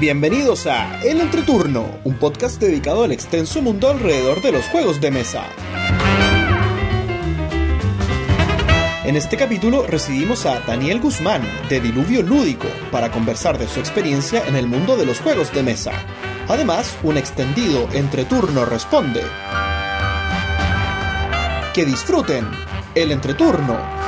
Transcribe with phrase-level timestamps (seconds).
[0.00, 5.10] Bienvenidos a El Entreturno, un podcast dedicado al extenso mundo alrededor de los juegos de
[5.10, 5.44] mesa.
[9.04, 14.42] En este capítulo recibimos a Daniel Guzmán, de Diluvio Lúdico, para conversar de su experiencia
[14.48, 15.92] en el mundo de los juegos de mesa.
[16.48, 19.20] Además, un extendido Entreturno responde.
[21.74, 22.46] Que disfruten
[22.94, 23.99] el Entreturno.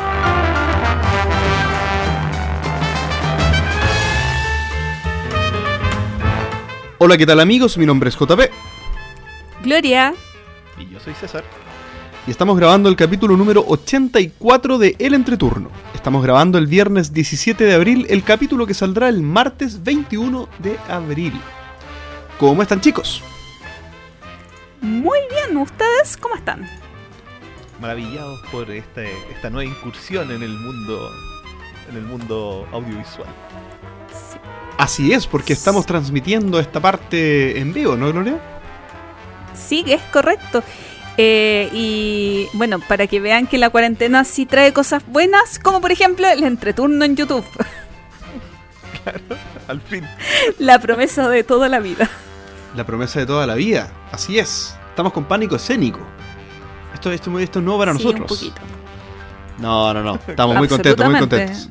[7.05, 7.77] Hola, ¿qué tal amigos?
[7.79, 8.41] Mi nombre es JP.
[9.65, 10.15] Gloria.
[10.79, 11.43] Y yo soy César.
[12.29, 15.69] Y estamos grabando el capítulo número 84 de El Entreturno.
[15.97, 20.79] Estamos grabando el viernes 17 de abril, el capítulo que saldrá el martes 21 de
[20.89, 21.33] abril.
[22.39, 23.21] ¿Cómo están chicos?
[24.81, 26.71] Muy bien, ¿ustedes cómo están?
[27.81, 31.11] Maravillados por esta, esta nueva incursión en el mundo
[31.91, 33.27] en el mundo audiovisual.
[34.87, 35.05] Sí.
[35.05, 38.39] Así es, porque estamos transmitiendo esta parte en vivo, ¿no, Gloria?
[39.55, 40.63] Sí, es correcto.
[41.19, 45.93] Eh, y bueno, para que vean que la cuarentena sí trae cosas buenas, como por
[45.93, 47.45] ejemplo el entreturno en YouTube.
[49.03, 49.19] Claro,
[49.67, 50.07] al fin.
[50.61, 52.09] la promesa de toda la vida.
[52.77, 54.77] La promesa de toda la vida, así es.
[54.91, 55.99] Estamos con pánico escénico.
[56.95, 58.31] Esto, esto, esto es nuevo para Sí, nosotros.
[58.31, 58.61] un poquito.
[59.59, 60.19] No, no, no.
[60.25, 61.69] Estamos muy contentos, muy contentos.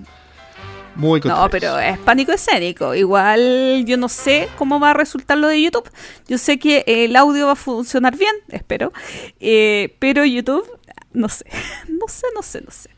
[0.96, 1.22] Muy.
[1.22, 2.94] No, pero es pánico escénico.
[2.96, 5.90] Igual yo no sé cómo va a resultar lo de YouTube.
[6.28, 8.92] Yo sé que el audio va a funcionar bien, espero.
[9.40, 10.66] Eh, pero YouTube,
[11.14, 11.46] no sé.
[11.90, 12.90] No sé, no sé, no sé.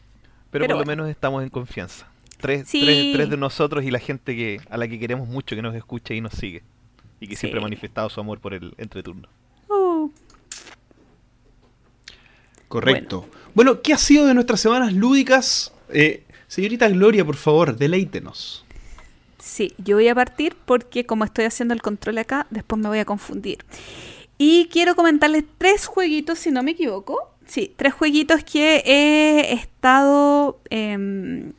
[0.49, 2.07] Pero, Pero por lo menos estamos en confianza.
[2.39, 2.81] Tres, Sí.
[2.83, 5.75] tres, tres de nosotros y la gente que a la que queremos mucho que nos
[5.75, 6.63] escucha y nos sigue.
[7.19, 9.27] Y que siempre ha manifestado su amor por el entreturno.
[9.69, 10.09] Uh,
[12.67, 13.27] Correcto.
[13.53, 13.81] Bueno.
[13.81, 15.73] ¿qué ha sido de nuestras semanas lúdicas?
[15.89, 16.22] Eh,
[16.53, 18.63] señorita Gloria, por favor, deleítenos.
[19.39, 22.99] Sí, yo voy a partir porque como estoy haciendo el control acá, después me voy
[22.99, 23.65] a confundir.
[24.37, 27.17] Y quiero comentarles tres jueguitos, si no me equivoco.
[27.47, 31.53] Sí, tres jueguitos que he estado em,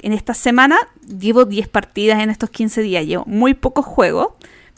[0.00, 0.78] en esta semana.
[1.06, 3.06] Llevo 10 partidas en estos 15 días.
[3.06, 4.28] Llevo muy pocos juegos,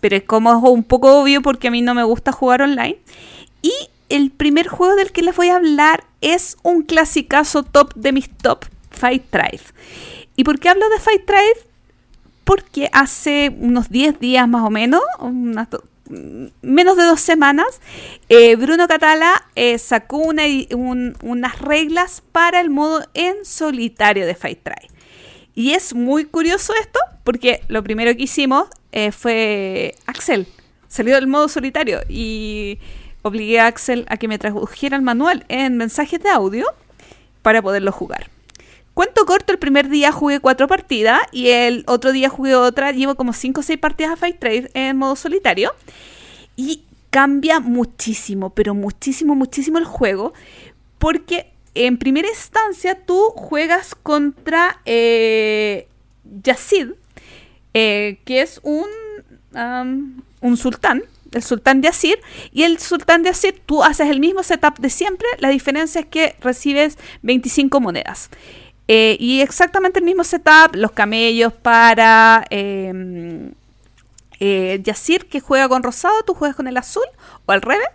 [0.01, 2.99] pero es como un poco obvio porque a mí no me gusta jugar online.
[3.63, 3.73] Y
[4.09, 8.29] el primer juego del que les voy a hablar es un clasicazo top de mis
[8.29, 9.63] top, Fight Drive.
[10.37, 11.67] ¿Y por qué hablo de Fight Drive?
[12.45, 15.69] Porque hace unos 10 días más o menos, unas
[16.63, 17.81] menos de dos semanas,
[18.29, 24.91] eh, Bruno Catala eh, sacó unas reglas para el modo en solitario de Fight Drive.
[25.55, 30.47] Y es muy curioso esto, porque lo primero que hicimos eh, fue Axel.
[30.89, 32.79] Salió del modo solitario y
[33.23, 36.67] obligué a Axel a que me tradujera el manual en mensajes de audio
[37.43, 38.34] para poderlo jugar.
[38.95, 42.93] Cuento corto, el primer día jugué cuatro partidas y el otro día jugué otra.
[42.93, 45.75] Llevo como cinco o seis partidas a Fight Trade en modo solitario.
[46.57, 50.33] Y cambia muchísimo, pero muchísimo, muchísimo el juego.
[50.99, 55.89] Porque en primera instancia tú juegas contra eh,
[56.45, 56.91] Yacid,
[57.75, 58.87] eh, que es un,
[60.41, 62.21] un sultán, el sultán de Asir,
[62.53, 66.07] y el sultán de Asir tú haces el mismo setup de siempre, la diferencia es
[66.07, 68.31] que recibes 25 monedas.
[68.87, 73.53] Eh, y exactamente el mismo setup, los camellos para eh,
[74.41, 77.07] eh, Yacir, que juega con rosado, tú juegas con el azul,
[77.47, 77.89] o al revés.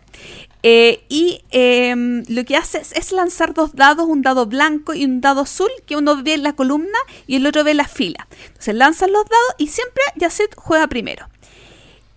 [0.62, 5.22] Eh, y em, lo que hace es, lanzar dos dados, un dado blanco y un
[5.22, 6.98] dado azul, que uno ve la columna
[7.28, 8.28] y el otro ve en la fila.
[8.48, 11.28] Entonces lanzan los dados y siempre Yacid juega primero.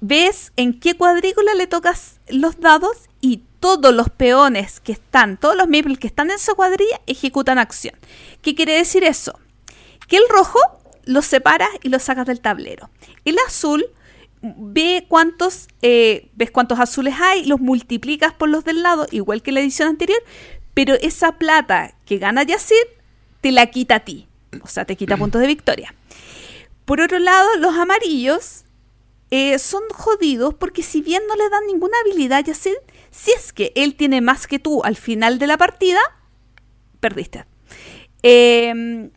[0.01, 5.55] Ves en qué cuadrícula le tocas los dados y todos los peones que están, todos
[5.55, 7.95] los meeples que están en su cuadrilla ejecutan acción.
[8.43, 9.39] ¿Qué quiere decir eso?
[10.09, 10.59] Que el rojo
[11.05, 12.91] los separas y los sacas del tablero.
[13.25, 13.87] El azul
[14.43, 19.53] ve cuántos, eh, ves cuántos azules hay, los multiplicas por los del lado, igual que
[19.53, 20.21] en la edición anterior,
[20.75, 22.75] pero esa plata que gana Yacid
[23.41, 24.27] te la quita a ti.
[24.65, 25.95] O sea, te quita puntos de victoria.
[26.85, 28.65] Por otro lado, los amarillos
[29.31, 32.75] eh, son jodidos porque si bien no le dan ninguna habilidad a Yacid,
[33.13, 36.01] si es que él tiene más que tú al final de la partida,
[36.99, 37.45] perdiste.
[38.25, 39.11] Eh,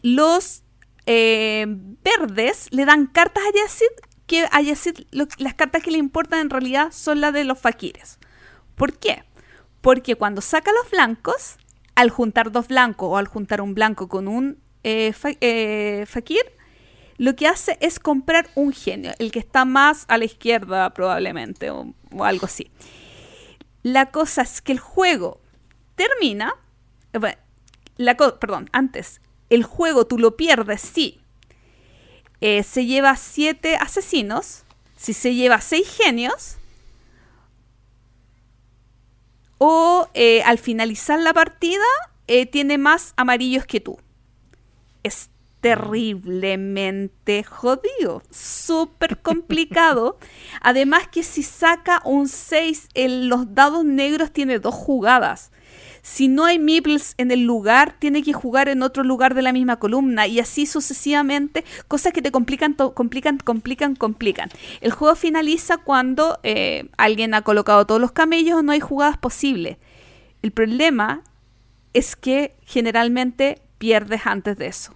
[0.00, 0.62] los
[1.06, 3.86] eh, verdes le dan cartas a Yacid
[4.26, 8.18] que a Yacid las cartas que le importan en realidad son las de los faquires.
[8.74, 9.24] ¿Por qué?
[9.80, 11.58] Porque cuando saca los blancos,
[11.94, 16.06] al juntar dos blancos o al juntar un blanco con un eh, eh,
[17.16, 21.70] lo que hace es comprar un genio, el que está más a la izquierda probablemente
[21.70, 22.70] o algo así.
[23.84, 25.40] La cosa es que el juego
[25.94, 26.54] termina,
[27.12, 27.36] eh,
[28.40, 29.20] perdón, antes,
[29.50, 31.20] el juego tú lo pierdes si
[32.40, 34.64] eh, se lleva siete asesinos,
[34.96, 36.56] si se lleva seis genios,
[39.58, 41.84] o eh, al finalizar la partida
[42.26, 43.98] eh, tiene más amarillos que tú.
[45.02, 45.28] Es
[45.64, 50.18] terriblemente jodido, súper complicado.
[50.60, 55.52] Además que si saca un 6 en los dados negros tiene dos jugadas.
[56.02, 59.54] Si no hay meeples en el lugar, tiene que jugar en otro lugar de la
[59.54, 64.50] misma columna y así sucesivamente, cosas que te complican, complican, complican, complican.
[64.82, 69.78] El juego finaliza cuando eh, alguien ha colocado todos los camellos, no hay jugadas posibles.
[70.42, 71.22] El problema
[71.94, 74.94] es que generalmente pierdes antes de eso.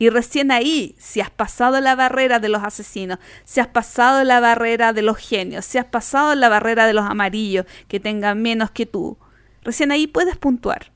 [0.00, 4.40] Y recién ahí, si has pasado la barrera de los asesinos, si has pasado la
[4.40, 8.72] barrera de los genios, si has pasado la barrera de los amarillos que tengan menos
[8.72, 9.16] que tú,
[9.62, 10.92] Recién ahí puedes puntuar.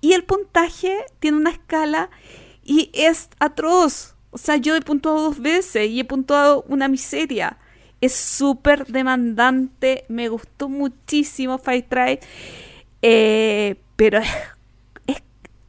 [0.00, 2.10] Y el puntaje tiene una escala
[2.64, 4.14] y es atroz.
[4.30, 7.58] O sea, yo he puntuado dos veces y he puntuado una miseria.
[8.00, 10.04] Es súper demandante.
[10.08, 12.20] Me gustó muchísimo Fight Try.
[13.02, 14.20] Eh, pero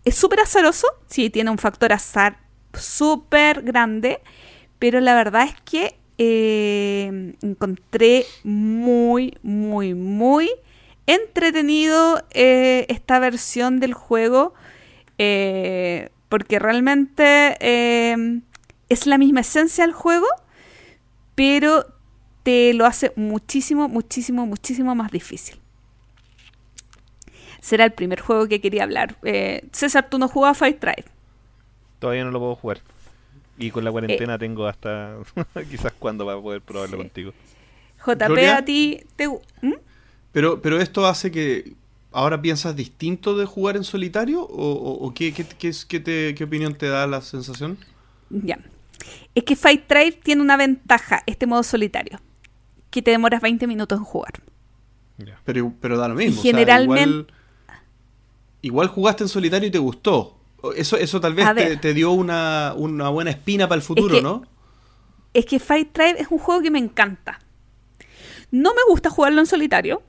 [0.10, 0.88] súper azaroso.
[1.08, 2.40] Sí, tiene un factor azar
[2.74, 4.22] súper grande.
[4.80, 10.50] Pero la verdad es que eh, encontré muy, muy, muy
[11.06, 14.56] entretenido eh, esta versión del juego
[15.20, 17.58] eh, porque realmente
[18.90, 20.26] es la misma esencia del juego,
[21.36, 21.86] pero
[22.42, 25.61] te lo hace muchísimo, muchísimo, muchísimo más difícil.
[27.62, 29.16] Será el primer juego que quería hablar.
[29.72, 31.06] César, ¿tú no jugabas Fight Drive?
[32.00, 32.82] Todavía no lo puedo jugar.
[33.58, 35.18] Y con la cuarentena tengo hasta
[35.70, 37.32] quizás cuándo va a poder probarlo contigo.
[38.06, 39.28] JP, a ti te...
[39.28, 39.76] ¿Mm?
[40.32, 41.76] Pero, pero esto hace que
[42.12, 47.78] ahora piensas distinto de jugar en solitario o, qué, qué, opinión te da la sensación?
[48.30, 48.60] Ya.
[49.36, 52.20] Es que Fight Drive tiene una ventaja, este modo solitario,
[52.90, 54.42] que te demoras 20 minutos en jugar.
[55.46, 56.42] Pero, pero da lo mismo.
[56.42, 57.10] generalmente...
[57.10, 57.28] igual,
[58.70, 60.38] jugaste en solitario y te gustó.
[60.76, 64.44] Eso, eso tal vez te, dio una, buena espina para el futuro, ¿no?
[65.34, 67.40] Es que Fight Drive es un juego que me encanta.
[68.52, 70.04] No me gusta jugarlo en solitario,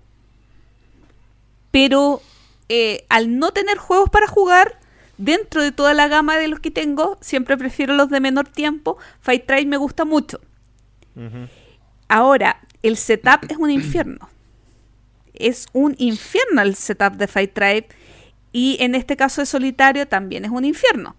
[1.71, 2.21] pero
[2.69, 4.79] eh, al no tener juegos para jugar,
[5.19, 8.99] dentro de toda la gama de los que tengo, siempre prefiero los de menor tiempo.
[9.21, 10.41] Fight Tribe me gusta mucho.
[12.09, 14.29] Ahora, el setup es un infierno.
[15.35, 17.89] Es un infierno el setup de Fight Tribe.
[18.53, 21.17] Y en este caso de solitario también es un infierno.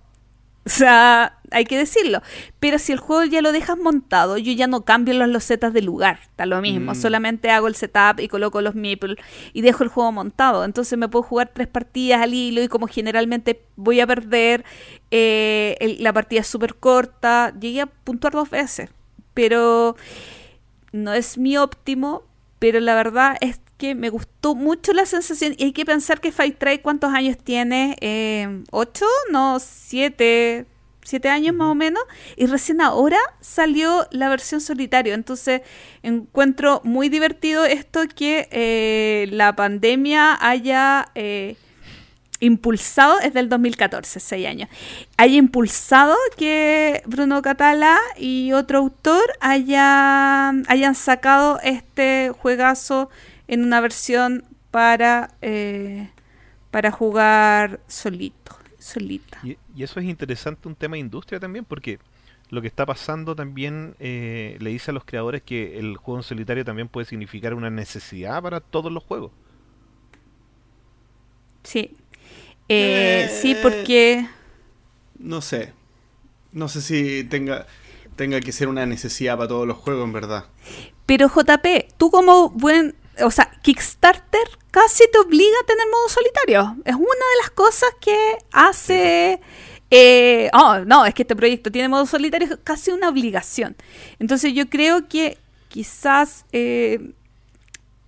[0.65, 2.21] O sea, hay que decirlo.
[2.59, 5.81] Pero si el juego ya lo dejas montado, yo ya no cambio los losetas de
[5.81, 6.19] lugar.
[6.24, 6.94] Está lo mismo.
[6.94, 6.95] Mm.
[6.95, 9.18] Solamente hago el setup y coloco los meeples
[9.51, 10.63] y dejo el juego montado.
[10.63, 14.63] Entonces me puedo jugar tres partidas al hilo y como generalmente voy a perder,
[15.12, 17.53] eh, la partida es súper corta.
[17.59, 18.89] Llegué a puntuar dos veces.
[19.33, 19.97] Pero
[20.94, 22.24] no es mi óptimo.
[22.59, 25.56] Pero la verdad es que me gustó mucho la sensación.
[25.58, 27.96] Y hay que pensar que Fight Try, ¿cuántos años tiene?
[28.02, 29.06] Eh, ¿Ocho?
[29.31, 30.66] No, siete.
[31.06, 32.02] Siete años más o menos.
[32.38, 35.14] Y recién ahora salió la versión solitario.
[35.14, 35.62] Entonces
[36.02, 41.58] encuentro muy divertido esto que eh, la pandemia haya eh,
[42.44, 44.70] impulsado, es del 2014, seis años,
[45.18, 53.10] haya impulsado que Bruno Catala y otro autor hayan, hayan sacado este juegazo
[53.47, 56.09] en una versión para, eh,
[56.71, 59.39] para jugar solito, solita.
[59.43, 62.00] Y, eso es interesante, un tema de industria también, porque
[62.50, 66.23] lo que está pasando también eh, le dice a los creadores que el juego en
[66.23, 69.31] solitario también puede significar una necesidad para todos los juegos.
[71.63, 71.95] Sí.
[72.69, 74.27] Eh, sí, porque...
[75.17, 75.73] No sé.
[76.51, 77.65] No sé si tenga,
[78.15, 80.45] tenga que ser una necesidad para todos los juegos, en verdad.
[81.05, 81.65] Pero JP,
[81.97, 86.77] tú como buen o sea, Kickstarter casi te obliga a tener modo solitario.
[86.86, 89.39] Es una de las cosas que hace...
[89.91, 93.75] Eh, oh, no, es que este proyecto tiene modo solitario, es casi una obligación.
[94.17, 97.13] Entonces yo creo que quizás eh,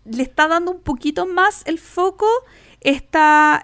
[0.05, 2.27] le está dando un poquito más el foco
[2.81, 3.63] esta,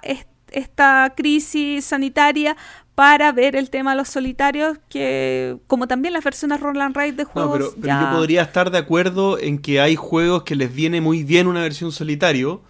[0.52, 2.56] esta crisis sanitaria
[2.96, 7.24] para ver el tema de los solitarios, que como también las versiones Roland Ride de
[7.24, 7.60] juegos.
[7.60, 11.24] No, pero, yo podría estar de acuerdo en que hay juegos que les viene muy
[11.24, 12.62] bien una versión solitario,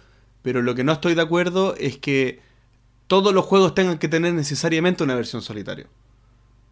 [0.42, 2.40] pero lo que no estoy de acuerdo es que
[3.06, 5.86] todos los juegos tengan que tener necesariamente una versión solitario.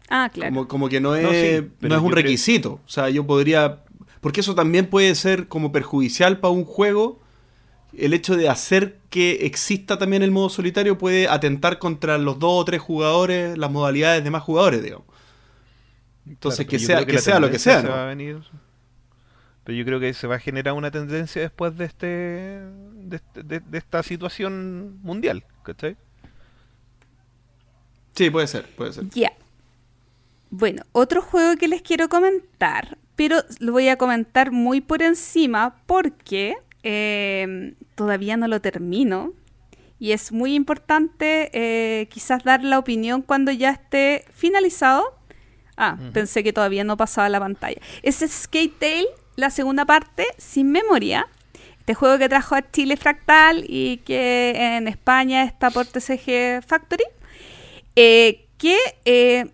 [0.09, 0.67] Ah, claro.
[0.67, 2.81] Como, que no es, no, es un requisito.
[2.85, 3.83] O sea, yo podría.
[4.19, 7.19] Porque eso también puede ser como perjudicial para un juego
[7.97, 12.61] el hecho de hacer que exista también el modo solitario puede atentar contra los dos
[12.61, 15.05] o tres jugadores, las modalidades de más jugadores, digamos.
[16.27, 17.81] Entonces, Claro, que sea, creo que sea lo que sea.
[17.81, 18.41] se va a venir-
[19.63, 23.43] pero yo creo que se va a generar una tendencia después de este de, este-
[23.43, 25.97] de- de esta situación mundial, ¿cachai?
[28.15, 29.09] Sí, puede ser, puede ser.
[29.09, 29.31] Ya.
[30.49, 35.75] Bueno, otro juego que les quiero comentar, pero lo voy a comentar muy por encima
[35.85, 39.33] porque eh, todavía no lo termino.
[39.99, 45.15] Y es muy importante eh, quizás dar la opinión cuando ya esté finalizado.
[45.77, 47.79] Ah, pensé que todavía no pasaba la pantalla.
[48.01, 51.27] Es Skate Tail, la segunda parte, sin memoria.
[51.79, 57.03] Este juego que trajo a Chile Fractal y que en España está por TCG Factory.
[57.95, 59.51] Eh, que eh,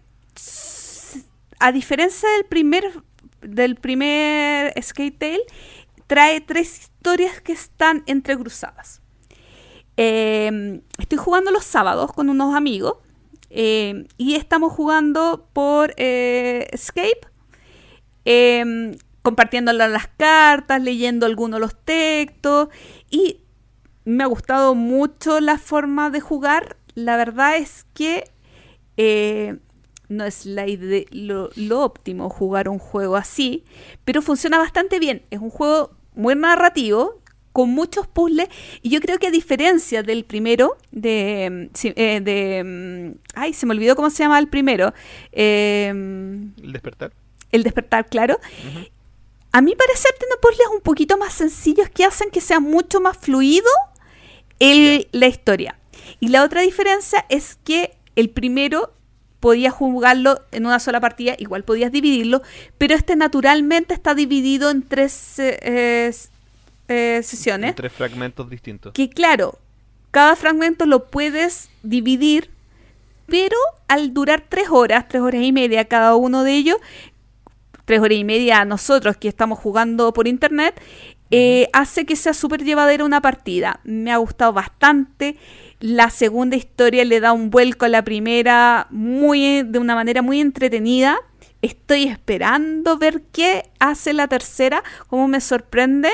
[1.59, 2.83] a diferencia del primer
[3.41, 5.39] del primer Skate Tail,
[6.07, 9.01] trae tres historias que están entrecruzadas.
[9.97, 12.97] Eh, estoy jugando los sábados con unos amigos
[13.49, 17.21] eh, y estamos jugando por eh, Escape,
[18.25, 22.69] eh, compartiendo las cartas, leyendo algunos los textos
[23.09, 23.41] y
[24.05, 26.77] me ha gustado mucho la forma de jugar.
[26.95, 28.23] La verdad es que
[28.95, 29.59] eh,
[30.07, 33.65] no es lo, lo óptimo jugar un juego así,
[34.05, 35.23] pero funciona bastante bien.
[35.29, 37.21] Es un juego muy narrativo,
[37.53, 38.49] con muchos puzzles,
[38.83, 41.69] y yo creo que a diferencia del primero, de...
[41.73, 44.93] mm, eh, de mm, ay, se me olvidó cómo se llama el primero.
[45.31, 47.13] eh, El despertar.
[47.51, 48.39] el despertar, claro.
[49.51, 53.17] A mi parecer tiene puzzles un poquito más sencillos que hacen que sea mucho más
[53.17, 53.69] fluido
[54.59, 55.79] el- la historia.
[56.19, 58.93] Y la otra diferencia es que el primero
[59.39, 62.41] podías jugarlo en una sola partida, igual podías dividirlo,
[62.77, 66.11] pero este naturalmente está dividido en tres eh, eh,
[66.87, 67.69] eh, sesiones.
[67.69, 68.93] En tres fragmentos distintos.
[68.93, 69.59] Que claro,
[70.11, 72.49] cada fragmento lo puedes dividir,
[73.27, 76.77] pero al durar tres horas, tres horas y media cada uno de ellos,
[77.85, 80.81] tres horas y media a nosotros que estamos jugando por internet,
[81.29, 83.79] eh, hace que sea súper llevadera una partida.
[83.83, 85.37] Me ha gustado bastante.
[85.79, 90.39] La segunda historia le da un vuelco a la primera muy, de una manera muy
[90.39, 91.17] entretenida.
[91.61, 96.09] Estoy esperando ver qué hace la tercera, cómo me sorprende.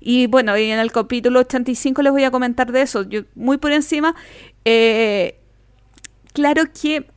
[0.00, 3.02] Y bueno, en el capítulo 85 les voy a comentar de eso.
[3.02, 4.14] Yo, muy por encima,
[4.66, 5.40] eh,
[6.34, 7.08] claro que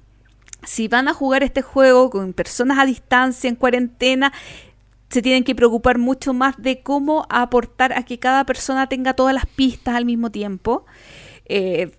[0.65, 4.31] si van a jugar este juego con personas a distancia, en cuarentena,
[5.09, 9.33] se tienen que preocupar mucho más de cómo aportar a que cada persona tenga todas
[9.33, 10.85] las pistas al mismo tiempo.
[11.49, 11.91] Eh,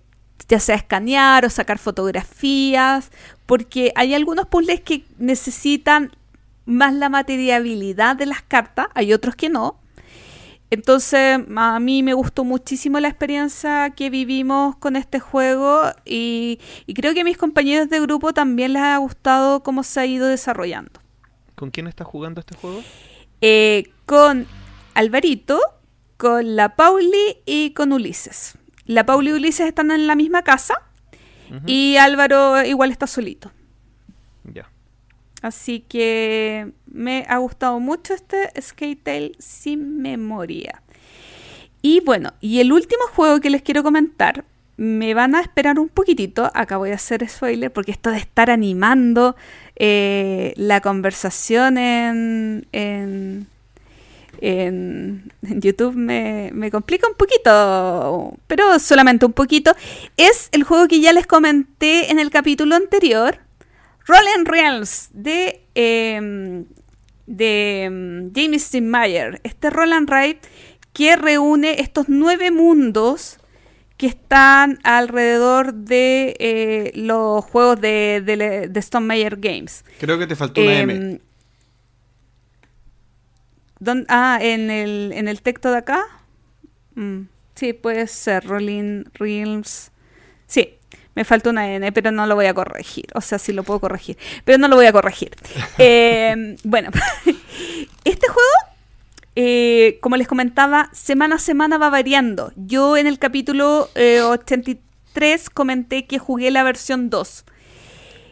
[0.47, 3.11] ya sea escanear o sacar fotografías,
[3.45, 6.11] porque hay algunos puzzles que necesitan
[6.65, 9.79] más la materialidad de las cartas, hay otros que no.
[10.69, 16.93] Entonces, a mí me gustó muchísimo la experiencia que vivimos con este juego y, y
[16.93, 20.27] creo que a mis compañeros de grupo también les ha gustado cómo se ha ido
[20.27, 21.01] desarrollando.
[21.55, 22.81] ¿Con quién estás jugando este juego?
[23.41, 24.47] Eh, con
[24.93, 25.59] Alvarito,
[26.15, 28.57] con la Pauli y con Ulises.
[28.91, 30.73] La Pauli y Ulises están en la misma casa
[31.65, 33.49] y Álvaro igual está solito.
[34.43, 34.69] Ya.
[35.41, 40.81] Así que me ha gustado mucho este Skate Tail sin memoria.
[41.81, 44.43] Y bueno, y el último juego que les quiero comentar,
[44.75, 48.51] me van a esperar un poquitito, acá voy a hacer spoiler, porque esto de estar
[48.51, 49.37] animando
[49.77, 53.47] eh, la conversación en, en,
[54.41, 59.73] en- en YouTube me, me complica un poquito, pero solamente un poquito.
[60.17, 63.37] Es el juego que ya les comenté en el capítulo anterior,
[64.07, 66.65] Roll Realms de, em,
[67.27, 69.39] de em, James Steinmeier.
[69.43, 70.39] Este Roll and Ride
[70.93, 73.37] que reúne estos nueve mundos
[73.97, 79.05] que están alrededor de eh, los juegos de, de, de Stone
[79.37, 79.85] Games.
[79.99, 81.19] Creo que te faltó una M.
[83.81, 86.03] Em, ¿dón- ah, en el, en el texto de acá.
[86.95, 87.23] Mm,
[87.55, 88.45] sí, puede ser.
[88.45, 89.91] Rolling Realms.
[90.47, 90.75] Sí,
[91.15, 93.05] me falta una N, pero no lo voy a corregir.
[93.15, 95.31] O sea, sí lo puedo corregir, pero no lo voy a corregir.
[95.77, 96.89] Em, bueno,
[98.03, 98.49] este juego,
[99.35, 102.51] eh, como les comentaba, semana a semana va variando.
[102.55, 107.45] Yo en el capítulo eh, 83 comenté que jugué la versión 2.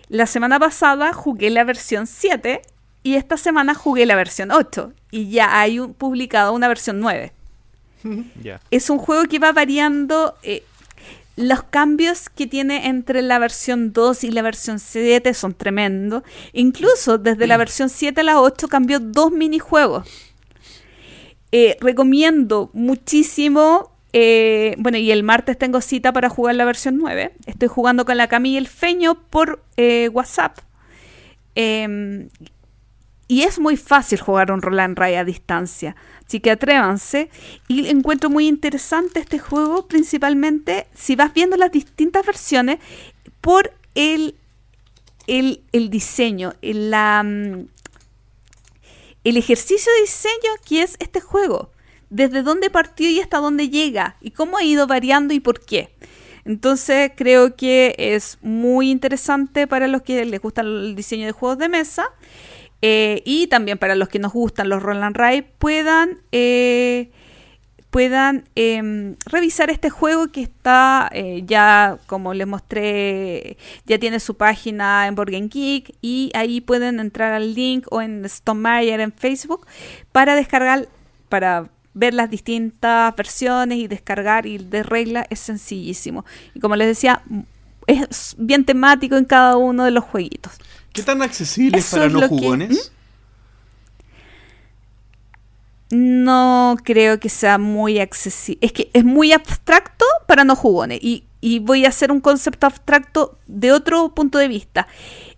[0.09, 2.61] La semana pasada jugué la versión 7
[3.03, 7.31] y esta semana jugué la versión 8 y ya hay un- publicado una versión 9.
[8.43, 8.59] Ya.
[8.71, 10.35] Es un juego que va variando.
[10.43, 10.63] eh,
[11.35, 16.23] los cambios que tiene entre la versión 2 y la versión 7 son tremendos.
[16.51, 20.05] Incluso desde la versión 7 a la 8 cambió dos minijuegos.
[21.53, 23.91] Eh, recomiendo muchísimo.
[24.11, 27.31] eh, bueno, y el martes tengo cita para jugar la versión 9.
[27.45, 30.57] Estoy jugando con la Cami y el Feño por eh, WhatsApp.
[33.31, 35.95] Y es muy fácil jugar un Roland Ray a distancia.
[36.25, 37.29] Así que atrévanse.
[37.67, 42.79] Y encuentro muy interesante este juego, principalmente si vas viendo las distintas versiones
[43.39, 44.33] por el,
[45.27, 47.67] el, el diseño, la, mm,
[49.25, 51.69] el ejercicio de diseño que es este juego.
[52.09, 54.17] Desde dónde partió y hasta dónde llega.
[54.21, 55.93] Y cómo ha ido variando y por qué.
[56.45, 61.59] Entonces creo que es muy interesante para los que les gusta el diseño de juegos
[61.59, 62.07] de mesa.
[62.81, 67.11] Eh, y también para los que nos gustan los Roland Ray puedan eh,
[67.89, 74.35] puedan em, revisar este juego que está eh, ya, como les mostré, ya tiene su
[74.35, 79.65] página en Board Geek y ahí pueden entrar al link o en Stonemeyer en Facebook
[80.11, 80.87] para descargar,
[81.29, 86.25] para ver las distintas versiones y descargar y de regla es sencillísimo.
[86.53, 87.23] Y como les decía,
[87.87, 90.53] es bien temático en cada uno de los jueguitos.
[90.99, 92.91] ¿Qué tan accesible es para no jugones?
[95.91, 98.59] no creo que sea muy accesible.
[98.65, 100.99] Es que es muy abstracto para no jugones.
[101.01, 101.25] Y,
[101.61, 104.87] voy a hacer un concepto abstracto de otro punto de vista.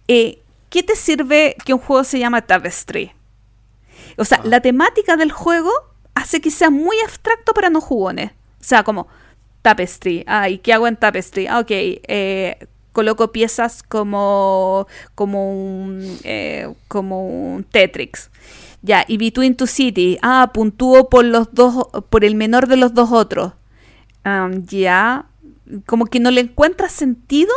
[0.08, 3.12] Eh, ¿Qué te sirve que un juego se llama Tapestry?
[4.18, 4.48] O sea, ah.
[4.48, 5.72] la temática del juego
[6.16, 8.32] hace que sea muy abstracto para no jugones.
[8.32, 9.08] O sea, como
[9.62, 10.24] Tapestry.
[10.28, 11.48] Ah, ¿y qué hago en Tapestry?
[11.48, 11.70] Ah, ok.
[11.70, 18.30] Eh, coloco piezas como, como, un, eh, como un Tetrix.
[18.82, 20.18] Ya, y Between Two City.
[20.22, 23.54] Ah, puntúo por los dos, por el menor de los dos otros.
[24.66, 25.26] ya,
[25.86, 27.54] como que no le encuentras sentido.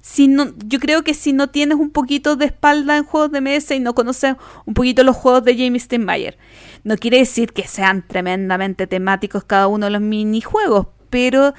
[0.00, 3.40] Si no, yo creo que si no tienes un poquito de espalda en juegos de
[3.40, 6.38] mesa y no conoces un poquito los juegos de Jamie Steinmeier,
[6.84, 11.54] no quiere decir que sean tremendamente temáticos cada uno de los minijuegos, pero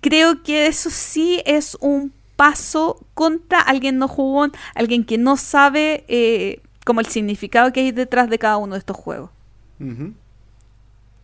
[0.00, 6.04] creo que eso sí es un paso contra alguien no jugón, alguien que no sabe
[6.08, 9.30] eh, como el significado que hay detrás de cada uno de estos juegos.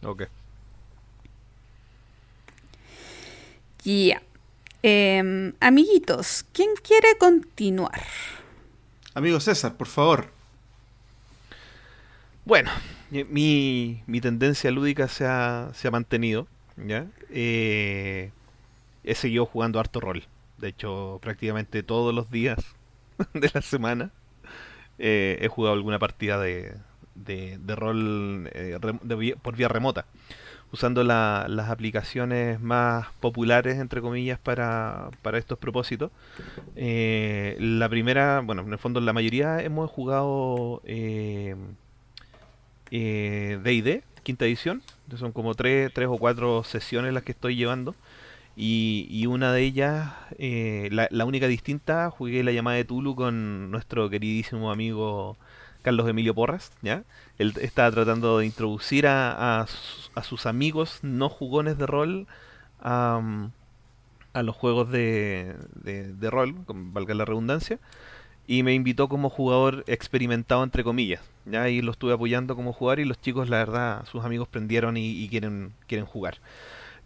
[0.05, 0.25] Ok.
[3.85, 4.23] Ya.
[4.85, 8.03] Em, amiguitos, ¿quién quiere continuar?
[9.15, 10.33] Amigo César, por favor.
[12.45, 12.71] Bueno,
[13.11, 16.49] mi, mi tendencia lúdica se ha, se ha mantenido.
[16.77, 17.07] ¿ya?
[17.31, 18.31] Eh,
[19.05, 20.25] he seguido jugando harto rol.
[20.59, 22.59] De hecho, prácticamente todos los días
[23.35, 24.11] de la semana
[24.99, 26.77] eh, he jugado alguna partida de,
[27.67, 28.79] rol eh,
[29.43, 30.07] por vía remota,
[30.71, 36.11] usando las aplicaciones más populares, entre comillas, para, para estos propósitos.
[36.77, 41.57] Eh, la primera, bueno, en el fondo la mayoría hemos jugado D&D,
[44.23, 44.83] quinta edición,
[45.17, 47.95] son como tres, tres o cuatro sesiones las que estoy llevando.
[48.55, 54.11] Y, una de ellas, eh, la, única distinta, jugué la llamada de Tulu con nuestro
[54.11, 55.39] queridísimo amigo
[55.83, 57.05] Carlos Emilio Porras, ¿ya?
[57.39, 59.67] Él estaba tratando de introducir a,
[60.23, 62.27] sus amigos no jugones de rol
[62.81, 63.21] a,
[64.35, 67.79] los juegos de, de, rol, valga la redundancia,
[68.47, 71.71] y me invitó como jugador experimentado, entre comillas, ¿ya?
[71.71, 75.11] Y lo estuve apoyando como jugador y los chicos, la verdad, sus amigos prendieron y,
[75.11, 76.37] y quieren, quieren jugar.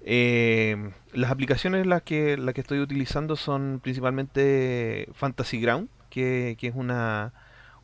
[0.08, 6.74] Eh, las aplicaciones las que, las que estoy utilizando son principalmente Fantasy Ground, que, es
[6.76, 7.32] una,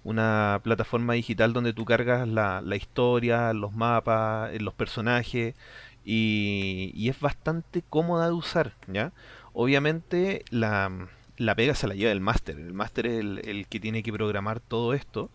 [0.05, 5.57] una plataforma digital donde tú cargas la, la historia, los mapas, eh, los personajes
[6.05, 9.13] y, es bastante cómoda de usar, ¿ya?
[9.53, 11.09] Obviamente la,
[11.39, 14.13] la pega se la lleva el máster, el máster es el, el, que tiene que
[14.13, 15.29] programar todo esto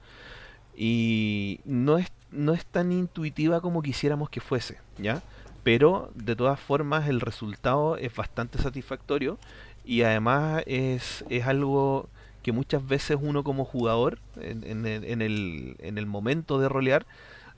[0.76, 5.22] y no es, no es tan intuitiva como quisiéramos que fuese, ¿ya?
[5.68, 9.38] Pero de todas formas el resultado es bastante satisfactorio
[9.84, 12.08] y además es, es algo
[12.42, 17.06] que muchas veces uno como jugador en, el, en el momento de rolear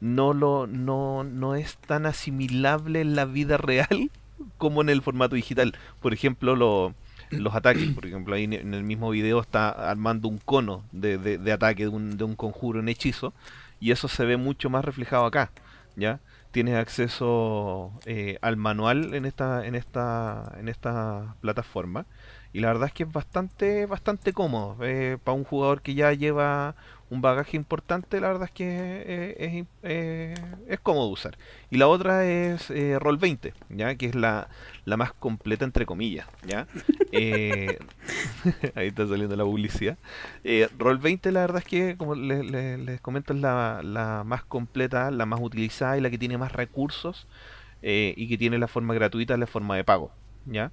[0.02, 4.10] no, lo, no, no es tan asimilable en la vida real
[4.58, 5.76] como en el formato digital.
[6.02, 7.92] Por ejemplo, los ataques.
[7.92, 11.84] Por ejemplo, ahí en el mismo video está armando un cono de, de, de ataque
[11.84, 13.34] de un, de un conjuro en hechizo.
[13.80, 15.52] Y eso se ve mucho más reflejado acá.
[15.96, 16.20] ¿Ya?
[16.52, 22.06] Tienes acceso eh, al manual en esta en esta en esta plataforma.
[22.54, 24.78] Y la verdad es que es bastante bastante cómodo.
[24.84, 26.76] Eh, para un jugador que ya lleva
[27.10, 31.38] un bagaje importante la verdad es que eh, es, es, cómodo usar.
[31.70, 32.70] Y la otra es
[33.00, 34.50] roll 20 ya que es la,
[34.86, 36.68] la más completa entre comillas ya
[38.76, 39.98] ahí está saliendo la publicidad.
[40.78, 45.26] Roll 20 la verdad es que como les, comento es la, la más completa la
[45.26, 47.28] más utilizada y la que tiene más recursos
[47.82, 50.12] y que tiene la forma gratuita la forma de pago
[50.46, 50.72] ya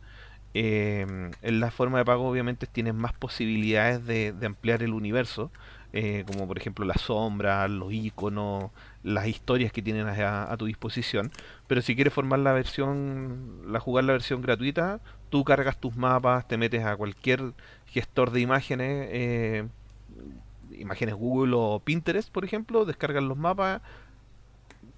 [0.58, 1.04] Eh,
[1.42, 5.50] en la forma de pago obviamente tienes más posibilidades de, de ampliar el universo,
[5.92, 8.70] eh, como por ejemplo las sombras, los iconos,
[9.02, 11.30] las historias que tienen a, a tu disposición.
[11.66, 16.46] Pero si quieres formar la versión, la jugar la versión gratuita, tú cargas tus mapas,
[16.48, 17.52] te metes a cualquier
[17.86, 19.68] gestor de imágenes, eh,
[20.72, 23.80] imágenes Google o Pinterest, por ejemplo, descargas los mapas,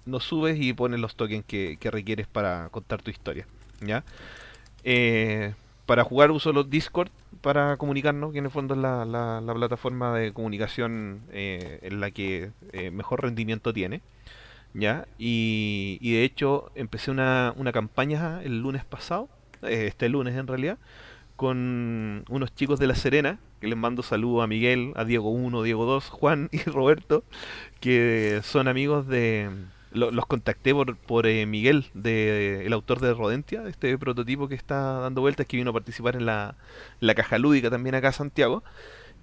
[0.05, 3.47] los subes y pones los tokens que, requieres para contar tu historia.
[3.81, 4.03] ¿ya?
[4.83, 5.53] Eh,
[5.85, 7.09] para jugar uso los Discord
[7.41, 11.99] para comunicarnos, que en el fondo es la, la- la plataforma de comunicación eh, en
[12.01, 14.01] la que eh, mejor rendimiento tiene.
[14.73, 15.07] ¿ya?
[15.17, 19.29] Y, y de hecho empecé una, una campaña el lunes pasado,
[19.63, 20.77] eh, este lunes en realidad,
[21.35, 25.63] con unos chicos de La Serena, que les mando saludos a Miguel, a Diego 1,
[25.63, 27.23] Diego 2, Juan y Roberto,
[27.81, 29.49] que son amigos de...
[29.91, 34.55] lo- los contacté por, por eh, Miguel, de, el autor de Rodentia, este prototipo que
[34.55, 36.55] está dando vueltas, que vino a participar en la,
[36.99, 38.63] la caja lúdica también acá a Santiago.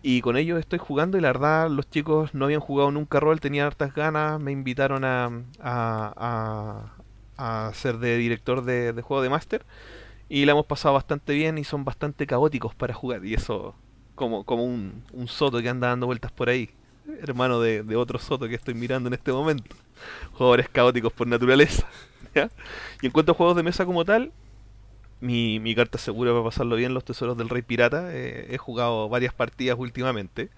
[0.03, 3.41] Y con ellos estoy jugando y la verdad los chicos no habían jugado nunca rol,
[3.41, 6.93] tenían hartas ganas, me invitaron a, a,
[7.37, 9.65] a, ser de director de, de juego de máster
[10.29, 13.75] y la hemos pasado bastante bien y son bastante caóticos para jugar y eso
[14.15, 16.71] como, como un, un soto que anda dando vueltas por ahí,
[17.23, 19.77] hermano de, de otro soto que estoy mirando en este momento.
[20.33, 21.87] Jugadores caóticos por naturaleza.
[23.03, 24.31] Y en cuanto a juegos de mesa como tal,
[25.21, 28.09] mi, carta segura para pasarlo bien los tesoros del rey pirata.
[28.13, 30.51] eh, he jugado varias partidas últimamente.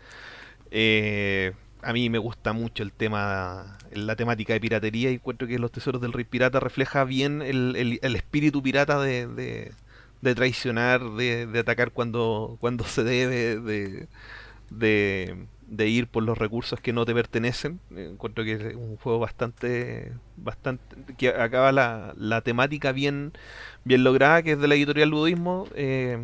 [0.71, 5.59] Eh, a mí me gusta mucho el tema, la temática de piratería y encuentro que
[5.59, 9.73] los tesoros del rey pirata refleja bien el, espíritu pirata de, de-
[10.21, 13.61] de traicionar, de, de atacar cuando, cuando se debe,
[14.71, 17.81] de, de, ir por los recursos que no te pertenecen.
[17.95, 23.33] Encuentro que es un juego bastante, bastante que acaba la, la temática bien,
[23.85, 25.67] bien lograda, que es de la editorial Ludismo.
[25.75, 26.19] Eh,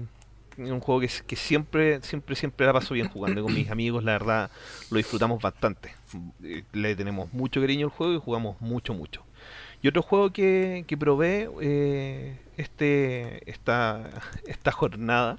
[0.57, 4.51] un juego que siempre, siempre, siempre la paso bien jugando con mis amigos, la verdad
[4.91, 5.95] lo disfrutamos bastante.
[6.43, 9.25] Eh, Le tenemos mucho cariño al juego y jugamos mucho, mucho.
[9.83, 14.09] Y otro juego que, que probé eh, este, esta,
[14.47, 15.39] esta jornada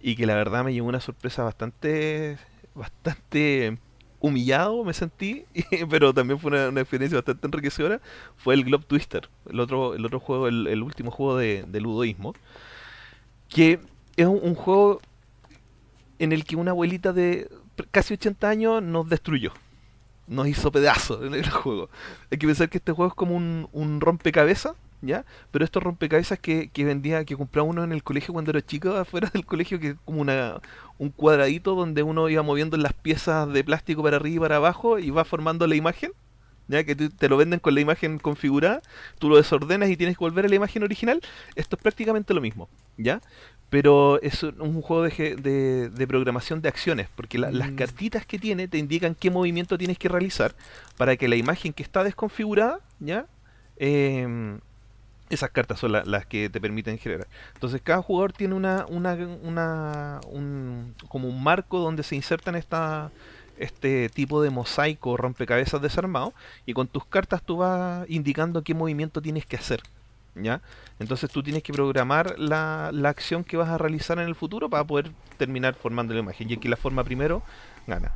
[0.00, 2.38] y que la verdad me llevó una sorpresa bastante,
[2.74, 3.78] bastante
[4.20, 5.44] humillado me sentí,
[5.90, 8.00] pero también fue una, experiencia bastante enriquecedora,
[8.36, 12.34] fue el Globe Twister, el otro, el otro juego, el, último juego de, de ludoísmo,
[13.48, 13.80] que
[14.16, 15.00] es un, juego
[16.18, 17.50] en el que una abuelita de
[17.90, 19.52] casi 80 años nos destruyó.
[20.26, 21.88] Nos hizo pedazos en el juego.
[22.30, 25.24] Hay que pensar que este juego es como un rompecabezas, ¿ya?
[25.50, 28.94] Pero estos rompecabezas que, que vendía, que compraba uno en el colegio cuando era chico,
[28.96, 30.60] afuera del colegio, que es como una,
[30.98, 34.98] un cuadradito donde uno iba moviendo las piezas de plástico para arriba y para abajo
[34.98, 36.12] y va formando la imagen.
[36.68, 38.80] Ya que te lo venden con la imagen configurada,
[39.18, 41.20] tú lo desordenas y tienes que volver a la imagen original.
[41.56, 43.20] Esto es prácticamente lo mismo, ¿ya?
[43.70, 47.74] Pero es un juego de, de- de programación de acciones, porque la- las Mm.
[47.76, 50.54] cartitas que tiene te indican qué movimiento tienes que realizar
[50.96, 53.26] para que la imagen que está desconfigurada, ¿ya?
[53.76, 54.60] Em,
[55.30, 57.26] esas cartas son la- las que te permiten generar.
[57.54, 63.10] Entonces cada jugador tiene una, una, una un, como un marco donde se insertan esta,
[63.58, 66.34] este tipo de mosaico rompecabezas desarmado
[66.66, 69.80] y con tus cartas tú vas indicando qué movimiento tienes que hacer.
[70.36, 70.60] ¿Ya?
[71.00, 74.70] Entonces tú tienes que programar la, la acción que vas a realizar en el futuro
[74.70, 76.48] para poder terminar formando la imagen.
[76.48, 77.42] Y el que la forma primero,
[77.88, 78.12] gana.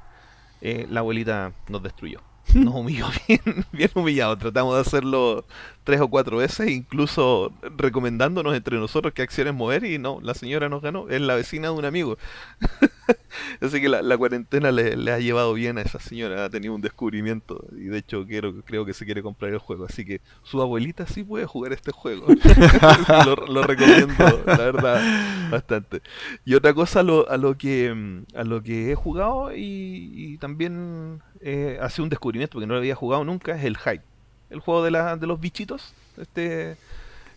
[0.60, 2.20] Eh, la abuelita nos destruyó.
[2.52, 4.36] Nos humilló bien, bien humillado.
[4.36, 5.44] Tratamos de hacerlo
[5.82, 10.68] tres o cuatro veces, incluso recomendándonos entre nosotros qué acciones mover y no, la señora
[10.68, 11.08] nos ganó.
[11.08, 12.16] Es la vecina de un amigo.
[13.60, 17.66] Así que la, cuarentena le, ha llevado bien a esa señora, ha tenido un descubrimiento
[17.72, 18.24] y de hecho
[18.64, 19.84] creo que se quiere comprar el juego.
[19.84, 22.26] Así que su abuelita sí puede jugar este juego.
[23.48, 26.02] lo, recomiendo, la verdad, bastante.
[26.44, 31.78] Y otra cosa a lo, que mm, a lo que he jugado y también eh,
[31.80, 34.02] hace un descubrimiento porque no lo había jugado nunca es el Hype.
[34.50, 36.76] El juego de, la, de los bichitos, este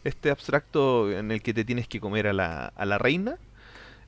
[0.03, 3.37] este abstracto en el que te tienes que comer a la, a la reina.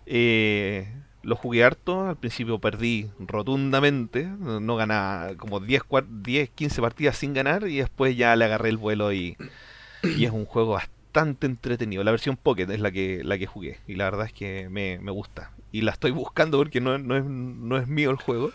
[0.05, 0.87] Eh,
[1.23, 7.17] lo jugué harto, al principio perdí rotundamente, no, ganaba como 10, cua- 10, 15 partidas
[7.17, 9.35] sin ganar y después ya le agarré el vuelo y,
[10.01, 12.03] y es un juego bastante entretenido.
[12.05, 14.99] La versión Pocket es la que, la que jugué y la verdad es que me,
[14.99, 15.51] me gusta.
[15.71, 18.51] Y la estoy buscando porque no, no, no es mío el juego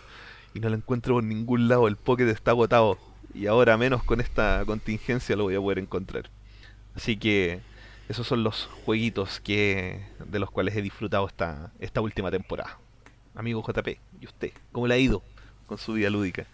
[0.54, 1.88] y no la encuentro por ningún lado.
[1.88, 2.98] El Pocket está agotado
[3.34, 6.30] y ahora menos con esta contingencia lo voy a poder encontrar.
[6.94, 7.60] Así que
[8.08, 12.78] esos son los jueguitos que de los cuales he disfrutado esta, esta última temporada.
[13.34, 13.88] Amigo JP,
[14.20, 14.52] ¿y usted?
[14.70, 15.22] ¿Cómo le ha ido
[15.66, 16.46] con su vida lúdica?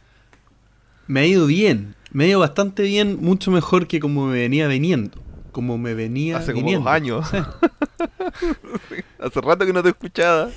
[1.06, 4.66] Me ha ido bien, me ha ido bastante bien, mucho mejor que como me venía
[4.68, 5.20] viniendo.
[5.52, 6.84] Como me venía Hace como viniendo.
[6.88, 7.30] dos años.
[9.18, 10.48] Hace rato que no te escuchaba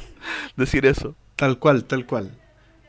[0.56, 1.16] decir eso.
[1.36, 2.32] Tal cual, tal cual.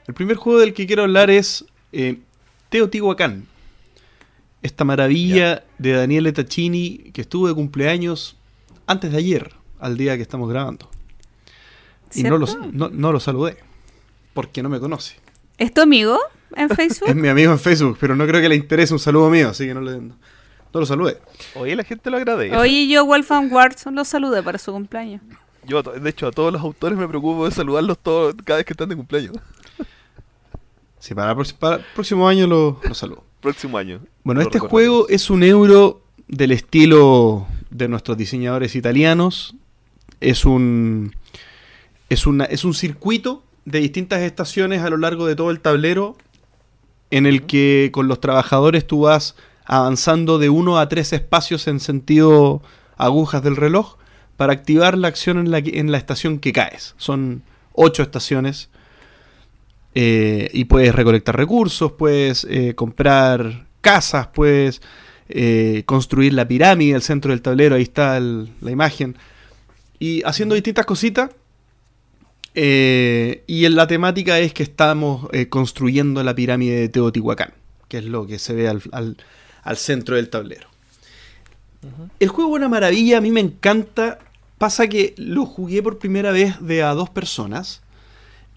[0.06, 2.18] El primer juego del que quiero hablar es eh,
[2.68, 3.46] Teotihuacán.
[4.62, 8.36] Esta maravilla de Daniele Taccini que estuvo de cumpleaños
[8.86, 10.88] antes de ayer, al día que estamos grabando.
[12.14, 12.68] Y no lo, ¿Cierto?
[12.72, 13.56] no, no lo saludé,
[14.32, 15.16] porque no me conoce.
[15.58, 16.18] ¿Es tu amigo
[16.56, 17.14] en Es Facebook?
[17.14, 19.74] mi amigo en Facebook, pero no creo que le interese un saludo mío, así que
[19.74, 20.16] no, le, no,
[20.72, 21.18] no lo saludé.
[21.56, 22.56] Oye, la gente lo agradece.
[22.56, 25.20] Oye, yo Wolfgang Watson lo saludé para su cumpleaños.
[25.66, 28.72] Yo, de hecho, a todos los autores me preocupo de saludarlos todos cada vez que
[28.74, 29.36] están de cumpleaños.
[31.04, 33.24] Sí, para, el prox- para el próximo año lo, lo saludo.
[33.42, 34.00] Próximo año.
[34.22, 39.54] Bueno, este juego es un euro del estilo de nuestros diseñadores italianos.
[40.22, 41.14] Es un,
[42.08, 46.16] es una, es un circuito de distintas estaciones a lo largo de todo el tablero
[47.10, 49.36] en el que con los trabajadores tú vas
[49.66, 52.62] avanzando de uno a tres espacios en sentido
[52.96, 53.96] agujas del reloj
[54.38, 56.94] para activar la acción en la, en la estación que caes.
[56.96, 57.42] Son
[57.74, 58.70] ocho estaciones
[59.94, 64.80] eh, y puedes recolectar recursos, puedes eh, comprar casas, puedes
[65.28, 69.16] eh, construir la pirámide al centro del tablero, ahí está el- la imagen.
[69.98, 71.30] Y haciendo distintas cositas.
[72.54, 77.52] y en la temática es que estamos construyendo la pirámide de Teotihuacán,
[77.88, 79.16] que es lo que se ve al, al-
[79.62, 80.68] al centro del tablero.
[82.20, 84.18] El juego es una maravilla, a mí me encanta.
[84.58, 87.82] Pasa que lo jugué por primera vez de a dos personas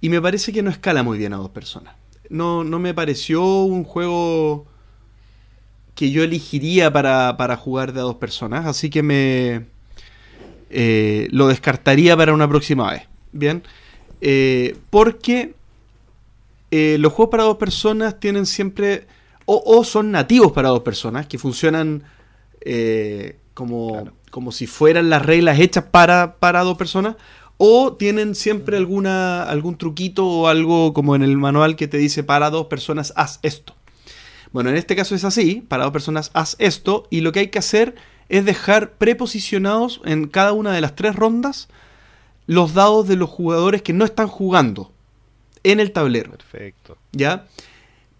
[0.02, 1.96] y me parece que no escala muy bien a dos personas.
[2.30, 4.68] No, no me pareció un juego
[5.96, 9.66] que yo elegiría para, para jugar de a dos personas, así que me
[10.70, 13.04] eh, lo descartaría para una próxima vez.
[13.32, 13.64] Bien,
[14.22, 15.54] Eh, porque
[16.72, 19.08] eh, los juegos para dos personas tienen siempre
[19.46, 22.04] o, o son nativos para dos personas que funcionan
[22.62, 24.14] eh, como, Claro.
[24.30, 27.16] como si fueran las reglas hechas para, para dos personas,
[27.58, 32.24] o tienen siempre alguna, algún truquito o algo como en el manual que te dice
[32.24, 33.76] para dos personas haz esto.
[34.52, 37.48] Bueno, en este caso es así, para dos personas haz esto, y lo que hay
[37.48, 37.96] que hacer
[38.30, 41.68] es dejar preposicionados en cada una de las tres rondas
[42.46, 44.92] los dados de los jugadores que no están jugando
[45.64, 46.32] en el tablero.
[46.32, 46.98] Perfecto.
[47.12, 47.46] ¿ya?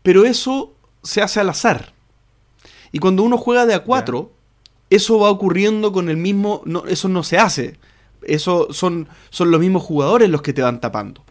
[0.04, 0.74] Pero eso
[1.04, 1.94] se hace al azar.
[2.92, 4.32] Y cuando uno juega de a 4,
[4.90, 6.62] eso va ocurriendo con el mismo.
[6.66, 7.78] No, eso no se hace.
[8.24, 11.24] Eso son, son los mismos jugadores los que te van tapando.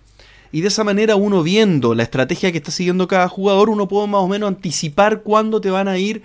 [0.53, 4.07] Y de esa manera, uno viendo la estrategia que está siguiendo cada jugador, uno puede
[4.07, 6.23] más o menos anticipar cuándo te van a ir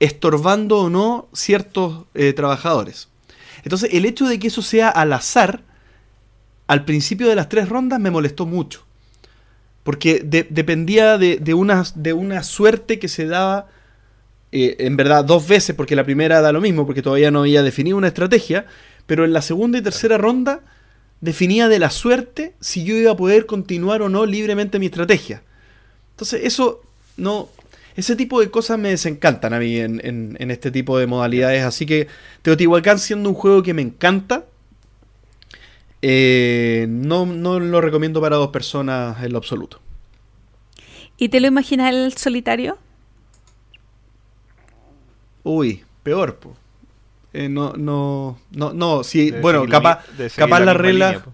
[0.00, 3.08] estorbando o no ciertos eh, trabajadores.
[3.62, 5.62] Entonces, el hecho de que eso sea al azar,
[6.66, 8.84] al principio de las tres rondas me molestó mucho.
[9.84, 13.68] Porque de- dependía de, de una, de una suerte que se daba,
[14.50, 17.62] eh, en verdad, dos veces, porque la primera da lo mismo, porque todavía no había
[17.62, 18.66] definido una estrategia,
[19.12, 20.60] pero en la segunda y tercera ronda
[21.20, 25.42] definía de la suerte si yo iba a poder continuar o no libremente mi estrategia.
[26.12, 26.80] Entonces, eso
[27.18, 27.50] no.
[27.94, 31.62] Ese tipo de cosas me desencantan a mí en, en- en este tipo de modalidades.
[31.64, 32.08] Así que
[32.42, 34.46] Teotihuacán, siendo un juego que me encanta,
[36.02, 39.80] eh, no, no lo recomiendo para dos personas en lo absoluto.
[41.16, 42.78] ¿Y te lo imaginas el solitario?
[45.44, 46.56] Uy, peor, po.
[47.34, 50.04] Eh, no, no, no, no, sí, Debe bueno, la capaz,
[50.36, 51.32] capaz la, regla, línea, po.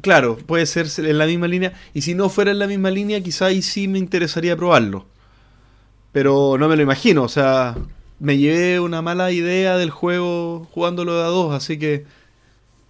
[0.00, 3.20] claro, puede ser en la misma línea, y si no fuera en la misma línea,
[3.20, 5.06] quizá ahí sí me interesaría probarlo.
[6.12, 7.74] Pero no me lo imagino, o sea,
[8.20, 12.04] me llevé una mala idea del juego jugándolo de a dos, así que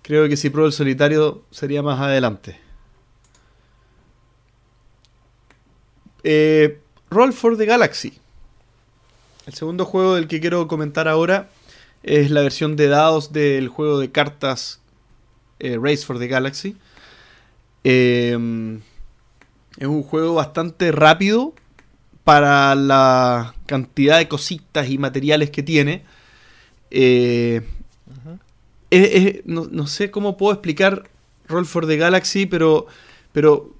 [0.02, 2.60] creo que si pruebo el solitario sería más adelante.
[6.22, 6.78] Eh,
[7.10, 8.18] Roll for the Galaxy.
[9.46, 11.48] El segundo juego del que quiero comentar ahora
[12.04, 14.80] es la versión de dados del juego de cartas
[15.58, 16.76] eh, Race for the Galaxy.
[17.82, 18.78] Eh,
[19.78, 21.54] es un juego bastante rápido
[22.22, 26.02] para la cantidad de cositas y materiales que tiene.
[26.90, 27.60] Eh,
[28.06, 28.38] Ujú.
[28.90, 31.08] es- es- no, no sé cómo puedo explicar
[31.48, 32.86] Roll for the Galaxy, pero,
[33.32, 33.74] pero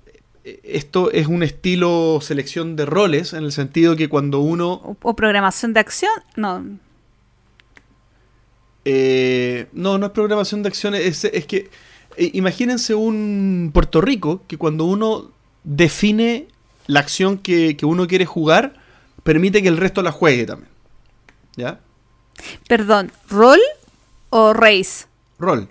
[0.45, 4.97] eh, esto es un estilo selección de roles, en el sentido que cuando uno ¿O,
[5.03, 6.13] o programación de acción?
[6.37, 6.63] No.
[8.85, 11.71] Eh, no, no es programación de acciones, es, es que
[12.17, 15.31] eh, imagínense un Puerto Rico que cuando uno
[15.65, 16.49] define
[16.87, 18.75] la acción que, que uno quiere jugar,
[19.23, 20.71] permite que el resto la juegue también.
[21.57, 21.81] ¿Ya?
[22.69, 23.61] Perdón, ¿roll
[24.31, 25.07] o race?
[25.39, 25.69] Rol.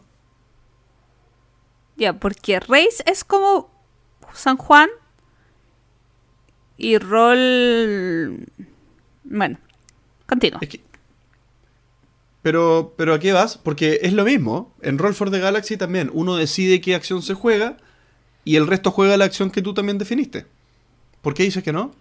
[1.95, 3.69] Ya, porque race es como
[4.33, 4.89] San Juan
[6.77, 8.47] y roll...
[9.23, 9.57] Bueno,
[10.25, 10.59] continúa.
[10.61, 10.81] Es que,
[12.43, 13.57] Pero, pero ¿a qué vas?
[13.57, 14.75] Porque es lo mismo.
[14.81, 16.11] En Roll for the Galaxy también.
[16.13, 17.77] Uno decide qué acción se juega
[18.43, 20.45] y el resto juega la acción que tú también definiste.
[21.21, 21.91] ¿Por qué dices que no?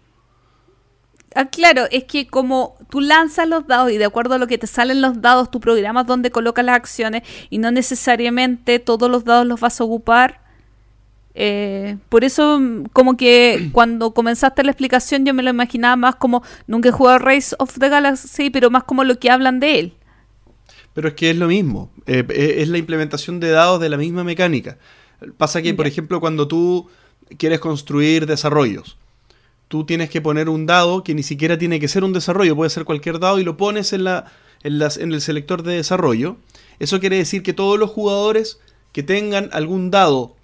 [1.35, 4.59] Ah, claro, es que como tú lanzas los dados y de acuerdo a lo que
[4.59, 9.25] te salen los dados, tú programas dónde colocas las acciones y no necesariamente todos los
[9.25, 10.43] dados los vas a ocupar.
[11.35, 16.17] Eh, por eso, mm, como que cuando comenzaste la explicación, yo me lo imaginaba más
[16.17, 19.79] como nunca he jugado Race of the Galaxy, pero más como lo que hablan de
[19.79, 19.95] él.
[20.95, 21.91] Pero es que es lo mismo.
[22.07, 24.79] Eh, eh, es la implementación de dados de la misma mecánica.
[25.37, 26.89] Pasa que, por ejemplo, cuando tú
[27.39, 28.97] quieres construir desarrollos,
[29.69, 32.69] tú tienes que poner un dado que ni siquiera tiene que ser un desarrollo, puede
[32.71, 34.31] ser cualquier dado y lo pones en, la,
[34.63, 36.37] en, las- en el selector de desarrollo.
[36.79, 38.59] Eso quiere decir que todos los jugadores
[38.93, 40.37] que tengan algún dado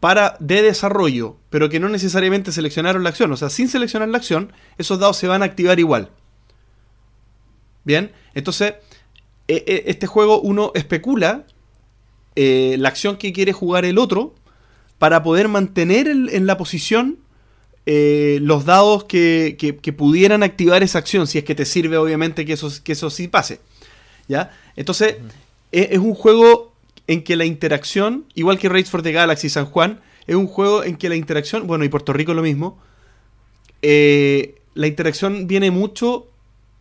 [0.00, 4.18] para de desarrollo, pero que no necesariamente seleccionaron la acción, o sea, sin seleccionar la
[4.18, 6.10] acción, esos dados se van a activar igual.
[7.84, 8.74] Bien, entonces,
[9.48, 11.44] este juego uno especula
[12.34, 14.34] eh, la acción que quiere jugar el otro
[14.98, 17.18] para poder mantener el- en la posición
[17.88, 21.96] eh, los dados que, que- que pudieran activar esa acción, si es que te sirve
[21.96, 23.60] obviamente que eso, que eso sí pase.
[24.28, 24.50] ¿Ya?
[24.74, 25.16] Entonces,
[25.70, 26.72] e- es, un juego
[27.06, 30.82] en que la interacción, igual que Race for the Galaxy San Juan, es un juego
[30.82, 32.76] en que la interacción, bueno, y Puerto Rico lo mismo,
[33.82, 36.26] eh, la interacción viene mucho,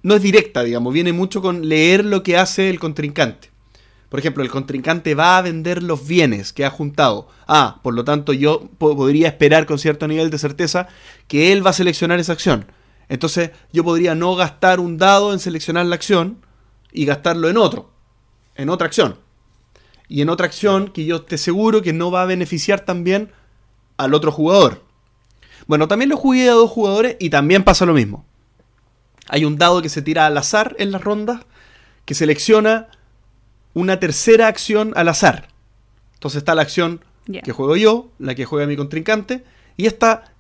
[0.06, 3.50] no es directa, digamos, viene mucho con leer lo que hace el contrincante.
[4.10, 7.28] Por ejemplo, el contrincante va a vender los bienes que ha juntado.
[7.48, 10.88] Ah, por lo tanto yo po- podría esperar con cierto nivel de certeza
[11.28, 12.68] que él va a seleccionar esa acción.
[13.10, 16.38] Entonces yo podría no gastar un dado en seleccionar la acción
[16.94, 17.90] y gastarlo en otro,
[18.54, 19.18] en otra acción.
[20.08, 23.32] Y en otra acción que yo te seguro que no va a beneficiar también
[23.98, 24.84] al otro jugador.
[25.66, 28.24] Bueno, también lo jugué a dos jugadores y también pasa lo mismo.
[29.28, 31.42] Hay un dado que se tira al azar en las rondas
[32.06, 32.88] que selecciona
[33.74, 35.48] una tercera acción al azar.
[36.14, 37.02] Entonces está la acción
[37.44, 39.44] que juego yo, la que juega mi contrincante,
[39.78, 40.32] y está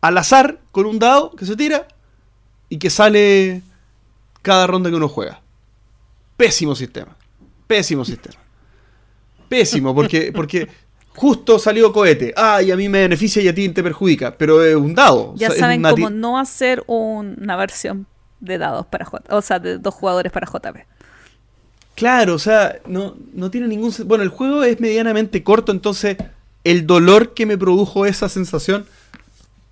[0.00, 1.88] al azar con un dado que se tira
[2.68, 3.62] y que sale
[4.42, 5.40] cada ronda que uno juega.
[6.36, 7.16] Pésimo sistema.
[7.66, 8.38] Pésimo sistema.
[9.48, 10.68] Pésimo, porque, porque
[11.18, 12.32] justo salió cohete.
[12.36, 14.36] Ah, y a mí me beneficia y a ti te perjudica.
[14.36, 15.34] Pero es un dado.
[15.36, 18.06] Ya O sea, es saben cómo no hacer un- una versión
[18.40, 20.86] de dados para J, o sea, de dos jugadores para JP.
[21.96, 23.92] Claro, o sea, no, no tiene ningún...
[24.06, 26.16] Bueno, el juego es medianamente corto, entonces
[26.62, 28.86] el dolor que me produjo esa sensación,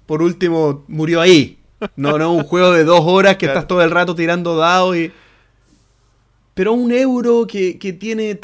[0.06, 1.58] por último, murió ahí.
[1.94, 3.60] No, no, un juego de dos horas que Claro.
[3.60, 5.12] estás todo el rato tirando dados y...
[6.54, 8.34] Pero un euro que, que tiene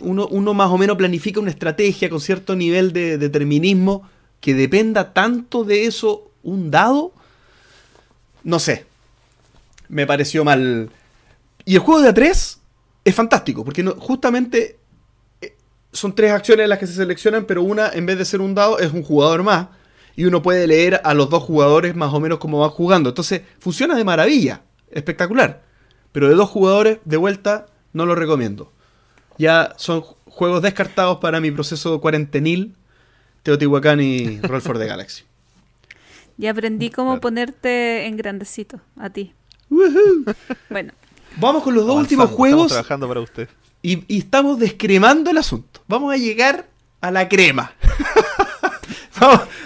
[0.00, 4.08] Uno, uno más o menos planifica una estrategia con cierto nivel de determinismo
[4.44, 7.12] que dependa tanto de eso un dado,
[8.42, 8.84] no sé.
[9.88, 10.90] Me pareció mal.
[11.64, 12.58] Y el juego de A3
[13.04, 14.78] es fantástico, porque justamente
[15.40, 15.56] eh,
[15.92, 18.78] son tres acciones las que se seleccionan, pero una, en vez de ser un dado,
[18.78, 19.68] es un jugador más.
[20.14, 23.08] Y uno puede leer a los dos jugadores más o menos cómo van jugando.
[23.08, 24.60] Entonces, funciona de maravilla.
[24.90, 25.62] Espectacular.
[26.12, 28.73] Pero de dos jugadores, de vuelta, no lo recomiendo.
[29.38, 32.74] Ya son ju- juegos descartados para mi proceso cuarentenil,
[33.42, 35.24] Teotihuacán y Roll for the Galaxy.
[36.38, 37.20] Y aprendí cómo Claro.
[37.20, 39.32] ponerte en grandecito a ti.
[39.70, 40.34] Woohoo.
[40.70, 40.92] Bueno,
[41.36, 43.48] Vamos con los dos últimos estamos juegos trabajando para usted.
[43.82, 45.80] y, y estamos descremando el asunto.
[45.88, 46.66] Vamos a llegar
[47.00, 47.72] a la crema.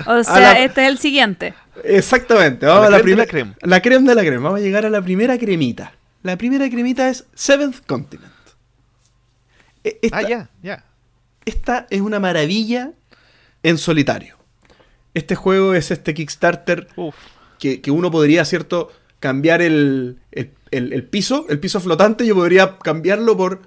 [0.06, 1.54] O a sea, la- este es el siguiente.
[1.84, 2.66] Exactamente.
[2.66, 3.54] Vamos la a la, de la primera creme.
[3.62, 4.42] La creme de la crema.
[4.44, 5.92] Vamos a llegar a la primera cremita.
[6.22, 8.30] La primera cremita es Seventh Continent.
[9.84, 10.84] E- Esta, Ah, ya, ya.
[11.44, 12.92] esta es una maravilla
[13.62, 14.36] en solitario.
[15.14, 16.88] Este juego es este Kickstarter
[17.58, 18.90] que, que uno podría, ¿cierto?
[19.20, 23.62] Cambiar el, el- el- el piso, el piso flotante, yo podría cambiarlo por,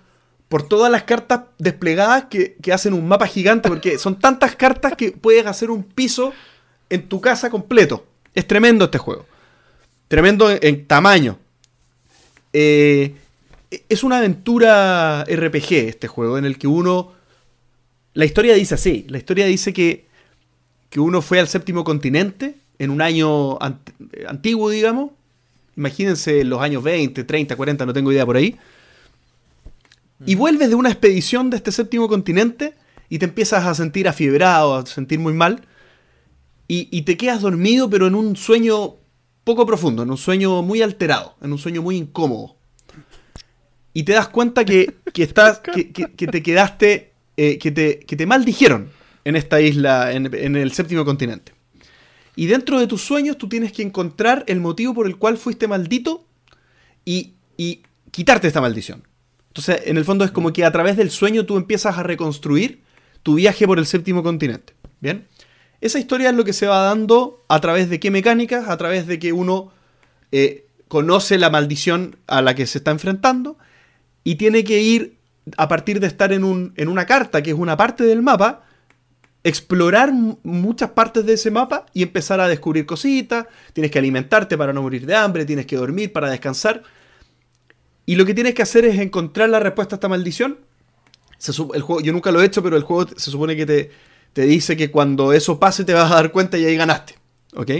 [0.47, 4.93] por todas las cartas desplegadas que, que hacen un mapa gigante, porque son tantas cartas
[4.95, 6.33] que puedes hacer un piso
[6.89, 8.05] en tu casa completo.
[8.35, 9.25] Es tremendo este juego.
[10.07, 11.37] Tremendo en, en tamaño.
[12.53, 13.15] Eh,
[13.89, 17.13] es una aventura RPG este juego, en el que uno...
[18.13, 20.09] La historia dice así, la historia dice que
[20.89, 23.93] que uno fue al séptimo continente en un año ant-
[24.27, 25.11] antiguo, digamos.
[25.77, 28.57] Imagínense los años 20, 30, 40, no tengo idea por ahí.
[30.25, 32.75] Y vuelves de una expedición de este séptimo continente
[33.07, 35.65] y te empiezas a sentir afiebrado, a sentir muy mal.
[36.67, 38.95] Y, y te quedas dormido, pero en un sueño
[39.45, 42.57] poco profundo, en un sueño muy alterado, en un sueño muy incómodo.
[43.93, 47.99] Y te das cuenta que, que estás, que, que- que te quedaste, eh, que, te,
[47.99, 48.89] que te maldijeron
[49.25, 51.53] en esta isla, en, en el séptimo continente.
[52.35, 55.67] Y dentro de tus sueños tú tienes que encontrar el motivo por el cual fuiste
[55.67, 56.25] maldito
[57.05, 59.03] y, y quitarte esta maldición.
[59.49, 62.81] Entonces, en el fondo es como que a través del sueño tú empiezas a reconstruir
[63.21, 64.73] tu viaje por el séptimo continente.
[65.01, 65.27] ¿Bien?
[65.81, 69.07] Esa historia es lo que se va dando a través de qué mecánicas, a través
[69.07, 69.71] de que uno
[70.31, 73.57] eh, conoce la maldición a la que se está enfrentando
[74.23, 75.17] y tiene que ir,
[75.57, 78.63] a partir de estar en, un, en una carta, que es una parte del mapa,
[79.43, 83.47] explorar muchas partes de ese mapa y empezar a descubrir cositas.
[83.73, 86.83] Tienes que alimentarte para no morir de hambre, tienes que dormir para descansar.
[88.05, 90.59] Y lo que tienes que hacer es encontrar la respuesta a esta maldición.
[91.73, 93.91] el juego, yo nunca lo he hecho, pero el juego se supone que te,
[94.33, 97.15] te dice que cuando eso pase te vas a dar cuenta y ahí ganaste.
[97.55, 97.71] ¿Ok?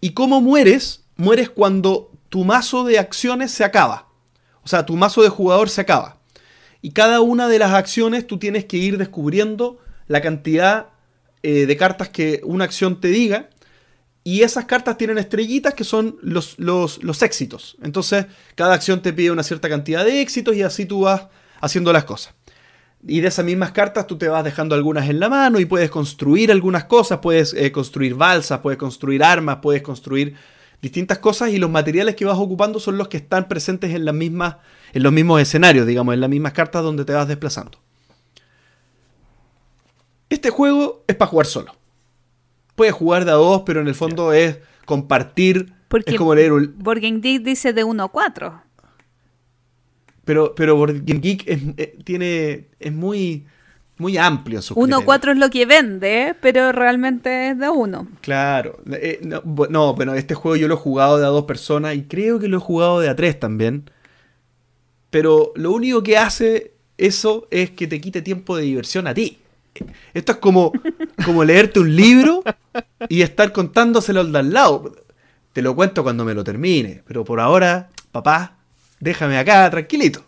[0.00, 1.04] ¿Y cómo mueres?
[1.16, 4.08] Mueres cuando tu mazo de acciones se acaba.
[4.64, 6.18] O sea, tu mazo de jugador se acaba.
[6.80, 10.88] Y cada una de las acciones tú tienes que ir descubriendo la cantidad
[11.42, 13.50] eh, de cartas que una acción te diga.
[14.22, 17.76] Y esas cartas tienen estrellitas que son los, los, los éxitos.
[17.82, 21.26] Entonces, cada acción te pide una cierta cantidad de éxitos y así tú vas
[21.60, 22.34] haciendo las cosas.
[23.06, 25.90] Y de esas mismas cartas tú te vas dejando algunas en la mano y puedes
[25.90, 30.36] construir algunas cosas, puedes eh, construir balsas, puedes construir armas, puedes construir
[30.84, 34.14] distintas cosas y los materiales que vas ocupando son los que están presentes en, las
[34.14, 34.56] mismas,
[34.92, 37.78] en los mismos escenarios, digamos, en las mismas cartas donde te vas desplazando.
[40.28, 41.74] Este juego es para jugar solo.
[42.74, 45.72] Puedes jugar de a dos, pero en el fondo es compartir.
[45.88, 46.74] Porque es como leer un...
[46.76, 48.62] Board dice de 1 a 4.
[50.26, 53.46] Pero, pero Board Geek es, eh, tiene, es muy,
[53.96, 58.08] muy amplio su 1-4 es lo que vende, pero realmente es de uno.
[58.20, 58.80] Claro.
[58.90, 62.38] Eh, no, bueno, este juego yo lo he jugado de a dos personas y creo
[62.38, 63.88] que lo he jugado de a tres también.
[65.10, 69.38] Pero lo único que hace eso es que te quite tiempo de diversión a ti.
[70.12, 70.72] Esto es como,
[71.24, 72.42] como leerte un libro
[73.08, 74.92] y estar contándoselo al de al lado.
[75.52, 78.56] Te lo cuento cuando me lo termine, pero por ahora, papá,
[78.98, 80.24] déjame acá tranquilito.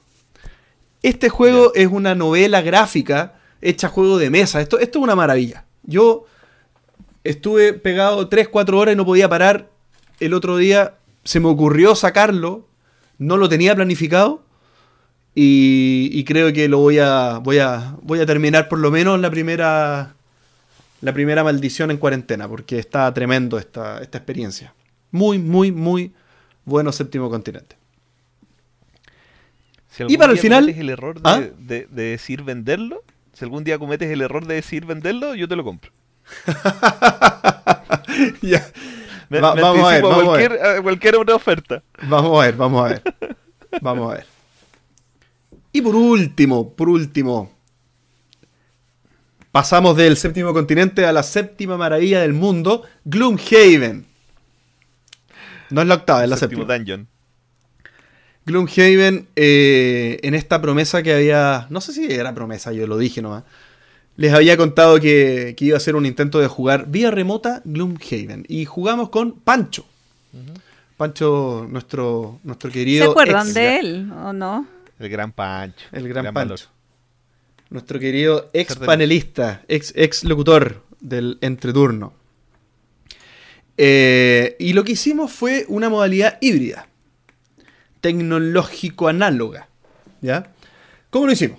[1.02, 3.35] Este juego es una novela gráfica
[3.68, 4.60] hecha juego de mesa.
[4.60, 5.64] Esto, esto es una maravilla.
[5.82, 6.24] Yo
[7.24, 9.70] estuve pegado 3, 4 horas y no podía parar.
[10.20, 10.94] El otro día
[11.24, 12.66] se me ocurrió sacarlo.
[13.18, 14.42] No lo tenía planificado.
[15.34, 17.94] Y, creo que lo voy a, voy a.
[18.02, 20.14] Voy a terminar por lo menos la primera.
[21.02, 22.48] La primera maldición en cuarentena.
[22.48, 24.72] Porque está tremendo esta, esta experiencia.
[25.10, 26.12] Muy, muy, muy
[26.64, 27.76] bueno séptimo continente
[30.08, 30.68] y para el final.
[30.68, 31.40] el error ¿Ah?
[31.58, 33.02] de, decir venderlo,
[33.36, 35.92] si algún día cometes el error de decir venderlo, yo te lo compro.
[38.40, 38.66] ya.
[39.28, 41.82] vamos a ver, cualquier, cualquier otra oferta.
[42.08, 43.02] Vamos a ver, vamos a ver.
[43.82, 44.26] Vamos a ver.
[45.70, 47.52] Y por último, por último,
[49.52, 54.06] pasamos del séptimo continente a la séptima maravilla del mundo, Gloomhaven.
[55.68, 56.64] No es la octava, es la séptima.
[56.64, 57.06] Dungeon.
[58.46, 61.66] Gloomhaven, eh, en esta promesa que había.
[61.68, 63.42] No sé si era promesa, yo lo dije nomás.
[64.16, 68.46] Les había contado que, iba a ser un intento de jugar vía remota Gloomhaven.
[68.48, 69.84] Y jugamos con Pancho.
[70.96, 73.04] Pancho, nuestro, nuestro querido.
[73.04, 74.66] ¿Se acuerdan de él o no?
[74.98, 75.84] El gran Pancho.
[75.92, 76.68] El gran, Pancho.
[77.68, 82.14] Nuestro querido ex panelista, ex, ex locutor del entreturno.
[83.76, 86.86] Eh, y lo que hicimos fue una modalidad híbrida
[88.06, 89.68] tecnológico análoga.
[90.20, 90.52] ¿Ya?
[91.10, 91.58] ¿Cómo lo hicimos?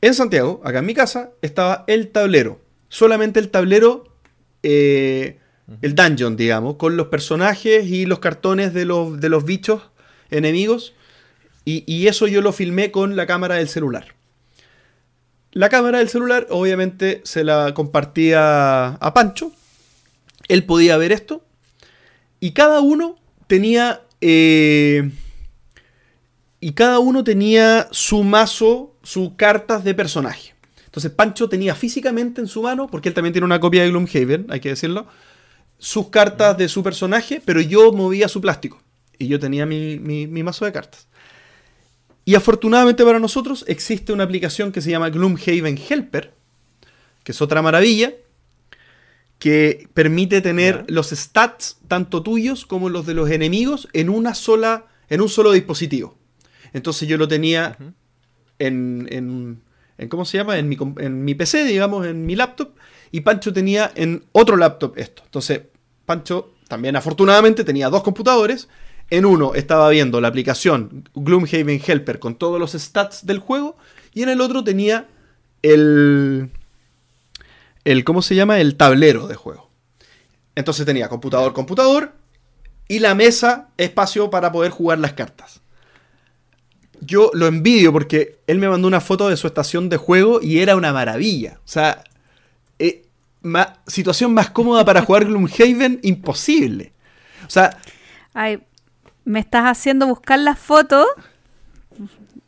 [0.00, 2.58] En Santiago, acá en mi casa, estaba el tablero.
[2.88, 4.16] Solamente el tablero,
[4.62, 5.38] eh,
[5.82, 9.82] el dungeon, digamos, con los personajes y los cartones de los, de los bichos
[10.30, 10.94] enemigos.
[11.66, 14.14] Y, y eso yo lo filmé con la cámara del celular.
[15.50, 19.52] La cámara del celular, obviamente, se la compartía a Pancho.
[20.48, 21.44] Él podía ver esto.
[22.40, 25.10] Y cada uno tenía eh,
[26.60, 30.54] y cada uno tenía su mazo, sus cartas de personaje.
[30.86, 34.46] Entonces Pancho tenía físicamente en su mano, porque él también tiene una copia de Gloomhaven,
[34.48, 35.06] hay que decirlo,
[35.78, 38.80] sus cartas de su personaje, pero yo movía su plástico.
[39.18, 41.08] Y yo tenía mi, mi mazo de cartas.
[42.24, 46.32] Y afortunadamente para nosotros existe una aplicación que se llama Gloomhaven Helper,
[47.24, 48.12] que es otra maravilla,
[49.42, 54.86] que permite tener los stats, tanto tuyos como los de los enemigos, en una sola.
[55.08, 56.16] en un solo dispositivo.
[56.72, 57.76] Entonces yo lo tenía
[58.60, 60.58] en, en, ¿Cómo se llama?
[60.58, 62.76] En mi, en mi PC, digamos, en mi laptop.
[63.10, 65.22] Y Pancho tenía en otro laptop esto.
[65.24, 65.62] Entonces,
[66.06, 68.68] Pancho también afortunadamente tenía dos computadores.
[69.10, 73.76] En uno estaba viendo la aplicación Gloomhaven Helper con todos los stats del juego.
[74.14, 75.08] Y en el otro tenía
[75.62, 76.50] el,
[77.84, 78.60] el, ¿cómo se llama?
[78.60, 79.70] El tablero de juego.
[80.54, 82.12] Entonces tenía computador, computador,
[82.88, 85.60] y la mesa espacio para poder jugar las cartas.
[87.00, 90.60] Yo lo envidio porque él me mandó una foto de su estación de juego y
[90.60, 91.58] era una maravilla.
[91.64, 92.04] O sea,
[92.78, 93.06] eh,
[93.40, 96.92] ma- situación más cómoda para jugar Gloomhaven, imposible.
[97.46, 97.76] O sea,
[98.34, 98.62] Ay,
[99.24, 101.06] me estás haciendo buscar la foto.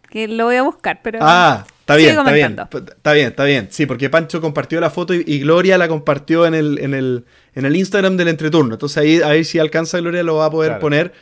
[0.09, 1.19] Que lo voy a buscar, pero.
[1.21, 2.57] Ah, está bien, está bien.
[2.97, 3.69] Está bien, está bien.
[3.71, 7.25] Sí, porque Pancho compartió la foto y, y Gloria la compartió en el, en, el,
[7.55, 8.75] en el Instagram del entreturno.
[8.75, 10.81] Entonces ahí a ver si alcanza Gloria lo va a poder Claro.
[10.81, 11.13] poner.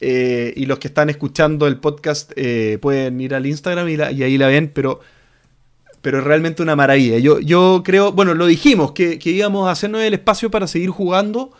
[0.00, 4.12] Eh, y los que están escuchando el podcast eh, pueden ir al Instagram y, la-
[4.12, 5.00] y ahí la ven, pero,
[6.02, 7.16] pero es realmente una maravilla.
[7.18, 10.90] Yo, yo creo, bueno, lo dijimos, que, que íbamos a hacernos el espacio para seguir
[10.90, 11.52] jugando.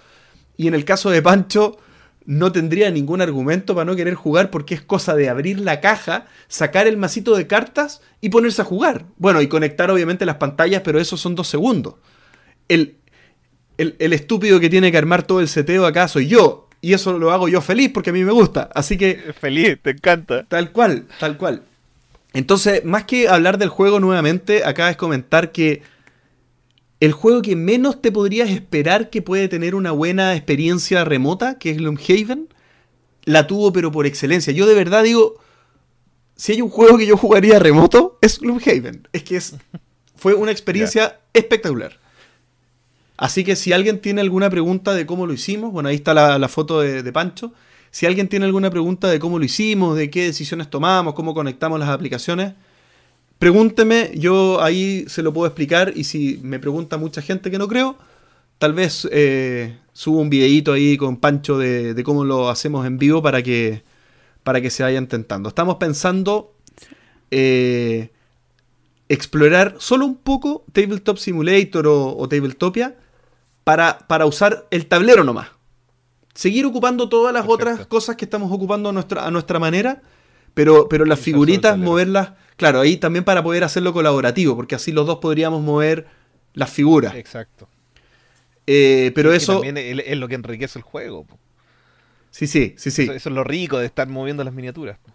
[0.56, 1.78] Y en el caso de Pancho,
[2.26, 6.26] no tendría ningún argumento para no querer jugar porque es cosa de abrir la caja,
[6.48, 9.06] sacar el masito de cartas y ponerse a jugar.
[9.18, 11.94] Bueno, y conectar obviamente las pantallas, pero eso son dos segundos.
[12.68, 12.96] El,
[13.76, 16.68] el, el estúpido que tiene que armar todo el seteo acá soy yo.
[16.80, 18.68] Y eso lo hago yo feliz porque a mí me gusta.
[18.74, 20.44] Así que Feliz, te encanta.
[20.44, 21.62] Tal cual, tal cual.
[22.34, 25.82] Entonces, más que hablar del juego nuevamente, acá es comentar que
[27.04, 31.70] el juego que menos te podrías esperar que puede tener una buena experiencia remota, que
[31.70, 32.48] es Gloomhaven,
[33.24, 34.52] la tuvo pero por excelencia.
[34.54, 35.34] Yo de verdad digo,
[36.34, 39.06] si hay un juego que yo jugaría remoto, es Gloomhaven.
[39.12, 39.54] Es que es,
[40.16, 41.98] fue una experiencia espectacular.
[43.18, 46.38] Así que si alguien tiene alguna pregunta de cómo lo hicimos, bueno, ahí está la,
[46.38, 47.52] la foto de, de Pancho.
[47.90, 51.78] Si alguien tiene alguna pregunta de cómo lo hicimos, de qué decisiones tomamos, cómo conectamos
[51.78, 52.54] las aplicaciones,
[53.44, 57.68] pregúnteme, yo ahí se lo puedo explicar y si me pregunta mucha gente que no
[57.68, 57.98] creo,
[58.56, 62.96] tal vez eh, subo un videíto ahí con Pancho de, de cómo lo hacemos en
[62.96, 63.82] vivo para que,
[64.44, 65.50] para que se vayan tentando.
[65.50, 66.54] Estamos pensando
[67.30, 68.12] eh,
[69.10, 72.96] explorar solo un poco Tabletop Simulator o, o Tabletopia
[73.62, 75.48] para, para usar el tablero nomás.
[76.32, 77.70] Seguir ocupando todas las Perfecto.
[77.72, 80.00] otras cosas que estamos ocupando a nuestra, a nuestra manera,
[80.54, 85.06] pero, pero las figuritas, moverlas, claro, ahí también para poder hacerlo colaborativo, porque así los
[85.06, 86.06] dos podríamos mover
[86.54, 87.14] las figuras.
[87.14, 87.68] Exacto.
[88.66, 91.24] Eh, pero eso, también es, es lo que enriquece el juego.
[91.24, 91.38] po.
[92.30, 93.02] sí, sí, sí, sí.
[93.02, 94.98] Eso, eso es lo rico de estar moviendo las miniaturas.
[94.98, 95.12] po.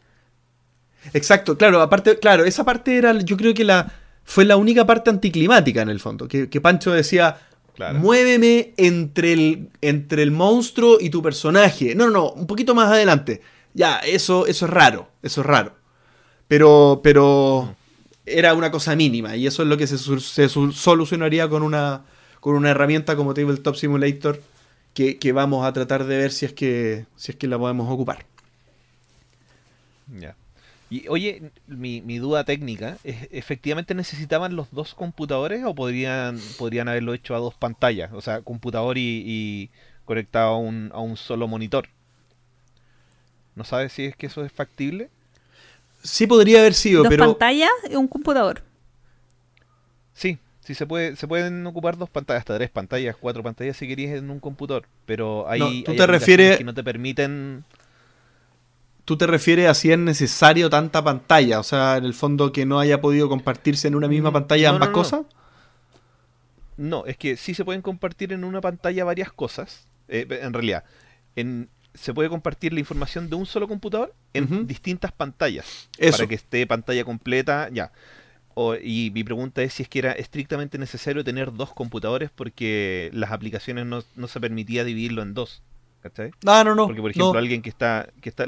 [1.13, 3.91] Exacto, claro, aparte, claro, esa parte era, yo creo que la
[4.25, 7.37] fue la única parte anticlimática en el fondo, que, que Pancho decía,
[7.75, 7.97] Claro.
[7.97, 11.95] muéveme entre el, entre el monstruo y tu personaje.
[11.95, 13.41] No, no, no, un poquito más adelante.
[13.73, 15.75] Ya, eso, eso es raro, eso es raro.
[16.49, 17.75] Pero, pero
[18.25, 22.05] era una cosa mínima y eso es lo que se, se solucionaría con una,
[22.41, 24.43] con una herramienta como Tabletop Simulator
[24.95, 27.89] que, que vamos a tratar de ver si es que, si es que la podemos
[27.91, 28.25] ocupar.
[30.07, 30.37] Ya.
[30.89, 36.87] Y oye, mi, mi duda técnica, ¿es- ¿efectivamente necesitaban los dos computadores o podrían, podrían
[36.89, 38.11] haberlo hecho a dos pantallas?
[38.13, 39.71] O sea, computador y, y
[40.05, 41.89] conectado a un, a un solo monitor.
[43.55, 45.11] ¿No sabes si es que eso es factible?
[46.03, 47.25] Sí podría haber sido, Dos pero...
[47.25, 48.63] pantallas y un computador.
[50.13, 53.87] Sí, sí se puede, se pueden ocupar dos pantallas, hasta tres pantallas, cuatro pantallas si
[53.87, 57.63] querías en un computador, pero hay, No, hay tú te refieres- que no te permiten
[59.05, 62.65] Tú te refieres a si es necesario tanta pantalla, o sea, en el fondo que
[62.65, 64.93] no haya podido compartirse en una misma Mm, pantalla no, ambas no, no.
[64.93, 65.25] cosas.
[66.77, 69.87] No, es que sí se pueden compartir en una pantalla varias cosas.
[70.07, 70.83] Eh, en realidad,
[71.35, 71.69] en,
[71.99, 75.89] se puede compartir la información de un solo computador en distintas pantallas.
[75.97, 76.17] Eso.
[76.17, 77.91] Para que esté pantalla completa, ya.
[78.55, 83.09] O- y mi pregunta es si es que era estrictamente necesario tener dos computadores porque
[83.13, 85.61] las aplicaciones no, no se permitía dividirlo en dos.
[86.01, 86.31] ¿Cachai?
[86.43, 86.85] No, no, no.
[86.87, 88.45] Porque, por ejemplo, no, alguien que está, que está,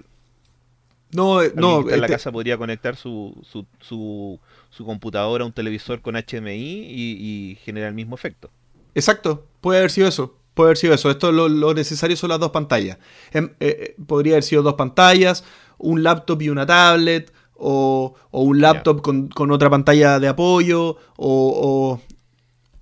[1.12, 4.39] no, eh, no, que está en la este- casa podría conectar su, su, su,
[4.70, 8.49] su computadora a un televisor con HMI y, y generar el mismo efecto.
[8.95, 10.38] Exacto, puede haber sido eso.
[10.54, 11.10] Puede haber sido eso.
[11.10, 12.97] Esto lo, lo necesario son las dos pantallas.
[13.32, 15.43] Em, eh, eh, podría haber sido dos pantallas,
[15.78, 20.82] un laptop y una tablet, o, o un laptop con, con otra pantalla de apoyo,
[20.89, 22.02] o, o-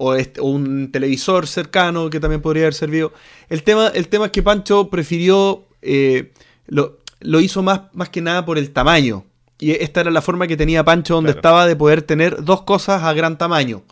[0.02, 3.12] o este- o un televisor cercano que también podría haber servido.
[3.50, 6.32] El tema, el tema es que Pancho prefirió, eh,
[6.68, 9.26] lo, lo hizo más, más que nada por el tamaño.
[9.60, 11.40] Y esta era la forma que tenía Pancho donde Claro.
[11.40, 13.84] estaba de poder tener dos cosas a gran tamaño.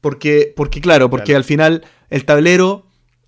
[0.00, 1.38] Porque, porque claro, porque Claro.
[1.38, 2.85] al final el tablero,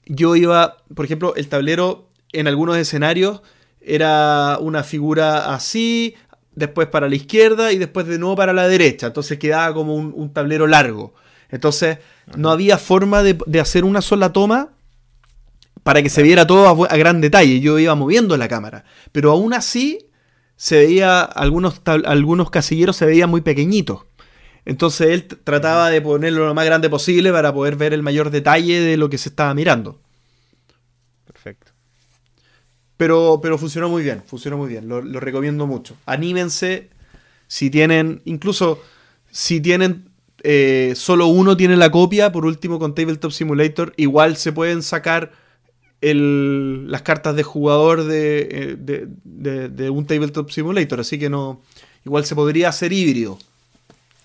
[0.09, 3.43] yo iba, por ejemplo, el tablero en algunos escenarios
[3.81, 6.15] era una figura así,
[6.55, 9.07] después para la izquierda y después de nuevo para la derecha.
[9.07, 11.15] Entonces quedaba como un, un tablero largo.
[11.51, 11.99] Entonces
[12.37, 14.71] no había forma de, de hacer una sola toma
[15.83, 17.61] para que se viera todo a, a gran detalle.
[17.61, 18.85] Yo iba moviendo la cámara.
[19.13, 20.09] Pero aún así
[20.57, 24.08] se veía, algunos, algunos casilleros se veían muy pequeñitos.
[24.65, 28.81] Entonces él trataba de ponerlo lo más grande posible para poder ver el mayor detalle
[28.81, 29.99] de lo que se estaba mirando.
[31.25, 31.73] Perfecto.
[32.97, 35.97] Pero, pero funcionó muy bien, funcionó muy bien, lo, lo recomiendo mucho.
[36.05, 36.91] Anímense
[37.47, 38.83] si tienen, incluso
[39.31, 40.11] si tienen
[40.43, 45.33] eh, solo uno tiene la copia, por último con Tabletop Simulator, igual se pueden sacar
[46.01, 51.31] el, las cartas de jugador de, eh, de, de- de un Tabletop Simulator, así que
[51.31, 51.61] no,
[52.05, 53.39] igual se podría hacer híbrido,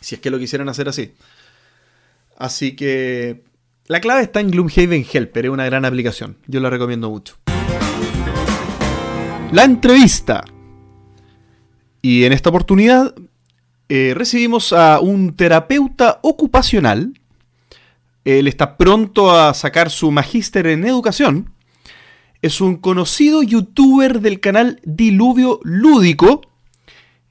[0.04, 1.14] si es que lo quisieran hacer así.
[2.38, 3.44] Así que
[3.88, 7.38] la clave está en Gloomhaven Helper, es una gran aplicación, yo la recomiendo mucho.
[9.52, 10.44] La entrevista.
[12.02, 13.14] Y en esta oportunidad
[13.88, 17.14] eh, recibimos a un terapeuta ocupacional.
[18.26, 21.54] Él está pronto a sacar su magíster en educación.
[22.42, 26.42] Es un conocido youtuber del canal Diluvio Lúdico.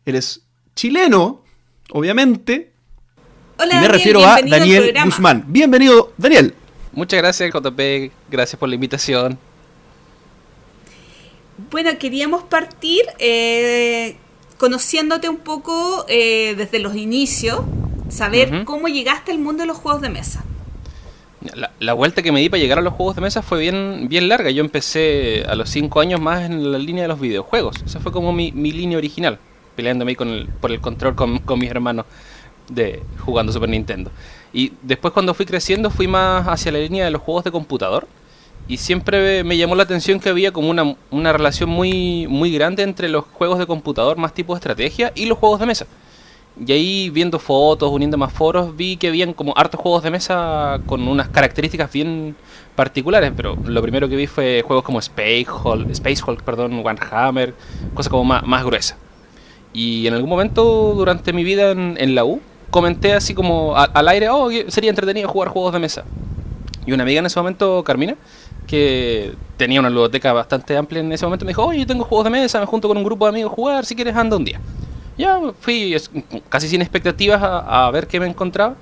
[0.06, 1.41] Él es chileno,
[1.93, 2.72] obviamente.
[3.59, 4.95] Hola, y me Daniel, refiero a Daniel.
[5.05, 5.45] Guzmán.
[5.47, 6.55] Bienvenido, Daniel.
[6.93, 8.11] Muchas gracias, JP.
[8.30, 9.38] Gracias por la invitación.
[11.70, 14.16] Bueno, queríamos partir eh,
[14.59, 17.61] conociéndote un poco eh, desde los inicios,
[18.09, 20.45] saber cómo llegaste al mundo de los juegos de mesa.
[21.55, 24.07] La, la vuelta que me di para llegar a los juegos de mesa fue bien,
[24.09, 24.51] bien larga.
[24.51, 27.82] Yo empecé a los 5 años más en la línea de los videojuegos.
[27.84, 29.38] Esa fue como mi, mi línea original,
[29.74, 32.06] peleándome ahí por el control con, con mis hermanos
[32.68, 34.10] de jugando Super Nintendo.
[34.52, 38.06] Y después cuando fui creciendo fui más hacia la línea de los juegos de computador.
[38.68, 42.84] Y siempre me llamó la atención que había como una, una relación muy, muy grande
[42.84, 45.86] entre los juegos de computador más tipo de estrategia y los juegos de mesa.
[46.64, 50.80] Y ahí viendo fotos, uniendo más foros, vi que habían como hartos juegos de mesa
[50.86, 52.36] con unas características bien
[52.76, 57.54] particulares, pero lo primero que vi fue juegos como Space Hulk, Space Hulk perdón, Warhammer,
[57.94, 58.96] cosas como más, más gruesas.
[59.72, 63.84] Y en algún momento durante mi vida en, en la U, comenté así como a-
[63.84, 66.04] al aire, oh, sería entretenido jugar juegos de mesa.
[66.86, 68.16] Y una amiga en ese momento, Carmina,
[68.66, 72.24] que tenía una ludoteca bastante amplia en ese momento, me dijo, oye, yo tengo juegos
[72.24, 74.44] de mesa, me junto con un grupo de amigos a jugar, si quieres anda un
[74.44, 74.60] día.
[75.18, 75.94] Ya fui
[76.48, 78.74] casi sin expectativas a, a ver qué me encontraba.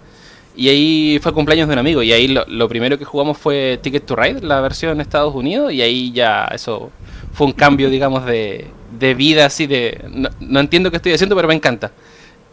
[0.57, 2.03] Y ahí fue cumpleaños de un amigo.
[2.03, 5.35] Y ahí lo, lo primero que jugamos fue Ticket to Ride, la versión en Estados
[5.35, 5.73] Unidos.
[5.73, 6.91] Y ahí ya eso
[7.33, 8.67] fue un cambio, digamos, de,
[8.99, 10.05] de vida, así de...
[10.11, 11.93] No, no entiendo qué estoy haciendo, pero me encanta.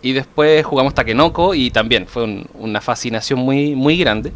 [0.02, 4.32] Y después jugamos Takenoko y también fue un- una fascinación muy, muy grande.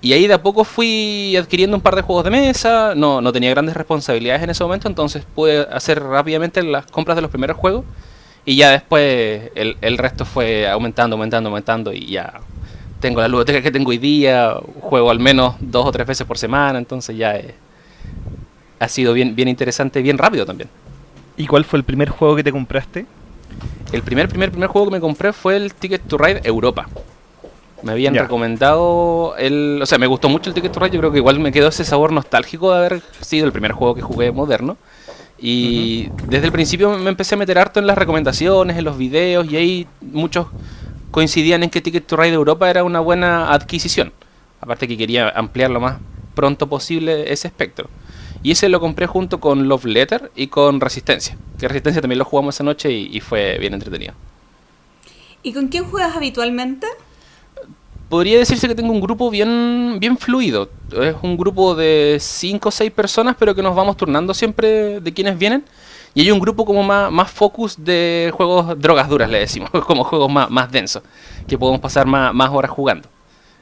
[0.00, 3.32] Y ahí de a poco fui adquiriendo un par de juegos de mesa, no, no
[3.32, 7.56] tenía grandes responsabilidades en ese momento, entonces pude hacer rápidamente las compras de los primeros
[7.56, 7.84] juegos
[8.44, 12.40] y ya después el, el resto fue aumentando, aumentando, aumentando y ya
[13.00, 16.38] tengo la ludoteca que tengo hoy día, juego al menos dos o tres veces por
[16.38, 17.54] semana, entonces ya eh,
[18.78, 20.68] ha sido bien, bien interesante, bien rápido también.
[21.36, 23.06] ¿Y cuál fue el primer juego que te compraste?
[23.92, 26.88] El primer, primer, primer juego que me compré fue el Ticket to Ride Europa.
[27.82, 29.78] Me habían recomendado el...
[29.80, 30.90] O sea, me gustó mucho el Ticket to Ride.
[30.90, 33.94] Yo creo que igual me quedó ese sabor nostálgico de haber sido el primer juego
[33.94, 34.76] que jugué moderno.
[35.38, 39.48] Y desde el principio me empecé a meter harto en las recomendaciones, en los videos,
[39.50, 40.48] y ahí muchos
[41.10, 44.12] coincidían en que Ticket to Ride Europa era una buena adquisición.
[44.60, 45.98] Aparte que quería ampliar lo más
[46.34, 47.88] pronto posible ese espectro.
[48.42, 51.36] Y ese lo compré junto con Love Letter y con Resistencia.
[51.58, 54.14] Que Resistencia también lo jugamos esa noche y, y fue bien entretenido.
[55.42, 56.86] ¿Y con quién juegas habitualmente?
[58.08, 60.70] Podría decirse que tengo un grupo bien, bien fluido.
[60.92, 65.12] Es un grupo de 5 o 6 personas, pero que nos vamos turnando siempre de
[65.12, 65.64] quienes vienen.
[66.18, 70.02] Y hay un grupo como más, más focus de juegos drogas duras, le decimos, como
[70.02, 71.00] juegos más, más densos,
[71.46, 73.08] que podemos pasar más, más horas jugando.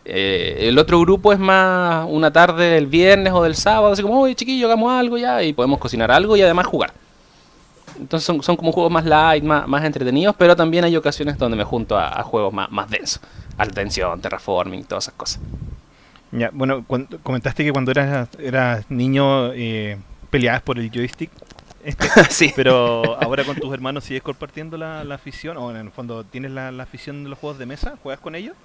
[0.07, 4.23] Eh, el otro grupo es más una tarde del viernes o del sábado, así como,
[4.23, 6.95] oye chiquillo, hagamos algo ya, y podemos cocinar algo y además jugar.
[8.01, 11.59] Entonces son, son como juegos más light, más, más entretenidos, pero también hay ocasiones donde
[11.59, 13.21] me junto a, juegos más, más densos.
[13.59, 15.41] Alta tensión, terraforming, todas esas cosas.
[16.53, 16.87] Bueno,
[17.23, 19.99] comentaste que cuando eras, eras niño eh,
[20.31, 21.31] peleabas por el joystick.
[21.87, 22.53] Este, sí.
[22.55, 26.51] pero ahora con tus hermanos sigues compartiendo la, la afición, o en el fondo tienes
[26.51, 28.57] la, la afición de los juegos de mesa, ¿juegas con ellos?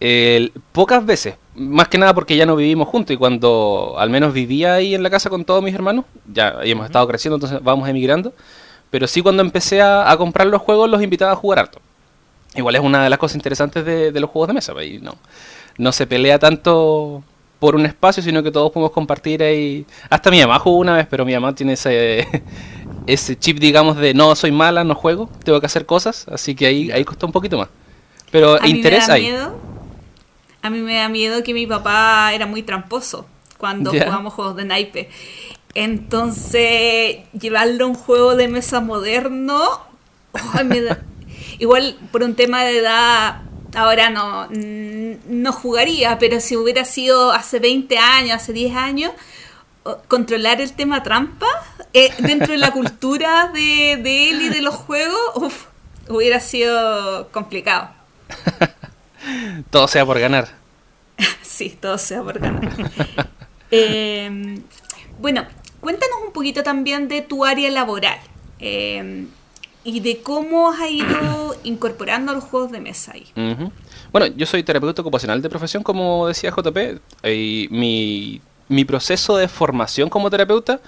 [0.00, 4.32] El- pocas veces, más que nada porque ya no vivimos juntos y cuando al menos
[4.32, 7.88] vivía ahí en la casa con todos mis hermanos, ya hemos estado creciendo, entonces vamos
[7.88, 8.32] emigrando,
[8.90, 11.80] pero sí cuando empecé a, a comprar los juegos los invitaba a jugar harto.
[12.54, 14.98] Igual es una de las cosas interesantes de, de los juegos de mesa, pues, y
[14.98, 15.16] no,
[15.78, 17.22] no se pelea tanto
[17.58, 19.84] por un espacio, sino que todos podemos compartir ahí.
[20.10, 22.26] Hasta mi mamá jugó una vez, pero mi mamá tiene ese,
[23.06, 26.66] ese chip, digamos, de no, soy mala, no juego, tengo que hacer cosas, así que
[26.66, 27.68] ahí, ahí costó un poquito más.
[28.30, 29.56] Pero A mí interés me da miedo.
[30.62, 33.26] A mí me da miedo que mi papá era muy tramposo
[33.58, 34.04] cuando Ya.
[34.04, 35.08] jugábamos juegos de naipe.
[35.74, 39.60] Entonces, llevarlo a un juego de mesa moderno,
[40.52, 41.00] ay, me da-
[41.58, 43.42] igual por un tema de edad,
[43.74, 49.12] ahora no, no jugaría, pero si hubiera sido hace 20 años, hace 10 años,
[50.08, 51.46] controlar el tema trampa
[51.92, 55.64] eh, dentro de la cultura de, de él y de los juegos, uf,
[56.08, 57.90] hubiera sido complicado.
[59.70, 60.48] Todo sea por ganar.
[61.42, 62.70] Sí, todo sea por ganar.
[63.72, 64.60] Eh,
[65.18, 65.44] bueno,
[65.80, 68.18] cuéntanos un poquito también de tu área laboral
[68.60, 69.26] eh,
[69.88, 73.26] y de cómo has ido incorporando los juegos de mesa ahí.
[74.12, 77.00] Bueno, yo soy terapeuta ocupacional de profesión, como decía JP.
[77.24, 80.80] y mi, mi proceso de formación como terapeuta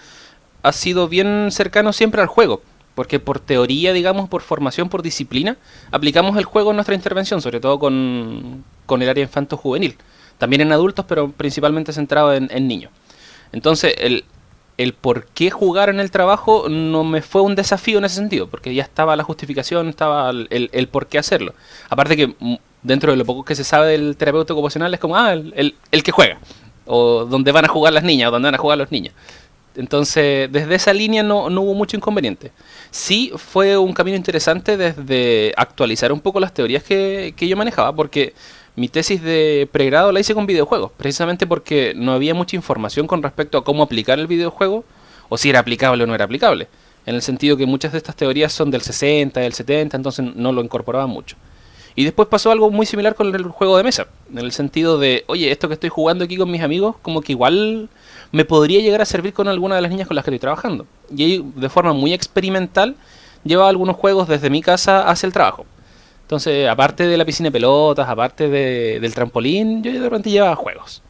[0.62, 2.60] ha sido bien cercano siempre al juego.
[2.94, 5.56] Porque por teoría, digamos, por formación, por disciplina,
[5.90, 9.96] aplicamos el juego en nuestra intervención, sobre todo con, el área infanto-juvenil.
[10.36, 12.92] También en adultos, pero principalmente centrado en, en niños.
[13.52, 14.24] Entonces, el,
[14.82, 18.48] el por qué jugar en el trabajo no me fue un desafío en ese sentido,
[18.48, 21.54] porque ya estaba la justificación, estaba el, el- por qué hacerlo.
[21.88, 25.16] Aparte que mm, dentro de lo poco que se sabe del terapeuta ocupacional es como,
[25.16, 26.38] ah, el, el- el que juega,
[26.86, 29.14] o donde van a jugar las niñas, o donde van a jugar los niños.
[29.76, 32.50] Entonces, desde esa línea no, no hubo mucho inconveniente.
[32.90, 37.94] Sí fue un camino interesante desde actualizar un poco las teorías que, que yo manejaba,
[37.94, 38.34] porque
[38.76, 43.22] mi tesis de pregrado la hice con videojuegos, precisamente porque no había mucha información con
[43.22, 44.84] respecto a cómo aplicar el videojuego,
[45.28, 46.68] o si era aplicable o no era aplicable.
[47.06, 50.52] En el sentido que muchas de estas teorías son del 60, del 70, entonces no
[50.52, 51.36] lo incorporaban mucho.
[51.96, 55.24] Y después pasó algo muy similar con el juego de mesa, en el sentido de,
[55.26, 57.88] oye, esto que estoy jugando aquí con mis amigos, como que igual
[58.32, 60.86] me podría llegar a servir con alguna de las niñas con las que estoy trabajando.
[61.14, 62.96] Y de forma muy experimental,
[63.44, 65.66] llevaba algunos juegos desde mi casa hacia el trabajo.
[66.30, 70.54] Entonces, aparte de la piscina de pelotas, aparte de- del trampolín, yo de repente llevaba
[70.54, 71.02] juegos.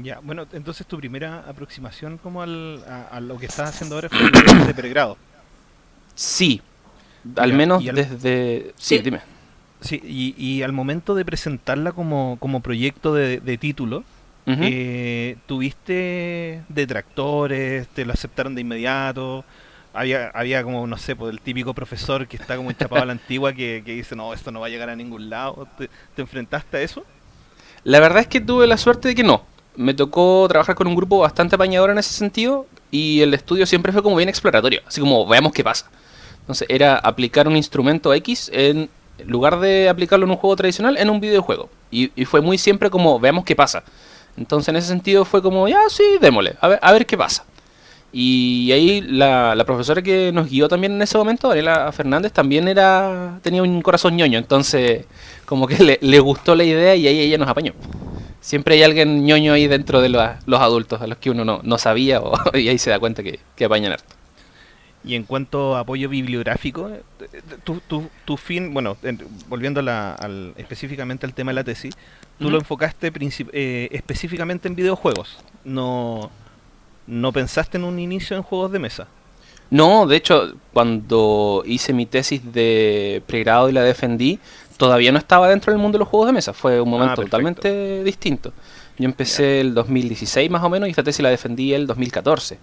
[0.00, 4.08] Ya, bueno, entonces tu primera aproximación como al, a, a lo que estás haciendo ahora
[4.08, 4.20] fue
[4.68, 5.16] de pregrado.
[6.14, 6.60] Sí,
[7.36, 8.72] al Ya, menos al- desde...
[8.76, 9.02] Sí, Sí.
[9.02, 9.20] dime.
[9.80, 14.04] Sí, y, y al momento de presentarla como, como proyecto de, de título,
[14.46, 17.88] eh, ¿tuviste detractores?
[17.88, 19.44] ¿Te lo aceptaron de inmediato?
[19.94, 23.12] Había, había como, no sé, pues el típico profesor que está como enchapado a la
[23.12, 25.68] antigua que, que dice, no, esto no va a llegar a ningún lado.
[25.76, 27.04] ¿Te, te enfrentaste a eso?
[27.84, 29.44] La verdad es que tuve la suerte de que no.
[29.76, 33.92] Me tocó trabajar con un grupo bastante apañador en ese sentido y el estudio siempre
[33.92, 35.90] fue como bien exploratorio, así como veamos qué pasa.
[36.40, 38.88] Entonces era aplicar un instrumento X en
[39.24, 41.68] lugar de aplicarlo en un juego tradicional en un videojuego.
[41.90, 43.82] Y, y fue muy siempre como veamos qué pasa.
[44.36, 47.44] Entonces en ese sentido fue como ya sí, démosle, a ver, a ver qué pasa.
[48.14, 52.68] Y ahí la, la profesora que nos guió también en ese momento, Daniela Fernández, también
[52.68, 55.06] era tenía un corazón ñoño, entonces
[55.46, 57.72] como que le, le gustó la idea y ahí ella nos apañó.
[58.40, 61.60] Siempre hay alguien ñoño ahí dentro de los, los adultos, a los que uno no,
[61.62, 64.14] no sabía o, y ahí se da cuenta que, que apañan harto.
[65.04, 67.02] Y en cuanto a apoyo bibliográfico, eh,
[67.64, 71.64] tu, tu, tu fin, bueno, en- volviendo a la- al, específicamente al tema de la
[71.64, 71.94] tesis,
[72.38, 73.10] tú lo enfocaste
[73.52, 75.38] eh, específicamente en videojuegos.
[75.64, 76.30] No,
[77.06, 79.08] no pensaste en un inicio en juegos de mesa.
[79.70, 84.38] No, de hecho, cuando hice mi tesis de pregrado y la defendí,
[84.76, 86.52] todavía no estaba dentro del mundo de los juegos de mesa.
[86.52, 87.30] Fue un momento perfecto.
[87.30, 88.52] totalmente distinto.
[88.98, 92.58] Yo empecé el 2016 más o menos y esta tesis la defendí el 2014.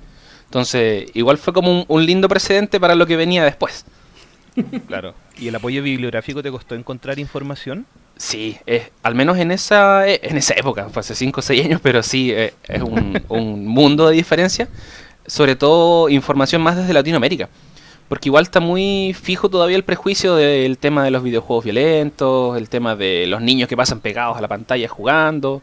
[0.46, 3.86] Entonces, igual fue como un, un lindo precedente para lo que venía después.
[4.88, 5.14] Claro.
[5.38, 7.86] ¿Y el apoyo bibliográfico te costó encontrar información?
[8.20, 11.66] Sí, es, al menos en esa, eh, en esa época, fue hace 5 o 6
[11.66, 14.68] años, pero sí, eh, es un, un mundo de diferencia.
[15.26, 17.48] Sobre todo información más desde Latinoamérica.
[18.10, 22.68] Porque igual está muy fijo todavía el prejuicio del tema de los videojuegos violentos, el
[22.68, 25.62] tema de los niños que pasan pegados a la pantalla jugando.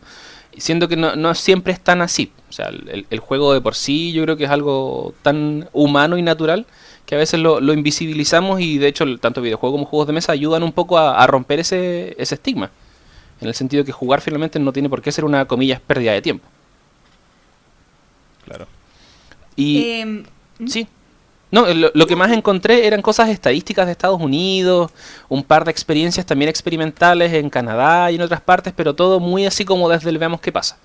[0.57, 2.33] Siendo que no, no siempre es tan así.
[2.49, 6.17] O sea, el, el juego de por sí yo creo que es algo tan humano
[6.17, 6.65] y natural
[7.07, 10.33] que a veces lo, lo invisibilizamos y de hecho tanto videojuegos como juegos de mesa
[10.33, 12.71] ayudan un poco a, a romper ese, ese estigma.
[13.41, 16.23] En el sentido que jugar finalmente no tiene por qué ser una comillas pérdida de
[16.23, 16.47] tiempo.
[18.45, 18.67] Claro.
[19.55, 20.25] Y Em,
[20.67, 20.89] sí.
[21.53, 24.91] No, lo, lo que más encontré eran cosas estadísicas de Estados Unidos,
[25.29, 29.47] un par de experiencias también experimentales en Canadá y en otras partes, pero todo muy
[29.47, 30.77] así como desde el veamos qué pasa.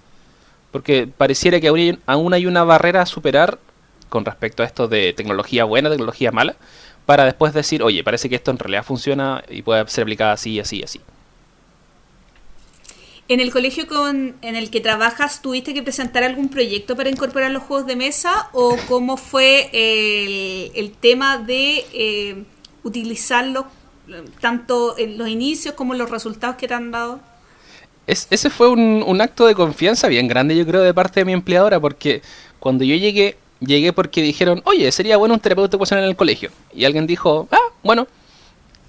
[0.72, 3.58] Porque pareciera que aún hay, aún hay una barrera a superar
[4.12, 6.58] con respecto a esto de tecnología buena, tecnología mala,
[7.08, 10.60] para después decir, oye, parece que esto en realidad funciona y puede ser aplicado así,
[10.62, 11.02] así, así.
[13.28, 17.52] ¿En el colegio con, en el que trabajas tuviste que presentar algún proyecto para incorporar
[17.52, 22.44] los juegos de mesa o cómo fue el, el tema de eh,
[22.84, 23.66] utilizarlos
[24.42, 27.22] tanto en los inicios como en los resultados que te han dado?
[28.08, 31.26] Es- ese fue un, un acto de confianza bien grande, yo creo, de parte de
[31.26, 32.22] mi empleadora, porque
[32.60, 36.52] cuando yo llegué, llegué porque dijeron, oye, sería bueno un terapeuta ocupacional en el colegio.
[36.74, 38.08] Y alguien dijo, ah, bueno.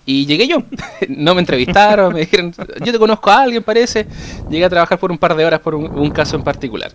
[0.04, 0.64] Y llegué yo.
[1.08, 2.52] no me entrevistaron, me dijeron,
[2.84, 4.06] yo te conozco a alguien, parece.
[4.50, 6.92] Llegué a trabajar por un par de horas por un, caso en particular.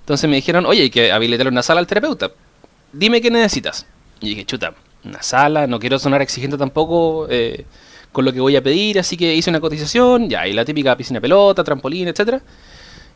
[0.00, 2.30] Entonces me dijeron, oye, hay que habilitar una sala al terapeuta.
[2.92, 3.86] Dime qué necesitas.
[4.20, 7.64] Y dije, chuta, una sala, no quiero sonar exigente tampoco eh,
[8.12, 10.96] con lo que voy a pedir, así que hice una cotización, ya, y la típica
[10.96, 12.40] piscina pelota, trampolín, etcétera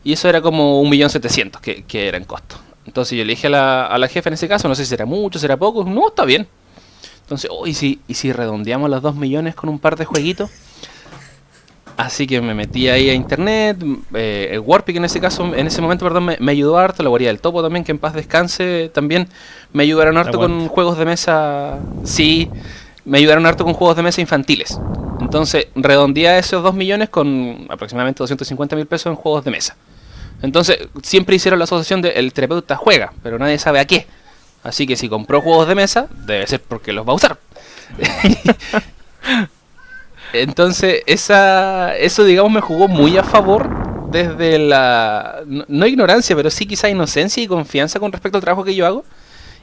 [0.03, 2.57] Y eso era como un millón setecientos que, que era en costo.
[2.89, 4.91] Entonces yo le dije a la, a la jefa en ese caso, no sé si
[4.95, 6.47] era mucho, será poco, no, está bien.
[7.21, 10.49] Entonces, oh, ¿y, si, ¿y si redondeamos los dos millones con un par de jueguitos?
[11.97, 13.77] Así que me metí ahí a internet,
[14.15, 17.09] eh, el Warpic en ese caso, en ese momento, perdón, me, me ayudó harto, la
[17.09, 19.27] guardia del topo también, que en paz descanse, también
[19.71, 22.49] me ayudaron harto con juegos de mesa, sí,
[23.05, 24.79] me ayudaron harto con juegos de mesa infantiles.
[25.21, 29.77] Entonces, redondeé esos 2 millones con aproximadamente 250 mil pesos en juegos de mesa.
[30.41, 34.07] Entonces, siempre hicieron la asociación de el terapeuta juega, pero nadie sabe a qué.
[34.63, 37.39] Así que si compró juegos de mesa, debe ser porque los va a usar.
[40.33, 46.49] Entonces, esa, eso, digamos, me jugó muy a favor desde la, no, no, ignorancia, pero
[46.49, 49.05] sí quizá inocencia y confianza con respecto al trabajo que yo hago.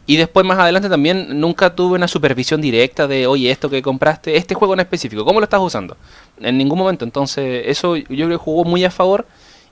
[0.08, 4.36] Y después, más adelante, también nunca tuve una supervisión directa de, oye, esto que compraste,
[4.36, 5.96] este juego en específico, ¿cómo lo estás usando?
[6.40, 7.04] En ningún momento.
[7.04, 9.26] Entonces, eso yo creo que jugó muy a favor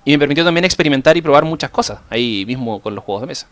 [0.05, 3.27] y me permitió también experimentar y probar muchas cosas, ahí mismo con los juegos de
[3.27, 3.47] mesa.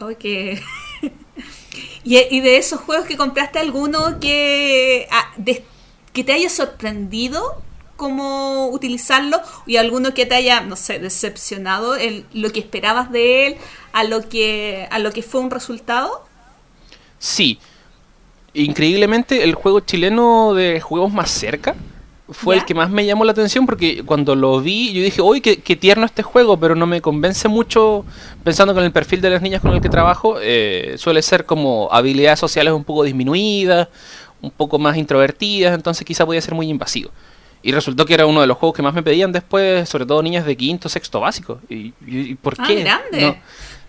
[0.00, 0.24] Ok.
[2.04, 5.64] ¿Y, ¿Y, de esos juegos que compraste alguno que, ah, de,
[6.12, 7.62] que te haya sorprendido
[7.96, 13.46] cómo utilizarlo y alguno que te haya, no sé, decepcionado el, lo que esperabas de
[13.46, 13.56] él
[13.92, 16.24] a lo que a lo que fue un resultado?
[17.18, 17.58] Sí.
[18.52, 21.74] Increíblemente el juego chileno de juegos más cerca
[22.34, 22.60] fue ¿Ya?
[22.60, 25.58] el que más me llamó la atención porque cuando lo vi yo dije, uy, qué,
[25.58, 28.04] qué, tierno este juego, pero no me convence mucho
[28.42, 31.88] pensando con el perfil de las niñas con el que trabajo, eh, suele ser como
[31.90, 33.88] habilidades sociales un poco disminuidas,
[34.42, 37.10] un poco más introvertidas, entonces quizá podía ser muy invasivo.
[37.62, 40.22] Y resultó que era uno de los juegos que más me pedían después, sobre todo
[40.22, 41.60] niñas de quinto, sexto básico.
[41.70, 42.82] ¿Y, y por ah, qué?
[42.82, 43.20] grande.
[43.22, 43.36] No.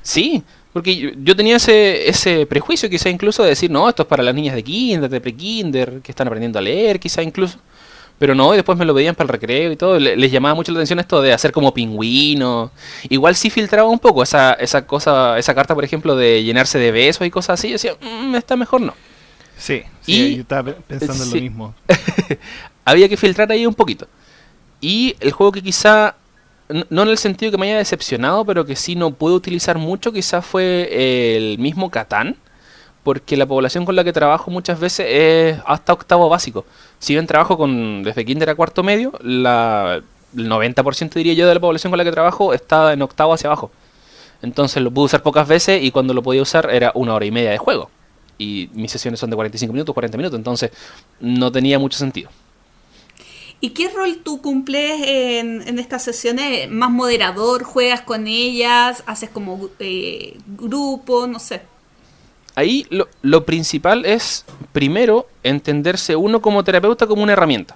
[0.02, 0.42] Sí,
[0.72, 4.24] porque yo, yo, tenía ese, ese prejuicio quizá incluso de decir, no, esto es para
[4.24, 7.60] las niñas de kinder, de pre-kinder, que están aprendiendo a leer quizá incluso.
[8.18, 10.00] Pero no, y después me lo pedían para el recreo y todo.
[10.00, 12.72] Les llamaba mucho la atención esto de hacer como pingüino.
[13.10, 16.92] Igual sí filtraba un poco esa, esa cosa, esa carta, por ejemplo, de llenarse de
[16.92, 17.68] besos y cosas así.
[17.70, 18.94] Yo decía, mmm, está mejor no.
[19.58, 21.36] Sí, sí y, yo estaba pensando en sí.
[21.36, 21.76] lo mismo.
[22.86, 24.08] Había que filtrar ahí un poquito.
[24.80, 26.16] Y el juego que quizá,
[26.90, 30.14] no en el sentido que me haya decepcionado, pero que sí no puedo utilizar mucho,
[30.14, 32.38] quizá fue el mismo Catán.
[33.04, 36.66] Porque la población con la que trabajo muchas veces es hasta octavo básico.
[37.00, 40.02] Si bien trabajo con desde kinder a cuarto medio, la,
[40.36, 43.48] el 90% diría yo de la población con la que trabajo está en octavo hacia
[43.48, 43.72] abajo.
[44.42, 47.32] Entonces lo pude usar pocas veces y cuando lo podía usar era una hora y
[47.32, 47.90] media de juego
[48.38, 50.72] y mis sesiones son de 45 minutos, 40 minutos, entonces
[51.20, 52.30] no tenía mucho sentido.
[53.62, 56.70] ¿Y qué rol tú cumples en, en estas sesiones?
[56.70, 57.64] ¿Más moderador?
[57.64, 59.02] ¿Juegas con ellas?
[59.06, 61.26] ¿Haces como eh, grupo?
[61.26, 61.62] No sé.
[62.56, 67.76] Ahí lo, lo, principal es, primero, entenderse uno como terapeuta como una herramienta.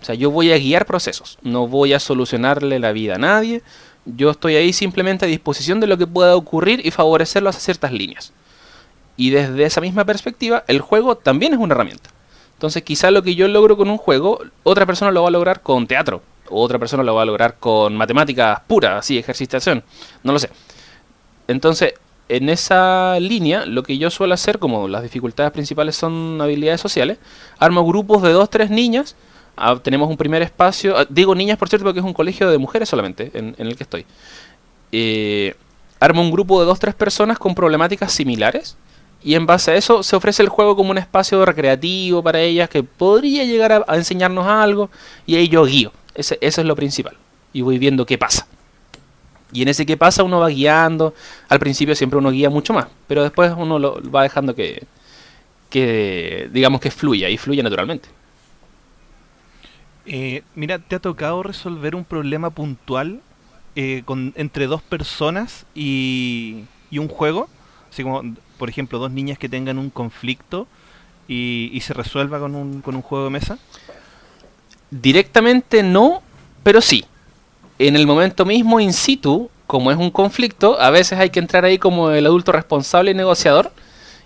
[0.00, 3.62] O sea, yo voy a guiar procesos, no voy a solucionarle la vida a nadie.
[4.06, 7.92] Yo estoy ahí simplemente a disposición de lo que pueda ocurrir y favorecerlo hacia ciertas
[7.92, 8.32] líneas.
[9.16, 12.10] Y desde esa misma perspectiva, el juego también es una herramienta.
[12.54, 15.60] Entonces, quizá lo que yo logro con un juego, otra persona lo va a lograr
[15.60, 16.22] con teatro.
[16.48, 19.82] O otra persona lo va a lograr con matemáticas puras, así, ejercitación.
[20.22, 20.50] No lo sé.
[21.48, 21.94] Entonces,
[22.28, 27.18] en esa línea, lo que yo suelo hacer, como las dificultades principales son habilidades sociales,
[27.58, 29.16] armo grupos de dos, tres niñas.
[29.56, 30.96] Ah, tenemos un primer espacio.
[30.96, 33.82] Ah, digo niñas, por cierto, porque es un colegio de mujeres solamente en, el que
[33.82, 34.06] estoy.
[34.90, 35.54] Eh,
[36.00, 38.76] armo un grupo de dos, tres personas con problemáticas similares
[39.22, 42.68] y en base a eso se ofrece el juego como un espacio recreativo para ellas
[42.68, 44.90] que podría llegar a, a enseñarnos algo
[45.26, 45.92] y ahí yo guío.
[46.14, 47.16] Ese, eso es lo principal.
[47.52, 48.46] Y voy viendo qué pasa.
[49.54, 51.14] Y en ese qué pasa uno va guiando.
[51.48, 54.84] Al principio siempre uno guía mucho más, pero después uno lo va dejando que,
[55.70, 58.08] que digamos que fluya y fluya naturalmente.
[60.06, 63.20] Eh, mira, ¿te ha tocado resolver un problema puntual
[63.76, 67.48] eh, con, entre dos personas y, y un juego?
[67.90, 68.22] Así como
[68.58, 70.66] por ejemplo, dos niñas que tengan un conflicto
[71.28, 73.58] y, y se resuelva con un, con un juego de mesa?
[74.90, 76.22] Directamente no,
[76.64, 77.04] pero sí.
[77.78, 81.64] En el momento mismo, in situ, como es un conflicto, a veces hay que entrar
[81.64, 83.72] ahí como el adulto responsable y negociador.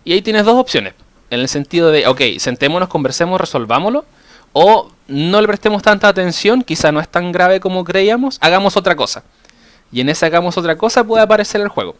[0.04, 0.94] Y ahí tienes dos opciones.
[1.30, 4.04] En el sentido de, ok, sentémonos, conversemos, resolvámoslo.
[4.52, 8.96] O no le prestemos tanta atención, quizá no es tan grave como creíamos, hagamos otra
[8.96, 9.22] cosa.
[9.92, 11.96] Y en ese hagamos otra cosa puede aparecer el juego.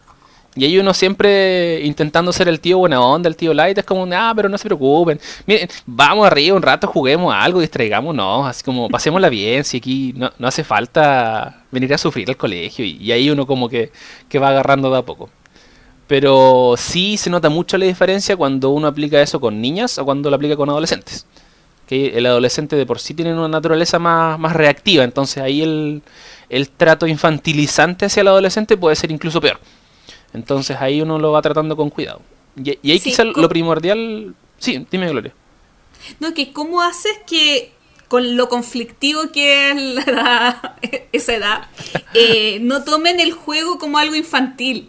[0.55, 4.07] Y ahí uno siempre intentando ser el tío buena onda, el tío light, es como,
[4.13, 5.21] ah, pero no se preocupen.
[5.47, 10.33] Miren, vamos arriba un rato, juguemos algo, distraigámonos, así como pasémosla bien, si aquí no,
[10.39, 13.93] no hace falta venir a sufrir al colegio y, y ahí uno como que,
[14.29, 15.31] que va agarrando de a poco.
[16.09, 20.31] Pero sí se nota mucho la diferencia cuando uno aplica eso con niñas o cuando
[20.31, 21.27] lo aplica con adolescentes.
[21.87, 26.03] Que el adolescente de por sí tiene una naturaleza más, más reactiva, entonces ahí el,
[26.49, 29.61] el trato infantilizante hacia el adolescente puede ser incluso peor.
[30.33, 32.21] Entonces ahí uno lo va tratando con cuidado.
[32.57, 34.35] Y, y ahí Sí, quizá lo primordial...
[34.59, 35.33] Sí, dime Gloria.
[36.21, 37.73] No, que cómo haces que
[38.09, 40.73] con lo conflictivo que es la edad-
[41.13, 41.69] esa edad,
[42.15, 44.89] eh, no tomen el juego como algo infantil.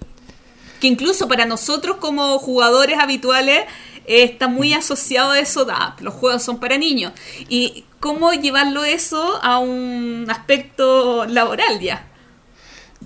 [0.80, 3.66] Que incluso para nosotros como jugadores habituales
[4.08, 7.12] eh, está muy asociado a eso, da, los juegos son para niños.
[7.50, 12.08] Y cómo llevarlo eso a un aspecto laboral ya.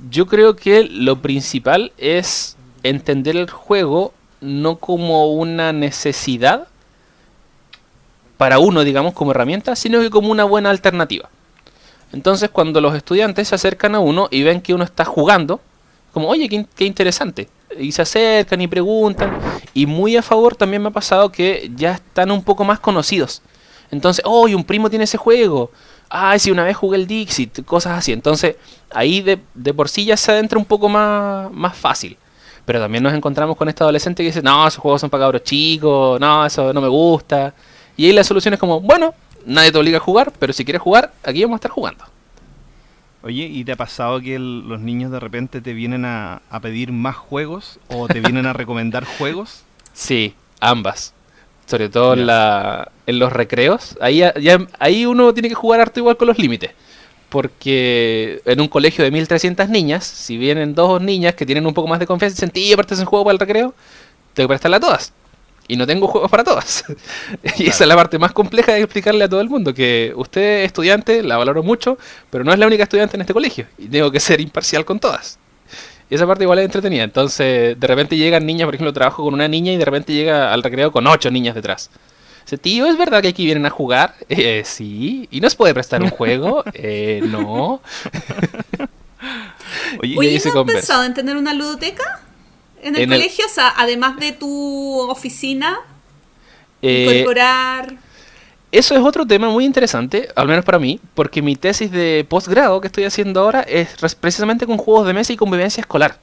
[0.10, 6.68] Yo creo que lo principal es entender el juego no como una necesidad
[8.38, 11.30] para uno, digamos, como herramienta, sino que como una buena alternativa.
[12.12, 15.62] Entonces, cuando los estudiantes se acercan a uno y ven que uno está jugando,
[16.12, 17.48] como, oye, qué, in- qué interesante,
[17.80, 19.38] y se acercan y preguntan,
[19.74, 23.42] y muy a favor también me ha pasado que ya están un poco más conocidos.
[23.90, 25.72] Entonces, oh, y un primo tiene ese juego.
[26.16, 28.12] Ay, si una vez jugué el Dixit, cosas así.
[28.12, 28.56] Entonces,
[28.92, 32.16] ahí de, de por sí ya se adentra un poco más, más fácil.
[32.66, 35.44] Pero también nos encontramos con este adolescente que dice, no, esos juegos son para cabros
[35.44, 37.54] chicos, no, eso no me gusta.
[37.98, 40.82] Y ahí la solución es como, bueno, nadie te obliga a jugar, pero si quieres
[40.84, 42.06] jugar, aquí vamos a estar jugando.
[43.24, 46.60] Oye, ¿y te ha pasado que el- los niños de repente te vienen a, a
[46.60, 49.64] pedir más juegos o te vienen a recomendar juegos?
[49.94, 51.13] Sí, ambas.
[51.66, 53.98] Sobre todo en, la, en los recreos.
[54.02, 56.72] Ahí, ya- ahí uno tiene que jugar harto igual con los límites.
[57.30, 61.88] Porque en un colegio de 1300 niñas, si vienen dos niñas que tienen un poco
[61.88, 63.74] más de confianza y dicen, tío, aparte un juego para el recreo,
[64.34, 65.14] tengo que prestarla a todas.
[65.68, 66.84] Y no tengo juegos para todas.
[67.58, 70.62] y esa es la parte más compleja de explicarle a todo el mundo, que usted
[70.62, 71.98] es estudiante, la valoro mucho,
[72.30, 73.68] pero no es la única estudiante en este colegio.
[73.78, 75.40] Y tengo que ser imparcial con todas.
[76.10, 77.04] Y esa parte igual es entretenida.
[77.04, 80.54] Entonces, de repente llegan niñas, por ejemplo, trabajo con una niña y de repente llega
[80.54, 81.90] al recreo con ocho niñas detrás.
[82.46, 84.16] Dice, tío, ¿es verdad que aquí vienen a jugar?
[84.30, 85.28] Eh, sí.
[85.32, 86.64] ¿Y nos puede prestar un juego?
[86.74, 87.82] Eh, no.
[90.02, 90.16] Oye,
[90.54, 92.20] ¿no has pensado en tener una ludoteca
[92.82, 93.46] en el En el- colegio?
[93.46, 95.78] O sea, además de tu oficina,
[96.82, 97.94] Eh, incorporar...
[98.74, 102.82] eso es otro tema muy interesante, al menos para mí, porque mi tesis de posgrado
[102.82, 106.18] que estoy haciendo ahora es precisamente con juegos de mesa y convivencia escolar.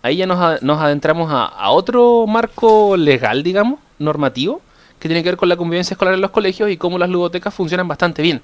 [0.00, 4.62] Ahí ya nos, nos adentramos a, a otro marco legal, digamos, normativo,
[5.00, 7.52] que tiene que ver con la convivencia escolar en los colegios y cómo las ludotecas
[7.52, 8.40] funcionan bastante bien.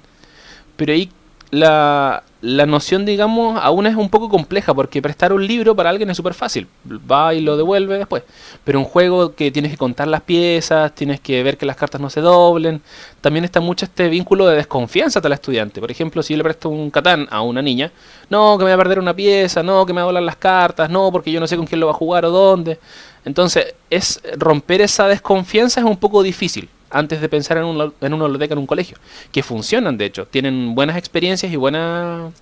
[0.75, 1.09] Pero ahí
[1.55, 6.09] la, la noción, digamos, aún es un poco compleja, porque prestar un libro para alguien
[6.09, 6.67] es súper fácil.
[7.09, 8.23] Va y lo devuelve después.
[8.63, 12.01] Pero un juego que tienes que contar las piezas, tienes que ver que las cartas
[12.01, 12.81] no se doblen.
[13.21, 15.79] También está mucho este vínculo de desconfianza el estudiante.
[15.79, 17.91] Por ejemplo, si yo le presto un catán a una niña,
[18.29, 20.35] no, que me va a perder una pieza, no, que me va a doblar las
[20.35, 22.79] cartas, no, porque yo no sé con quién lo va a jugar o dónde.
[23.23, 28.13] Entonces, es romper esa desconfianza es un poco difícil antes de pensar en, un, en
[28.13, 28.97] una biblioteca en un colegio.
[29.31, 30.25] Que funcionan, de hecho.
[30.25, 32.33] Tienen buenas experiencias y buenas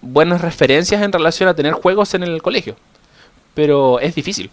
[0.00, 2.76] buenas referencias en relación a tener juegos en el colegio.
[3.54, 4.50] Pero es difícil.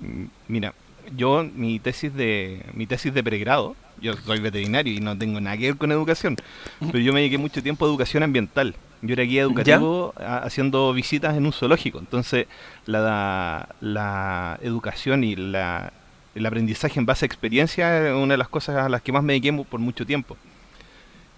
[0.00, 0.74] Mm, Mira,
[1.16, 5.56] yo mi tesis de mi tesis de pregrado, yo soy veterinario y no tengo nada
[5.56, 6.36] que ver con educación,
[6.80, 8.74] pero yo me dediqué mucho tiempo a educación ambiental.
[9.02, 11.98] Yo era guía educativo haciendo visitas en un zoológico.
[11.98, 12.46] Entonces,
[12.86, 15.92] la, la educación y la,
[16.34, 19.22] el aprendizaje en base a experiencia es una de las cosas a las que más
[19.22, 20.36] me dediqué por mucho tiempo.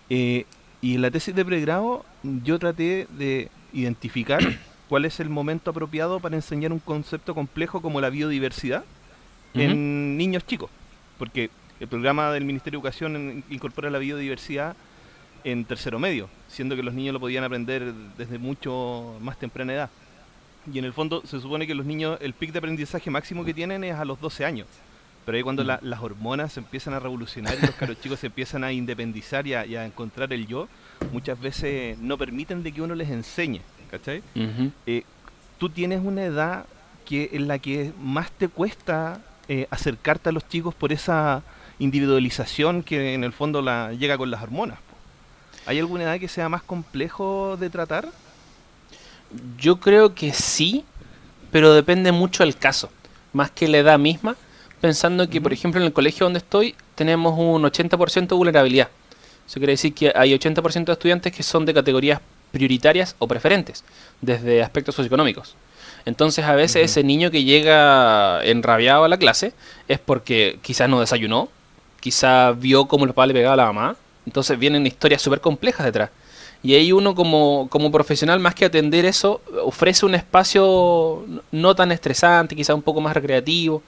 [0.08, 0.46] Eh,
[0.80, 4.40] y en la tesis de pregrado yo traté de identificar
[4.88, 8.84] cuál es el momento apropiado para enseñar un concepto complejo como la biodiversidad
[9.54, 10.70] en niños chicos.
[11.18, 14.76] Porque el programa del Ministerio de Educación incorpora la biodiversidad
[15.44, 19.90] en tercero medio, siendo que los niños lo podían aprender desde mucho más temprana edad.
[20.72, 23.54] Y en el fondo se supone que los niños, el pic de aprendizaje máximo que
[23.54, 24.66] tienen es a los 12 años.
[25.24, 28.26] Pero ahí cuando la- las hormonas se empiezan a revolucionar y los caros chicos se
[28.28, 30.68] empiezan a independizar y a, y a encontrar el yo,
[31.12, 33.60] muchas veces no permiten de que uno les enseñe,
[33.90, 34.22] ¿cachai?
[34.86, 35.02] Eh,
[35.58, 36.66] tú tienes una edad
[37.04, 41.42] que en la que más te cuesta eh, acercarte a los chicos por esa
[41.78, 44.78] individualización que en el fondo la llega con las hormonas.
[45.66, 48.08] ¿Hay alguna edad que sea más complejo de tratar?
[49.58, 50.84] Yo creo que sí,
[51.50, 52.90] pero depende mucho del caso,
[53.32, 54.36] más que la edad misma,
[54.80, 58.88] pensando que, por ejemplo, en el colegio donde estoy tenemos un 80% de vulnerabilidad.
[59.46, 62.20] Eso quiere decir que hay 80% de estudiantes que son de categorías
[62.50, 63.84] prioritarias o preferentes,
[64.20, 65.54] desde aspectos socioeconómicos.
[66.04, 69.52] Entonces, a veces ese niño que llega enrabiado a la clase
[69.88, 71.48] es porque quizás no desayunó,
[72.00, 73.96] quizás vio cómo el papá le pegaba a la mamá.
[74.26, 76.10] Entonces vienen historias súper complejas detrás.
[76.62, 81.92] Y ahí uno como, como profesional, más que atender eso, ofrece un espacio no tan
[81.92, 83.82] estresante, quizás un poco más recreativo.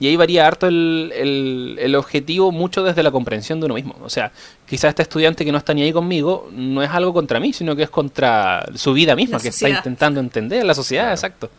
[0.00, 3.94] Y ahí varía harto el, el, el, objetivo, mucho desde la comprensión de uno mismo.
[4.02, 4.32] O sea,
[4.66, 7.76] quizás este estudiante que no está ni ahí conmigo, no es algo contra mí, sino
[7.76, 9.78] que es contra su vida misma, La que sociedad.
[9.78, 11.50] está intentando entender la sociedad, exacto.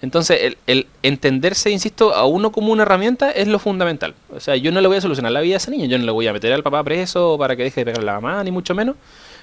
[0.00, 4.14] Entonces, el, el entenderse, insisto, a uno como una herramienta es lo fundamental.
[4.30, 6.04] O sea, yo no le voy a solucionar la vida a esa niña, yo no
[6.04, 8.44] le voy a meter al papá preso para que deje de pegarle a la mamá,
[8.44, 8.96] ni mucho menos.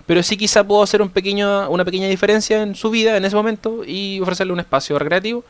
[0.05, 3.35] Pero sí quizá puedo hacer un pequeño, una pequeña diferencia en su vida en ese
[3.35, 5.43] momento y ofrecerle un espacio recreativo.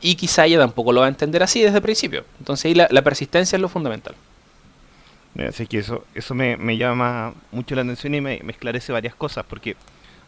[0.00, 2.24] Y quizá ella tampoco lo va a entender así desde el principio.
[2.38, 4.14] Entonces ahí la, la persistencia es lo fundamental.
[5.48, 9.14] Así que eso, eso me, me llama mucho la atención y me, me esclarece varias
[9.14, 9.76] cosas, porque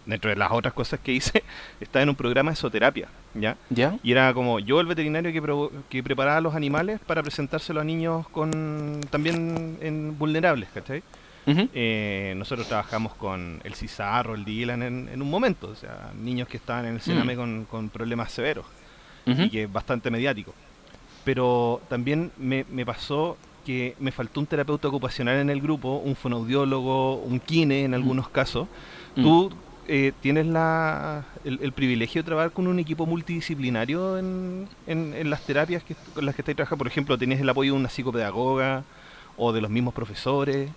[0.04, 1.42] dentro de las otras cosas que hice,
[1.80, 3.56] estaba en un programa de zooterapia, ¿ya?
[3.70, 3.96] ¿Ya?
[4.02, 7.80] Y era como yo el veterinario que, pro- que preparaba a los animales para presentárselo
[7.80, 11.02] a niños con también en vulnerables, ¿cachai?
[11.74, 16.46] Eh, nosotros trabajamos con el Cizarro, el Dylan en, en un momento, o sea, niños
[16.48, 18.64] que estaban en el Sename con, con problemas severos
[19.44, 20.54] y que es bastante mediático.
[21.24, 23.36] Pero también me, me pasó
[23.66, 28.28] que me faltó un terapeuta ocupacional en el grupo, un fonoaudiólogo, un kine en algunos
[28.30, 28.66] casos.
[29.16, 29.22] Mm.
[29.22, 29.50] Tú
[29.88, 35.30] eh, tienes la, el, el privilegio de trabajar con un equipo multidisciplinario en, en- en
[35.30, 36.78] las terapias que, con las que estáis trabajando.
[36.78, 38.84] Por ejemplo, ¿tienes el apoyo de una psicopedagoga
[39.36, 40.70] o de los mismos profesores?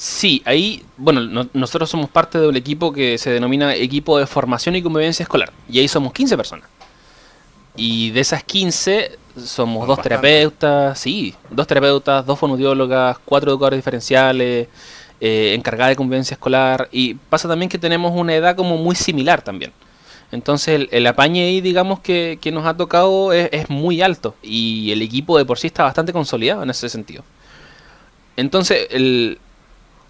[0.00, 4.28] Sí, ahí, bueno, no- nosotros somos parte de un equipo que se denomina equipo de
[4.28, 5.52] formación y convivencia escolar.
[5.68, 6.68] Y ahí somos 15 personas.
[7.74, 14.68] Y de esas 15 somos dos terapeutas, sí, dos terapeutas, dos fonoaudiólogas, cuatro educadores diferenciales,
[15.20, 16.88] eh, encargada de convivencia escolar.
[16.92, 19.72] Y pasa también que tenemos una edad como muy similar también.
[20.30, 24.36] Entonces el, el apañe ahí, digamos, que, que nos ha tocado es, es muy alto.
[24.44, 27.24] Y el equipo de por sí está bastante consolidado en ese sentido.
[28.36, 29.38] Entonces, el,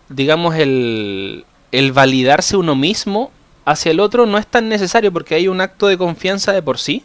[0.08, 3.30] digamos, el, el validarse uno mismo
[3.64, 6.78] hacia el otro no es tan necesario porque hay un acto de confianza de por
[6.78, 7.04] sí.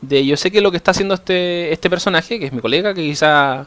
[0.00, 2.92] De yo sé que lo que está haciendo este, este personaje, que es mi colega,
[2.92, 3.66] que quizá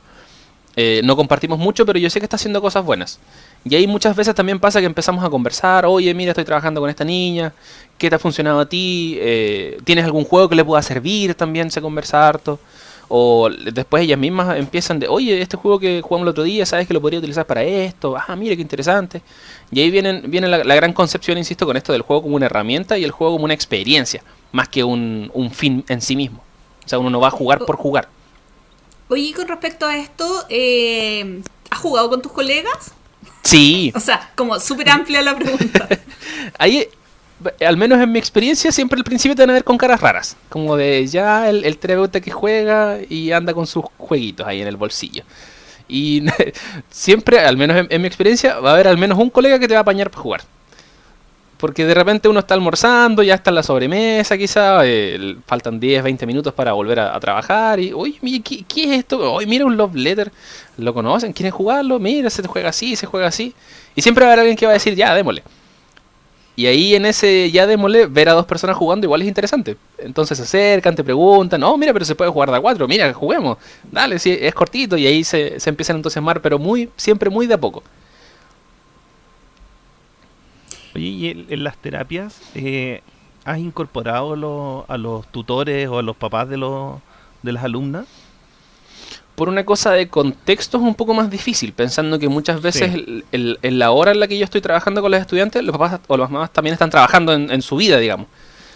[0.76, 3.20] eh, no compartimos mucho, pero yo sé que está haciendo cosas buenas.
[3.64, 6.90] Y ahí muchas veces también pasa que empezamos a conversar, oye, mira, estoy trabajando con
[6.90, 7.54] esta niña,
[7.98, 9.18] ¿qué te ha funcionado a ti?
[9.20, 11.34] Eh, ¿Tienes algún juego que le pueda servir?
[11.36, 12.60] También se conversa harto.
[13.08, 16.88] O después ellas mismas empiezan de, oye, este juego que jugamos el otro día, ¿sabes
[16.88, 18.16] que lo podría utilizar para esto?
[18.18, 19.22] Ah, mira, qué interesante.
[19.72, 22.48] Y ahí vienen, viene la, la gran concepción, insisto, con esto del juego como una
[22.48, 26.44] herramienta y el juego como una experiencia, más que un, un fin en sí mismo.
[26.86, 28.08] O sea, uno no va a jugar por jugar.
[29.10, 32.94] Oye, y con respecto a esto, eh, ¿has jugado con tus colegas?
[33.44, 35.88] Sí, O sea, como súper amplia la pregunta.
[36.58, 36.88] ahí,
[37.66, 40.38] al menos en mi experiencia, siempre al principio te van a ver con caras raras.
[40.50, 44.78] Como de ya el, el que juega y anda con sus jueguitos ahí en el
[44.78, 45.24] bolsillo.
[45.88, 46.24] Y
[46.90, 49.74] siempre, al menos en, mi experiencia, va a haber al menos un colega que te
[49.74, 50.42] va a apañar para jugar.
[51.58, 56.04] Porque de repente uno está almorzando, ya está en la sobremesa quizá, eh, faltan 10,
[56.04, 59.34] 20 minutos para volver a, trabajar y, mira, ¿qué, qué es esto?
[59.34, 60.32] Oye, mira un love letter,
[60.78, 61.32] ¿lo conocen?
[61.32, 61.98] ¿Quieren jugarlo?
[61.98, 63.54] Mira, se juega así, se juega así.
[63.96, 65.44] Y siempre va a haber alguien que va a decir, ya, démosle.
[66.58, 69.76] Y ahí en ese ya démosle, ver a dos personas jugando igual es interesante.
[69.98, 73.14] Entonces se acercan, te preguntan, no, mira, pero se puede jugar de a cuatro, mira,
[73.14, 73.58] juguemos.
[73.92, 77.46] Dale, sí, es cortito y ahí se, se empiezan a entusiasmar, pero muy, siempre muy
[77.48, 77.84] de a poco.
[80.96, 83.02] Oye, y en, en las terapias, eh,
[83.44, 87.00] ¿has incorporado lo- a los tutores o a los papás de, los,
[87.44, 88.06] de las alumnas?
[89.36, 92.98] Por una cosa de contexto es un poco más difícil, pensando que muchas veces Sí.
[93.00, 95.78] el- el- en la hora en la que yo estoy trabajando con los estudiantes, los
[95.78, 98.28] papás o las mamás también están trabajando en, en su vida, digamos.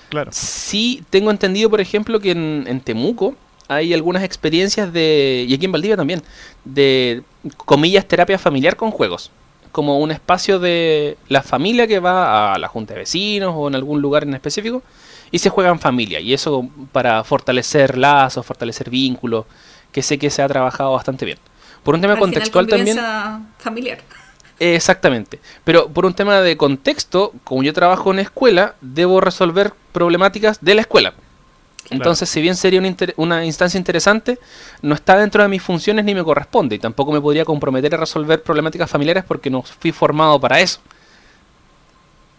[0.09, 0.31] Claro.
[0.33, 3.35] Sí, tengo entendido, por ejemplo, que en, en Temuco
[3.67, 6.23] hay algunas experiencias de, y aquí en Valdivia también,
[6.65, 7.21] de,
[7.65, 9.31] comillas, terapia familiar con juegos.
[9.71, 13.75] Como un espacio de la familia que va a la junta de vecinos o en
[13.75, 14.81] algún lugar en específico
[15.31, 16.19] y se juega en familia.
[16.19, 19.45] Y eso para fortalecer lazos, fortalecer vínculos,
[19.91, 21.37] que sé que se ha trabajado bastante bien.
[21.83, 22.97] Por un tema Al final, contextual también.
[23.57, 23.99] familiar.
[24.59, 25.39] Exactamente.
[25.63, 30.75] Pero por un tema de contexto, como yo trabajo en escuela, debo resolver problemáticas de
[30.75, 31.13] la escuela.
[31.91, 34.37] Entonces, si bien sería una, inter- una instancia interesante,
[34.81, 36.75] no está dentro de mis funciones ni me corresponde.
[36.75, 40.81] Y tampoco me podría comprometer a resolver problemáticas familiares porque no fui formado para eso.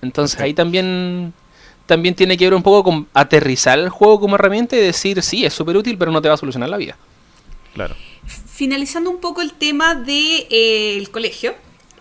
[0.03, 1.33] Entonces ahí también,
[1.87, 5.45] también tiene que ver un poco con aterrizar el juego como herramienta y decir, sí,
[5.45, 6.97] es súper útil, pero no te va a solucionar la vida.
[7.75, 7.95] Claro.
[8.27, 11.55] Finalizando un poco el tema del de, eh, el colegio,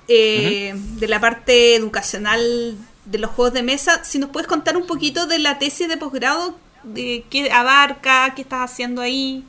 [0.08, 2.76] eh, de la parte educacional
[3.06, 5.98] de los juegos de mesa, si nos puedes contar un poquito de la tesis de
[5.98, 9.44] posgrado, de qué abarca, qué estás haciendo ahí.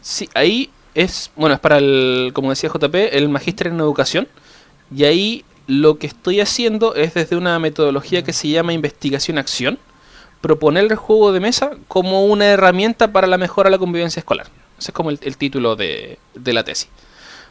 [0.00, 4.28] Sí, ahí es, bueno, es para el, como decía JP, el magíster en educación.
[4.94, 9.78] Y ahí lo que estoy haciendo es desde una metodología que se llama investigación-acción,
[10.40, 14.48] proponer el juego de mesa como una herramienta para la mejora de la convivencia escolar.
[14.82, 16.88] Ese es como el, título de, la tesis.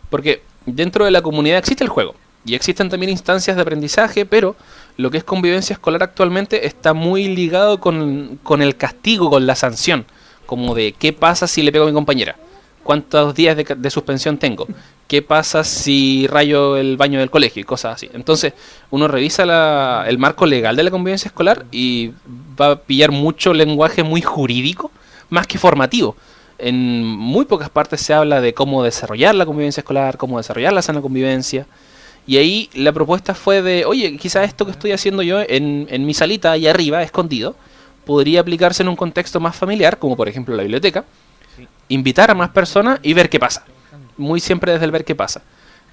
[0.09, 2.13] Porque dentro de la comunidad existe el juego
[2.43, 4.57] y existen también instancias de aprendizaje, pero
[4.97, 10.05] lo que es convivencia escolar actualmente está muy ligado con, el castigo, con la sanción,
[10.45, 12.35] como de qué pasa si le pego a mi compañera,
[12.83, 14.67] cuántos días de, de suspensión tengo,
[15.07, 18.09] qué pasa si rayo el baño del colegio y cosas así.
[18.13, 18.51] Entonces
[18.89, 22.11] uno revisa la- el marco legal de la convivencia escolar y
[22.59, 24.91] va a pillar mucho lenguaje muy jurídico,
[25.29, 26.17] más que formativo.
[26.61, 30.81] En muy pocas partes se habla de cómo desarrollar la convivencia escolar, cómo desarrollar la
[30.81, 31.65] sana convivencia.
[32.27, 36.05] Y ahí la propuesta fue de, oye, quizás esto que estoy haciendo yo en, en
[36.05, 37.55] mi salita ahí arriba, escondido,
[38.05, 41.03] podría aplicarse en un contexto más familiar, como por ejemplo la biblioteca,
[41.87, 43.65] invitar a más personas y ver qué pasa.
[44.17, 45.41] Muy siempre desde el ver qué pasa.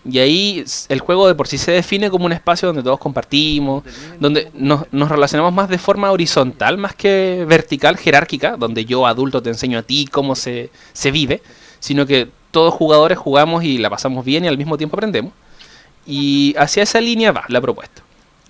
[0.05, 3.85] Y ahí el juego de por sí se define como un espacio donde todos compartimos,
[4.21, 9.43] donde nos, nos relacionamos más de forma horizontal, más que vertical, jerárquica, donde yo adulto
[9.43, 11.43] te enseño a ti cómo se, se vive,
[11.81, 15.33] sino que todos jugadores jugamos y la pasamos bien y al mismo tiempo aprendemos.
[16.07, 18.03] Y hacia esa línea va la propuesta.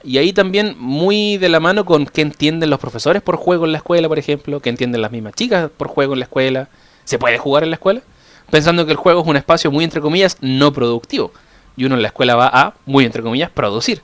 [0.04, 3.72] Y ahí también muy de la mano con qué entienden los profesores por juego en
[3.72, 6.68] la escuela, por ejemplo, qué entienden las mismas chicas por juego en la escuela.
[7.04, 8.02] ¿Se puede jugar en la escuela?
[8.50, 11.32] Pensando que el juego es un espacio muy, entre comillas, no productivo.
[11.76, 14.02] Y uno en la escuela va a, muy, entre comillas, producir.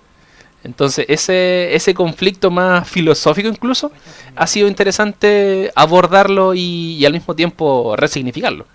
[0.65, 3.93] Entonces, ese, ese conflicto más filosófico incluso,
[4.35, 8.67] ha sido interesante abordarlo y, al mismo tiempo resignificarlo.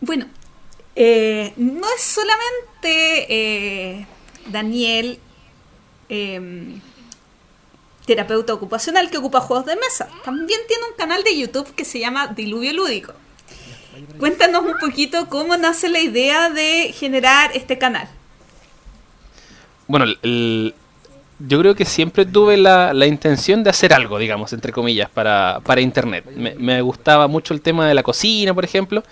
[0.00, 0.26] Bueno,
[0.96, 4.06] eh, no es solamente eh,
[4.46, 5.18] Daniel,
[6.08, 6.80] eh,
[8.08, 10.08] terapeuta ocupacional que ocupa juegos de mesa.
[10.24, 13.12] También tiene un canal de YouTube que se llama Diluvio Lúdico.
[14.18, 18.08] Cuéntanos un poquito cómo nace la idea de generar este canal.
[19.86, 20.74] Bueno, el-
[21.40, 25.60] yo creo que siempre tuve la, la intención de hacer algo, digamos, entre comillas, para,
[25.64, 26.24] para Internet.
[26.34, 29.04] Me, me gustaba mucho el tema de la cocina, por ejemplo,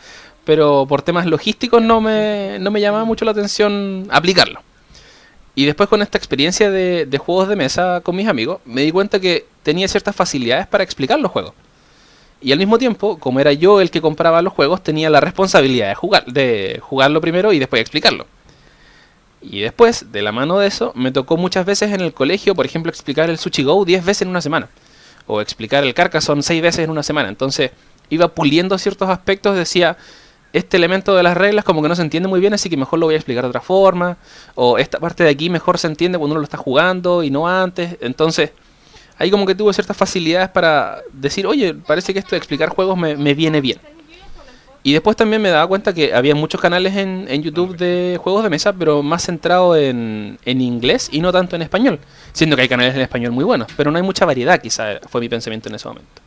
[0.45, 4.61] pero por temas logísticos no me, no me llamaba mucho la atención aplicarlo.
[5.57, 9.19] Y después con esta experiencia de, juegos de mesa con mis amigos, me di cuenta
[9.19, 11.55] que tenía ciertas facilidades para explicar los juegos.
[12.43, 15.89] Y al mismo tiempo, como era yo el que compraba los juegos, tenía la responsabilidad
[15.89, 18.27] de jugar, de jugarlo primero y después explicarlo.
[19.41, 22.67] Y después, de la mano de eso, me tocó muchas veces en el colegio, por
[22.67, 24.69] ejemplo, explicar el Sushi Go 10 veces en una semana.
[25.27, 27.31] O explicar el Carcassonne 6 veces en una semana.
[27.31, 27.71] Entonces,
[28.11, 29.97] iba puliendo ciertos aspectos, decía,
[30.53, 32.99] este elemento de las reglas como que no se entiende muy bien, así que mejor
[32.99, 34.17] lo voy a explicar de otra forma.
[34.55, 37.47] O esta parte de aquí mejor se entiende cuando uno lo está jugando y no
[37.49, 37.97] antes.
[38.01, 38.53] Entonces,
[39.19, 42.97] ahí como que tuve ciertas facilidades para decir, oye, parece que esto de explicar juegos
[42.97, 43.79] me, viene bien.
[44.83, 48.45] Y después también me daba cuenta que había muchos canales en, en YouTube de juegos
[48.45, 51.99] de mesa, pero más centrado en, en inglés y no tanto en español.
[52.33, 55.21] Siendo que hay canales en español muy buenos, pero no hay mucha variedad, quizá fue
[55.21, 56.26] mi pensamiento en ese momento.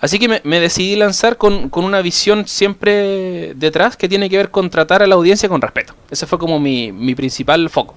[0.00, 4.36] Así que me, me decidí lanzar con, con una visión siempre detrás que tiene que
[4.36, 5.94] ver con tratar a la audiencia con respeto.
[6.10, 7.96] Ese fue como mi, mi principal foco.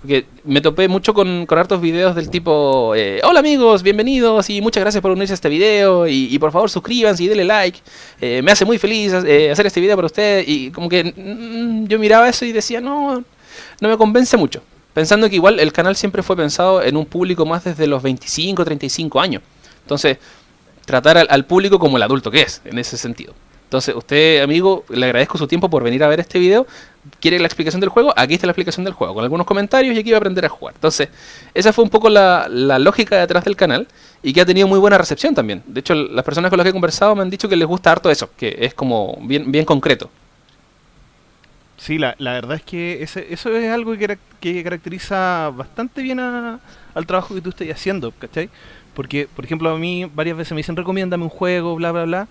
[0.00, 4.60] Porque me topé mucho con, con hartos videos del tipo, eh, hola amigos, bienvenidos y
[4.60, 7.80] muchas gracias por unirse a este video y, por favor suscríbanse y denle like.
[8.20, 11.86] Eh, me hace muy feliz eh, hacer este video para ustedes y como que mm,
[11.86, 13.24] yo miraba eso y decía, no,
[13.80, 14.62] no me convence mucho.
[14.94, 18.64] Pensando que igual el canal siempre fue pensado en un público más desde los 25,
[18.64, 19.42] 35 años.
[19.82, 20.18] Entonces,
[20.86, 23.34] tratar al, al público como el adulto que es, en ese sentido.
[23.64, 26.66] Entonces, usted, amigo, le agradezco su tiempo por venir a ver este video.
[27.20, 28.12] ¿Quiere la explicación del juego?
[28.16, 30.48] Aquí está la explicación del juego, con algunos comentarios y aquí va a aprender a
[30.48, 30.74] jugar.
[30.76, 31.08] Entonces,
[31.54, 33.88] esa fue un poco la, la lógica detrás del canal
[34.22, 35.62] y que ha tenido muy buena recepción también.
[35.66, 37.92] De hecho, las personas con las que he conversado me han dicho que les gusta
[37.92, 40.10] harto eso, que es como bien, bien concreto.
[41.76, 46.18] Sí, la, la verdad es que ese, eso es algo que, que caracteriza bastante bien
[46.20, 46.60] a-
[46.94, 48.48] al trabajo que tú estás haciendo, ¿cachai?
[48.96, 52.28] Porque, por ejemplo, a mí varias veces me dicen, recomiéndame un juego, bla, bla, bla.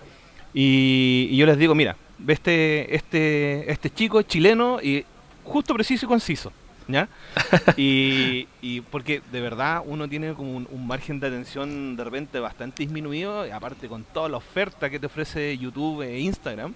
[0.52, 5.04] Y, y yo les digo, mira, ve este, este, este chico es chileno y
[5.44, 6.52] justo, preciso y conciso,
[6.88, 7.08] ¿ya?
[7.76, 12.40] y, y porque de verdad uno tiene como un, un margen de atención de repente
[12.40, 16.74] bastante disminuido, y aparte con toda la oferta que te ofrece YouTube e Instagram.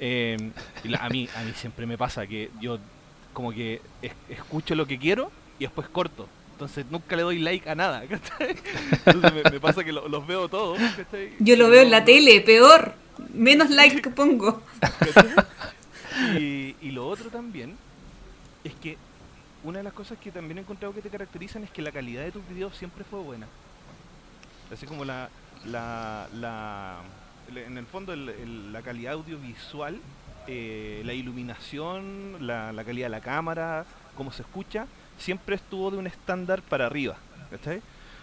[0.00, 0.36] Eh,
[0.84, 2.78] y la- a, mí, a mí siempre me pasa que yo
[3.32, 6.28] como que es- escucho lo que quiero y después corto.
[6.60, 8.02] Entonces nunca le doy like a nada.
[8.06, 8.54] ¿cachai?
[9.06, 10.78] Entonces me, me pasa que lo- los veo todos.
[10.94, 11.32] ¿cachai?
[11.38, 12.92] Yo lo veo en la tele, peor.
[13.32, 14.62] Menos like que pongo.
[16.38, 17.78] Y, y lo otro también
[18.62, 18.98] es que
[19.64, 22.24] una de las cosas que también he encontrado que te caracterizan es que la calidad
[22.24, 23.46] de tus videos siempre fue buena.
[24.70, 25.30] Así como la,
[25.64, 26.98] la,
[27.54, 29.98] en el fondo el- el- la calidad audiovisual
[30.46, 33.84] eh, la iluminación, la, la calidad de la cámara,
[34.14, 34.86] cómo se escucha,
[35.20, 37.16] siempre estuvo de un estándar para arriba.
[37.50, 37.80] ¿cachai?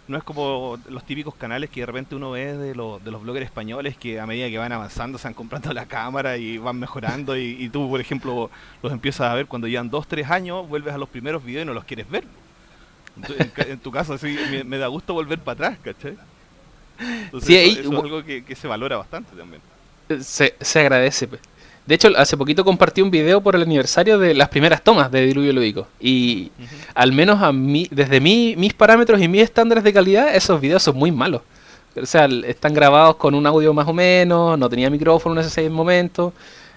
[0.07, 3.21] No es como los típicos canales que de repente uno ve de, los de los
[3.21, 6.79] bloggers españoles que a medida que van avanzando se van comprando la cámara y van
[6.79, 8.49] mejorando y, y tú, por ejemplo,
[8.81, 11.67] los empiezas a ver cuando llevan dos, tres años, vuelves a los primeros videos y
[11.67, 12.23] no los quieres ver.
[13.57, 16.17] En, tu caso, así, me, me da gusto volver para atrás, ¿cachai?
[16.99, 19.61] Entonces, Sí, eso, ahí- eso es algo que, que se valora bastante también.
[20.21, 21.27] Se, se agradece.
[21.27, 21.41] pues.
[21.87, 25.25] De hecho, hace poquito compartí un video por el aniversario de las primeras tomas de
[25.25, 25.87] Diluvio Lúdico.
[26.01, 26.51] Y
[26.93, 30.83] al menos a mí, desde mi, mis parámetros y mis estándares de calidad, esos videos
[30.83, 31.43] son muy malos.
[31.95, 35.69] O sea, están grabados con un audio más o menos, no tenía micrófono en ese
[35.69, 36.33] momento.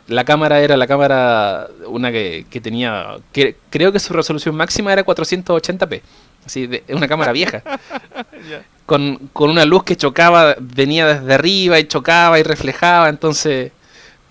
[0.07, 4.93] La cámara era la cámara, una que, que tenía, que creo que su resolución máxima
[4.93, 6.03] era 480p.
[6.47, 7.63] Así, de, una cámara vieja
[8.87, 13.09] con, con una luz que chocaba, venía desde arriba y chocaba y reflejaba.
[13.09, 13.73] Entonces,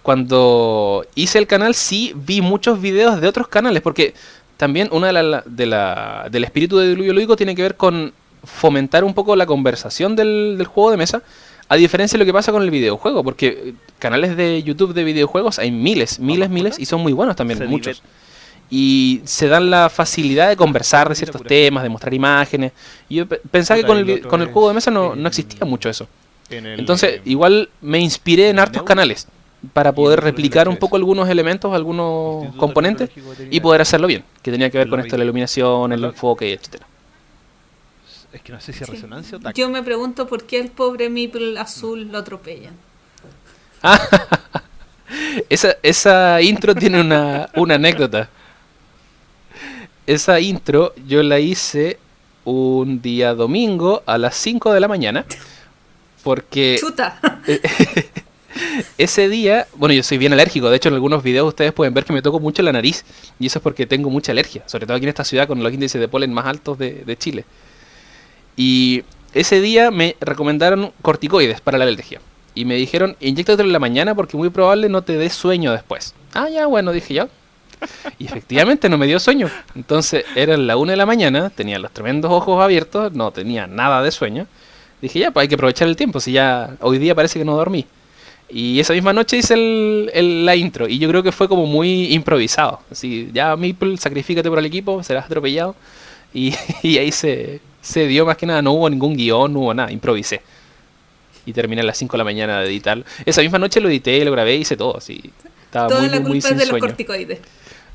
[0.10, 4.16] cuando hice el canal, sí vi muchos videos de otros canales, porque
[4.58, 8.12] también una de la, de la- del espíritu de Diluvio Lúdico tiene que ver con
[8.44, 11.22] fomentar un poco la conversación del, del juego de mesa,
[11.68, 15.60] a diferencia de lo que pasa con el videojuego, porque canales de YouTube de videojuegos
[15.60, 18.02] hay miles, miles, miles, y son muy buenos también, muchos.
[18.72, 22.72] y se dan la facilidad de conversar de ciertos temas, de mostrar imágenes.
[23.10, 25.66] Y yo pe- pensaba que con el, con el juego de mesa no, no existía
[25.66, 26.08] mucho eso.
[26.80, 29.28] Entonces, igual me inspiré en hartos canales
[29.74, 33.10] para poder replicar un poco algunos elementos, algunos Instituto componentes
[33.52, 36.54] y poder hacerlo bien, que tenía que ver con esto de la iluminación, el enfoque,
[36.54, 36.86] etcétera.
[38.32, 38.96] Es que no sé si es Sí.
[38.96, 39.52] resonancia o.
[39.52, 42.74] Yo me pregunto por qué el pobre Meeple azul lo atropellan.
[45.50, 48.30] Esa, esa intro tiene una, una anécdota.
[50.06, 51.98] Esa intro yo la hice
[52.46, 55.26] un día domingo a las 5 de la mañana.
[56.24, 57.20] Porque Chuta.
[58.98, 60.70] ese día, bueno, yo soy bien alérgico.
[60.70, 63.06] De hecho, en algunos videos ustedes pueden ver que me toco mucho la nariz.
[63.40, 64.64] Y eso es porque tengo mucha alergia.
[64.66, 67.46] Sobre todo aquí en esta ciudad con los índices de polen más altos de, Chile.
[68.56, 69.04] Y
[69.34, 72.22] ese día me recomendaron corticoides para la alergia.
[72.56, 76.14] Y me dijeron, inyectatelo en la mañana porque muy probable no te dé sueño después.
[76.34, 77.30] Ah, ya, bueno, dije yo.
[78.18, 79.50] Y efectivamente no me dio sueño.
[79.76, 84.04] Entonces era la una de la mañana, tenía los tremendos ojos abiertos, no tenía nada
[84.04, 84.48] de sueño.
[85.02, 87.56] Dije, ya, pues hay que aprovechar el tiempo, si ya hoy día parece que no
[87.56, 87.86] dormí.
[88.52, 91.66] Y esa misma noche hice el, el- la intro y yo creo que fue como
[91.68, 92.82] muy improvisado.
[92.92, 95.76] Así, ya Meeple, sacrifícate por el equipo, serás atropellado.
[96.34, 96.54] Y,
[96.84, 99.92] y ahí se, se dio más que nada, no hubo ningún guion, no hubo nada,
[99.92, 100.42] improvisé.
[101.46, 103.04] Y terminé a las 5 de la mañana de editar.
[103.26, 105.32] Esa misma noche lo edité, lo grabé, hice todo, así.
[105.66, 106.86] Estaba Toda muy, la muy, sin es de los sueño.
[106.88, 107.40] corticoides.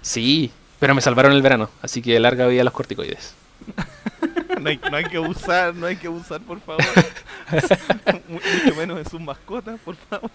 [0.02, 3.34] Sí, pero me salvaron el verano, así que larga vida a los corticoides.
[4.64, 6.82] No hay, no hay que abusar, no hay que abusar, por favor.
[8.28, 10.30] Mu- Mucho menos de sus mascotas, por favor.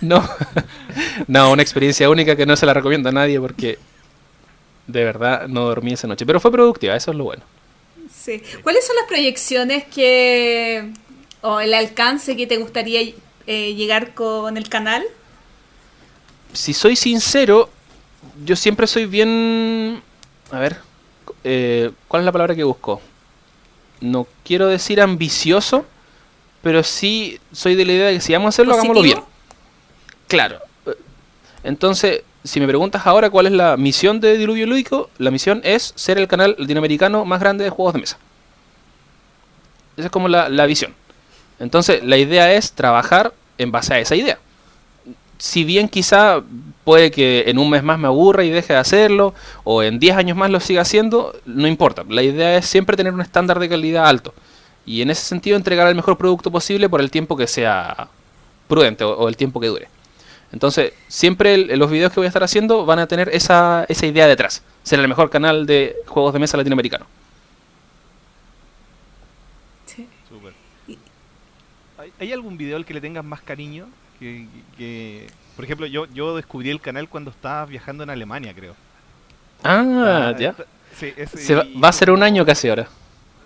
[0.00, 0.26] No,
[1.26, 3.78] no, una experiencia única que no se la recomiendo a nadie porque
[4.86, 6.24] de verdad no dormí esa noche.
[6.26, 7.42] Pero fue productiva, eso es lo bueno.
[8.12, 8.42] Sí.
[8.62, 10.90] ¿Cuáles son las proyecciones que
[11.42, 13.02] o el alcance que te gustaría
[13.46, 15.04] eh, llegar con el canal?
[16.52, 17.68] Si soy sincero,
[18.44, 20.02] yo siempre soy bien...
[20.50, 20.78] A ver,
[21.42, 23.00] eh, ¿cuál es la palabra que busco?
[24.00, 25.84] No quiero decir ambicioso,
[26.62, 29.20] pero sí soy de la idea de que si vamos a hacerlo, hagámoslo bien.
[30.28, 30.58] Claro.
[31.62, 35.92] Entonces, si me preguntas ahora cuál es la misión de Diluvio Lúdico, la misión es
[35.96, 38.18] ser el canal latinoamericano más grande de juegos de mesa.
[39.96, 40.94] Esa es como la, la visión.
[41.58, 44.38] Entonces, la idea es trabajar en base a esa idea.
[45.44, 46.42] Si bien quizá
[46.84, 49.34] puede que en un mes más me aburra y deje de hacerlo,
[49.64, 52.02] o en 10 años más lo siga haciendo, no importa.
[52.08, 54.32] La idea es siempre tener un estándar de calidad alto.
[54.86, 58.08] Y en ese sentido entregar el mejor producto posible por el tiempo que sea
[58.68, 59.88] prudente o, o el tiempo que dure.
[60.52, 64.06] Entonces, siempre el- los videos que voy a estar haciendo van a tener esa, esa
[64.06, 64.62] idea detrás.
[64.82, 67.06] Ser el mejor canal de juegos de mesa latinoamericano.
[69.86, 70.08] Sí.
[71.96, 73.94] ¿Hay, hay algún video al que le tengas más cariño?
[74.24, 74.46] Que,
[74.78, 78.74] que- por ejemplo, yo, yo descubrí el canal cuando estaba viajando en Alemania, creo.
[79.62, 80.50] Ah, Ah, ya.
[80.50, 80.64] esta-
[80.98, 82.88] Sí, ese- Se va, y va a ser un año casi ahora.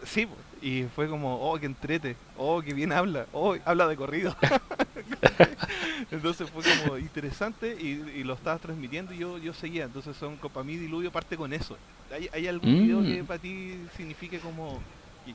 [0.04, 0.28] Sí,
[0.62, 4.36] y fue como, oh, que entrete, oh, que bien habla, oh, habla de corrido.
[6.12, 9.84] entonces fue como interesante y, y lo estabas transmitiendo y yo, yo seguía.
[9.84, 11.76] Entonces son para mí Diluvio parte con eso.
[12.12, 13.26] ¿Hay, hay algún video que Mm.
[13.26, 14.80] para ti signifique como
[15.26, 15.34] que,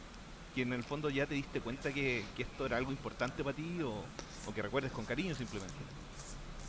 [0.56, 3.56] que en el fondo ya te diste cuenta que, que esto era algo importante para
[3.56, 4.04] ti o,
[4.48, 5.74] o que recuerdes con cariño simplemente?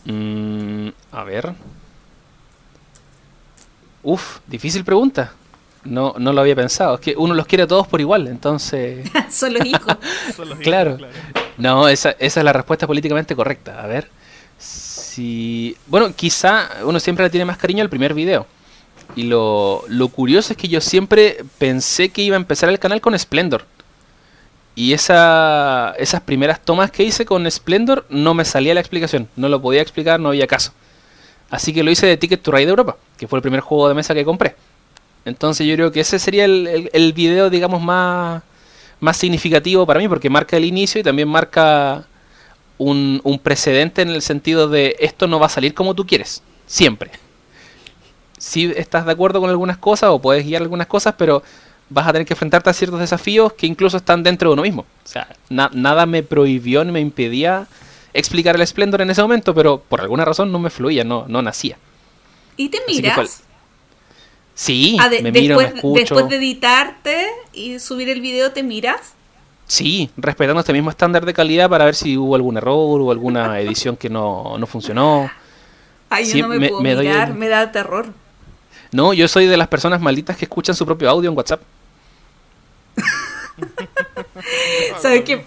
[0.05, 1.55] Mm, a ver.
[4.02, 5.32] Uf, difícil pregunta.
[5.84, 6.94] No, no lo había pensado.
[6.94, 9.10] Es que uno los quiere a todos por igual, entonces...
[9.30, 9.96] Son los hijos.
[10.36, 10.98] Son los Claro.
[11.59, 13.82] No, esa, esa es la respuesta políticamente correcta.
[13.82, 14.09] A ver.
[14.59, 15.76] Sí.
[15.86, 18.46] Bueno, quizá uno siempre le tiene más cariño al primer video.
[19.16, 23.01] Y lo, lo curioso es que yo siempre pensé que iba a empezar el canal
[23.01, 23.64] con Splendor.
[24.76, 29.28] Y esa, esas primeras tomas que hice con Splendor no me salía la explicación.
[29.36, 30.72] No lo podía explicar, no había caso.
[31.51, 33.94] Así que lo hice de Ticket to Ride Europa, que fue el primer juego de
[33.94, 34.56] mesa que compré.
[35.24, 38.42] Entonces yo creo que ese sería el, el, video, digamos, más,
[39.01, 42.06] más significativo para mí, porque marca el inicio y también marca
[42.76, 46.42] un, un precedente en el sentido de esto no va a salir como tú quieres,
[46.66, 47.12] siempre.
[48.36, 51.42] Si estás de acuerdo con algunas cosas o puedes guiar algunas cosas, pero
[51.95, 54.83] vas a tener que enfrentarte a ciertos desafíos que incluso están dentro de uno mismo.
[54.83, 57.66] O sea, na- nada me prohibió ni me impedía
[58.12, 61.41] explicar el Splendor en ese momento, pero por alguna razón no me fluía, no, no
[61.41, 61.77] nacía.
[62.57, 63.43] ¿Y te miras?
[64.55, 66.01] Sí, Ah, de- me miro, me después, escucho.
[66.01, 69.15] después de editarte y subir el video, ¿te miras?
[69.66, 73.59] Sí, respetando este mismo estándar de calidad para ver si hubo algún error o alguna
[73.61, 75.31] edición que no, no funcionó.
[76.11, 78.07] Ay, Sí, yo no me, me- puedo me mirar, me da terror.
[78.93, 81.61] No, yo soy de las personas malditas que escuchan su propio audio en WhatsApp.
[85.01, 85.45] ¿Sabes qué?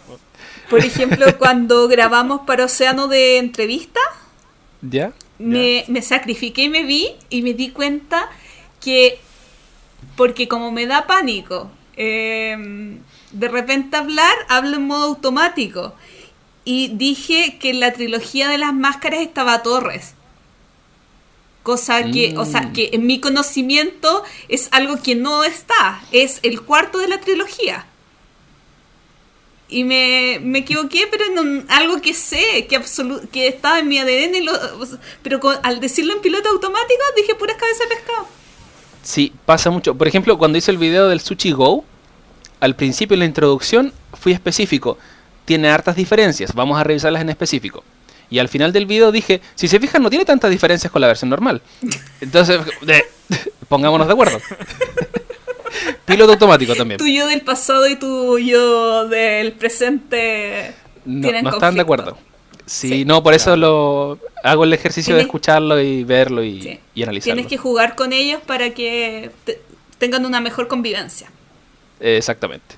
[0.70, 4.00] Por ejemplo, cuando grabamos para Océano de entrevista,
[4.82, 5.14] ¿Ya?
[5.40, 8.30] me, me sacrifiqué y me vi y me di cuenta
[8.82, 9.20] que,
[10.16, 12.98] porque como me da pánico, eh,
[13.32, 15.94] de repente hablar, hablo en modo automático.
[16.64, 20.16] Y dije que en la trilogía de las máscaras estaba Torres.
[21.68, 22.74] Cosa que, o sea, Mm.
[22.74, 26.02] que en mi conocimiento es algo que no está.
[26.14, 27.86] Es el cuarto de la trilogía.
[29.68, 32.80] Y me, me equivoqué, pero en algo que sé, que
[33.34, 34.54] que estaba en mi ADN, y lo-
[35.22, 38.28] pero con- al decirlo en piloto automático dije puras cabezas de pescado.
[39.04, 39.94] Sí, pasa mucho.
[39.94, 41.84] Por ejemplo, cuando hice el video del Sushi Go,
[42.62, 44.98] al principio en la introducción fui específico.
[45.44, 47.84] Tiene hartas diferencias, vamos a revisarlas en específico.
[48.30, 51.08] Y al final del video dije, si se fijan, no tiene tantas diferencias con la
[51.08, 51.62] versión normal.
[52.22, 53.06] Entonces, de-
[53.70, 54.40] pongámonos de acuerdo.
[56.06, 56.98] Piloto automático también.
[56.98, 60.74] Tu yo del pasado y tu yo del presente
[61.06, 62.18] No, tienen no están de acuerdo.
[62.66, 63.06] Sí, Sí.
[63.06, 66.80] no, por eso lo hago el ejercicio de escucharlo y verlo y, Sí.
[66.96, 67.36] y analizarlo.
[67.36, 69.62] Tienes que jugar con ellos para que te-
[69.98, 71.30] tengan una mejor convivencia.
[72.00, 72.76] Eh, Exactamente.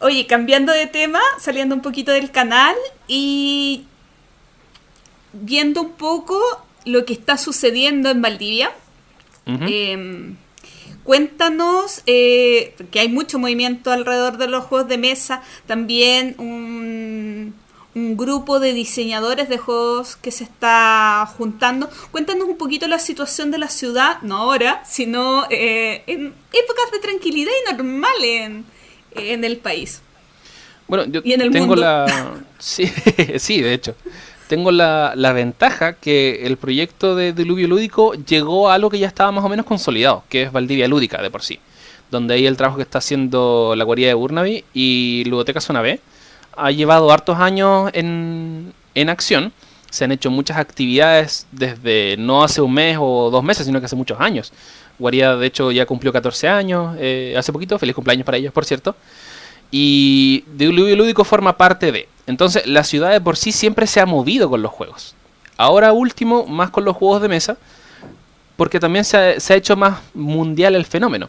[0.00, 2.74] Oye, cambiando de tema, saliendo un poquito del canal
[3.08, 3.84] y
[5.32, 6.40] viendo un poco
[6.84, 8.72] lo que está sucediendo en Valdivia.
[9.46, 10.34] Eh,
[11.02, 17.54] cuéntanos, eh, que hay mucho movimiento alrededor de los juegos de mesa, también un,
[17.94, 21.88] un grupo de diseñadores de juegos que se está juntando.
[22.10, 26.98] Cuéntanos un poquito la situación de la ciudad, no ahora, sino eh, en épocas de
[26.98, 28.64] tranquilidad y normal en,
[29.14, 30.02] en el país.
[30.86, 31.82] Bueno, yo Y en el tengo mundo.
[31.82, 32.34] la...
[32.58, 32.86] Sí,
[33.38, 33.94] sí, de hecho.
[34.48, 39.06] Tengo la, la ventaja que el proyecto de Diluvio Lúdico llegó a algo que ya
[39.06, 41.58] estaba más o menos consolidado, que es Valdivia Lúdica de por sí.
[42.10, 45.98] Donde ahí el trabajo que está haciendo la guarida de Burnaby y Ludoteca Zona B
[46.56, 49.52] ha llevado hartos años en, en acción.
[49.90, 53.86] Se han hecho muchas actividades desde no hace un mes o dos meses, sino que
[53.86, 54.52] hace muchos años.
[54.98, 57.78] Guarida, de hecho, ya cumplió 14 años eh, hace poquito.
[57.78, 58.96] Feliz cumpleaños para ellos, por cierto.
[59.70, 62.08] Y Diluvio Lúdico forma parte de.
[62.26, 65.14] Entonces, la ciudad de por sí siempre se ha movido con los juegos.
[65.56, 67.56] Ahora último, más con los juegos de mesa,
[68.56, 71.28] porque también se ha, se ha hecho más mundial el fenómeno.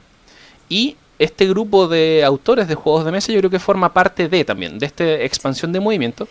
[0.69, 4.43] Y este grupo de autores de juegos de mesa yo creo que forma parte de
[4.43, 6.27] también, de esta expansión de movimiento.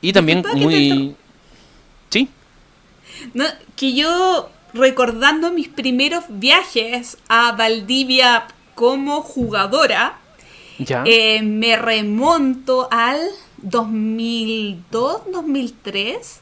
[0.00, 1.16] Y también muy...
[2.10, 2.28] Sí,
[3.34, 3.44] No,
[3.74, 10.18] que yo recordando mis primeros viajes a Valdivia como jugadora,
[10.78, 11.02] ya.
[11.06, 13.20] eh, me remonto al
[13.58, 16.40] 2002, 2003,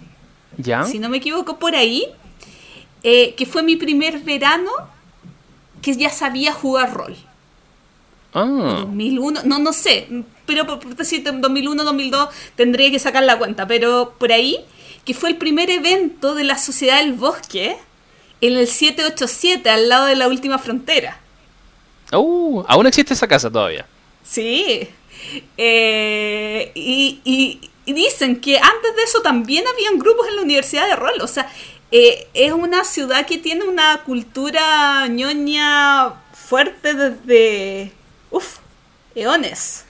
[0.59, 0.85] ya.
[0.85, 2.07] si no me equivoco por ahí,
[3.03, 4.71] eh, que fue mi primer verano
[5.81, 7.17] que ya sabía jugar rol.
[8.33, 10.09] Ah, 2001, no, no sé,
[10.45, 14.59] pero por, decirte, 2001, 2002 tendría que sacar la cuenta, pero por ahí,
[15.05, 17.77] que fue el primer evento de la Sociedad del Bosque
[18.47, 21.19] en el 787, al lado de la última frontera.
[22.13, 23.87] uh, aún existe esa casa todavía.
[24.23, 24.89] Sí.
[25.57, 30.87] Eh, y, y- y dicen que antes de eso también habían grupos en la Universidad
[30.89, 31.21] de Rol.
[31.21, 31.51] O sea,
[31.91, 37.93] eh, es una ciudad que tiene una cultura ñoña fuerte desde...
[38.31, 38.57] Uf,
[39.15, 39.85] eones.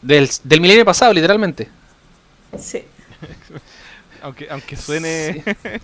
[0.00, 1.68] Del, del milenio pasado, literalmente.
[2.58, 2.82] Sí.
[4.22, 5.42] Aunque, aunque suene.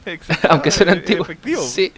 [0.49, 1.25] Aunque suene antiguo.
[1.25, 1.63] Efectivo.
[1.63, 1.93] Sí.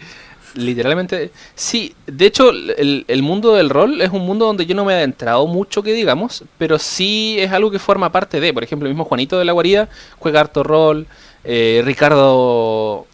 [0.55, 1.95] Literalmente, sí.
[2.07, 4.95] De hecho, el, el mundo del rol es un mundo donde yo no me he
[4.97, 8.53] adentrado mucho, que digamos, pero sí es algo que forma parte de.
[8.53, 11.05] Por ejemplo, el mismo Juanito de la Guarida juega harto rol.
[11.43, 13.05] eh, Ricardo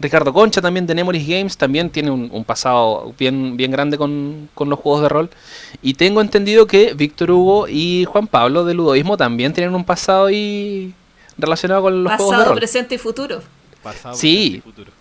[0.00, 4.48] Ricardo Concha también de Nemoris Games también tiene un, un pasado bien, bien grande con,
[4.54, 5.30] con los juegos de rol.
[5.82, 10.26] Y tengo entendido que Víctor Hugo y Juan Pablo de Ludoísmo también tienen un pasado
[10.26, 10.94] ahí
[11.38, 12.58] relacionado con los juegos de Pasado, rol.
[12.58, 13.40] presente y futuro.
[13.82, 14.36] Pasado, Sí.
[14.36, 14.92] presente y futuro.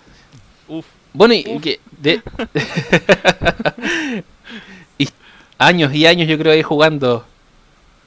[0.69, 2.21] Uf, Bueno, y, que de
[4.97, 5.07] y
[5.57, 7.25] años y años yo creo ahí jugando.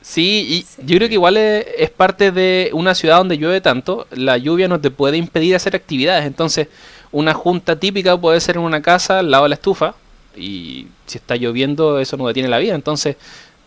[0.02, 0.82] Sí, y Sí.
[0.86, 4.66] yo creo que igual es, es parte de una ciudad donde llueve tanto, la lluvia
[4.66, 6.68] no te puede impedir hacer actividades, entonces
[7.12, 9.94] una junta típica puede ser en una casa al lado de la estufa
[10.36, 13.16] y si está lloviendo eso no detiene la vida, entonces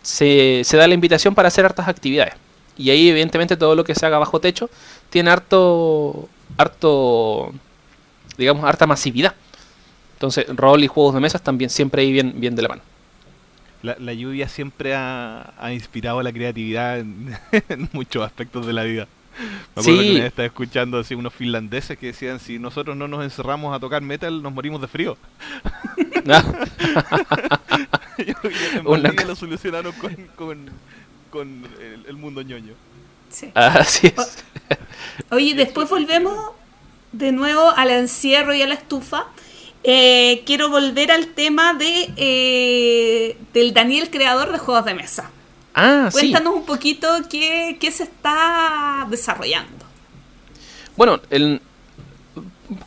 [0.01, 2.33] se, se da la invitación para hacer hartas actividades.
[2.77, 4.69] Y ahí evidentemente todo lo que se haga bajo techo
[5.09, 7.53] tiene harto harto
[8.37, 9.35] digamos harta masividad.
[10.15, 12.81] Entonces, rol y juegos de mesas también siempre ahí bien bien de la mano.
[13.81, 17.37] la, la lluvia siempre ha, ha inspirado la creatividad en,
[17.69, 19.07] en muchos aspectos de la vida.
[19.75, 20.07] Me acuerdo Sí.
[20.13, 23.79] que vez estaba escuchando así unos finlandeses que decían si nosotros no nos encerramos a
[23.79, 25.17] tocar metal nos morimos de frío.
[28.17, 28.35] Yo
[28.75, 30.69] en Una lo solucionaron con, con,
[31.33, 32.73] con el, el mundo ñoño.
[33.31, 33.49] Sí.
[33.55, 34.37] Así es.
[35.31, 36.37] Oye, después volvemos
[37.11, 39.25] de nuevo al encierro y a la estufa.
[39.83, 45.31] Eh, quiero volver al tema de eh, del Daniel, creador de juegos de mesa.
[45.73, 46.19] Ah, sí.
[46.19, 49.83] Cuéntanos un poquito qué, qué se está desarrollando.
[50.95, 51.59] Bueno, el-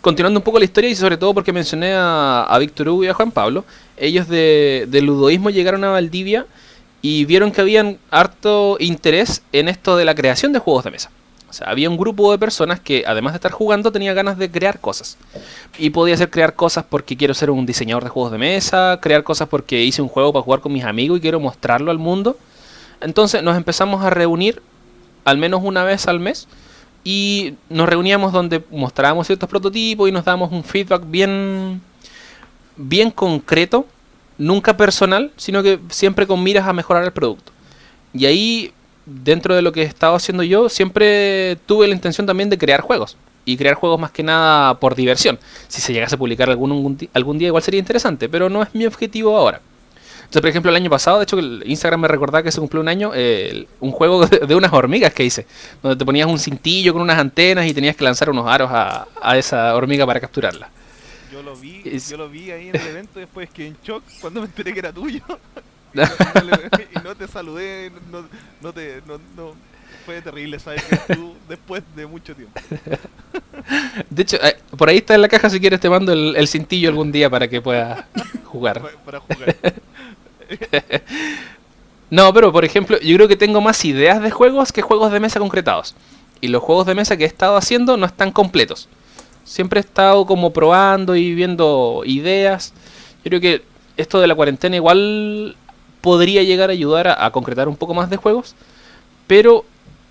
[0.01, 3.09] continuando un poco la historia y sobre todo porque mencioné a, a Víctor Hugo y
[3.09, 3.65] a Juan Pablo,
[3.97, 6.47] ellos de, de ludoísmo llegaron a Valdivia
[7.03, 11.11] y vieron que habían harto interés en esto de la creación de juegos de mesa.
[11.49, 14.51] O sea, había un grupo de personas que además de estar jugando tenía ganas de
[14.51, 15.17] crear cosas.
[15.79, 19.23] Y podía ser crear cosas porque quiero ser un diseñador de juegos de mesa, crear
[19.23, 22.37] cosas porque hice un juego para jugar con mis amigos y quiero mostrarlo al mundo.
[23.01, 24.61] Entonces nos empezamos a reunir
[25.25, 26.49] al menos una vez al mes
[27.05, 31.81] y nos reuníamos donde mostrábamos ciertos prototipos y nos dábamos un feedback bien
[32.77, 33.87] bien concreto,
[34.39, 37.53] nunca personal, sino que siempre con miras a mejorar el producto.
[38.13, 38.73] Y ahí
[39.07, 42.81] dentro de lo que he estado haciendo yo, siempre tuve la intención también de crear
[42.81, 43.17] juegos.
[43.45, 45.39] Y crear juegos más que nada por diversión.
[45.69, 48.87] Si se llegase a publicar algún, algún, día igual sería interesante, pero no es mi
[48.87, 49.61] objetivo ahora.
[50.17, 52.89] Entonces, por ejemplo, el año pasado, de hecho, Instagram me recordaba que se cumplió un
[52.89, 55.47] año, eh, un juego de, de unas hormigas que hice,
[55.81, 59.07] donde te ponías un cintillo con unas antenas y tenías que lanzar unos aros a,
[59.23, 60.69] a esa hormiga para capturarla.
[61.33, 64.03] Yo lo vi, Es- yo lo vi ahí en el evento después quedé en shock
[64.21, 65.21] cuando me enteré que era tuyo.
[65.95, 68.25] y, no le- y no te saludé, no,
[68.61, 69.55] no te, no, no-
[70.05, 72.61] fue terrible saber que eras tú después de mucho tiempo.
[74.11, 76.47] De hecho, eh, por ahí está en la caja si quieres te mando el, el
[76.47, 78.05] cintillo algún día para que puedas
[78.45, 78.81] jugar.
[78.83, 79.57] pa- Para jugar.
[82.11, 85.19] No, pero por ejemplo, yo creo que tengo más ideas de juegos que juegos de
[85.21, 85.95] mesa concretados.
[86.41, 88.89] Y los juegos de mesa que he estado haciendo no están completos.
[89.47, 92.75] Siempre he estado como probando y viendo ideas.
[93.25, 93.63] Yo creo que
[93.97, 95.57] esto de la cuarentena igual
[96.03, 98.55] podría llegar a ayudar a, a concretar un poco más de juegos.
[99.27, 99.65] Pero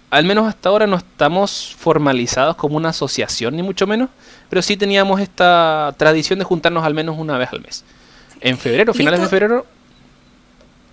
[0.10, 4.10] al menos hasta ahora no estamos formalizados como una asociación, ni mucho menos.
[4.50, 7.84] Pero sí teníamos esta tradición de juntarnos al menos una vez al mes.
[8.42, 9.66] En febrero, ¿Y finales de febrero,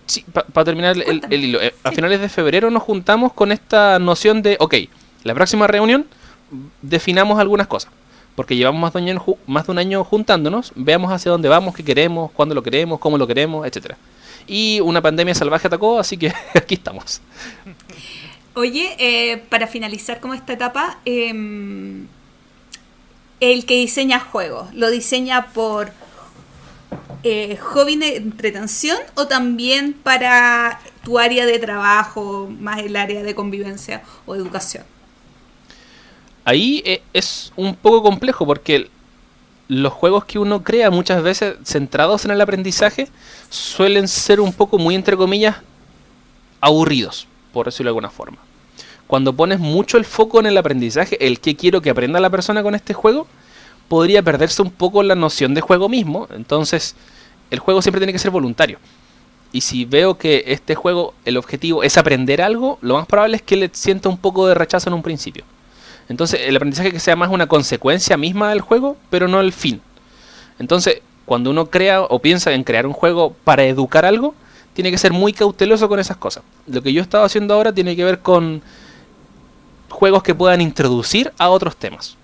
[0.06, 1.62] Sí, para terminar el, el hilo.
[1.62, 4.74] eh, a finales de febrero nos juntamos con esta noción de, ok,
[5.22, 6.06] la próxima reunión
[6.82, 7.90] definamos algunas cosas.
[8.34, 12.62] Porque llevamos más de, un año, juntándonos, veamos hacia dónde vamos, qué queremos, cuándo lo
[12.62, 13.98] queremos, cómo lo queremos, etcétera.
[14.46, 17.20] Y una pandemia salvaje atacó, así que aquí estamos.
[18.54, 22.06] Oye, eh, para finalizar como esta etapa, em,
[23.40, 25.90] el que diseña juegos, ¿lo diseña por
[27.24, 33.34] eh, hobby de entretención o también para tu área de trabajo, más el área de
[33.34, 34.84] convivencia o educación?
[36.44, 38.88] Ahí eh, es un poco complejo porque
[39.68, 43.08] los juegos que uno crea muchas veces centrados en el aprendizaje
[43.48, 45.56] suelen ser un poco muy entre comillas
[46.60, 48.38] aburridos, por decirlo de alguna forma.
[49.06, 52.62] Cuando pones mucho el foco en el aprendizaje, el que quiero que aprenda la persona
[52.62, 53.26] con este juego,
[53.88, 56.28] podría perderse un poco la noción de juego mismo.
[56.34, 56.96] Entonces,
[57.50, 58.78] el juego siempre tiene que ser voluntario.
[59.52, 63.42] Y si veo que este juego, el objetivo es aprender algo, lo más probable es
[63.42, 65.44] que le sienta un poco de rechazo en un principio.
[66.12, 69.80] Entonces, el aprendizaje que sea más una consecuencia misma del juego, pero no el fin.
[70.58, 74.34] Entonces, cuando uno crea o piensa en crear un juego para educar algo,
[74.74, 76.44] tiene que ser muy cauteloso con esas cosas.
[76.66, 78.60] Lo que yo he estado haciendo ahora tiene que ver con
[79.88, 82.18] juegos que puedan introducir a otros temas.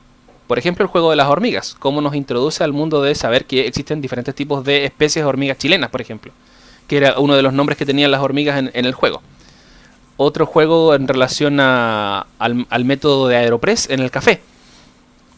[0.46, 3.66] Por ejemplo, el juego de las hormigas, cómo nos introduce al mundo de saber que
[3.66, 6.30] existen diferentes tipos de especies de hormigas chilenas, por ejemplo,
[6.86, 9.22] que era uno de los nombres que tenían las hormigas en, en el juego.
[10.20, 14.40] Otro juego en relación a- al, método de Aeropress en el café.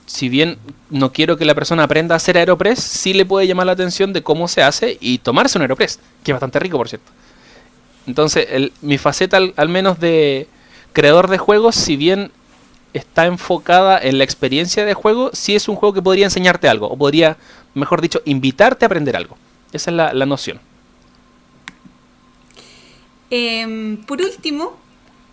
[0.07, 0.59] Si bien
[0.89, 4.13] no quiero que la persona aprenda a hacer Aeropress, sí le puede llamar la atención
[4.15, 7.13] de cómo se hace y tomarse un Aeropress, que es bastante rico, por cierto.
[8.07, 10.49] Entonces, el- mi faceta, al, menos de
[10.95, 12.33] creador de juegos, si bien
[12.95, 16.89] está enfocada en la experiencia de juego, sí es un juego que podría enseñarte algo,
[16.89, 17.37] o podría,
[17.75, 19.37] mejor dicho, invitarte a aprender algo.
[19.73, 20.59] Esa es la noción.
[23.31, 24.77] Em, por último,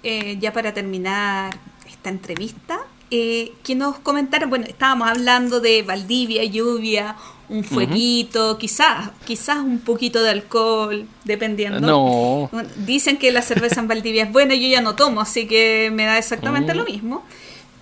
[0.04, 1.58] eh, ya para terminar
[1.88, 2.80] esta entrevista,
[3.10, 7.16] eh, que nos comentaron, bueno, estábamos hablando de Valdivia, lluvia,
[7.50, 11.80] un fueguito, quizás, quizás un poquito de alcohol, dependiendo.
[11.80, 12.50] No.
[12.86, 16.06] Dicen que la cerveza en Valdivia es buena, yo ya no tomo, así que me
[16.06, 16.78] da exactamente Mm.
[16.78, 17.24] lo mismo.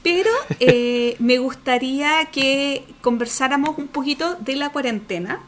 [0.03, 0.29] Pero
[0.59, 5.39] eh, me gustaría que conversáramos un poquito de la cuarentena,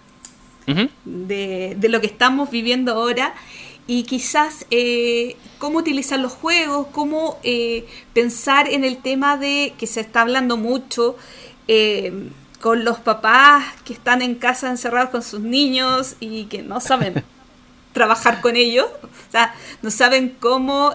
[1.06, 3.34] de, de lo que estamos viviendo ahora
[3.88, 9.88] y quizás eh, cómo utilizar los juegos, cómo eh, pensar en el tema de que
[9.88, 11.16] se está hablando mucho
[11.70, 16.82] eh, con los papás que están en casa encerrados con sus niños y que no
[16.82, 17.24] saben
[17.94, 20.94] trabajar con ellos, o sea, no saben cómo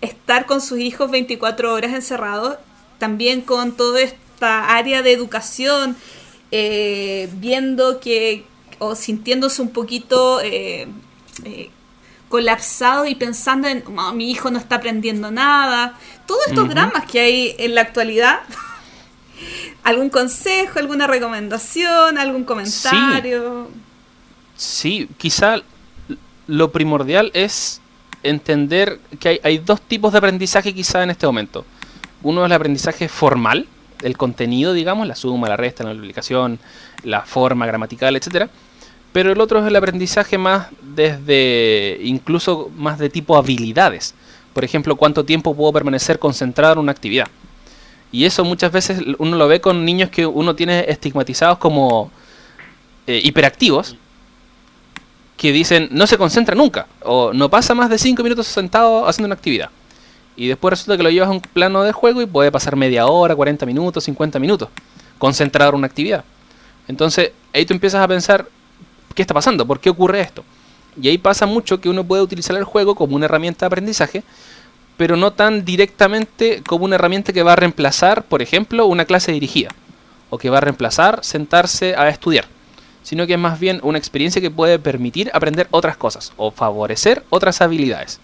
[0.00, 2.56] estar con sus hijos 24 horas encerrados,
[2.98, 5.96] también con toda esta área de educación,
[6.50, 8.44] viendo que
[8.80, 10.88] o sintiéndose un poquito eh,
[11.44, 11.70] eh,
[12.28, 15.94] colapsado y pensando en "Oh, mi hijo no está aprendiendo nada,
[16.26, 18.40] todos estos dramas que hay en la actualidad.
[19.84, 23.68] ¿Algún consejo, alguna recomendación, algún comentario?
[24.56, 25.62] Sí, quizá
[26.46, 27.80] lo primordial es
[28.22, 31.64] entender que hay, hay dos tipos de aprendizaje quizá en este momento.
[32.22, 33.66] Uno es el aprendizaje formal,
[34.02, 36.58] el contenido, digamos, la suma, la resta, la multiplicación,
[37.02, 38.50] la forma gramatical, etcétera.
[39.12, 44.14] Pero el otro es el aprendizaje más desde, incluso más de tipo habilidades.
[44.52, 47.28] Por ejemplo, cuánto tiempo puedo permanecer concentrado en una actividad.
[48.12, 52.10] Y eso muchas veces uno lo ve con niños que uno tiene estigmatizados como
[53.06, 53.96] eh, hiperactivos,
[55.36, 59.26] que dicen no se concentra nunca, o no pasa más de 5 minutos sentado haciendo
[59.26, 59.70] una actividad.
[60.36, 63.06] Y después resulta que lo llevas a un plano de juego y puede pasar media
[63.06, 64.68] hora, 40 minutos, 50 minutos,
[65.18, 66.24] concentrado en una actividad.
[66.88, 68.46] Entonces ahí tú empiezas a pensar,
[69.14, 69.66] ¿qué está pasando?
[69.66, 70.44] ¿Por qué ocurre esto?
[71.00, 74.22] Y ahí pasa mucho que uno puede utilizar el juego como una herramienta de aprendizaje,
[74.96, 79.32] pero no tan directamente como una herramienta que va a reemplazar, por ejemplo, una clase
[79.32, 79.70] dirigida,
[80.28, 82.46] o que va a reemplazar sentarse a estudiar,
[83.02, 87.24] sino que es más bien una experiencia que puede permitir aprender otras cosas, o favorecer
[87.30, 88.20] otras habilidades.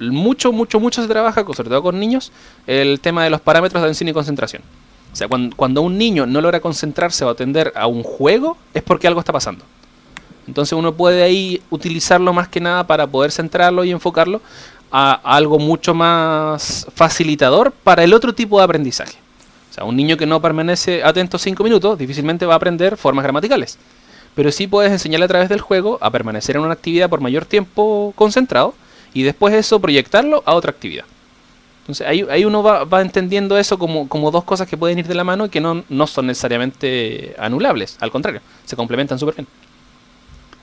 [0.00, 2.32] Mucho, mucho, mucho se trabaja, sobre todo con niños,
[2.66, 4.62] el tema de los parámetros de atención y concentración.
[5.12, 8.82] O sea, cuando, cuando un niño no logra concentrarse o atender a un juego, es
[8.82, 9.64] porque algo está pasando.
[10.46, 14.40] Entonces uno puede ahí utilizarlo más que nada para poder centrarlo y enfocarlo
[14.90, 19.16] a, algo mucho más facilitador para el otro tipo de aprendizaje.
[19.70, 23.22] O sea, un niño que no permanece atento 5 minutos difícilmente va a aprender formas
[23.22, 23.78] gramaticales.
[24.34, 27.44] Pero sí puedes enseñarle a través del juego a permanecer en una actividad por mayor
[27.44, 28.74] tiempo concentrado
[29.14, 31.04] y después eso proyectarlo a otra actividad.
[31.82, 35.08] Entonces ahí, ahí uno va, va entendiendo eso como, como dos cosas que pueden ir
[35.08, 37.96] de la mano y que no, no son necesariamente anulables.
[38.00, 39.48] Al contrario, se complementan súper bien.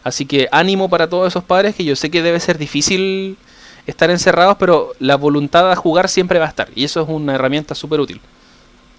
[0.04, 3.38] Así que ánimo para todos esos padres que yo sé que debe ser difícil
[3.86, 6.70] estar encerrados, pero la voluntad de jugar siempre va a estar.
[6.76, 8.20] Y eso es una herramienta súper útil.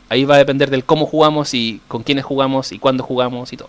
[0.09, 3.57] Ahí va a depender del cómo jugamos y con quiénes jugamos y cuándo jugamos y
[3.57, 3.69] todo.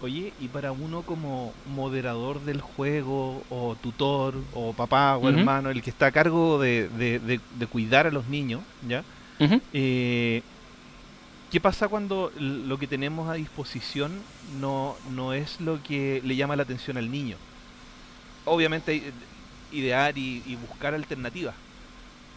[0.00, 5.82] Oye, y para uno como moderador del juego, o tutor, o papá, o hermano, el
[5.82, 9.02] que está a cargo de, de- de- de cuidar a los niños, ¿ya?
[9.72, 10.40] Eh,
[11.50, 14.12] ¿Qué pasa cuando lo que tenemos a disposición
[14.60, 17.36] no, no es lo que le llama la atención al niño?
[18.44, 19.12] Obviamente hay-
[19.70, 21.54] idear y, y buscar alternativas,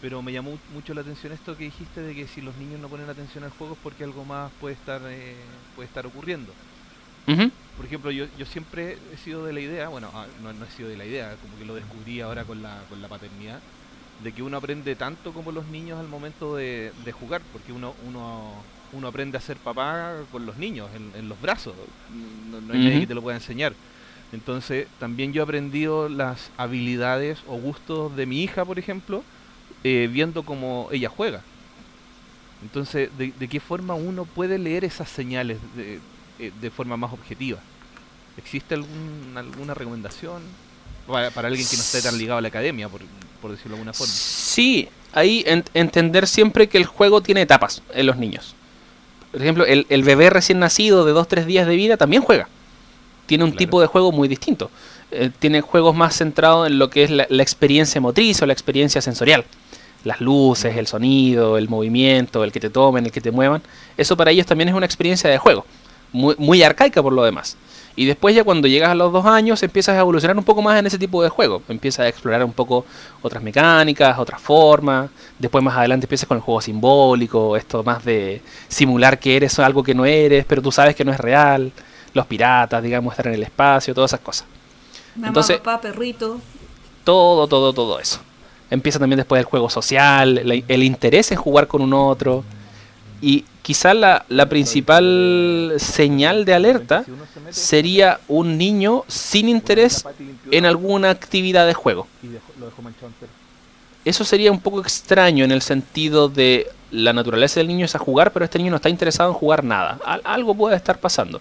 [0.00, 2.88] pero me llamó mucho la atención esto que dijiste de que si los niños no
[2.88, 5.34] ponen atención al juego es porque algo más puede estar, eh,
[5.74, 6.52] puede estar ocurriendo.
[7.76, 10.70] Por ejemplo, yo, yo siempre he sido de la idea, bueno, ah, no, no he
[10.70, 13.60] sido de la idea, como que lo descubrí ahora con la, con la paternidad,
[14.22, 17.94] de que uno aprende tanto como los niños al momento de, de jugar, porque uno,
[18.06, 21.74] uno, uno aprende a ser papá con los niños, en, en los brazos,
[22.50, 23.72] no, no hay nadie que te lo pueda enseñar.
[24.32, 29.22] Entonces, también yo he aprendido las habilidades o gustos de mi hija, por ejemplo,
[29.84, 31.42] eh, viendo cómo ella juega.
[32.62, 35.98] Entonces, ¿de, de qué forma uno puede leer esas señales de,
[36.38, 37.58] eh, de forma más objetiva?
[38.36, 40.42] ¿Existe algún, alguna recomendación
[41.06, 42.88] para, para alguien que no esté tan ligado a la academia?
[42.88, 43.02] Por-
[43.40, 44.12] por decirlo de alguna forma.
[44.14, 48.54] Sí, ahí en- entender siempre que el juego tiene etapas en los niños.
[49.32, 52.48] Por ejemplo, el, el bebé recién nacido de 2-3 días de vida también juega.
[53.26, 53.58] Tiene un Claro.
[53.58, 54.70] tipo de juego muy distinto.
[55.10, 58.52] Eh, tiene juegos más centrados en lo que es la, la experiencia motriz o la
[58.52, 59.44] experiencia sensorial.
[60.04, 63.62] Las luces, el sonido, el movimiento, el que te tomen, el que te muevan.
[63.96, 65.64] Eso para ellos también es una experiencia de juego.
[66.12, 67.56] Muy, muy arcaica por lo demás.
[67.94, 70.78] Y después ya cuando llegas a los dos años empiezas a evolucionar un poco más
[70.78, 71.62] en ese tipo de juego.
[71.68, 72.86] Empiezas a explorar un poco
[73.20, 75.10] otras mecánicas, otras formas.
[75.38, 79.82] Después más adelante empiezas con el juego simbólico, esto más de simular que eres algo
[79.82, 81.70] que no eres, pero tú sabes que no es real.
[82.14, 84.46] Los piratas, digamos, estar en el espacio, todas esas cosas.
[85.14, 86.40] Mamá, Entonces- papá, perrito.
[87.04, 88.20] Todo, todo, todo eso.
[88.70, 92.42] Empieza también después el juego social, la- el interés en jugar con un otro.
[93.22, 97.04] Y quizá la, la principal señal de alerta
[97.52, 100.04] sería un niño sin interés
[100.50, 102.06] en alguna actividad de juego.
[104.04, 107.98] Eso sería un poco extraño en el sentido de la naturaleza del niño es a
[108.00, 109.98] jugar, pero este niño no está interesado en jugar nada.
[110.04, 111.40] Al- algo puede estar pasando.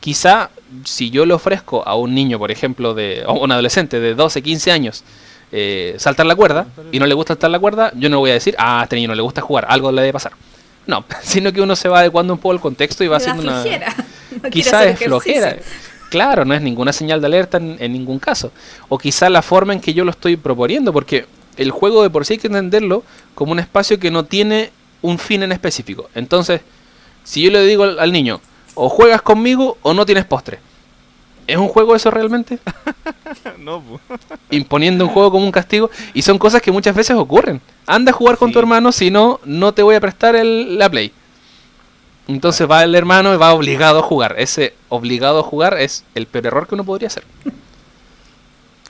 [0.00, 0.50] Quizá
[0.84, 4.42] si yo le ofrezco a un niño, por ejemplo, de, o un adolescente de 12,
[4.42, 5.04] 15 años,
[5.52, 8.34] eh, saltar la cuerda y no le gusta saltar la cuerda, yo no voy a
[8.34, 10.32] decir, ah, a este niño no le gusta jugar, algo le debe pasar.
[10.86, 13.64] No, sino que uno se va adecuando un poco al contexto y va haciendo una...
[14.42, 15.58] No Quizá es flojera.
[16.08, 18.50] Claro, no es ninguna señal de alerta en, en ningún caso.
[18.88, 21.26] O quizá la forma en que yo lo estoy proponiendo, porque
[21.58, 23.04] el juego de por sí hay que entenderlo
[23.34, 24.70] como un espacio que no tiene
[25.02, 26.08] un fin en específico.
[26.14, 26.62] Entonces,
[27.24, 28.40] si yo le digo al, al niño,
[28.74, 30.60] o juegas conmigo o no tienes postre.
[31.52, 32.58] ¿Es un juego eso realmente?
[33.58, 34.00] no, po.
[34.50, 35.90] Imponiendo un juego como un castigo.
[36.14, 37.60] Y son cosas que muchas veces ocurren.
[37.86, 38.54] Anda a jugar con Sí.
[38.54, 41.12] tu hermano, si no, no te voy a prestar el, la play.
[42.26, 44.36] Entonces va el hermano y va obligado a jugar.
[44.38, 47.24] Ese obligado a jugar es el peor error que uno podría hacer.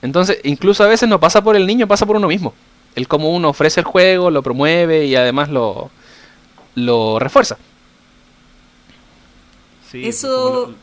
[0.01, 2.53] Entonces, incluso a veces no pasa por el niño, pasa por uno mismo.
[2.95, 5.89] El cómo uno ofrece el juego, lo promueve y además lo,
[6.75, 7.57] lo refuerza.
[9.91, 10.73] Sí, Eso-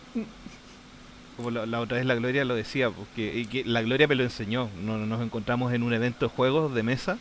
[1.40, 4.06] Como, como la, la otra vez la Gloria lo decía, porque y que la Gloria
[4.08, 4.70] me lo enseñó.
[4.74, 7.18] No- Nos encontramos en un evento de juegos de mesa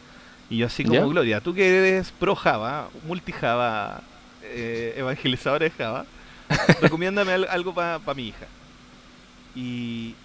[0.50, 1.06] y yo así como ¿Ya?
[1.08, 4.04] Gloria, tú que eres pro Java, multi Java,
[4.42, 6.06] eh, evangelizadora de Java,
[6.82, 8.48] recomiéndame al- algo para mi hija.
[9.56, 10.16] Y,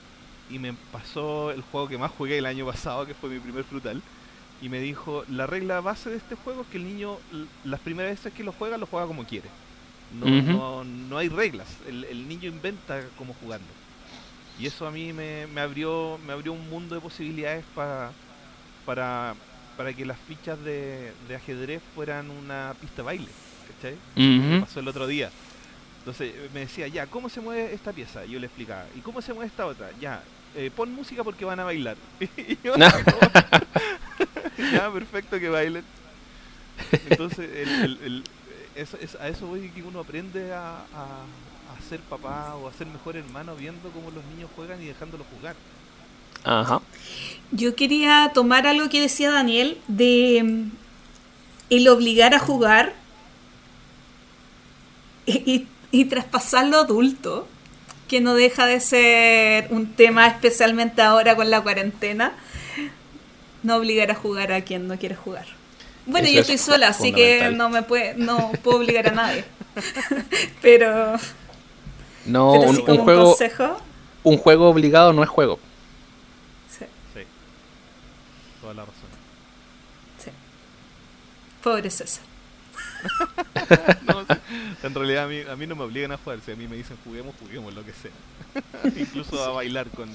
[0.49, 3.65] y me pasó el juego que más jugué el año pasado, que fue mi primer
[3.65, 4.03] frutal.
[4.61, 7.19] Y me dijo, la regla base de este juego es que el niño,
[7.65, 9.51] las primeras veces que lo juega, lo juega como quiere.
[10.11, 13.67] No, no, no hay reglas, el, el niño inventa cómo jugando.
[14.59, 18.13] Y eso a mí me, me abrió me abrió un mundo de posibilidades pa-
[18.87, 19.35] para,
[19.77, 23.29] para que las fichas de, de ajedrez fueran una pista de baile.
[23.77, 23.97] ¿Cachai?
[24.61, 25.31] Pasó el otro día.
[26.01, 28.25] Entonces eh, me decía, ya, ¿cómo se mueve esta pieza?
[28.27, 29.91] Y yo le explicaba, ¿y cómo se mueve esta otra?
[30.01, 30.23] Ya,
[30.55, 31.97] eh, pon música porque van a bailar.
[32.37, 32.87] Y yo, No.
[34.73, 35.85] ya, perfecto que bailen.
[37.11, 38.25] Entonces, el, el- el-
[38.75, 40.85] eso- es- a eso voy que uno aprende a
[41.89, 45.55] ser papá o a ser mejor hermano viendo cómo los niños juegan y dejándolos jugar.
[46.45, 46.81] Ajá.
[47.53, 50.71] Yo quería tomar algo que decía Daniel de mm,
[51.71, 52.95] el obligar a jugar
[55.27, 57.47] y, y- y traspasarlo adulto,
[58.09, 62.33] que no deja de ser un tema especialmente ahora con la cuarentena,
[63.63, 65.47] no obligar a jugar a quien no quiere jugar.
[66.07, 69.13] Bueno, Eso yo es estoy sola, así que no me puede, no puedo obligar a
[69.13, 69.45] nadie.
[70.63, 71.15] pero
[72.27, 73.77] No, pero un, sí un como un juego, consejo.
[74.23, 75.59] un juego obligado no es juego.
[76.71, 76.85] sí,
[77.15, 77.21] Sí,
[78.61, 78.95] toda la razón.
[80.19, 80.31] sí.
[81.63, 82.25] Pobre César.
[84.07, 84.25] No,
[84.83, 86.77] en realidad a mí, a mí no me obligan a jugar, si a mí me
[86.77, 88.11] dicen juguemos, juguemos, lo que sea.
[89.01, 90.09] Incluso a bailar con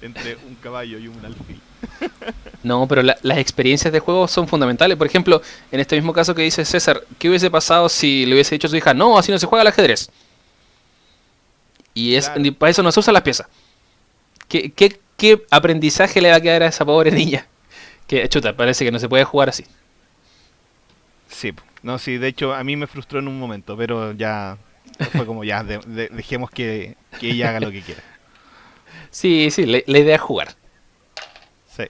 [0.00, 1.60] entre un caballo y un alfil.
[2.62, 4.96] No, pero la- las experiencias de juego son fundamentales.
[4.96, 8.54] Por ejemplo, en este mismo caso que dice César, ¿qué hubiese pasado si le hubiese
[8.54, 10.10] dicho a su hija, no, así no se juega al ajedrez?
[11.98, 12.44] Y es, Claro.
[12.44, 13.48] y para eso no se usan las piezas.
[14.48, 17.46] ¿Qué, qué, qué aprendizaje le va a quedar a esa pobre niña?
[18.06, 19.64] Que, chuta, parece que no se puede jugar así.
[21.28, 21.52] Sí,
[21.82, 24.56] no, sí, de hecho a mí me frustró en un momento, pero ya
[25.12, 28.02] fue como ya, de- de- dejemos que, que ella haga lo que quiera.
[29.10, 30.48] Sí, sí, la, la idea es jugar.
[31.74, 31.84] Sí.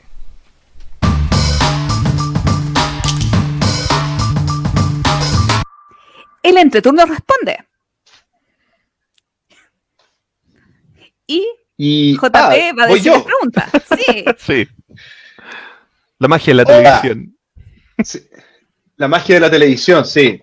[6.43, 7.65] El entreturno responde.
[11.29, 11.47] Y
[11.77, 13.19] Y, JP ah, va a decir yo.
[13.19, 13.71] la pregunta.
[13.97, 14.25] Sí.
[14.39, 14.69] Sí.
[16.19, 17.01] La magia de la Hola.
[17.01, 17.39] televisión.
[18.03, 18.21] Sí.
[18.97, 20.43] La magia de la televisión, sí.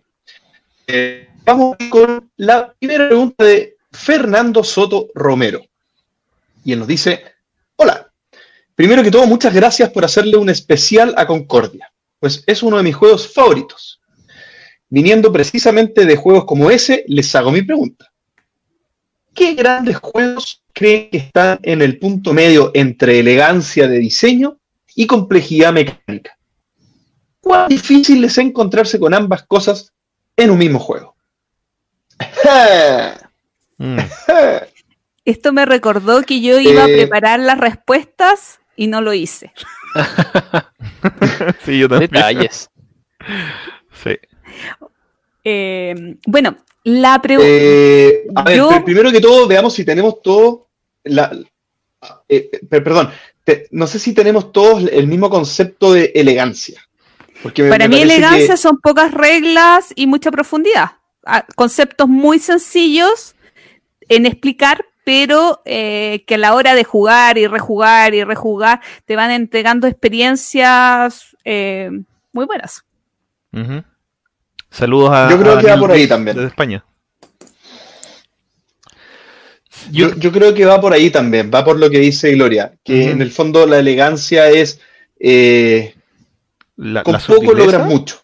[0.88, 5.62] Eh, vamos con la primera pregunta de Fernando Soto Romero.
[6.64, 7.24] Y él nos dice,
[7.76, 8.10] hola,
[8.76, 12.84] primero que todo, muchas gracias por hacerle un especial a Concordia, pues es uno de
[12.84, 13.99] mis juegos favoritos.
[14.88, 18.10] Viniendo precisamente de juegos como ese, les hago mi pregunta.
[19.34, 24.57] ¿Qué grandes juegos creen que están en el punto medio entre elegancia de diseño
[24.93, 26.38] y complejidad mecánica?
[27.39, 29.91] ¿Cuán difícil es encontrarse con ambas cosas
[30.38, 31.15] en un mismo juego?
[33.77, 33.97] Mm.
[35.26, 39.52] Esto me recordó que yo iba a Eh, preparar las respuestas y no lo hice.
[41.65, 42.10] sí, yo también.
[42.11, 42.69] Detalles.
[44.02, 44.18] Sí.
[45.43, 47.49] Eh, bueno, la pregunta...
[47.52, 50.65] Eh, a ver, Yo- pero primero que todo, veamos si tenemos todo.
[51.06, 51.32] La,
[52.30, 53.10] eh, per- perdón,
[53.44, 56.82] te- no sé si tenemos todos el mismo concepto de elegancia.
[57.41, 60.91] Porque me- Para me mí elegancia que- son pocas reglas y mucha profundidad.
[61.26, 63.36] Ah, Conceptos muy sencillos
[64.10, 69.15] en explicar, pero eh, que a la hora de jugar y rejugar y rejugar te
[69.15, 71.90] van entregando experiencias eh,
[72.34, 72.84] muy buenas.
[74.69, 75.30] Saludos a.
[75.30, 76.36] Yo creo a que va Daniel por ahí también.
[76.36, 76.84] Desde España.
[79.91, 83.11] Yo, yo creo que va por ahí también, va por lo que dice Gloria, que
[83.11, 84.80] en el fondo la elegancia es.
[85.19, 85.93] eh,
[86.76, 88.22] La, con la poco logras mucho.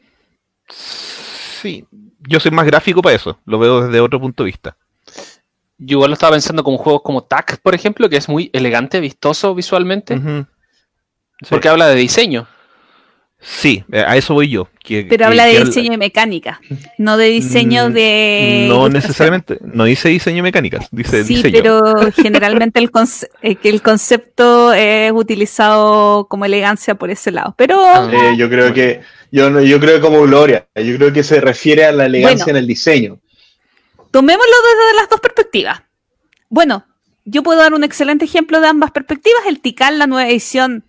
[0.70, 1.86] Sí.
[2.28, 3.40] Yo soy más gráfico para eso.
[3.46, 4.78] Lo veo desde otro punto de vista.
[5.78, 9.00] Yo igual lo estaba pensando con juegos como TAC, por ejemplo, que es muy elegante,
[9.00, 10.16] vistoso visualmente.
[10.18, 11.48] Sí.
[11.50, 12.48] porque habla de diseño.
[13.44, 14.68] Sí, eh, a eso voy yo.
[14.84, 16.62] que- Pero que- habla que de habla- diseño de mecánica,
[17.00, 18.66] no de diseño Mm, de...
[18.70, 19.58] No necesariamente.
[19.62, 21.54] No dice diseño mecánicas, dice Sí, diseño.
[21.54, 27.56] pero generalmente el, conce- eh, que el concepto es utilizado como elegancia por ese lado.
[27.58, 28.10] Pero Ah.
[28.12, 29.02] Eh, yo creo que.
[29.32, 32.58] Yo, no- yo creo como Gloria, yo creo que se refiere a la elegancia Bueno.
[32.60, 33.18] en el diseño.
[34.12, 35.82] tomémoslo desde las dos perspectivas.
[36.50, 36.86] Bueno,
[37.24, 40.84] yo puedo dar un excelente ejemplo de ambas perspectivas, el Tikal, la nueva edición.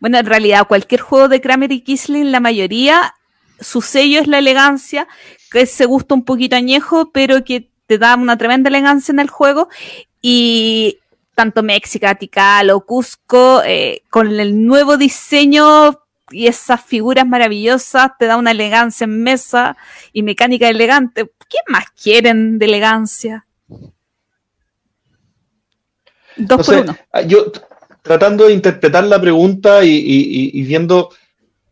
[0.00, 3.14] Bueno, en realidad, cualquier juego de Kramer y Kisling, la mayoría,
[3.60, 5.06] su sello es la elegancia,
[5.50, 9.20] que es ese gusto un poquito añejo, pero que te da una tremenda elegancia en
[9.20, 9.68] el juego.
[10.20, 10.98] Y
[11.34, 16.00] tanto México, Tikal o Cusco, eh, con el nuevo diseño
[16.30, 19.76] y esas figuras maravillosas, te da una elegancia en mesa
[20.12, 21.30] y mecánica elegante.
[21.48, 23.46] ¿Qué más quieren de elegancia?
[26.36, 26.96] Dos No por sé, uno.
[27.12, 27.52] ah, yo
[28.04, 31.08] tratando de interpretar la pregunta y, y- y- y viendo,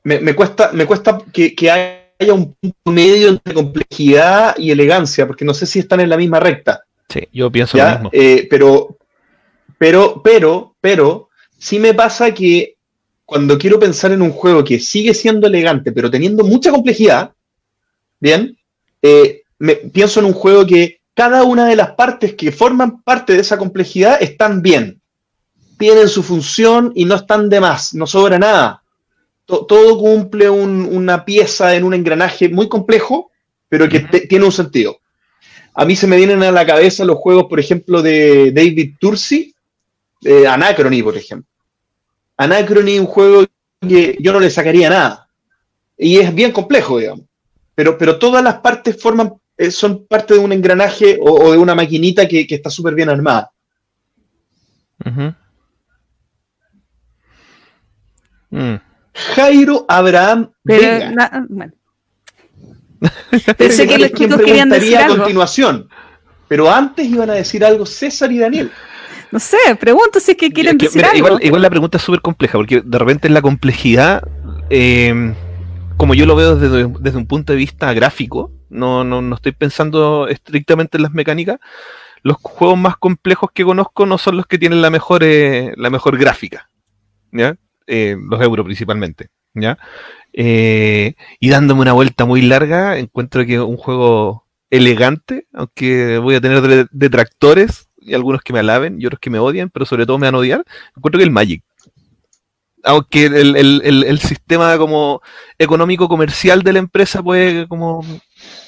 [0.05, 5.27] me, me cuesta, me cuesta que, que haya un punto medio entre complejidad y elegancia,
[5.27, 7.95] porque no sé si están en la misma recta, Sí, yo pienso lo ¿ya?
[7.97, 8.11] mismo.
[8.15, 8.97] Eh, pero,
[9.77, 11.29] pero, pero, pero,
[11.59, 12.77] sí me pasa que
[13.27, 17.33] cuando quiero pensar en un juego que sigue siendo elegante, pero teniendo mucha complejidad,
[18.21, 18.57] ¿bien?
[19.03, 23.35] Eh, me, pienso en un juego que cada una de las partes que forman parte
[23.35, 25.02] de esa complejidad están bien.
[25.83, 28.85] Tienen su función y no están de más, no sobra nada.
[29.47, 33.33] To- todo cumple un- una pieza en un engranaje muy complejo,
[33.69, 33.99] pero que
[34.29, 35.01] tiene un sentido.
[35.75, 39.53] A mí se me vienen a la cabeza los juegos, por ejemplo, de David Tursi,
[40.25, 41.49] eh, Anachrony, por ejemplo.
[42.37, 43.45] Anachrony es un juego
[43.81, 45.29] que yo no le sacaría nada.
[45.99, 47.27] Y es bien complejo, digamos.
[47.75, 51.59] Pero, pero todas las partes forman, eh, son parte de un engranaje o, o de
[51.59, 53.51] una maquinita que, que está súper bien armada.
[55.05, 55.35] Ujú.
[58.53, 58.75] Mm.
[59.35, 61.11] Jairo Abraham Pero, Vega.
[61.11, 61.73] na- bueno.
[63.59, 65.17] Pensé que los chicos querían decir a algo.
[65.19, 65.89] continuación.
[66.49, 68.71] Pero antes iban a decir algo César y Daniel.
[69.31, 71.27] No sé, pregunto si es que quieren Que- decir mira, algo.
[71.27, 74.23] igual, igual la pregunta es súper compleja, porque de repente en la complejidad,
[74.69, 75.35] eh,
[75.97, 79.53] como yo lo veo desde, desde un punto de vista gráfico, no, no, no estoy
[79.53, 81.59] pensando estrictamente en las mecánicas,
[82.23, 85.89] los juegos más complejos que conozco no son los que tienen la mejor, eh, la
[85.91, 86.69] mejor gráfica,
[87.33, 87.57] ¿ya?
[87.87, 89.79] Eh, los euros principalmente, ¿ya?
[90.33, 96.41] Eh, y dándome una vuelta muy larga, encuentro que un juego elegante, aunque voy a
[96.41, 100.07] tener de- detractores y algunos que me alaben y otros que me odian, pero sobre
[100.07, 100.65] todo me van a odiar,
[100.97, 101.63] encuentro que el Magic.
[102.85, 105.21] Aunque el, el- el- el sistema como
[105.59, 108.05] económico comercial de la empresa puede como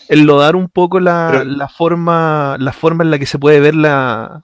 [0.08, 3.74] enlodar un poco la, Pero- la forma la forma en la que se puede ver
[3.74, 4.42] la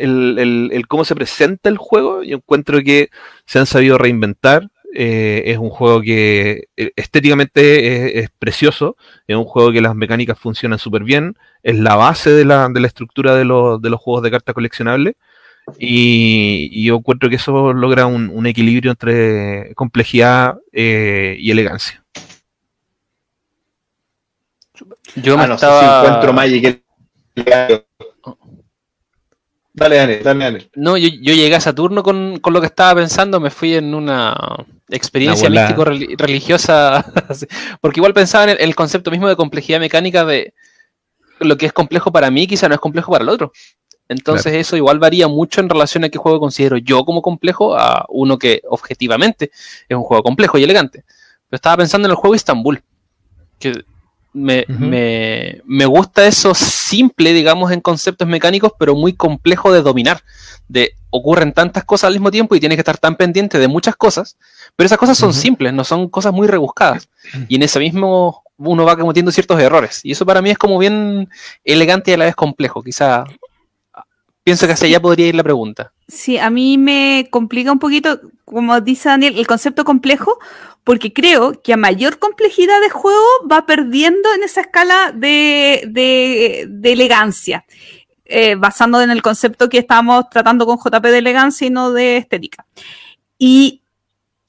[0.00, 3.10] el, el- el cómo se presenta el juego, yo encuentro que
[3.46, 4.68] se han sabido reinventar.
[4.98, 9.94] eh, es un juego que eh, estéticamente es, es precioso, es un juego que las
[9.94, 13.90] mecánicas funcionan súper bien, es la base de la, de la estructura de los, de
[13.90, 15.14] los juegos de cartas coleccionables.
[15.78, 22.04] Y, y yo encuentro que eso logra un, un equilibrio entre complejidad eh, y elegancia.
[25.16, 25.80] Yo me Ah, no sé estaba...
[25.80, 26.82] si encuentro Magic.
[27.36, 27.84] el-
[29.76, 30.70] Dale, Daniel, dale, Daniel.
[30.74, 33.94] No, yo, yo llegué a Saturno con, con lo que estaba pensando, me fui en
[33.94, 34.34] una
[34.88, 37.04] experiencia místico-religiosa,
[37.82, 40.54] porque igual pensaba en el, el concepto mismo de complejidad mecánica de
[41.40, 43.52] lo que es complejo para mí quizá no es complejo para el otro.
[44.08, 48.06] Entonces eso igual varía mucho en relación a qué juego considero yo como complejo a
[48.08, 49.50] uno que objetivamente
[49.88, 51.04] es un juego complejo y elegante.
[51.48, 52.82] Pero estaba pensando en el juego Istanbul,
[53.58, 53.84] que
[54.36, 60.20] me, me- me gusta eso simple, digamos, en conceptos mecánicos, pero muy complejo de dominar.
[60.68, 63.96] De ocurren tantas cosas al mismo tiempo y tienes que estar tan pendiente de muchas
[63.96, 64.36] cosas,
[64.76, 67.08] pero esas cosas son simples, no son cosas muy rebuscadas.
[67.48, 70.00] Y en ese mismo uno va cometiendo ciertos errores.
[70.02, 71.28] Y eso para mí es como bien
[71.64, 72.82] elegante y a la vez complejo.
[72.82, 73.24] Quizá
[74.46, 75.92] pienso que hacia allá podría ir la pregunta.
[76.06, 80.38] Sí, a mí me complica un poquito, como dice Daniel, el concepto complejo,
[80.84, 86.66] porque creo que a mayor complejidad de juego va perdiendo en esa escala de, de-
[86.68, 87.64] de elegancia,
[88.24, 92.18] eh, basando en el concepto que estábamos tratando con JP de elegancia y no de
[92.18, 92.64] estética.
[93.38, 93.82] Y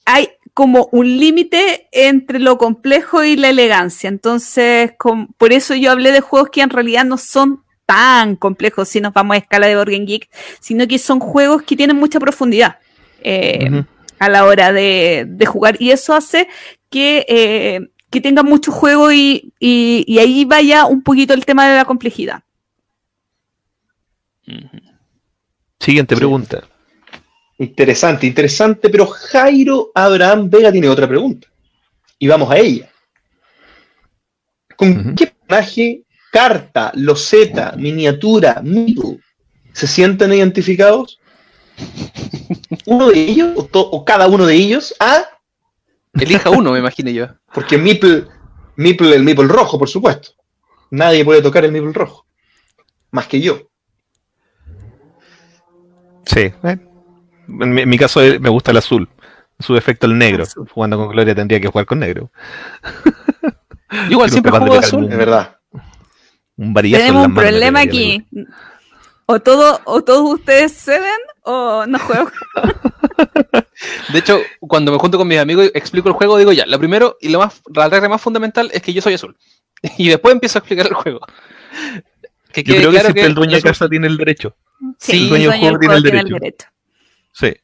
[0.04, 4.06] hay como un límite entre lo complejo y la elegancia.
[4.06, 4.92] Entonces,
[5.36, 9.14] por eso yo hablé de juegos que en realidad no son tan complejos si nos
[9.14, 10.28] vamos a escala de Board Game Geek,
[10.60, 12.76] sino que son juegos que tienen mucha profundidad
[13.22, 13.82] eh,
[14.18, 15.76] a la hora de, de jugar.
[15.80, 16.48] Y eso hace
[16.90, 21.66] que, eh, que tenga mucho juego y, y- y ahí vaya un poquito el tema
[21.66, 22.42] de la complejidad.
[25.80, 26.18] Siguiente Sí.
[26.18, 26.64] pregunta.
[27.58, 31.48] Interesante, interesante, pero Jairo Abraham Vega tiene otra pregunta.
[32.18, 32.90] Y vamos a ella.
[34.76, 36.02] ¿Con qué personaje,
[36.32, 39.18] carta, loseta, miniatura, meeple
[39.72, 41.18] se sienten identificados?
[42.86, 44.94] ¿Uno de ellos o, to- o cada uno de ellos?
[44.98, 45.24] Ah,
[46.14, 47.26] Elija uno, me imagino yo.
[47.54, 48.26] porque Meeple,
[48.76, 50.30] Meeple, el Meeple rojo, por supuesto.
[50.90, 52.26] Nadie puede tocar el Meeple rojo.
[53.12, 53.68] Más que yo.
[56.26, 56.40] Sí.
[56.40, 56.78] eh.
[57.48, 59.08] En, mi, en mi caso eh, me gusta el azul.
[59.60, 60.42] Su efecto el negro.
[60.44, 60.68] Azul.
[60.68, 62.30] Jugando con Gloria tendría que jugar con negro.
[63.90, 65.08] Yo igual siempre juego azul.
[65.08, 65.57] De verdad.
[66.58, 68.24] Un varillazo en Tenemos un problema aquí.
[69.26, 72.30] O, todo, o todos ustedes ceden o no juego.
[74.12, 76.78] De hecho, cuando me junto con mis amigos y explico el juego, digo ya, lo
[76.78, 79.36] primero y lo más, la regla más fundamental es que yo soy azul.
[79.96, 81.20] Y después empiezo a explicar el juego.
[82.52, 84.56] Que Yo creo que claro siempre el dueño de azul- casa tiene el derecho.
[84.98, 86.34] Sí, el dueño del juego tiene el derecho.
[86.34, 86.66] derecho.
[87.32, 87.54] Sí.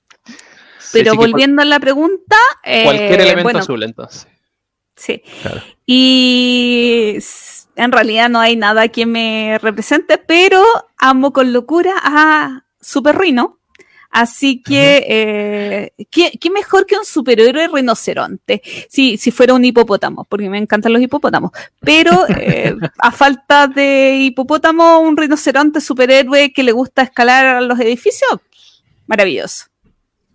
[0.93, 4.29] Pero que volviendo a la pregunta, eh, Cualquier elemento bueno, azul, entonces.
[4.95, 5.23] Sí.
[5.43, 5.63] Claro.
[5.87, 7.17] Y
[7.77, 10.63] en realidad no hay nada que me represente, pero
[10.97, 13.59] amo con locura a Super Rhino.
[14.11, 18.63] Así que, eh, ¿qué, qué mejor que un superhéroe rinoceronte?
[18.89, 21.51] Si, si fuera un hipopótamo, porque me encantan los hipopótamos.
[21.81, 27.81] Pero eh, a falta de hipopótamo, un rinoceronte superhéroe que le gusta escalar a los
[27.81, 28.39] edificios,
[29.09, 29.65] maravilloso.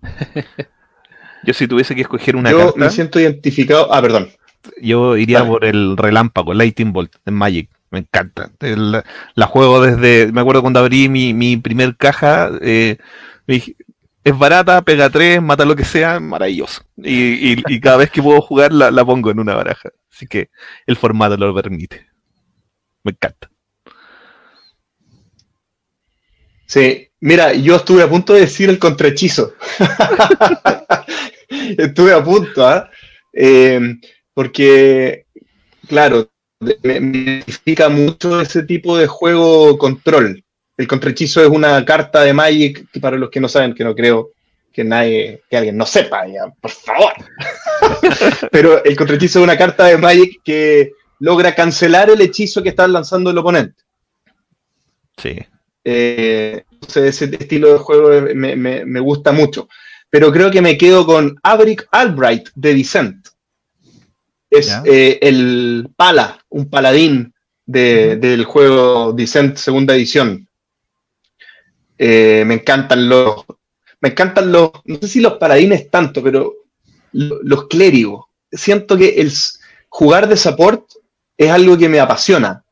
[1.43, 3.93] Yo si tuviese que escoger una yo carta, me siento identificado.
[3.93, 4.29] Ah, perdón.
[4.81, 7.69] Yo iría por el relámpago, Lightning Bolt, en Magic.
[7.91, 8.51] Me encanta.
[8.59, 9.01] El-
[9.35, 12.97] la juego desde, me acuerdo cuando abrí mi, mi primer caja, eh,
[13.47, 13.75] me dije,
[14.23, 16.83] es barata, pega tres, mata lo que sea, maravilloso.
[16.97, 19.89] Y, y- y cada vez que puedo jugar la, la pongo en una baraja.
[20.11, 20.49] Así que
[20.85, 22.07] el formato lo permite.
[23.03, 23.49] Me encanta.
[26.65, 29.53] Sí, mira, yo estuve a punto de decir el contrahechizo.
[31.77, 32.89] estuve a punto, ¿ah?
[33.33, 33.95] Eh,
[34.39, 35.25] porque,
[35.89, 36.29] claro,
[36.61, 40.41] me, me identifica mucho ese tipo de juego control.
[40.77, 43.93] El contrahechizo es una carta de Magic, que para los que no saben, que no
[43.93, 44.29] creo
[44.71, 47.11] que nadie, que alguien no sepa, ya, por favor.
[48.49, 52.87] Pero el contrahechizo es una carta de Magic que logra cancelar el hechizo que está
[52.87, 53.83] lanzando el oponente.
[55.17, 55.37] Sí.
[55.83, 56.63] Eh,
[56.95, 59.67] ese estilo de juego me, me- me gusta mucho.
[60.09, 63.27] Pero creo que me quedo con Averick Albright de Descent.
[64.49, 67.33] Es eh, el pala, un paladín
[67.65, 70.47] de- del juego Descent segunda edición.
[71.97, 73.45] Eh, me encantan los.
[74.01, 74.71] Me encantan los.
[74.85, 76.53] No sé si los paladines tanto, pero
[77.13, 78.25] lo- los clérigos.
[78.51, 79.31] Siento que el
[79.89, 80.85] jugar de support
[81.37, 82.63] es algo que me apasiona.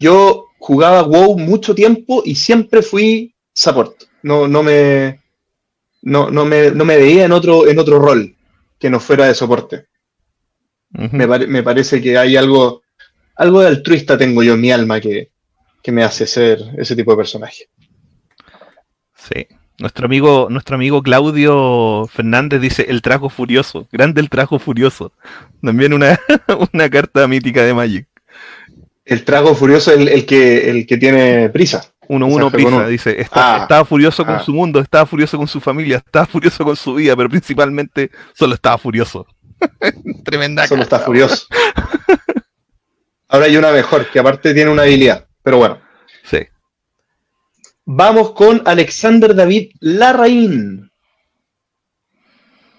[0.00, 4.04] Yo jugaba WoW mucho tiempo y siempre fui support.
[4.22, 5.20] No, no me.
[6.02, 8.34] No, no me, no me veía en otro, en otro rol
[8.78, 9.86] que no fuera de soporte.
[10.92, 12.82] Me, pare- me parece que hay algo,
[13.36, 15.30] algo de altruista tengo yo en mi alma que,
[15.82, 17.68] que me hace ser ese tipo de personaje.
[19.16, 19.46] Sí.
[19.78, 25.12] Nuestro amigo, nuestro amigo Claudio Fernández dice el trajo furioso, grande el trajo furioso.
[25.62, 26.20] También una,
[26.72, 28.06] una carta mítica de Magic.
[29.04, 31.84] El trago furioso es el, el que, el que tiene prisa.
[32.08, 32.88] 1-1 Mensaje con pizza, uno.
[32.88, 34.40] dice, está- Ah, estaba furioso con ah.
[34.40, 38.54] su mundo, estaba furioso con su familia, estaba furioso con su vida, pero principalmente solo
[38.54, 39.26] estaba furioso.
[40.24, 41.46] Tremenda Solo está caja, furioso.
[43.28, 45.26] Ahora hay una mejor, que aparte tiene una habilidad.
[45.42, 45.80] Pero bueno.
[46.24, 46.38] Sí.
[47.84, 50.90] Vamos con Alexander David Larraín.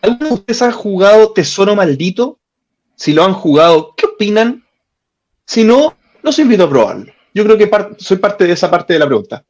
[0.02, 2.40] ¿Alguno de ustedes ha jugado Tesoro Maldito?
[2.96, 4.64] Si lo han jugado, ¿qué opinan?
[5.46, 7.12] Si no, los invito a probarlo.
[7.34, 9.44] Yo creo que par- soy parte de esa parte de la pregunta.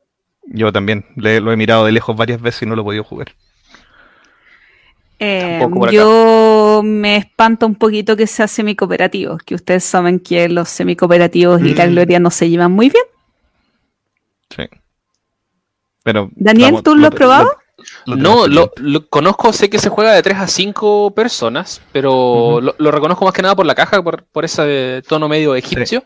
[0.45, 3.03] Yo también le- lo he mirado de lejos varias veces y no lo he podido
[3.03, 3.35] jugar.
[5.25, 5.59] Eh,
[5.91, 11.73] yo me espanto un poquito que sea semicooperativo, que ustedes saben que los semicooperativos y
[11.73, 11.91] la Mm.
[11.91, 13.03] gloria no se llevan muy bien.
[14.49, 14.63] Sí.
[16.03, 17.51] Pero, Daniel, vamos, ¿tú lo has probado?
[18.05, 22.75] lo no, lo, conozco, sé que se juega de 3 a 5 personas, pero lo,
[22.77, 26.03] lo reconozco más que nada por la caja, por, por ese tono medio egipcio.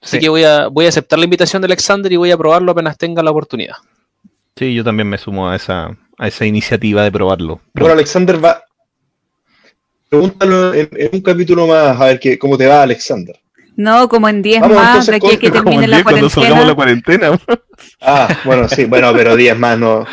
[0.00, 0.20] Así Sí.
[0.20, 2.96] que voy a, voy a aceptar la invitación de Alexander y voy a probarlo apenas
[2.98, 3.76] tenga la oportunidad.
[4.56, 7.60] Sí, yo también me sumo a esa, a esa iniciativa de probarlo.
[7.74, 8.62] Bueno, Alexander va.
[10.08, 13.36] Pregúntalo en, en un capítulo más, a ver qué, cómo te va, Alexander.
[13.74, 16.30] No, como en 10 Vamos, más, de aquí que con- Como termine la día cuando
[16.30, 17.26] salgamos la cuarentena.
[17.28, 17.62] cuarentena.
[18.00, 20.06] Ah, bueno, sí, bueno, pero 10 más, no,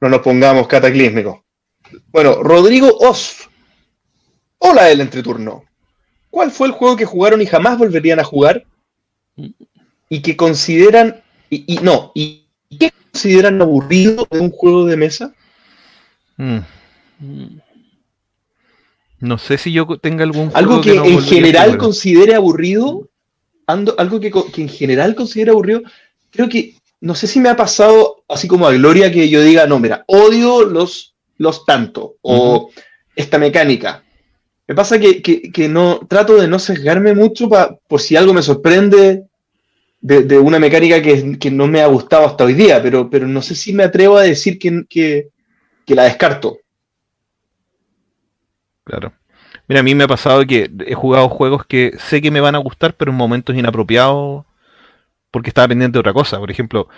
[0.00, 1.38] no nos pongamos cataclísmicos.
[2.08, 3.46] Bueno, Rodrigo Osf.
[4.58, 5.62] Hola, el entreturno.
[6.30, 8.64] ¿Cuál fue el juego que jugaron y jamás volverían a jugar?
[10.08, 11.22] Y que consideran.
[11.50, 12.46] Y, y- no, y
[12.78, 15.32] qué consideran aburrido de un juego de mesa?
[16.36, 16.58] Mm,
[17.20, 17.58] Mm.
[19.20, 23.08] No sé si yo tenga algún juego Algo que, no en general considere aburrido.
[23.66, 25.82] Ando, algo que, que en general considere aburrido.
[26.30, 26.74] Creo que.
[27.00, 30.04] No sé si me ha pasado así como a Gloria que yo diga, no, mira,
[30.08, 32.16] odio los, los tanto.
[32.22, 32.70] O
[33.14, 34.02] esta mecánica.
[34.66, 38.32] Me pasa que, que- que no trato de no sesgarme mucho pa- por si algo
[38.34, 39.24] me sorprende
[40.00, 43.28] de, de una mecánica que, que no me ha gustado hasta hoy día, pero, pero
[43.28, 45.28] no sé si me atrevo a decir que,
[45.86, 46.58] que- la descarto.
[48.84, 49.12] Claro.
[49.68, 52.54] Mira, a mí me ha pasado que he jugado juegos que sé que me van
[52.54, 54.44] a gustar, pero en momentos inapropiados
[55.30, 56.38] porque estaba pendiente de otra cosa.
[56.38, 56.88] Por ejemplo,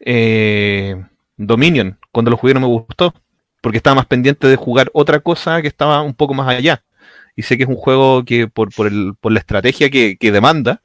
[0.00, 1.02] eh,
[1.36, 3.14] Dominion, cuando lo jugué no me gustó,
[3.62, 6.82] porque estaba más pendiente de jugar otra cosa que estaba un poco más allá.
[7.36, 10.32] Y sé que es un juego que por, por, el, por la estrategia que, que
[10.32, 10.82] demanda,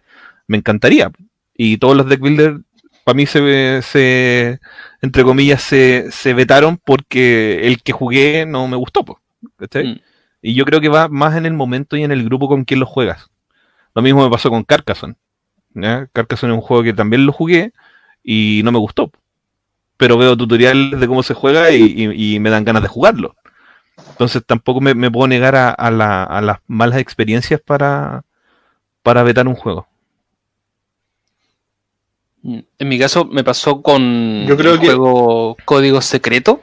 [0.47, 1.11] me encantaría.
[1.55, 2.61] Y todos los deck builders,
[3.05, 4.61] para mí, se, se
[5.01, 9.05] entre comillas, se, se vetaron porque el que jugué no me gustó.
[9.83, 9.99] Mm.
[10.43, 12.81] Y yo creo que va más en el momento y en el grupo con quien
[12.81, 13.27] lo juegas.
[13.95, 15.15] Lo mismo me pasó con Carcassonne.
[15.75, 16.07] ¿ya?
[16.13, 17.73] Carcassonne es un juego que también lo jugué
[18.23, 19.11] y no me gustó.
[19.97, 23.35] Pero veo tutoriales de cómo se juega y, y- y me dan ganas de jugarlo.
[24.11, 28.23] Entonces tampoco me, me puedo negar a, a la- a las malas experiencias para,
[29.03, 29.87] para vetar un juego.
[32.45, 36.61] En mi caso me pasó con Yo creo el que- juego Código Secreto.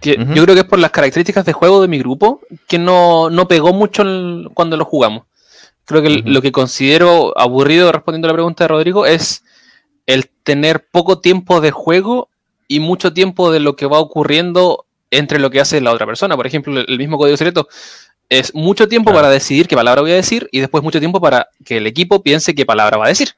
[0.00, 0.16] Que.
[0.34, 3.48] Yo creo que es por las características de juego de mi grupo que no, no
[3.48, 4.04] pegó mucho
[4.52, 5.24] cuando lo jugamos.
[5.86, 9.42] Creo que lo que considero aburrido, respondiendo a la pregunta de Rodrigo, es
[10.06, 12.28] el tener poco tiempo de juego
[12.68, 16.36] y mucho tiempo de lo que va ocurriendo entre lo que hace la otra persona.
[16.36, 17.68] Por ejemplo, el el mismo código secreto
[18.28, 19.24] es mucho tiempo Claro.
[19.24, 22.22] para decidir qué palabra voy a decir y después mucho tiempo para que el equipo
[22.22, 23.30] piense qué palabra va a decir.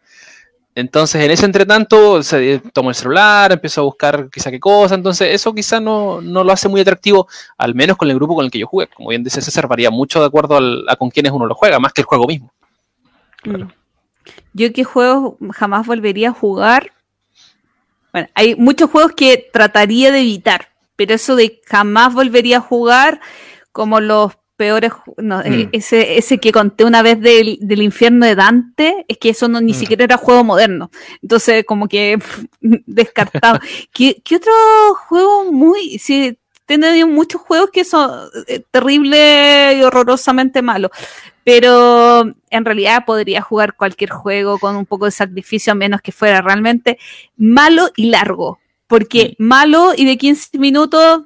[0.76, 4.94] Entonces, en ese entretanto, se, tomo el celular, empiezo a buscar quizá qué cosa.
[4.94, 7.26] Entonces, eso quizá no, no lo hace muy atractivo,
[7.56, 8.86] al menos con el grupo con el que yo jugué.
[8.88, 11.78] Como bien dice César, varía mucho de acuerdo al- a con quienes uno lo juega,
[11.78, 12.52] más que el juego mismo.
[13.44, 13.62] Mm.
[14.52, 16.92] Yo qué juegos jamás volvería a jugar.
[18.12, 23.20] Bueno, hay muchos juegos que trataría de evitar, pero eso de jamás volvería a jugar,
[23.72, 25.68] como los peores, no, eh, Mm.
[25.72, 29.60] ese, ese que conté una vez del, del infierno de Dante, es que eso no
[29.60, 29.74] ni Mm.
[29.74, 30.90] siquiera era juego moderno.
[31.22, 32.18] Entonces, como que
[32.86, 33.58] descartado.
[33.92, 34.52] ¿Qué, qué otro
[35.08, 35.98] juego muy...
[35.98, 40.90] Sí, tenido muchos juegos que son eh, terrible y horrorosamente malos
[41.44, 46.10] pero en realidad podría jugar cualquier juego con un poco de sacrificio, a menos que
[46.10, 46.98] fuera realmente
[47.36, 48.58] malo y largo.
[48.88, 51.22] Porque malo y de 15 minutos,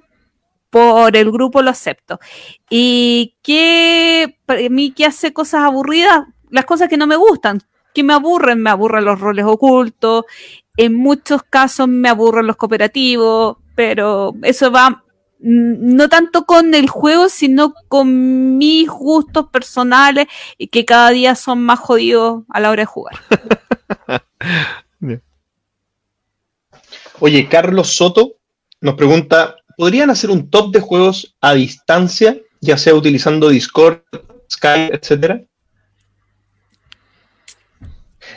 [0.70, 2.18] por el grupo lo acepto.
[2.68, 7.60] Y que para mí que hace cosas aburridas, las cosas que no me gustan,
[7.92, 10.24] que me aburren, me aburren los roles ocultos,
[10.76, 15.02] en muchos casos me aburren los cooperativos, pero eso va
[15.40, 21.34] mm, no tanto con el juego, sino con mis gustos personales y que cada día
[21.34, 23.16] son más jodidos a la hora de jugar.
[27.20, 28.36] Oye, Carlos Soto
[28.80, 34.02] nos pregunta, ¿podrían hacer un top de juegos a distancia, ya sea utilizando Discord,
[34.52, 35.40] Skype, etcétera?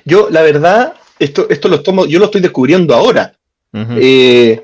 [0.05, 3.35] Yo, la verdad, esto, esto lo tomo, yo lo estoy descubriendo ahora.
[3.73, 4.61] Eh,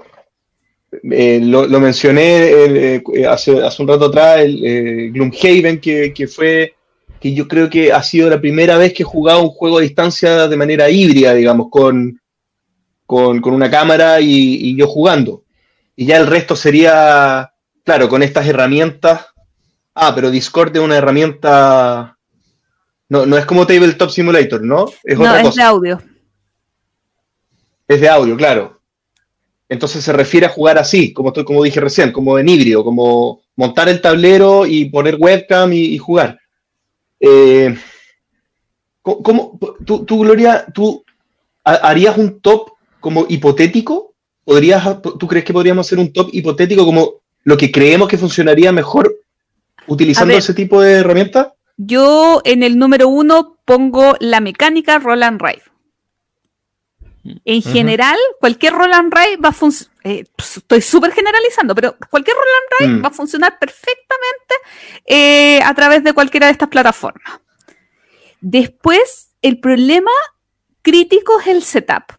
[1.11, 6.75] eh, lo, lo mencioné eh, hace, hace un rato atrás, el Gloomhaven, que, que fue,
[7.19, 9.81] que yo creo que ha sido la primera vez que he jugado un juego a
[9.81, 12.21] distancia de manera híbrida, digamos, con,
[13.05, 15.43] con, con una cámara y, y yo jugando.
[15.99, 17.51] Y ya el resto sería,
[17.83, 19.25] claro, con estas herramientas.
[19.93, 22.17] Ah, pero Discord es una herramienta...
[23.09, 24.85] No, no es como Tabletop Simulator, ¿no?
[25.03, 25.61] Es no, otra es cosa.
[25.61, 26.01] de audio.
[27.85, 28.79] Es de audio, claro.
[29.67, 33.41] Entonces se refiere a jugar así, como, estoy- como dije recién, como en híbrido, como
[33.57, 36.39] montar el tablero y poner webcam y, y jugar.
[37.19, 37.77] Eh,
[39.01, 41.03] ¿cómo- tú, tú, Gloria, tú
[41.65, 42.69] ha- harías un top
[43.01, 44.08] como hipotético?
[44.49, 48.71] ¿Podrías, ¿Tú crees que podríamos hacer un top hipotético como lo que creemos que funcionaría
[48.71, 49.15] mejor
[49.85, 50.39] utilizando ver.
[50.39, 51.49] ese tipo de herramientas?
[51.77, 55.61] Yo en el número uno pongo la mecánica roll and ride.
[57.45, 59.93] En general, cualquier roll and ride va a funcionar.
[60.03, 63.03] estoy súper generalizando, pero cualquier roll and ride Mm.
[63.03, 64.55] va a funcionar perfectamente
[65.05, 67.39] eh, a través de cualquiera de estas plataformas.
[68.41, 70.09] Después, el problema
[70.81, 72.13] crítico es el setup,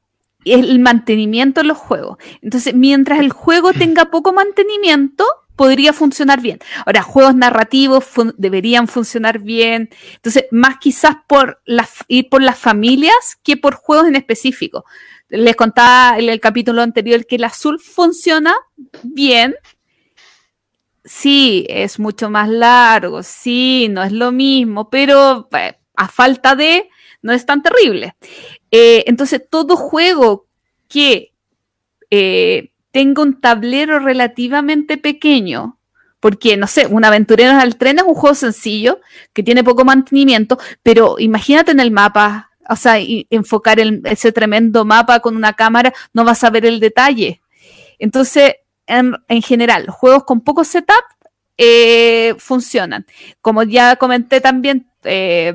[0.45, 2.19] el mantenimiento de los juegos.
[2.43, 5.25] Entonces, mientras el juego tenga poco mantenimiento,
[5.57, 6.59] podría funcionar bien.
[6.87, 9.91] Ahora, juegos narrativos fun- deberían funcionar bien.
[10.15, 14.85] Entonces, más quizás por las, ir por las familias que por juegos en específico.
[15.29, 18.55] Les contaba en el capítulo anterior que el azul funciona
[19.03, 19.55] bien.
[21.05, 26.89] Sí, es mucho más largo, sí, no es lo mismo, pero eh, a falta de,
[27.23, 28.17] no es tan terrible.
[28.71, 30.47] Eh, entonces, todo juego
[30.89, 31.33] que
[32.11, 35.79] eh, tenga un tablero relativamente pequeño,
[36.21, 39.01] porque, no sé, un aventurero al tren es un juego sencillo,
[39.33, 45.21] que tiene poco mantenimiento, pero imagínate en el mapa, o sea, enfocar ese tremendo mapa
[45.21, 47.41] con una cámara, no vas a ver el detalle.
[47.99, 48.57] Entonces,
[48.87, 51.05] en, en general, juegos con poco setup
[51.63, 53.05] eh, funcionan.
[53.43, 55.55] Como ya comenté también, eh,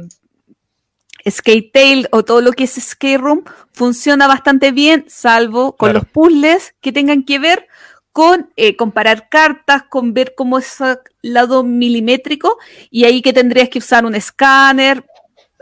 [1.27, 5.99] Skate Tail o todo lo que es Skate Room funciona bastante bien, salvo con Claro.
[5.99, 7.67] los puzzles que tengan que ver
[8.11, 12.57] con eh, comparar cartas, con ver cómo es el lado milimétrico,
[12.89, 15.03] y ahí que tendrías que usar un escáner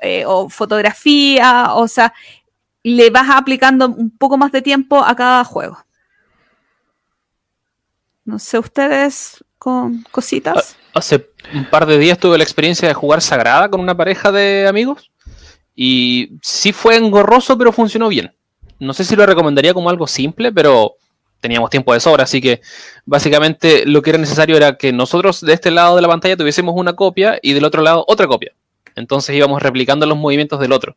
[0.01, 2.13] eh, o fotografía, o sea,
[2.83, 5.83] le vas aplicando un poco más de tiempo a cada juego.
[8.25, 10.75] No sé, ustedes con cositas.
[10.93, 14.67] Hace un par de días tuve la experiencia de jugar Sagrada con una pareja de
[14.67, 15.09] amigos.
[15.75, 18.33] Y sí fue engorroso, pero funcionó bien.
[18.79, 20.95] No sé si lo recomendaría como algo simple, pero
[21.39, 22.61] teníamos tiempo de sobra, así que
[23.05, 26.73] básicamente lo que era necesario era que nosotros de este lado de la pantalla tuviésemos
[26.77, 28.53] una copia y del otro lado otra copia.
[28.95, 30.95] Entonces íbamos replicando los movimientos del otro.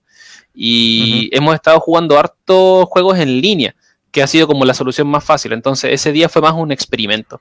[0.55, 3.75] Y hemos estado jugando hartos juegos en línea,
[4.11, 5.53] que ha sido como la solución más fácil.
[5.53, 7.41] Entonces ese día fue más un experimento.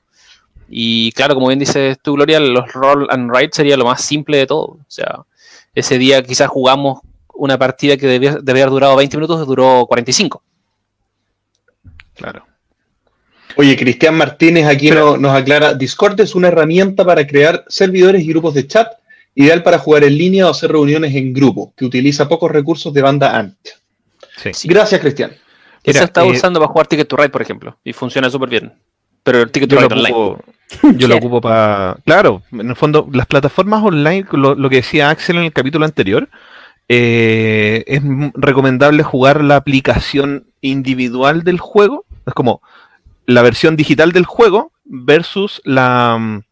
[0.68, 4.38] Y claro, como bien dices tú, Gloria, los roll and ride sería lo más simple
[4.38, 4.64] de todo.
[4.64, 5.20] O sea,
[5.74, 7.00] ese día quizás jugamos
[7.36, 10.42] una partida que debía, debía haber durado 20 minutos, duró 45.
[12.14, 12.46] Claro.
[13.56, 18.28] Oye, Cristian Martínez aquí no- nos aclara, Discord es una herramienta para crear servidores y
[18.28, 18.88] grupos de chat,
[19.34, 23.02] ideal para jugar en línea o hacer reuniones en grupo, que utiliza pocos recursos de
[23.02, 23.74] banda ancha.
[24.52, 24.68] Sí.
[24.68, 25.32] Gracias, Cristian.
[25.82, 28.72] Esa estaba eh, usando para jugar Ticket to Ride, por ejemplo, y funciona súper bien.
[29.22, 30.14] Pero el Ticket to Ride online.
[30.14, 30.44] ocupo,
[30.96, 31.96] yo lo ocupo para.
[32.04, 35.84] Claro, en el fondo, las plataformas online, lo, lo que decía Axel en el capítulo
[35.84, 36.28] anterior,
[36.88, 38.02] eh, es
[38.34, 42.04] recomendable jugar la aplicación individual del juego.
[42.26, 42.62] Es como
[43.26, 46.42] la versión digital del juego versus la mm,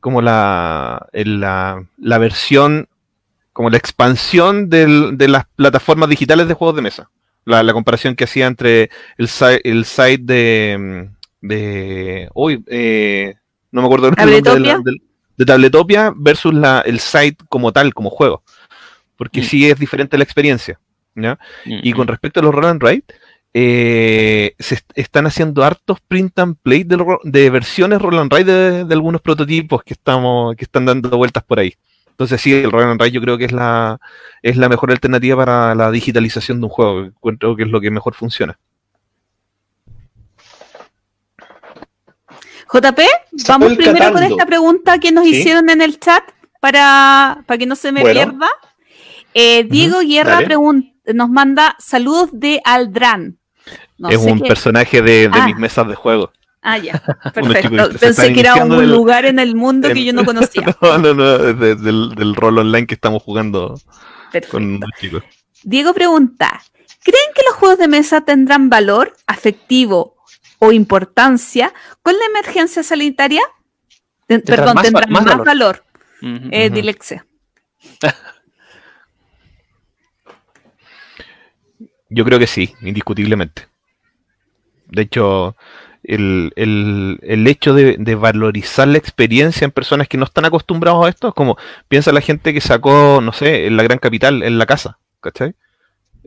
[0.00, 2.88] como la, la, la versión
[3.52, 7.10] como la expansión del- de las plataformas digitales de juegos de mesa.
[7.44, 9.28] La, la comparación que hacía entre el,
[9.64, 10.76] el site de,
[11.42, 13.34] mm, de hoy eh,
[13.72, 15.00] no me acuerdo el nombre de,
[15.38, 18.42] de Tabletopia versus la, el site como tal, como juego.
[19.20, 19.44] Porque Mm.
[19.44, 20.80] sí es diferente la experiencia.
[21.14, 21.38] ¿ya?
[21.66, 23.12] Y Mm, con respecto a los roll and write,
[23.52, 28.84] eh, se est- están haciendo hartos print and play de, versiones roll and write de,
[28.86, 31.74] de algunos prototipos que estamos que están dando vueltas por ahí.
[32.08, 33.98] Entonces sí, el roll and write yo creo que es la
[34.40, 37.00] es la mejor alternativa para la digitalización de un juego.
[37.04, 38.58] Encuentro que es lo que mejor funciona.
[42.72, 43.00] JP,
[43.48, 45.36] vamos primero con esta pregunta que nos Sí.
[45.40, 46.22] hicieron en el chat
[46.60, 48.14] para, para que no se me Bueno.
[48.30, 48.48] pierda.
[49.34, 50.40] Eh, Diego Guerra
[51.14, 53.38] nos manda saludos de Aldran.
[53.98, 55.46] No es sé un qué- personaje de, de Ah.
[55.46, 56.32] mis mesas de juego.
[56.62, 57.02] Ah, ya,
[57.34, 57.90] perfecto.
[57.98, 60.76] Pensé que era un lugar en el mundo que yo no conocía.
[60.82, 63.74] no, no, no, del, del rol online que estamos jugando
[64.30, 64.52] Perfecto.
[64.58, 65.22] con los chicos.
[65.62, 66.60] Diego pregunta,
[67.02, 70.16] ¿creen que los juegos de mesa tendrán valor afectivo,
[70.58, 73.40] o importancia con la emergencia sanitaria,
[74.26, 75.46] Ten- Tendrán perdón, tendrán más más, valor.
[75.46, 75.84] valor.
[76.52, 76.74] Eh, Ujú.
[82.10, 83.68] Yo creo que sí, indiscutiblemente.
[84.88, 85.56] De hecho,
[86.02, 91.06] el, el- el hecho de, de valorizar la experiencia en personas que no están acostumbrados
[91.06, 91.56] a esto es como,
[91.88, 95.54] piensa la gente que sacó, no sé, en la gran capital, en la casa, ¿cachai?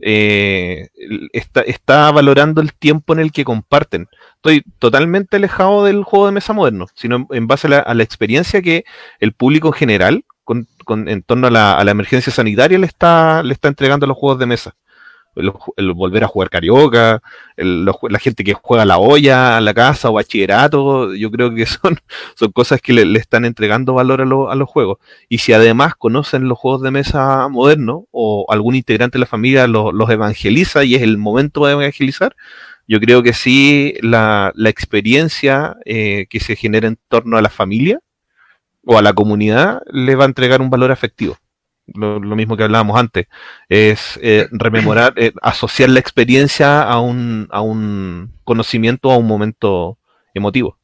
[0.02, 0.88] Eh,
[1.32, 4.08] está, está valorando el tiempo en el que comparten.
[4.36, 8.02] Estoy totalmente alejado del juego de mesa moderno, sino en, base a la, a la
[8.02, 8.84] experiencia que
[9.20, 12.86] el público en general, con, con- en torno a la, a la emergencia sanitaria, le
[12.86, 14.74] está, le está entregando a los juegos de mesa
[15.36, 17.22] el, el volver a jugar carioca,
[17.56, 21.66] el- la gente que juega la olla, a la casa o bachillerato, yo creo que
[21.66, 21.98] son,
[22.36, 24.98] son cosas que le, están entregando valor a, a los juegos.
[25.28, 29.66] Y si además conocen los juegos de mesa modernos o algún integrante de la familia
[29.66, 32.34] lo- los evangeliza y es el momento de evangelizar,
[32.86, 37.48] yo creo que sí la, la experiencia eh, que se genera en torno a la
[37.50, 38.00] familia
[38.84, 41.36] o a la comunidad le va a entregar un valor afectivo
[41.86, 43.26] lo, lo mismo que hablábamos antes,
[43.68, 49.98] es eh, rememorar, eh, asociar la experiencia a un, a un conocimiento, a un momento
[50.32, 50.78] emotivo.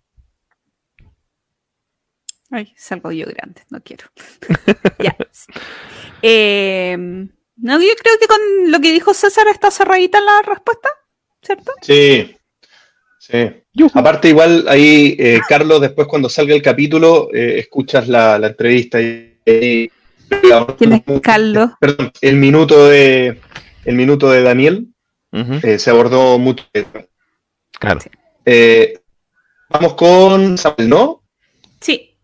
[2.51, 4.06] Ay, salgo yo grande, no quiero.
[4.98, 5.16] ya.
[6.22, 8.39] Eh, no, yo creo que con
[8.70, 10.89] lo que dijo César está cerradita la respuesta,
[11.43, 11.72] ¿cierto?
[11.82, 12.36] Sí.
[13.18, 13.36] Sí.
[13.94, 19.01] Aparte, igual ahí, eh, Carlos, después cuando salga el capítulo, eh, escuchas la, la entrevista
[19.01, 19.90] y, y-
[20.78, 21.70] ¿Quién es Carlos?
[21.81, 23.40] Perdón, el minuto de
[23.85, 24.89] el minuto de Daniel
[25.32, 26.65] eh, se abordó mucho.
[27.78, 28.01] Claro.
[28.44, 29.01] Eh,
[29.69, 31.23] vamos con Samuel, ¿no?
[31.81, 32.16] Sí.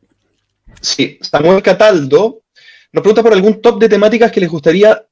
[0.81, 2.43] Sí, Samuel Cataldo
[2.93, 5.05] nos pregunta por algún top de temáticas que les gustaría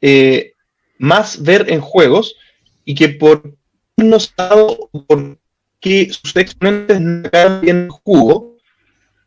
[0.00, 0.54] eh,
[0.98, 2.36] más ver en juegos
[2.84, 3.56] y que por
[3.96, 4.76] no sabe
[5.06, 5.38] por
[5.78, 8.56] qué sus exponentes no bien el jugo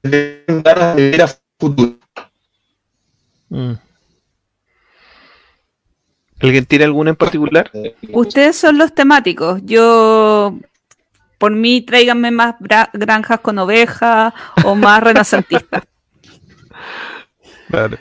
[0.02, 1.98] de ganas de ver a futuro.
[3.54, 3.74] Mm.
[6.42, 7.72] ¿Alguien tiene alguna en particular?
[8.12, 9.62] Ustedes son los temáticos.
[9.64, 10.58] Yo,
[11.38, 12.56] por mí, tráiganme más
[12.94, 14.34] granjas con ovejas
[14.66, 15.84] o más renacentistas.
[17.70, 17.98] Claro.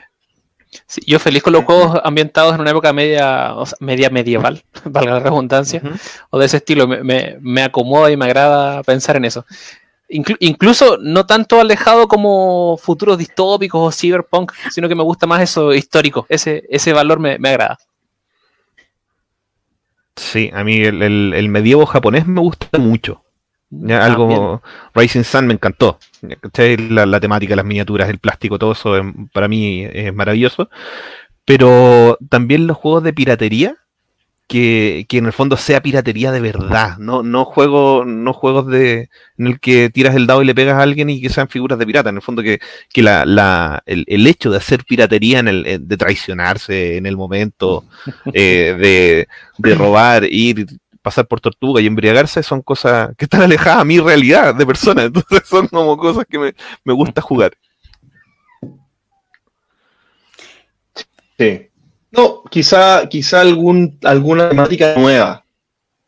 [0.87, 4.65] Sí, yo feliz con los juegos ambientados en una época media, o sea, media medieval,
[4.85, 5.83] valga la redundancia,
[6.31, 6.89] o de ese estilo.
[6.89, 9.47] Me, me- me acomoda y me agrada pensar en eso.
[10.13, 15.41] Inclu- incluso no tanto alejado como futuros distópicos o cyberpunk, sino que me gusta más
[15.43, 16.27] eso histórico.
[16.29, 17.79] Ese, ese valor me, me agrada.
[20.17, 23.25] Sí, a mí el, el- el medievo japonés me gusta mucho.
[23.71, 24.03] Ya, También.
[24.03, 24.63] algo
[24.95, 25.99] Rising Sun me encantó.
[26.21, 26.37] Ya.
[26.91, 30.69] La, la temática, las miniaturas, el plástico, todo eso em, para mí es maravilloso.
[31.47, 33.77] Pero también los juegos de piratería,
[34.53, 39.09] que, que en el fondo sea piratería de verdad, no, no juego, no juegos de
[39.39, 41.79] en el que tiras el dado y le pegas a alguien y que sean figuras
[41.79, 42.11] de pirata.
[42.11, 42.61] En el fondo que,
[42.93, 47.07] que la, la- el, el hecho de hacer piratería en el, eh, de traicionarse en
[47.07, 47.85] el momento,
[48.35, 50.67] eh, de, de robar, ir,
[51.01, 55.03] pasar por tortuga y embriagarse son cosas que están alejadas a mi realidad de persona.
[55.07, 56.55] Entonces son como cosas que me,
[56.85, 57.53] me gusta jugar.
[61.39, 61.72] Sí.
[62.13, 65.45] No, quizá, quizá algún, alguna temática nueva.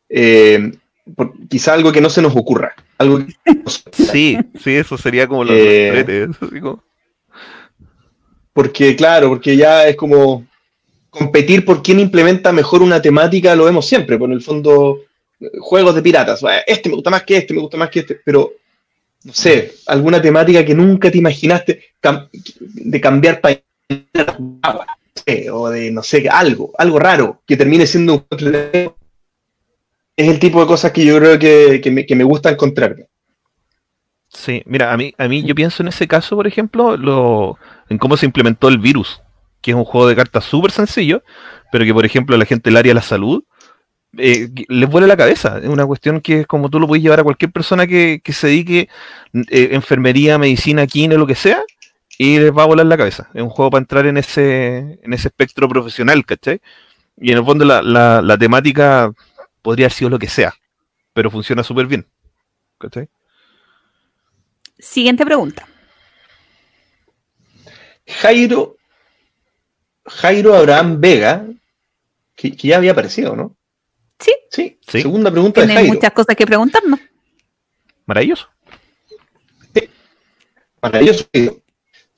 [0.08, 0.72] Eh,
[1.16, 2.74] por- quizá algo que no se nos ocurra.
[2.98, 3.34] Algo que-
[3.92, 6.28] Sí, sí, eso sería como los Eh,
[6.60, 6.82] como-
[8.52, 10.46] porque, claro, porque ya es como
[11.10, 14.18] competir por quién implementa mejor una temática, lo vemos siempre.
[14.18, 15.00] Por el fondo,
[15.60, 16.40] juegos de piratas.
[16.66, 18.20] Este me gusta más que este, me gusta más que este.
[18.24, 18.52] Pero,
[19.24, 21.82] no sé, alguna temática que nunca te imaginaste
[22.60, 23.40] de cambiar
[25.52, 28.94] o de, no sé, algo, algo raro que termine siendo un
[30.16, 33.06] es el tipo de cosas que yo creo que, que me, que me gusta encontrarme.
[34.28, 37.58] Sí, mira, a mí, a mí yo pienso en ese caso, por ejemplo, lo,
[37.88, 39.20] en cómo se implementó el virus,
[39.60, 41.22] que es un juego de cartas súper sencillo,
[41.72, 43.44] pero que, por ejemplo, la gente del área de la salud
[44.16, 45.58] eh, les vuela la cabeza.
[45.58, 48.32] Es una cuestión que es como tú lo puedes llevar a cualquier persona que, que
[48.32, 48.88] se dedique
[49.32, 51.62] eh, enfermería, medicina, química, lo que sea,
[52.18, 53.28] y les va a volar la cabeza.
[53.34, 56.60] Es un juego para entrar en ese, en ese espectro profesional, ¿cachai?
[57.16, 59.12] Y en el fondo la, la, la temática
[59.62, 60.54] podría haber sido lo que sea,
[61.12, 62.06] pero funciona súper bien.
[62.78, 63.08] ¿Cachai?
[64.78, 65.66] Siguiente pregunta.
[68.06, 68.76] Jairo,
[70.06, 71.46] Jairo Abraham Vega,
[72.36, 73.56] que, que ya había aparecido, ¿no?
[74.18, 74.32] Sí.
[74.50, 75.02] Sí, Sí.
[75.02, 75.94] segunda pregunta de Tiene Jairo.
[75.94, 77.00] muchas cosas que preguntarnos.
[78.06, 78.48] Maravilloso.
[80.82, 81.26] Maravilloso.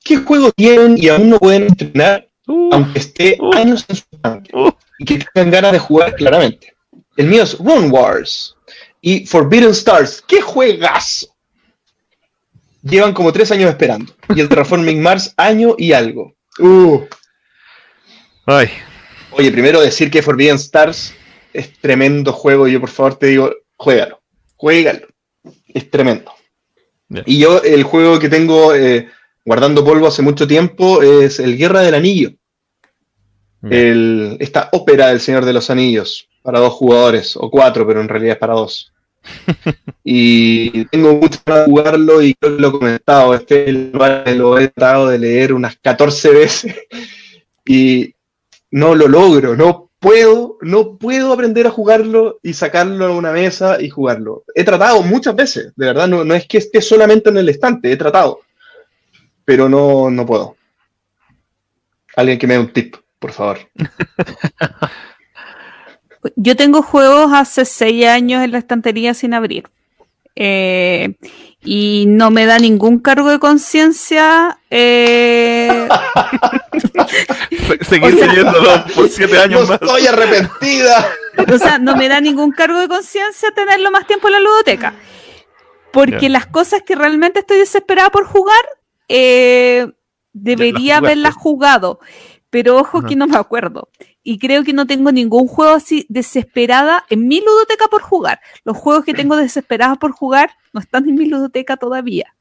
[0.07, 3.53] ¿Qué juego tienen y aún no pueden estrenar, Uh, aunque esté uh.
[3.55, 4.57] años en su banca?
[4.57, 4.71] uh.
[4.99, 6.73] y que tengan ganas de jugar claramente.
[7.17, 8.55] El mío es Run Wars.
[9.01, 11.27] Y Forbidden Stars, ¡qué juegazo!
[12.83, 14.15] Llevan como tres años esperando.
[14.33, 16.35] Y el Terraforming Mars, año y algo.
[16.59, 17.01] Uh.
[18.45, 18.69] Ay,
[19.31, 21.13] Oye, primero decir que Forbidden Stars
[21.53, 22.67] es tremendo juego.
[22.69, 24.21] Yo por favor te digo, juégalo.
[24.55, 25.07] Juégalo.
[25.67, 26.31] Es tremendo.
[27.25, 29.09] Y yo el juego que tengo eh,
[29.47, 32.31] guardando polvo hace mucho tiempo es el Guerra del Anillo.
[33.63, 36.27] El- esta ópera del Señor de los Anillos.
[36.43, 38.91] Para dos jugadores, o cuatro, pero en realidad es para dos.
[40.03, 43.33] y tengo mucho para jugarlo y creo que lo he comentado.
[43.35, 46.75] Este lo he tratado de leer unas 14 veces.
[47.65, 48.13] y
[48.71, 53.81] no lo logro, no puedo, no puedo aprender a jugarlo y sacarlo a una mesa
[53.81, 54.43] y jugarlo.
[54.53, 57.93] He tratado muchas veces, de verdad, no, no es que esté solamente en el estante,
[57.93, 58.41] he tratado,
[59.47, 60.57] pero no, no puedo.
[62.17, 63.59] Alguien que me dé un tip, por favor.
[66.35, 69.69] Yo tengo juegos hace seis años en la estantería sin abrir.
[70.35, 71.15] Eh,
[71.63, 74.59] y no me da ningún cargo de conciencia.
[74.69, 75.87] eh,
[76.77, 79.81] Se- Seguir O sea- leyéndolo por siete años no más.
[79.81, 81.09] estoy arrepentida.
[81.53, 84.93] o sea, no me da ningún cargo de conciencia tenerlo más tiempo en la ludoteca.
[85.93, 88.59] Porque las cosas que realmente estoy desesperada por jugar,
[89.07, 89.87] eh,
[90.33, 91.99] debería haberlas jugado.
[92.49, 93.07] Pero ojo Ajá.
[93.07, 93.89] que no me acuerdo.
[94.23, 98.39] Y creo que no tengo ningún juego así desesperada en mi ludoteca por jugar.
[98.63, 102.33] Los juegos que tengo desesperados por jugar no están en mi ludoteca todavía.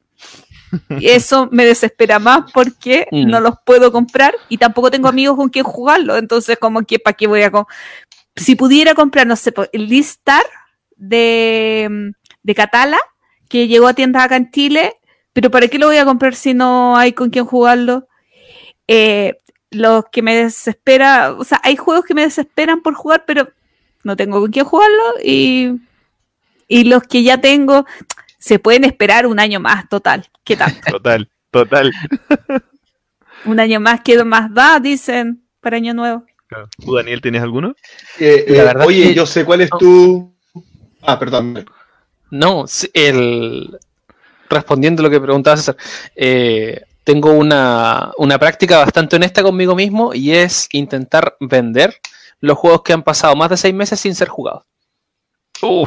[0.91, 3.27] Y eso me desespera más porque Mm.
[3.31, 6.17] no los puedo comprar y tampoco tengo amigos con quien jugarlo.
[6.17, 7.53] Entonces, como que, ¿para qué voy a...
[8.37, 10.45] Si pudiera comprar, no sé, el Listar
[10.97, 12.13] de,
[12.43, 12.99] de Catala,
[13.49, 14.97] que llegó a tiendas acá en Chile,
[15.37, 18.09] pero ¿para qué lo voy a comprar si no hay con quien jugarlo?
[18.89, 19.39] Eh,
[19.71, 23.51] los que me desespera, o sea, hay juegos que me desesperan por jugar, pero
[24.03, 25.73] no tengo con quién jugarlo y,
[26.69, 27.85] y los que ya tengo
[28.39, 30.27] se pueden esperar un año más, total.
[30.43, 30.73] ¿Qué tal?
[30.91, 31.93] Total, total.
[33.45, 34.81] un año más, ¿qué más da?
[34.81, 36.25] Dicen para año nuevo.
[36.83, 37.75] ¿Tú, Daniel, tienes alguno?
[38.19, 40.35] Eh, La eh, oye, que- yo sé cuál es tu...
[41.03, 41.67] Ah, perdón.
[42.31, 42.65] No,
[42.95, 43.79] el...
[44.49, 45.77] respondiendo a lo que preguntaba César,
[46.15, 51.95] eh, tengo una, una práctica bastante honesta conmigo mismo y es intentar vender
[52.41, 54.63] los juegos que han pasado más de seis meses sin ser jugados.
[55.63, 55.87] Uh.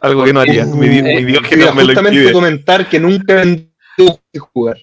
[0.00, 0.64] Algo que no haría.
[0.64, 2.32] Mi, di- mi Dios que Iba no me lo justamente impide.
[2.32, 3.70] comentar que nunca vendí
[4.52, 4.78] jugar.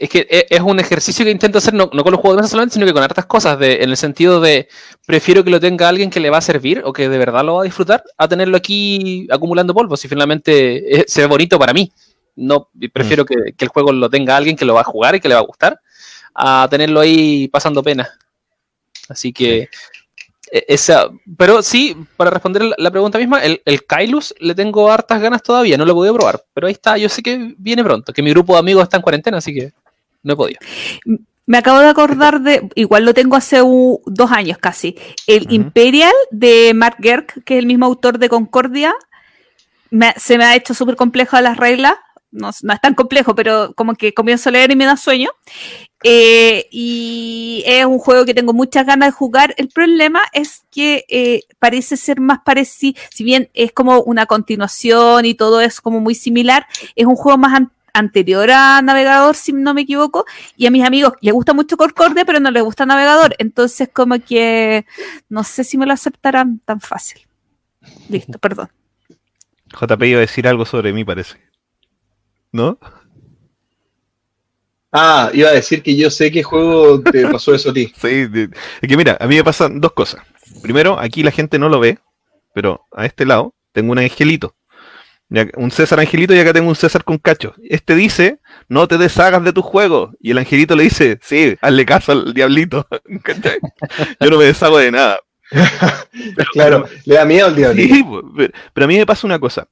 [0.00, 2.42] Es que e- es un ejercicio que intento hacer no, no con los juegos de
[2.42, 4.68] mesa solamente, sino que con hartas cosas, de, en el sentido de
[5.06, 7.54] prefiero que lo tenga alguien que le va a servir o que de verdad lo
[7.54, 11.72] va a disfrutar, a tenerlo aquí acumulando polvo, si finalmente eh, se ve bonito para
[11.72, 11.92] mí.
[12.34, 15.20] No, prefiero que, que el juego lo tenga alguien que lo va a jugar y
[15.20, 15.80] que le va a gustar,
[16.34, 18.08] a tenerlo ahí pasando pena.
[19.08, 19.68] Así que
[20.52, 25.42] esa, pero sí, para responder la- pregunta misma, el, el Kailus le tengo hartas ganas
[25.42, 28.22] todavía, no lo he podido probar, pero ahí está, yo sé que viene pronto, que
[28.22, 29.72] mi grupo de amigos está en cuarentena, así que
[30.22, 30.58] no he podido.
[31.46, 34.96] Me acabo de acordar de, igual lo tengo hace dos años casi,
[35.26, 35.50] el.
[35.50, 38.94] Imperial de Mark Gerk, que es el mismo autor de Concordia.
[39.90, 41.94] Me- se me ha hecho súper complejo las reglas,
[42.30, 45.30] no, es tan complejo, pero como que comienzo a leer y me da sueño.
[46.04, 49.54] Eh, y es un juego que tengo muchas ganas de jugar.
[49.56, 55.24] El problema es que eh, parece ser más parecido, si bien es como una continuación
[55.24, 59.52] y todo es como muy similar, es un juego más an- anterior a Navegador, si
[59.52, 60.24] no me equivoco,
[60.56, 64.20] y a mis amigos les gusta mucho Concordia, pero no les gusta Navegador, entonces como
[64.20, 64.86] que
[65.28, 67.26] no sé si me lo aceptarán tan fácil.
[68.08, 68.68] Listo, perdón.
[69.80, 71.47] JP iba a decir algo sobre mí, parece.
[72.52, 72.78] ¿No?
[74.90, 77.92] Ah, iba a decir que yo sé qué juego te pasó eso a ti.
[78.00, 78.26] Sí,
[78.80, 80.22] es que mira, a mí me pasan dos cosas.
[80.62, 81.98] Primero, aquí la gente no lo ve,
[82.54, 84.54] pero a este lado tengo un angelito.
[85.56, 87.54] Un César angelito y acá tengo un César con cacho.
[87.68, 90.12] Este dice, no te deshagas de tu juego.
[90.20, 92.88] Y el angelito le dice, sí, hazle caso al diablito.
[94.20, 95.20] Yo no me deshago de nada.
[96.52, 97.54] Claro, le da miedo al.
[97.76, 98.04] Sí,
[98.36, 99.68] pe- pero a mí me pasa una cosa.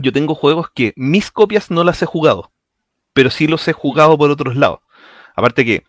[0.00, 2.50] Yo tengo juegos que mis copias no las he jugado,
[3.12, 4.80] pero sí los he jugado por otros lados.
[5.34, 5.84] Aparte que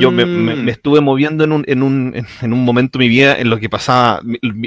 [0.00, 0.64] yo me, me- Mm.
[0.64, 3.58] me estuve moviendo en un, en, un, en- un momento de mi vida en lo
[3.58, 4.22] que pasaba,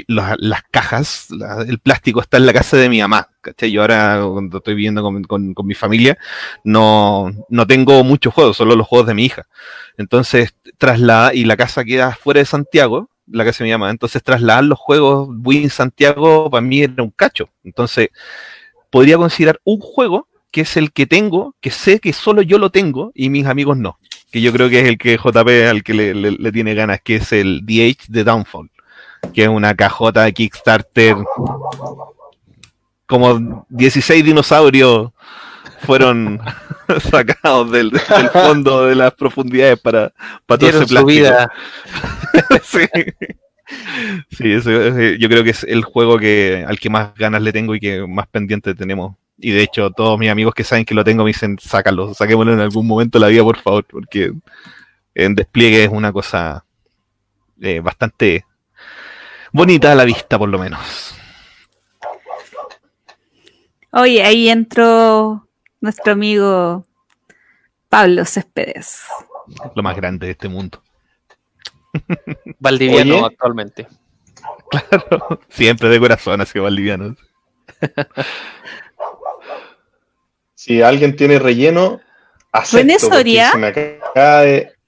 [0.06, 3.26] las, las cajas, la- el plástico está en la casa de mi mamá.
[3.40, 3.72] ¿cachai?
[3.72, 6.16] Yo ahora, cuando estoy viviendo con, con- con mi familia,
[6.62, 9.46] no, no tengo muchos juegos, solo los juegos de mi hija.
[9.96, 14.22] Entonces, trasladar, y la casa queda fuera de Santiago, la casa de mi mamá, entonces
[14.22, 17.48] trasladar los juegos Win Santiago para mí era un cacho.
[17.64, 18.10] Entonces,
[18.90, 22.70] podría considerar un juego que es el que tengo, que sé que solo yo lo
[22.70, 23.98] tengo y mis amigos no
[24.30, 27.00] que yo creo que es el que JP al que le, le- le tiene ganas,
[27.02, 28.70] que es el DH de Downfall,
[29.32, 31.16] que es una cajota de Kickstarter.
[33.06, 35.12] Como 16 dinosaurios
[35.86, 36.40] fueron
[37.10, 40.12] sacados del, del fondo de las profundidades para,
[40.44, 41.06] para todo ese Dieron su plástico.
[41.06, 41.52] vida.
[42.64, 42.80] sí.
[44.30, 47.74] Sí, eso, yo creo que es el juego que al que más ganas le tengo
[47.74, 49.16] y que más pendiente tenemos.
[49.36, 52.52] Y de hecho, todos mis amigos que saben que lo tengo me dicen, sácalo, saquémoslo
[52.52, 54.32] en algún momento de la vida, por favor, porque
[55.14, 56.64] en despliegue es una cosa
[57.60, 58.44] eh, bastante
[59.52, 61.14] bonita a la vista, por lo menos.
[63.92, 65.48] Oye, ahí entró
[65.80, 66.84] nuestro amigo
[67.88, 69.04] Pablo Céspedes.
[69.74, 70.82] Lo más grande de este mundo.
[72.58, 73.26] Valdiviano Oye.
[73.26, 73.86] actualmente.
[75.48, 77.16] Siempre de corazón, así que Valdiviano.
[80.54, 82.00] Si alguien tiene relleno,
[82.52, 83.52] acepto, René Soria.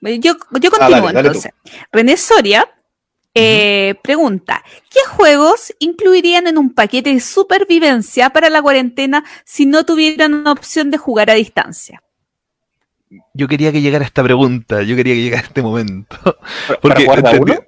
[0.03, 1.19] Yo, yo Ah, continúo dale, dale tú.
[1.29, 1.53] entonces.
[1.93, 2.69] René Soria
[3.35, 9.85] eh, pregunta: ¿Qué juegos incluirían en un paquete de supervivencia para la cuarentena si no
[9.85, 12.03] tuvieran una opción de jugar a distancia?
[13.35, 16.17] Yo quería que llegara esta pregunta, yo quería que llegara este momento.
[16.23, 17.65] ¿Para Porque jugar de a entendí- uno?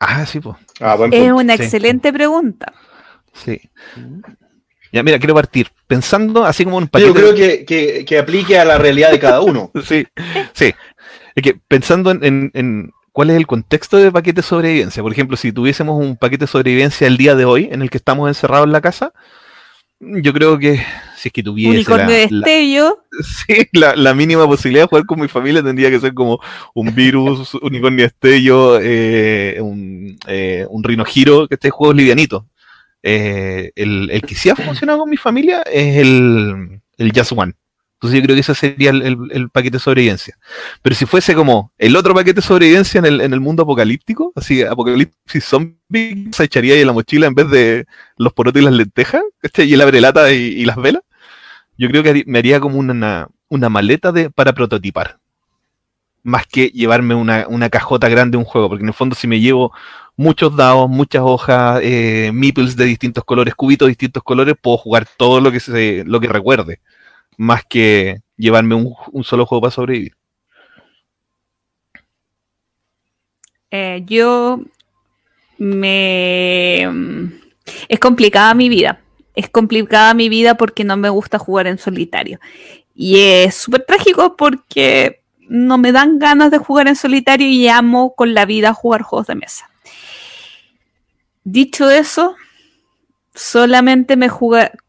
[0.00, 0.56] Ah, sí, pues.
[0.80, 1.62] Ah, Es una sí.
[1.62, 2.72] excelente pregunta.
[3.32, 3.60] Sí.
[4.92, 7.12] Ya, mira, quiero partir pensando así como un Yo paquete.
[7.12, 9.70] creo que, que- que aplique a la realidad de cada uno.
[9.84, 10.06] Sí,
[10.52, 10.72] sí.
[11.34, 15.02] Es que pensando en, en- en cuál es el contexto de paquete de sobrevivencia.
[15.02, 17.98] Por ejemplo, si tuviésemos un paquete de sobrevivencia el día de hoy en el que
[17.98, 19.12] estamos encerrados en la casa,
[20.00, 20.80] yo creo que
[21.24, 22.98] si es que tuviese Unicornio la, de la- destello.
[23.46, 26.38] sí, la- la mínima posibilidad de jugar con mi familia tendría que ser como
[26.74, 32.46] un virus, unicornio estello, eh, un, eh, un rino giro, que este juego es livianito.
[33.02, 37.52] Eh, el, el que sí ha funcionado con mi familia es el, el Just One.
[38.00, 40.36] Entonces yo creo que ese sería el, el- el paquete de sobrevivencia.
[40.82, 44.30] Pero si fuese como el otro paquete de sobrevivencia en el, en el mundo apocalíptico,
[44.36, 47.86] así apocalipsis zombie, se echaría ahí en la mochila en vez de
[48.18, 49.68] los porotos y las lentejas, ¿cachai?
[49.70, 51.02] y el abrelata y, y las velas,
[51.76, 55.18] yo creo que me haría como una, una maleta de, para prototipar.
[56.22, 59.26] Más que llevarme una, una cajota grande de un juego, porque en el fondo si
[59.26, 59.72] me llevo
[60.16, 65.06] muchos dados, muchas hojas, eh, meeples de distintos colores, cubitos de distintos colores, puedo jugar
[65.16, 66.80] todo lo que se, lo que recuerde,
[67.36, 70.14] más que llevarme un, un solo juego para sobrevivir.
[73.70, 74.60] Eh, yo
[75.58, 76.84] me...
[77.88, 79.00] Es complicada mi vida.
[79.34, 82.40] Es complicada mi vida porque no me gusta jugar en solitario.
[82.94, 88.14] Y es súper trágico porque no me dan ganas de jugar en solitario y amo
[88.14, 89.68] con la vida jugar juegos de mesa.
[91.42, 92.36] Dicho eso,
[93.34, 94.30] solamente me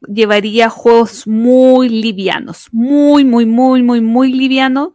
[0.08, 4.90] llevaría juegos muy livianos, muy, muy, muy, muy, muy livianos,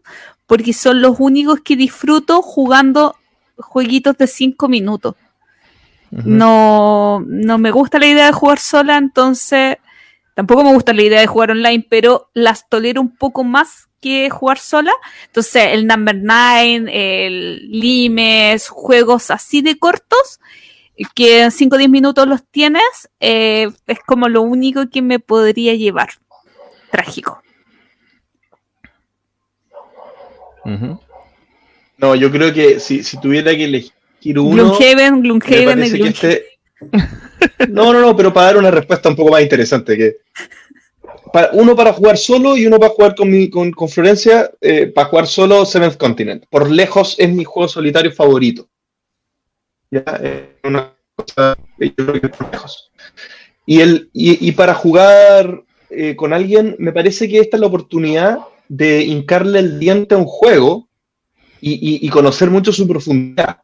[0.46, 3.16] porque son los únicos que disfruto jugando
[3.56, 5.16] jueguitos de 5 minutos.
[6.10, 9.76] No, no me gusta la idea de jugar sola, entonces
[10.34, 14.30] tampoco me gusta la idea de jugar online, pero las tolero un poco más que
[14.30, 14.92] jugar sola.
[15.26, 20.40] Entonces, el Number Nine, el Limes, juegos así de cortos,
[21.14, 25.18] que en 5 o 10 minutos los tienes, eh, es como lo único que me
[25.18, 26.10] podría llevar.
[26.90, 27.42] Trágico.
[31.98, 33.92] No, yo creo que si, si tuviera que elegir
[34.24, 34.76] uno.
[34.78, 36.44] Gloomhaven, me Gloomhaven, que este-
[37.68, 39.96] No, no, no, pero para dar una respuesta un poco más interesante.
[39.96, 40.16] que
[41.32, 44.86] para- Uno para jugar solo y uno para jugar con, mi, con, con Florencia, eh,
[44.86, 46.44] para jugar solo Seventh Continent.
[46.50, 48.68] Por lejos es mi juego solitario favorito.
[49.90, 52.90] Ya, eh, una cosa, yo creo que por lejos.
[53.66, 57.66] Y, el, y, y para jugar eh, con alguien, me parece que esta es la
[57.66, 58.38] oportunidad
[58.68, 60.88] de hincarle el diente a un juego
[61.60, 63.58] y, y- y conocer mucho su profundidad.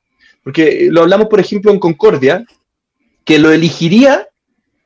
[0.46, 2.44] Porque lo hablamos, por ejemplo, en Concordia,
[3.24, 4.28] que lo elegiría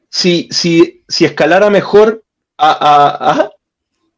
[0.08, 2.24] si, si, si escalara mejor
[2.56, 2.70] a...
[3.30, 3.50] a-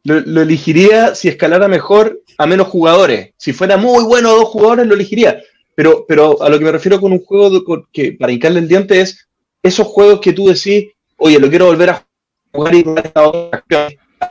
[0.05, 3.31] lo, lo elegiría si escalara mejor a menos jugadores.
[3.37, 5.41] Si fuera muy bueno a dos jugadores, lo elegiría.
[5.75, 7.61] Pero, pero a lo que me refiero con un juego
[7.91, 9.27] que para hincarle el diente es
[9.61, 12.05] esos juegos que tú decís, oye, lo quiero volver a
[12.53, 13.63] jugar y probar esta otra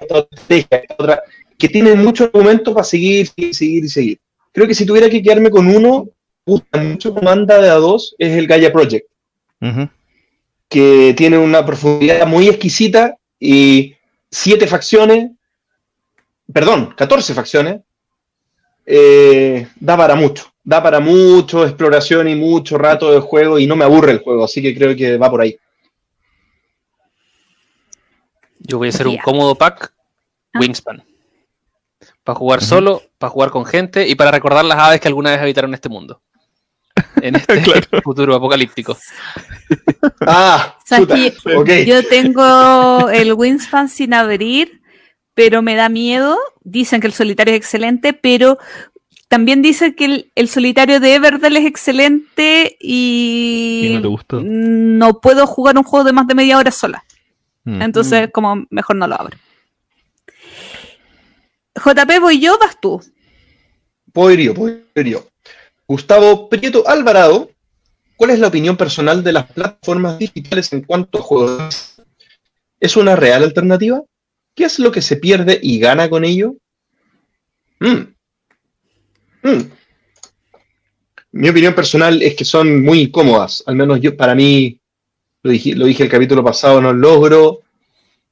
[0.01, 1.23] esta otra esta otra,
[1.59, 4.19] que tienen mucho argumento para seguir, seguir y seguir.
[4.53, 6.09] Creo que si tuviera que quedarme con uno,
[6.45, 9.09] gusta mucho como anda de a dos, es el Gaia Project,
[10.69, 13.95] que tiene una profundidad muy exquisita y
[14.31, 15.31] siete facciones,
[16.53, 17.81] perdón, 14 facciones,
[18.85, 23.77] eh, da para mucho, da para mucho exploración y mucho rato de juego y no
[23.77, 25.57] me aburre el juego, así que creo que va por ahí.
[28.59, 29.93] Yo voy a hacer un cómodo pack
[30.53, 30.59] Ah.
[30.61, 31.03] Wingspan.
[32.25, 35.41] Para jugar solo, para jugar con gente y para recordar las aves que alguna vez
[35.41, 36.21] habitaron este mundo.
[37.21, 37.63] En este
[38.03, 38.97] futuro apocalíptico.
[40.21, 40.77] Ah.
[41.87, 44.83] Yo tengo el Wingspan sin abrir,
[45.35, 46.39] pero me da miedo.
[46.63, 48.59] Dicen que el solitario es excelente, pero
[49.29, 54.43] también dicen que el, el solitario de Everdell es excelente y, ¿Y no te gustó?
[54.43, 57.03] no puedo jugar un juego de más de media hora sola.
[57.65, 57.81] Mm.
[57.81, 59.39] Entonces, como mejor no lo abro.
[61.75, 63.01] JP, voy yo, vas tú.
[64.13, 64.53] Puedo ir
[65.93, 67.51] Gustavo Prieto Alvarado,
[68.17, 71.97] ¿cuál es la opinión personal de las plataformas digitales en cuanto a juegos?
[72.81, 74.03] ¿Es una real alternativa?
[74.55, 76.55] ¿Qué es lo que se pierde y gana con ello?
[77.81, 78.07] Mm.
[79.43, 79.71] Mm.
[81.33, 84.81] Mi opinión personal es que son muy cómodas, al menos yo, para mí,
[85.43, 87.61] lo dije, lo dije el capítulo pasado, no logro,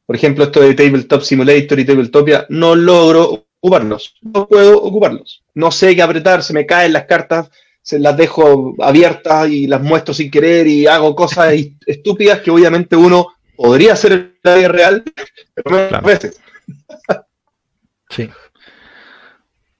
[0.06, 5.42] por ejemplo, esto de Tabletop Simulator y Tabletopia, no logro ocuparlos, no puedo ocuparlos.
[5.54, 7.50] No sé qué apretar, se me caen las cartas,
[7.82, 12.50] se las dejo abiertas y las muestro sin querer y hago cosas est- estúpidas que
[12.50, 15.04] obviamente uno podría hacer en la vida real,
[15.54, 16.06] pero Claro.
[16.06, 16.40] veces.
[18.10, 18.28] Sí.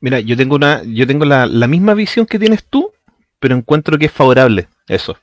[0.01, 2.91] Mira, yo tengo una, yo tengo la, la misma visión que tienes tú,
[3.39, 5.17] pero encuentro que es favorable eso.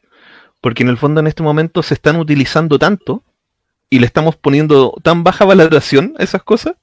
[0.61, 3.23] Porque en el fondo en este momento se están utilizando tanto
[3.89, 6.75] y le estamos poniendo tan baja valoración a esas cosas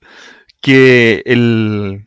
[0.64, 2.06] que el,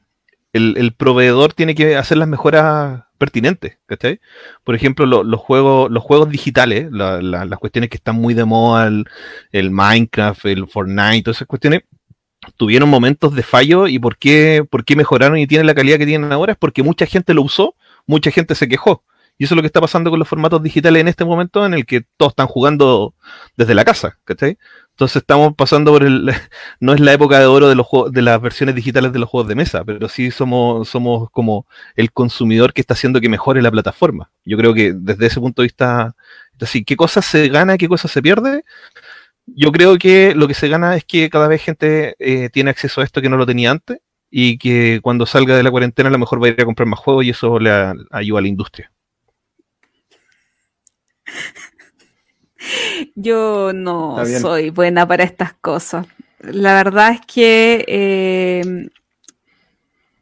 [0.54, 4.20] el, proveedor tiene que hacer las mejoras pertinentes, ¿cachai?
[4.64, 8.34] Por ejemplo, lo- los juegos, los juegos digitales, la- la- las cuestiones que están muy
[8.34, 9.06] de moda, el,
[9.52, 11.84] el Minecraft, el Fortnite, todas esas cuestiones,
[12.58, 16.06] tuvieron momentos de fallo y por qué, por qué mejoraron y tienen la calidad que
[16.06, 17.76] tienen ahora es porque mucha gente lo usó,
[18.08, 19.04] mucha gente se quejó.
[19.40, 21.74] Y eso es lo que está pasando con los formatos digitales en este momento en
[21.76, 23.14] el que todos están jugando
[23.56, 24.58] desde la casa, ¿cachai?
[24.98, 26.32] Entonces estamos pasando por el...
[26.80, 29.30] No es la época de oro de los juegos, de las versiones digitales de los
[29.30, 33.62] juegos de mesa, pero sí somos, somos como el consumidor que está haciendo que mejore
[33.62, 34.32] la plataforma.
[34.44, 36.16] Yo creo que desde ese punto de vista,
[36.60, 38.64] así, ¿qué cosas se gana, qué cosas se pierde?
[39.46, 43.02] Yo creo que lo que se gana es que cada vez gente eh, tiene acceso
[43.02, 44.00] a esto que no lo tenía antes
[44.32, 46.88] y que cuando salga de la cuarentena a lo mejor va a ir a comprar
[46.88, 47.72] más juegos y eso le
[48.12, 48.92] ayuda a la industria.
[53.16, 56.08] Yo no soy buena para estas cosas.
[56.40, 58.90] La verdad es que eh,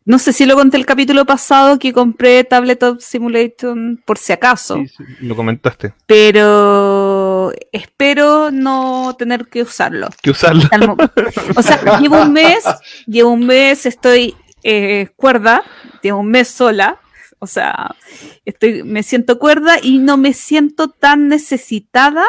[0.05, 4.77] no sé si lo conté el capítulo pasado que compré Tabletop Simulator por si acaso,
[4.77, 5.93] Sí, sí, lo comentaste.
[6.05, 10.09] pero espero no tener que usarlo.
[10.21, 10.95] Que usarlo.
[11.55, 12.63] O sea, llevo un mes,
[13.07, 15.63] llevo un mes, estoy eh, cuerda,
[16.03, 16.99] llevo un mes sola,
[17.39, 17.95] o sea,
[18.45, 22.23] estoy, me siento cuerda y no me siento tan necesitada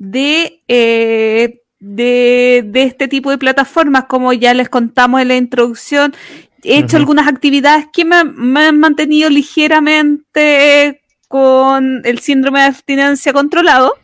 [0.00, 6.16] de, eh, de, de este tipo de plataformas, como ya les contamos en la introducción.
[6.64, 13.32] He hecho algunas actividades que me, me han mantenido ligeramente con el síndrome de abstinencia
[13.32, 13.94] controlado.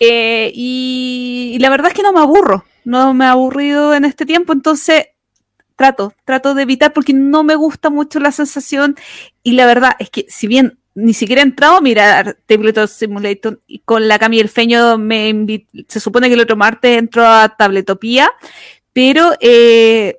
[0.00, 4.04] Eh, y, y la verdad es que no me aburro, no me he aburrido en
[4.04, 5.06] este tiempo, entonces
[5.74, 8.94] trato, trato de evitar porque no me gusta mucho la sensación
[9.42, 13.60] y la verdad es que si bien ni siquiera he entrado a mirar Tabletop Simulator
[13.68, 17.54] y con la Cami el Feño me se supone que el otro martes entró a
[17.56, 18.32] Tabletopía,
[18.92, 20.18] pero eh,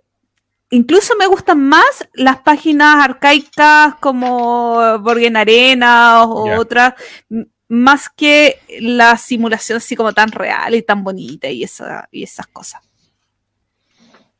[0.70, 6.94] incluso me gustan más las páginas arcaicas como Borgen Arena o otras,
[7.68, 12.48] más que la simulación así como tan real y tan bonita y, esa, y esas
[12.48, 12.82] cosas.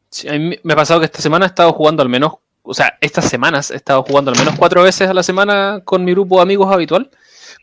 [0.10, 2.36] Sí, a mí me ha pasado que esta semana he estado jugando al menos,
[2.70, 6.06] o sea, estas semanas he estado jugando al menos cuatro veces a la semana con
[6.06, 7.10] mi grupo de amigos habitual.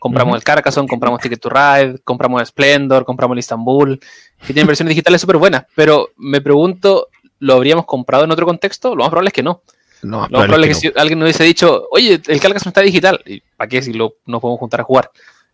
[0.01, 0.37] Compramos Ujú.
[0.39, 4.01] el Carcassonne, compramos Ticket to Ride, compramos el Splendor, compramos el Istanbul,
[4.41, 8.97] que tienen versiones digitales súper buenas, pero me pregunto, ¿lo habríamos comprado en otro contexto?
[8.97, 9.63] Lo más probable es que no.
[10.03, 12.81] No, Lo más probable es que si alguien nos hubiese dicho, oye, el Carcassonne está
[12.81, 15.11] digital, ¿y para qué si lo, nos podemos juntar a jugar?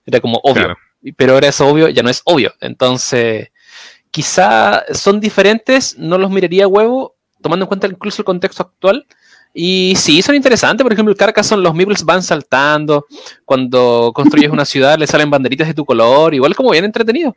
[0.06, 0.64] Era como obvio.
[0.64, 0.76] Claro.
[1.14, 2.55] Pero ahora eso obvio ya no es obvio.
[2.60, 3.50] Entonces,
[4.10, 9.06] quizá son diferentes, no los miraría a huevo, tomando en cuenta incluso el contexto actual.
[9.55, 10.82] Y sí, son interesantes.
[10.82, 13.06] Por ejemplo, el Carcassonne, los Meeples van saltando.
[13.44, 16.34] Cuando construyes una ciudad, le salen banderitas de tu color.
[16.34, 17.36] Igual como bien entretenido.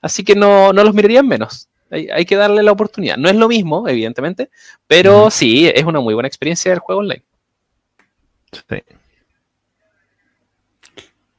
[0.00, 1.68] Así que no, no los miraría menos.
[1.90, 3.16] Hay, hay que darle la oportunidad.
[3.16, 4.50] No es lo mismo, evidentemente,
[4.86, 7.24] pero sí, es una muy buena experiencia del juego online.
[8.52, 8.76] Sí.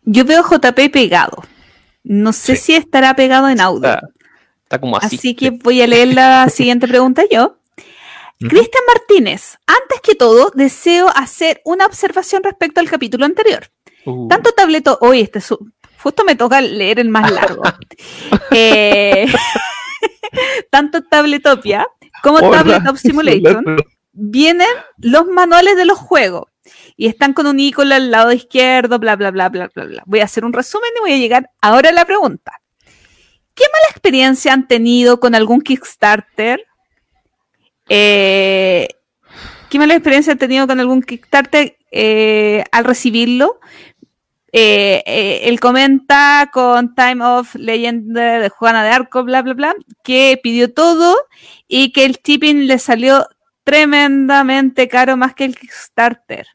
[0.04, 1.44] Yo veo JP pegado.
[2.04, 2.62] No sé Sí.
[2.64, 3.90] si estará pegado en audio.
[3.90, 4.08] Está,
[4.64, 5.16] está como así.
[5.18, 7.59] Así que voy a leer la siguiente pregunta yo.
[8.40, 13.68] Cristian Martínez, antes que todo, deseo hacer una observación respecto al capítulo anterior.
[14.06, 15.42] Uh, Tanto tableto, hoy este
[16.02, 17.64] justo me toca leer el más largo.
[18.52, 19.28] Eh,
[20.72, 21.88] tanto Tabletopia
[22.24, 22.58] como Hola.
[22.58, 23.64] Tabletop Simulator
[24.12, 26.46] vienen los manuales de los juegos.
[26.98, 30.04] y están con un icono al lado izquierdo, bla, bla, bla, bla, bla, bla.
[30.06, 32.54] Voy a hacer un resumen y voy a llegar ahora a la pregunta.
[33.54, 36.66] ¿Qué mala experiencia han tenido con algún Kickstarter?
[37.90, 38.88] Eh,
[39.70, 43.60] ¿Qué mala experiencia han tenido con algún Kickstarter eh, al recibirlo?
[44.52, 49.76] Eh, eh, él comenta con Time of Legend de Juana de Arco, bla, bla, bla,
[50.04, 51.16] que pidió todo
[51.68, 53.28] y que el shipping le salió
[53.64, 56.48] tremendamente caro más que el Kickstarter.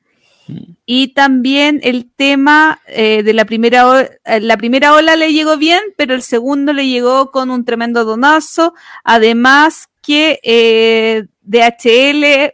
[0.85, 6.15] Y también el tema eh, de la primera, la primera ola le llegó bien, pero
[6.15, 8.75] el segundo le llegó con un tremendo donazo.
[9.05, 12.53] Además que eh, DHL,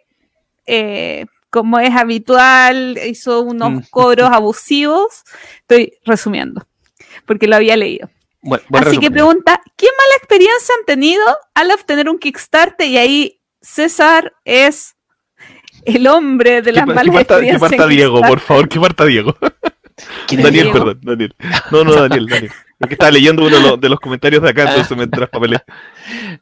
[0.66, 3.80] eh, como es habitual, hizo unos Mm.
[3.90, 5.24] cobros abusivos.
[5.62, 6.66] Estoy resumiendo,
[7.26, 8.08] porque lo había leído.
[8.42, 9.12] Bueno, buen Así que resumen.
[9.12, 11.22] pregunta, ¿qué mala experiencia han tenido
[11.54, 12.86] al obtener un Kickstarter?
[12.86, 14.96] Y ahí César es
[15.84, 17.70] el hombre de Que las que malas parta, que experiencias.
[17.70, 19.36] parta en Diego, por favor, que parta Diego.
[20.26, 20.72] ¿Quién es Daniel, Diego?
[20.78, 21.34] perdón, Daniel.
[21.70, 22.52] No, no, Daniel, Daniel.
[22.80, 24.70] Es que estaba leyendo uno de los, de los comentarios de acá, Ah.
[24.70, 25.60] entonces mientras papelé.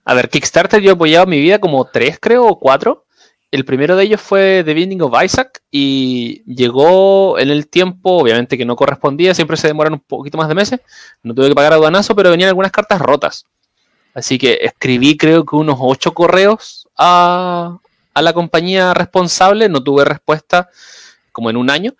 [0.05, 3.05] A ver, Kickstarter yo he apoyado en mi vida como tres, creo, o cuatro.
[3.51, 8.59] El primero de ellos fue The Binding of Isaac y llegó en el tiempo, obviamente
[8.59, 10.81] que no correspondía, siempre se demoran un poquito más de meses.
[11.23, 13.47] No tuve que pagar aduanazo, pero venían algunas cartas rotas.
[14.15, 17.79] Así que escribí creo que unos ocho correos a,
[18.15, 20.69] a la compañía responsable, no tuve respuesta
[21.33, 21.95] como en un año.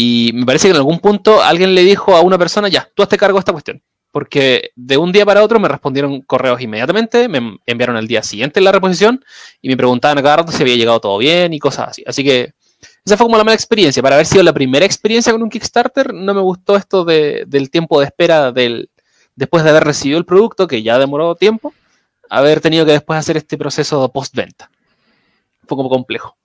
[0.00, 3.02] Y me parece que en algún punto alguien le dijo a una persona, ya, tú
[3.02, 3.82] hazte cargo de esta cuestión.
[4.12, 8.60] Porque de un día para otro me respondieron correos inmediatamente, me enviaron al día siguiente
[8.60, 9.24] la reposición
[9.60, 12.04] y me preguntaban a cada rato si había llegado todo bien y cosas así.
[12.06, 12.52] Así que
[13.04, 14.00] esa fue como la mala experiencia.
[14.00, 17.68] Para haber sido la primera experiencia con un Kickstarter, no me gustó esto de- del
[17.68, 18.90] tiempo de espera del,
[19.34, 21.74] después de haber recibido el producto, que ya demoró tiempo,
[22.30, 24.70] haber tenido que después hacer este proceso de postventa.
[25.66, 26.36] Fue como complejo.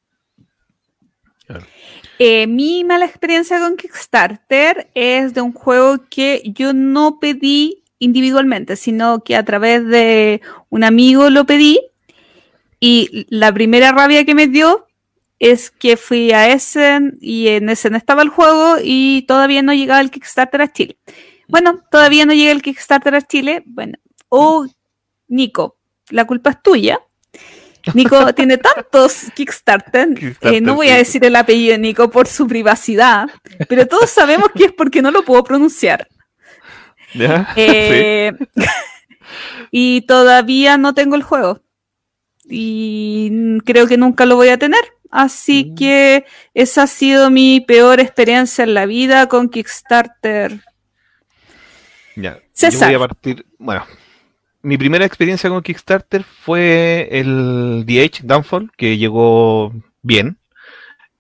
[2.20, 8.76] Eh, mi mala experiencia con Kickstarter es de un juego que yo no pedí individualmente,
[8.76, 11.80] sino que a través de un amigo lo pedí.
[12.80, 14.88] Y la primera rabia que me dio
[15.40, 20.02] es que fui a Essen y en Essen estaba el juego y todavía no llegaba
[20.02, 20.98] el Kickstarter a Chile.
[21.48, 23.64] Bueno, todavía no llega el Kickstarter a Chile.
[23.66, 23.98] Bueno,
[24.30, 24.66] oh,
[25.28, 25.78] Nico,
[26.10, 27.00] la culpa es tuya.
[27.94, 30.08] Nico tiene tantos Kickstarter,
[30.42, 33.28] eh, no voy a decir el apellido de Nico por su privacidad,
[33.68, 36.08] pero todos sabemos que es porque no lo puedo pronunciar.
[37.14, 37.48] ¿Ya?
[37.56, 38.32] Eh,
[39.72, 41.62] y todavía no tengo el juego.
[42.46, 44.82] Y creo que nunca lo voy a tener.
[45.12, 45.76] Así Mm.
[45.76, 50.60] que esa ha sido mi peor experiencia en la vida con Kickstarter.
[52.16, 52.40] Ya.
[52.52, 52.92] César.
[52.92, 53.46] Yo voy a partir.
[53.60, 53.86] Bueno,
[54.64, 60.38] mi primera experiencia con Kickstarter fue el DH Downfall, que llegó bien.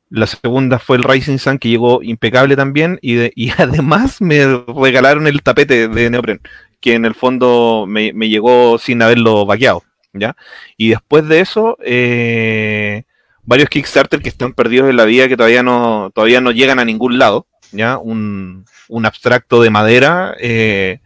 [0.09, 2.99] La segunda fue el Rising Sun, que llegó impecable también.
[3.01, 6.39] Y, de- y además me regalaron el tapete de Neopren,
[6.79, 9.83] que en el fondo me, me llegó sin haberlo vaqueado.
[10.13, 10.35] ¿ya?
[10.77, 13.03] Y después de eso, eh,
[13.43, 16.85] varios Kickstarter que están perdidos en la vida, que todavía no, todavía no llegan a
[16.85, 17.47] ningún lado.
[17.71, 17.97] ¿ya?
[17.97, 20.99] Un, un abstracto de madera, eh,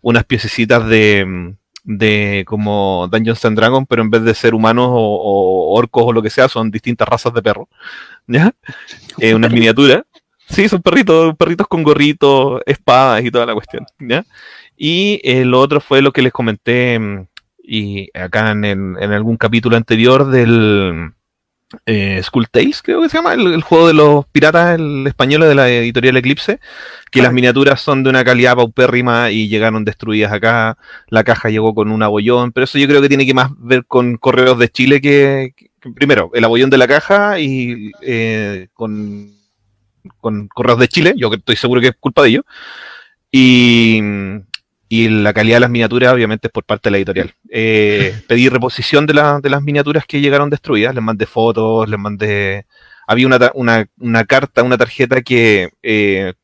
[0.00, 1.54] unas piececitas de,
[1.88, 6.20] de como Dungeons and Dragons, pero en vez de ser humanos o, orcos o lo
[6.20, 7.66] que sea, son distintas razas de perros.
[8.26, 8.52] ¿Ya?
[9.18, 10.02] Eh, unas miniaturas.
[10.50, 13.86] Sí, son perritos, perritos con gorritos, espadas y toda la cuestión.
[13.98, 14.24] ¿ya?
[14.76, 17.26] Y eh, lo otro fue lo que les comenté mm,
[17.62, 21.12] y acá en, en algún capítulo anterior del
[21.86, 25.42] eh, Skull Tales, creo que se llama, el, el juego de los piratas, el español
[25.42, 26.60] de la editorial Eclipse,
[27.10, 31.74] que las miniaturas son de una calidad paupérrima y llegaron destruidas acá, la caja llegó
[31.74, 34.68] con un abollón, pero eso yo creo que tiene que más ver con correos de
[34.70, 39.30] Chile que, que- primero, el abollón de la caja y eh, con,
[40.20, 42.44] con correos de Chile, yo estoy seguro que es culpa de ellos,
[43.30, 44.00] y,
[44.88, 47.34] y la calidad de las miniaturas obviamente es por parte de la editorial.
[47.50, 51.98] Eh, pedí reposición de, la- de las miniaturas que llegaron destruidas, les mandé fotos, les
[51.98, 52.66] mandé...
[53.06, 56.34] Había una, ta- una, una carta, una tarjeta que eh,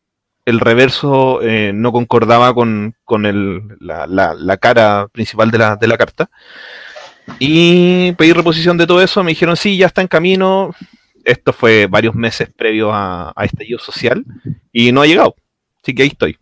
[0.46, 5.76] el reverso eh, no concordaba con, con el, la, la- la cara principal de la,
[5.76, 6.30] de la carta.
[7.38, 10.74] Y pedí reposición de todo eso, me dijeron, sí, ya está en camino.
[11.24, 14.24] Esto fue varios meses previo a, a estallido social
[14.72, 15.34] y no ha llegado.
[15.82, 16.36] Así que ahí estoy.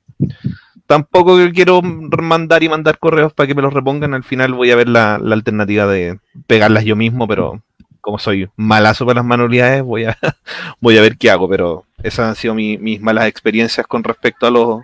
[0.86, 4.15] Tampoco quiero mandar y mandar correos para que me los repongan.
[4.15, 7.62] Al final voy a ver la, la alternativa de pegarlas yo mismo, pero
[8.01, 10.19] como soy malazo para las manualidades, voy a,
[10.81, 11.49] voy a ver qué hago.
[11.49, 14.83] Pero esas han sido mi- mis malas experiencias con respecto a los,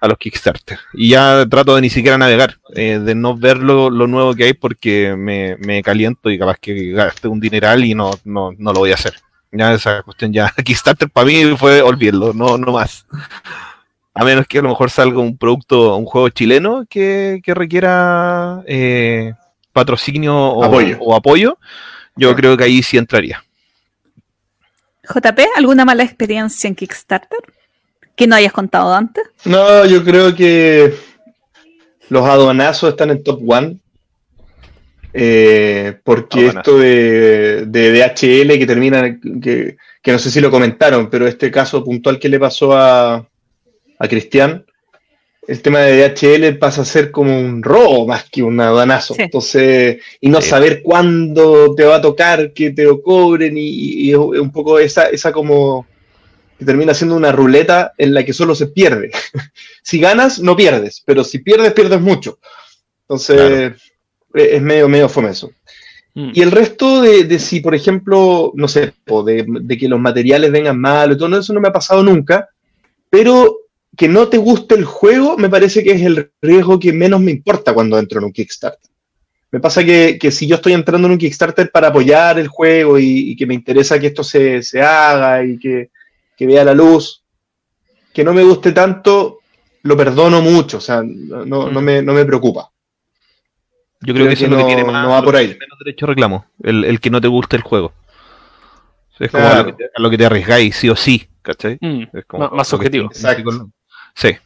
[0.00, 0.78] a los Kickstarter.
[0.94, 4.44] Y ya trato de ni siquiera navegar, eh, de no ver lo, lo nuevo que
[4.44, 8.72] hay porque me, me caliento y capaz que gaste un dineral y no, no, no
[8.72, 9.14] lo voy a hacer.
[9.52, 10.52] Ya esa cuestión ya.
[10.64, 13.06] Kickstarter para mí fue olvidarlo, no, no más.
[14.18, 18.64] A menos que a lo mejor salga un producto, un juego chileno que, que requiera
[18.66, 19.32] eh,
[19.72, 20.98] patrocinio o Apoyo.
[21.00, 21.56] o apoyo,
[22.16, 23.44] yo creo que ahí sí entraría.
[25.04, 27.38] JP, ¿alguna mala experiencia en Kickstarter?
[28.16, 29.24] Que no hayas contado antes.
[29.44, 30.92] No, yo creo que
[32.08, 33.76] los aduanazos están en top one.
[35.12, 36.58] Eh, porque Aduanazo.
[36.58, 41.52] esto de, de DHL que termina, que, que no sé si lo comentaron, pero este
[41.52, 43.24] caso puntual que le pasó a,
[43.98, 44.64] a Cristian,
[45.46, 49.14] el tema de DHL pasa a ser como un robo más que un aduanazo.
[49.14, 49.22] Sí.
[49.22, 50.50] Entonces, y no Sí.
[50.50, 54.78] saber cuándo te va a tocar que te lo cobren y, y es un poco
[54.78, 55.86] esa, esa como
[56.58, 59.10] que termina siendo una ruleta en la que solo se pierde.
[59.82, 62.38] si ganas, no pierdes, pero si pierdes, pierdes mucho.
[63.02, 63.72] Entonces,
[64.34, 65.50] e- es medio, medio fome eso.
[66.14, 66.32] Mm.
[66.34, 69.98] Y el resto de, de si, por ejemplo, no sé, o de, de que los
[70.00, 72.48] materiales vengan mal, todo eso no me ha pasado nunca,
[73.08, 73.56] pero
[73.98, 77.32] que no te guste el juego me parece que es el riesgo que menos me
[77.32, 78.90] importa cuando entro en un Kickstarter.
[79.50, 82.98] Me pasa que, que si yo estoy entrando en un Kickstarter para apoyar el juego
[82.98, 85.90] y, y que me interesa que esto se, se haga y que,
[86.36, 87.24] que vea la luz,
[88.14, 89.38] que no me guste tanto,
[89.82, 92.70] lo perdono mucho, o sea, no, no- no me, no me preocupa.
[94.00, 95.34] Yo creo, Creo que eso que es lo que no- tiene más, no va por
[95.34, 95.48] ahí.
[95.48, 97.92] menos derecho a reclamo, el, el que no te guste el juego.
[99.18, 99.60] Es como Claro.
[99.60, 101.78] a lo, que te, a lo que te arriesgáis, sí o sí, ¿cachai?
[101.80, 103.06] Mm, Es como más, más subjetivo.
[103.06, 103.70] Exacto.
[104.20, 104.36] Sí.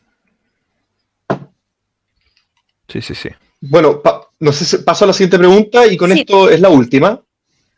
[2.88, 3.28] Sí, sí, sí.
[3.60, 6.20] Bueno, pa- no sé si paso a la siguiente pregunta y con Sí.
[6.20, 7.20] esto es la última.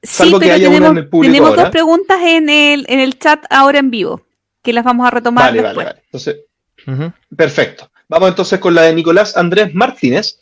[0.02, 1.62] Sí, Salvo que pero haya una tenemos, en el público tenemos ahora.
[1.62, 4.22] dos preguntas en el, en el chat ahora en vivo,
[4.62, 5.86] que las vamos a retomar Vale, vale, después.
[5.86, 6.02] vale.
[6.04, 7.90] Entonces, perfecto.
[8.08, 10.38] Vamos entonces con la de Nicolás Andrés Martínez.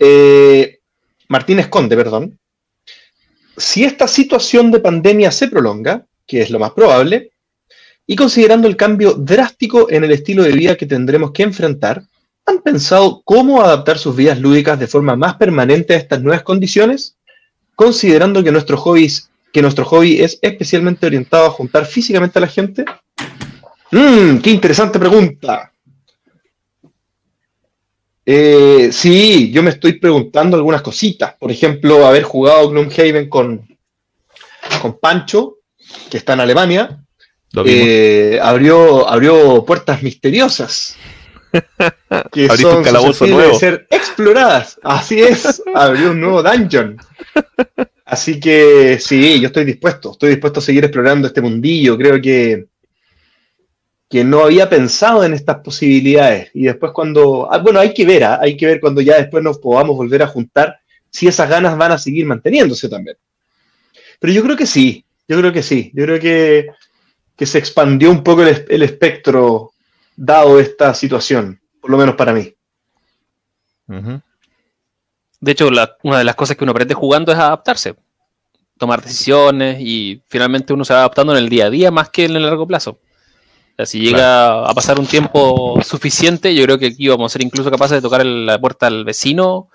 [0.00, 0.80] Eh,
[1.28, 2.38] Martínez Conde, perdón.
[3.56, 7.32] Si esta situación de pandemia se prolonga, que es lo más probable,
[8.10, 12.02] y considerando el cambio drástico en el estilo de vida que tendremos que enfrentar,
[12.46, 17.18] ¿han pensado cómo adaptar sus vidas lúdicas de forma más permanente a estas nuevas condiciones?
[17.76, 22.86] Considerando que nuestro hobby, es especialmente orientado a juntar físicamente a la gente.
[23.90, 25.70] Mmm, qué interesante pregunta.
[28.24, 31.34] Eh, sí, yo me estoy preguntando algunas cositas.
[31.38, 33.68] Por ejemplo, haber jugado Gloomhaven con,
[34.80, 35.58] con Pancho,
[36.10, 37.04] que está en Alemania.
[37.64, 40.96] Eh, abrió, abrió puertas misteriosas.
[42.32, 43.54] Que son un calabozo nuevo.
[43.54, 44.78] de ser exploradas.
[44.82, 46.98] Así es, abrió un nuevo dungeon.
[48.04, 51.96] Así que sí, yo estoy dispuesto, estoy dispuesto a seguir explorando este mundillo.
[51.96, 52.66] Creo que,
[54.08, 56.50] que no había pensado en estas posibilidades.
[56.54, 59.42] Y después cuando, ah, bueno, hay que ver, ah, hay que ver cuando ya después
[59.42, 63.16] nos podamos volver a juntar, si esas ganas van a seguir manteniéndose también.
[64.18, 66.66] Pero yo creo que sí, yo creo que sí, yo creo que,
[67.38, 69.70] que se expandió un poco el, es- el espectro
[70.16, 72.52] dado esta situación, por lo menos para mí.
[75.40, 77.94] De hecho, la- una de las cosas que uno aprende jugando es adaptarse,
[78.76, 82.24] tomar decisiones y finalmente uno se va adaptando en el día a día más que
[82.24, 82.90] en el largo plazo.
[83.00, 87.32] O sea, si llega a pasar un tiempo suficiente, yo creo que aquí vamos a
[87.34, 89.68] ser incluso capaces de tocar el- la puerta al vecino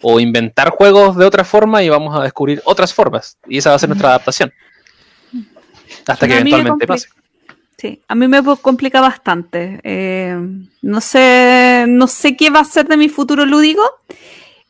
[0.00, 3.36] o inventar juegos de otra forma y vamos a descubrir otras formas.
[3.46, 4.50] Y esa va a ser nuestra adaptación.
[6.06, 7.08] Hasta que eventualmente pase.
[7.82, 9.80] Sí, a mí me complica bastante.
[9.82, 10.36] Eh,
[10.82, 13.82] no sé, no sé qué va a ser de mi futuro lúdico.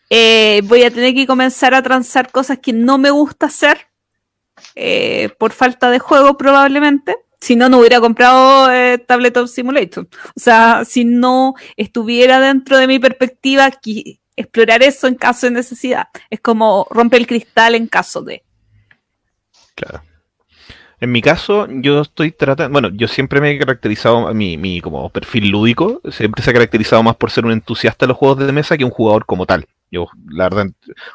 [0.09, 3.89] Eh, voy a tener que comenzar a transar cosas que no me gusta hacer
[4.75, 7.17] eh, por falta de juego probablemente.
[7.39, 8.71] Si no, no hubiera comprado
[9.07, 10.09] Tabletop Simulator.
[10.35, 13.69] O sea, si no estuviera dentro de mi perspectiva,
[14.37, 16.07] explorar eso en caso de necesidad.
[16.31, 18.43] Es como romper el cristal en caso de.
[19.75, 20.03] Claro.
[21.03, 25.11] En mi caso, yo estoy tratando, bueno, yo siempre me he caracterizado, mi, mi como
[25.11, 28.53] perfil lúdico, siempre se ha caracterizado más por ser un entusiasta de los juegos de
[28.53, 29.67] mesa que un jugador como tal.
[29.91, 30.67] Yo, la verdad,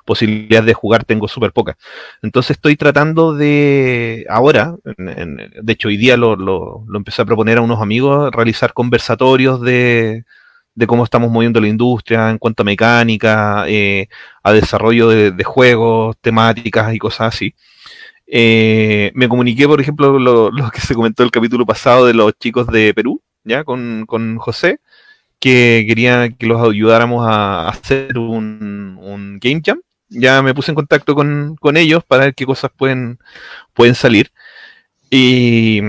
[0.04, 1.78] posibilidades de jugar tengo súper pocas.
[2.22, 7.58] Entonces estoy tratando de, ahora, de hecho hoy día lo, lo, lo empecé a proponer
[7.58, 10.26] a unos amigos, realizar conversatorios de,
[10.76, 14.08] de cómo estamos moviendo la industria en cuanto a mecánica, eh,
[14.44, 17.56] a desarrollo de, de juegos, temáticas y cosas así.
[18.28, 22.34] Eh, me comuniqué, por ejemplo, lo, lo que se comentó el capítulo pasado de los
[22.38, 24.80] chicos de Perú, ya con, con José,
[25.40, 29.82] que quería que los ayudáramos a hacer un, game jam.
[30.10, 33.20] Ya me puse en contacto con, ellos para ver qué cosas pueden,
[33.74, 34.32] pueden salir.
[35.10, 35.82] Y,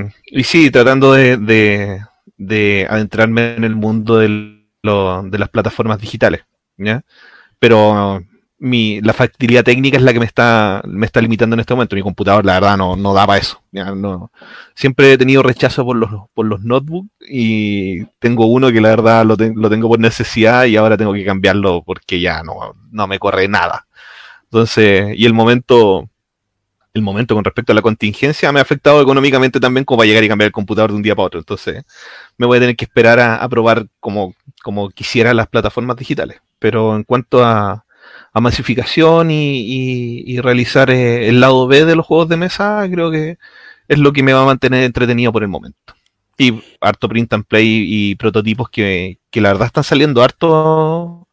[0.45, 2.01] sí, tratando de, de,
[2.37, 4.29] de adentrarme en el mundo de
[4.83, 6.43] las plataformas digitales,
[6.77, 7.03] ¿ya?
[7.59, 8.23] Pero
[8.59, 11.95] mi, la factibilidad técnica es la que me está, me está limitando en este momento.
[11.95, 13.63] Mi computador, la verdad, no, no da para eso.
[13.71, 14.33] Ya, no.
[14.75, 19.25] Siempre he tenido rechazo por los, por los notebooks y tengo uno que la verdad
[19.25, 23.19] lo, lo tengo por necesidad y ahora tengo que cambiarlo porque ya no, no me
[23.19, 23.87] corre nada.
[24.45, 26.09] Entonces, y el momento,
[26.95, 30.25] el momento con respecto a la contingencia me ha afectado económicamente también como para llegar
[30.25, 31.41] y cambiar el computador de un día para otro.
[31.41, 31.85] Entonces,
[32.37, 36.41] me voy a tener que esperar a, a probar como, como quisiera las plataformas digitales.
[36.59, 37.85] Pero en cuanto a,
[38.41, 39.61] masificación y,
[40.27, 43.39] y- realizar eh, el lado B de los juegos de mesa, creo que
[43.89, 45.95] es lo que me va a mantener entretenido por el momento.
[46.39, 51.27] Y harto print and play y prototipos que, que la verdad están saliendo harto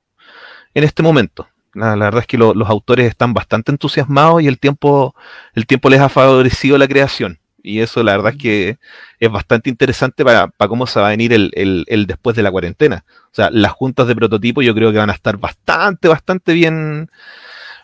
[0.73, 1.47] en este momento.
[1.73, 5.13] La, verdad es que lo- los autores están bastante entusiasmados y el tiempo,
[5.53, 7.39] el tiempo les ha favorecido la creación.
[7.61, 8.77] Y eso la verdad es que
[9.19, 12.43] es bastante interesante para, para cómo se va a venir el, el- el después de
[12.43, 13.03] la cuarentena.
[13.35, 17.11] O sea, las juntas de prototipo yo creo que van a estar bastante, bastante bien,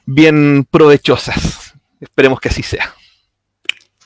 [0.05, 1.73] bien provechosas.
[1.99, 2.95] Esperemos que así sea.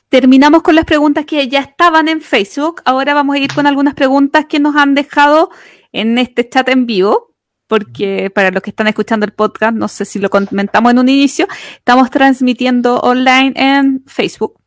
[0.10, 2.82] Terminamos con las preguntas que ya estaban en Facebook.
[2.84, 5.52] Ahora vamos a ir con algunas preguntas que nos han dejado
[5.92, 7.36] en este chat en vivo.
[7.68, 11.10] Porque para los que están escuchando el podcast, no sé si lo comentamos en un
[11.10, 14.60] inicio, estamos transmitiendo online en Facebook.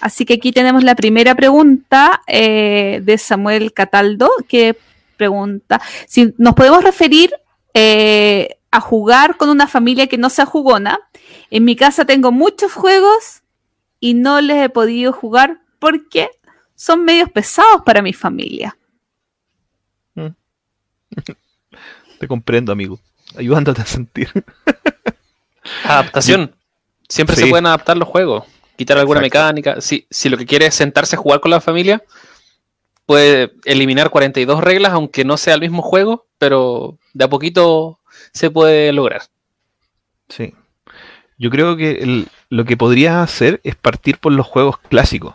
[0.00, 4.78] Así que aquí tenemos la primera pregunta eh, de Samuel Cataldo, que
[5.14, 7.32] pregunta si nos podemos referir
[7.74, 10.98] eh, a jugar con una familia que no sea jugona.
[11.50, 13.42] En mi casa tengo muchos juegos
[14.00, 16.28] y no les he podido jugar porque
[16.74, 18.76] son medios pesados para mi familia.
[22.18, 22.98] Te comprendo, amigo.
[23.36, 24.30] Ayudándote a sentir.
[25.84, 26.54] Adaptación.
[27.08, 27.42] Siempre Sí.
[27.42, 28.44] se pueden adaptar los juegos.
[28.76, 29.38] Quitar alguna Exacto.
[29.38, 29.80] mecánica.
[29.80, 32.02] Si, si lo que quiere es sentarse a jugar con la familia,
[33.06, 38.00] puede eliminar 42 reglas, aunque no sea el mismo juego, pero de a poquito
[38.32, 39.22] se puede lograr.
[40.28, 40.54] Sí.
[41.38, 45.34] Yo creo que el- lo que podrías hacer es partir por los juegos clásicos.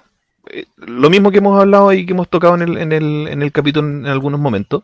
[0.51, 3.41] Eh, Lo mismo que hemos hablado y que hemos tocado en el, en el, en
[3.43, 4.83] el capítulo en algunos momentos,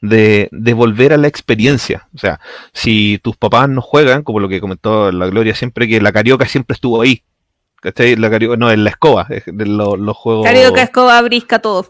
[0.00, 2.06] de, de volver a la experiencia.
[2.14, 2.38] O sea,
[2.72, 6.46] si tus papás no juegan, como lo que comentó la Gloria siempre, que la carioca
[6.46, 7.24] siempre estuvo ahí.
[7.80, 8.14] ¿Cachai?
[8.16, 10.44] La carioca, no, en la escoba, es de lo- los juegos.
[10.44, 11.88] Carioca, escoba, brisca, todo.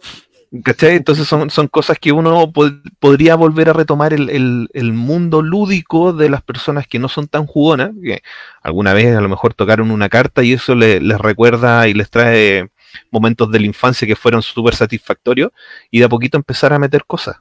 [0.65, 0.97] ¿Cachai?
[0.97, 4.29] Entonces son, son cosas que uno pod- podría volver a retomar el,
[4.73, 8.23] el- mundo lúdico de las personas que no son tan jugonas, que
[8.61, 12.11] alguna vez a lo mejor tocaron una carta y eso le- les recuerda y les
[12.11, 12.69] trae
[13.13, 15.53] momentos de la infancia que fueron súper satisfactorios
[15.89, 17.37] y de a poquito empezar a meter cosas.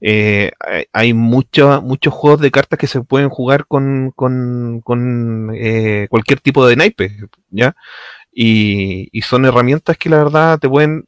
[0.00, 0.52] Eh,
[0.92, 6.38] hay- mucho- muchos juegos de cartas que se pueden jugar con, con- con, eh, cualquier
[6.40, 7.16] tipo de naipe,
[7.50, 7.74] ¿ya?
[8.32, 11.04] Y, y son herramientas que la verdad te pueden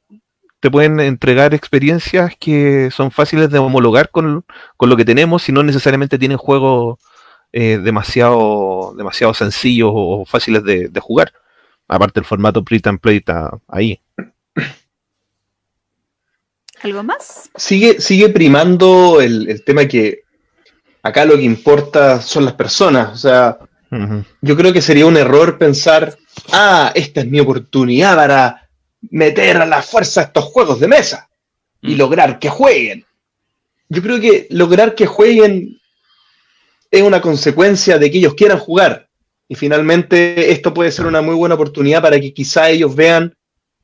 [0.65, 4.47] te pueden entregar experiencias que son fáciles de homologar con,
[4.79, 6.99] con lo que tenemos y no necesariamente tienen juegos
[7.53, 11.35] eh, demasiado, demasiado sencillos o fáciles de, de jugar.
[11.87, 14.01] Aparte el formato print and play está ahí.
[16.83, 17.51] ¿Algo más?
[17.57, 20.23] Sigue, sigue primando el, el tema que
[21.03, 23.13] acá lo que importa son las personas.
[23.13, 23.59] O sea,
[24.41, 26.17] yo creo que sería un error pensar,
[26.53, 28.64] ah, esta es mi oportunidad para
[29.11, 31.29] meter a la fuerza estos juegos de mesa
[31.83, 31.99] y Mm.
[31.99, 33.05] lograr que jueguen.
[33.89, 35.79] Yo creo que lograr que jueguen
[36.91, 39.09] es una consecuencia de que ellos quieran jugar.
[39.49, 43.35] Y finalmente esto puede ser una muy buena oportunidad para que quizá ellos vean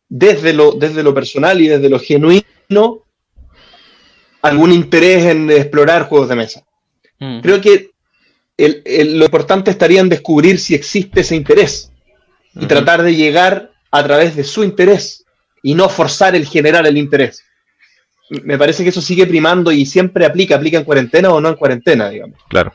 [0.09, 3.05] desde lo, desde lo personal y desde lo genuino
[4.43, 6.65] algún interés en explorar juegos de mesa.
[7.19, 7.41] Mm.
[7.41, 7.91] Creo que
[8.57, 11.93] el- el- lo importante estaría en descubrir si existe ese interés
[12.55, 15.25] y tratar de llegar a través de su interés
[15.63, 17.45] y no forzar el generar el interés.
[18.31, 21.57] Me parece que eso sigue primando y siempre aplica, aplica en cuarentena o no en
[21.57, 22.39] cuarentena, digamos.
[22.49, 22.73] Claro.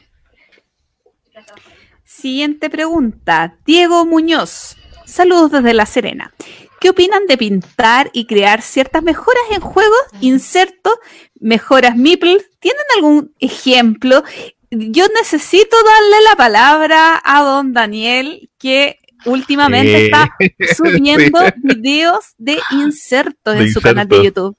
[2.04, 3.56] Siguiente pregunta.
[3.66, 4.76] Diego Muñoz.
[5.06, 6.34] Saludos desde La Serena.
[6.80, 10.00] ¿Qué opinan de pintar y crear ciertas mejoras en juegos?
[10.22, 11.00] Inserto,
[11.40, 12.46] mejoras Meeple.
[12.60, 14.24] ¿Tienen algún ejemplo?
[14.72, 20.06] Yo necesito darle la palabra a don Daniel, que últimamente Sí.
[20.06, 20.30] está
[20.76, 21.52] subiendo Sí.
[21.64, 24.24] videos de insertos De en su canal de.
[24.24, 24.56] YouTube.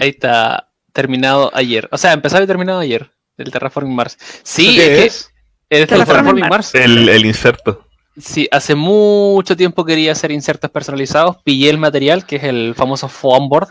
[0.00, 1.88] Ahí está terminado ayer.
[1.90, 3.10] O sea, empezado y terminado ayer.
[3.38, 4.18] El Terraforming Mars.
[4.42, 5.30] Sí, ¿Qué es que es?
[5.70, 6.50] el Terraforming Mars.
[6.50, 6.74] Mars.
[6.74, 7.86] El, el inserto.
[8.18, 11.38] Sí, hace mucho tiempo quería hacer insertos personalizados.
[11.44, 13.68] Pillé el material, que es el famoso foam board,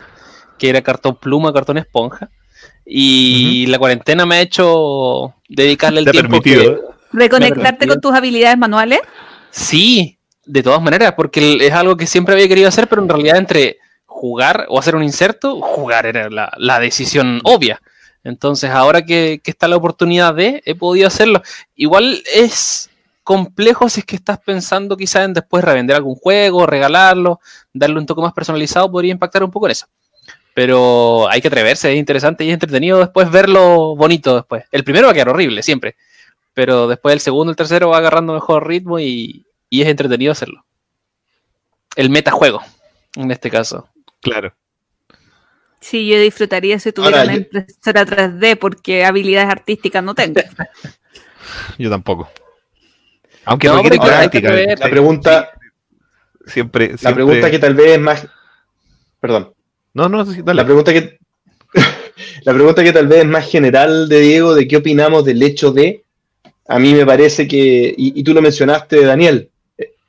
[0.58, 2.28] que era cartón pluma, cartón esponja.
[2.84, 6.62] Y la cuarentena me ha hecho dedicarle el Te tiempo permitido.
[6.74, 7.94] que- Reconectarte permitido.
[7.94, 9.00] con tus habilidades manuales.
[9.50, 10.18] Sí,
[10.52, 13.78] de todas maneras, porque es algo que siempre había querido hacer, pero en realidad entre
[14.04, 17.80] jugar o hacer un inserto, jugar era la, decisión obvia.
[18.22, 21.40] Entonces, ahora que, que está la oportunidad de, he podido hacerlo.
[21.74, 22.90] Igual es
[23.24, 27.40] complejo si es que estás pensando quizás en después revender algún juego, regalarlo,
[27.72, 29.86] darle un toque más personalizado, podría impactar un poco en eso.
[30.54, 34.64] Pero hay que atreverse, es interesante y es entretenido después verlo bonito después.
[34.70, 35.96] El primero va a quedar horrible, siempre.
[36.52, 40.66] Pero después el segundo, el tercero va agarrando mejor ritmo y, y es entretenido hacerlo.
[41.96, 42.60] El metajuego,
[43.16, 43.88] en este caso.
[44.20, 44.54] Claro.
[45.80, 50.40] Sí, yo disfrutaría si tuviera Ahora, una yo- impresora 3D porque habilidades artísticas no tengo.
[51.78, 52.30] Yo tampoco.
[53.46, 54.50] Aunque No, requiere práctica.
[54.52, 54.78] ver.
[54.78, 55.50] La pregunta,
[56.46, 58.26] Sí, siempre, la siempre- pregunta que tal vez es más.
[59.20, 59.54] Perdón.
[59.94, 60.54] No, no, dale.
[60.54, 61.18] La pregunta que.
[62.44, 65.72] la pregunta que tal vez es más general de Diego, de qué opinamos del hecho
[65.72, 66.04] de.
[66.68, 67.92] A mí me parece que.
[67.96, 69.50] Y, y tú lo mencionaste, Daniel.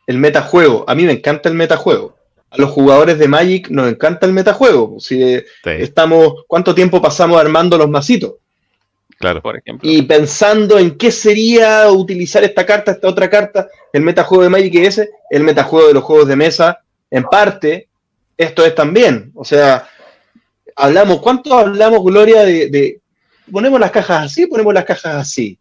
[0.08, 0.86] El metajuego.
[0.88, 2.16] A mí me encanta el metajuego.
[2.50, 5.00] A los jugadores de Magic nos encanta el metajuego.
[5.00, 6.44] Si eh, Sí, estamos.
[6.48, 8.34] ¿Cuánto tiempo pasamos armando los macitos?
[9.18, 9.42] claro.
[9.42, 9.90] Por ejemplo.
[9.90, 14.76] y pensando en qué sería utilizar esta carta, esta otra carta, el metajuego de Magic
[14.76, 17.88] es ese, el metajuego de los juegos de mesa, en parte,
[18.38, 19.32] esto es también.
[19.34, 19.88] O sea,
[20.76, 23.00] hablamos, ¿cuánto hablamos, Gloria, de, de-
[23.52, 25.58] ponemos las cajas así, ponemos las cajas así?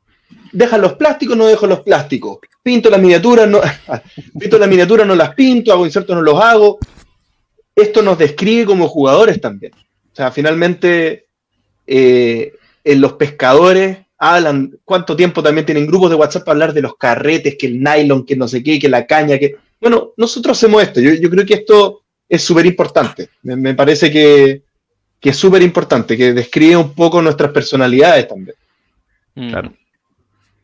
[0.52, 2.38] ¿Dejan los plásticos, no dejo los plásticos?
[2.62, 3.60] Pinto las miniaturas, no,
[4.38, 6.78] pinto las miniaturas, no las pinto, hago insertos, no los hago.
[7.74, 9.72] Esto nos describe como jugadores también.
[9.74, 11.26] O sea, finalmente,
[11.86, 12.52] eh,
[12.84, 16.96] en los pescadores hablan, cuánto tiempo también tienen grupos de WhatsApp para hablar de los
[16.96, 19.56] carretes, que el nylon, que no sé qué, que la caña, que...
[19.80, 24.12] Bueno, nosotros hacemos esto, yo, yo creo que esto es súper importante, me, me parece
[24.12, 24.62] que,
[25.18, 28.56] que es súper importante, que describe un poco nuestras personalidades también.
[29.34, 29.50] Mm.
[29.50, 29.72] Claro.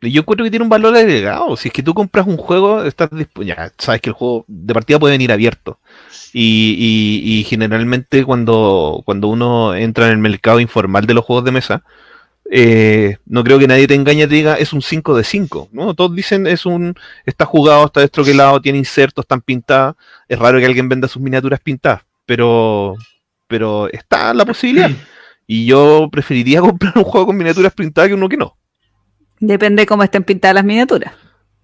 [0.00, 1.56] Yo encuentro que tiene un valor agregado.
[1.56, 3.10] Si es que tú compras un juego, estás
[3.44, 5.78] ya sabes que el juego de partida puede venir abierto.
[6.32, 6.76] Y,
[7.24, 11.52] y- y generalmente cuando, cuando uno entra en el mercado informal de los juegos de
[11.52, 11.82] mesa,
[12.50, 15.68] eh, no creo que nadie te engañe y te diga es un 5 de 5.
[15.72, 15.94] ¿no?
[15.94, 16.94] Todos dicen es un
[17.26, 19.96] está jugado, está destroquelado, tiene insertos, están pintadas.
[20.28, 22.94] Es raro que alguien venda sus miniaturas pintadas, pero,
[23.46, 24.90] pero está la posibilidad.
[25.50, 28.56] Y yo preferiría comprar un juego con miniaturas pintadas que uno que no.
[29.40, 31.12] Depende de cómo estén pintadas las miniaturas.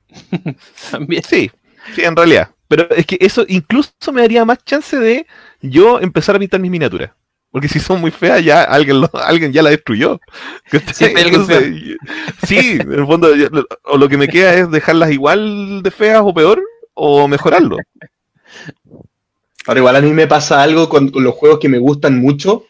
[0.90, 1.22] También.
[1.24, 1.50] Sí,
[1.94, 2.50] sí, en realidad.
[2.68, 5.26] Pero es que eso incluso me daría más chance de
[5.60, 7.10] yo empezar a pintar mis miniaturas.
[7.50, 10.20] Porque si son muy feas, ya alguien, lo- alguien ya la destruyó.
[12.46, 13.48] Sí, en el fondo, yo-
[13.84, 16.62] o lo que me queda es dejarlas igual de feas o peor,
[16.94, 17.76] o mejorarlo.
[19.66, 22.64] Ahora, igual a mí me pasa algo con los juegos que me gustan mucho.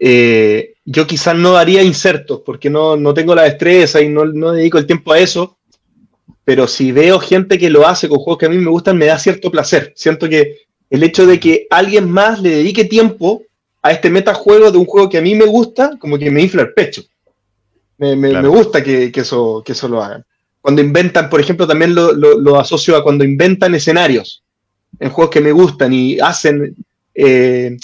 [0.00, 4.52] Eh, yo quizás no haría insertos porque no, no tengo la destreza y no, no
[4.52, 5.56] dedico el tiempo a eso.
[6.44, 9.06] Pero si veo gente que lo hace con juegos que a mí me gustan, me
[9.06, 9.92] da cierto placer.
[9.96, 10.58] Siento que
[10.90, 13.42] el hecho de que alguien más le dedique tiempo
[13.82, 16.62] a este metajuego de un juego que a mí me gusta, como que me infla
[16.62, 17.02] el pecho.
[17.96, 18.42] Me, me- Claro.
[18.50, 20.24] me gusta que, que eso, que eso lo hagan.
[20.60, 24.42] Cuando inventan, por ejemplo, también lo, lo- lo asocio a cuando inventan escenarios
[25.00, 26.74] en juegos que me gustan y hacen,
[27.14, 27.76] eh,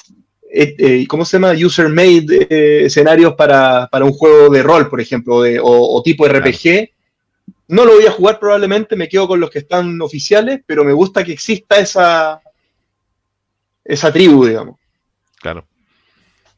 [0.53, 1.53] eh, eh, ¿cómo se llama?
[1.53, 6.03] User-made eh, escenarios para, para un juego de rol, por ejemplo, o, de- o- o
[6.03, 6.91] tipo RPG.
[7.69, 10.93] No lo voy a jugar probablemente, me quedo con los que están oficiales, pero me
[10.93, 12.41] gusta que exista esa,
[13.85, 14.77] esa tribu, digamos.
[15.41, 15.65] Claro.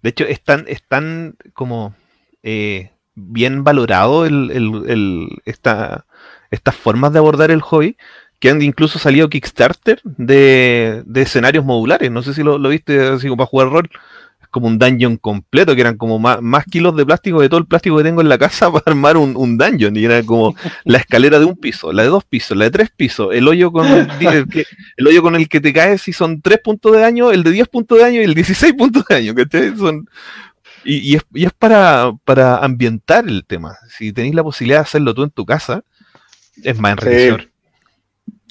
[0.03, 1.95] De hecho, es tan, es tan como
[2.43, 6.07] eh, bien valorado el, el- el- esta,
[6.51, 7.97] estas formas de abordar el hobby
[8.43, 12.11] que han incluso salido Kickstarter de, escenarios modulares.
[12.11, 13.89] No sé si lo, viste así como para jugar rol.
[14.43, 17.67] Es como un dungeon completo, que eran como más, kilos de plástico de todo el
[17.67, 19.97] plástico que tengo en la casa para armar un, un dungeon.
[19.97, 22.91] Y era como la escalera de un piso, la de dos pisos, la de tres
[22.91, 26.91] pisos, el hoyo con el hoyo con el que te caes si son 3 puntos
[26.91, 29.35] de daño, el de 10 puntos de daño y el 16 puntos de daño.
[29.79, 30.09] Son,
[30.83, 33.77] y, y es, y es para, para ambientar el tema.
[33.97, 35.85] Si tenéis la posibilidad de hacerlo tú en tu casa,
[36.65, 37.43] es más enriquecedor.
[37.43, 37.52] Sí.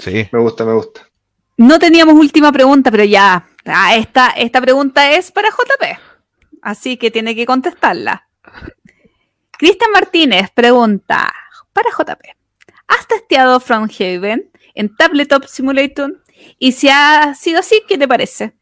[0.06, 1.08] Me gusta, me gusta.
[1.58, 3.48] No teníamos última pregunta, pero ya.
[3.66, 6.00] Ah, esta, esta pregunta es para JP.
[6.62, 8.28] Así que tiene que contestarla.
[9.52, 11.32] Cristian Martínez pregunta
[11.74, 12.22] para JP.
[12.88, 16.24] ¿Has testeado Frosthaven en Tabletop Simulator?
[16.58, 18.54] Y si ha sido así, ¿qué te parece?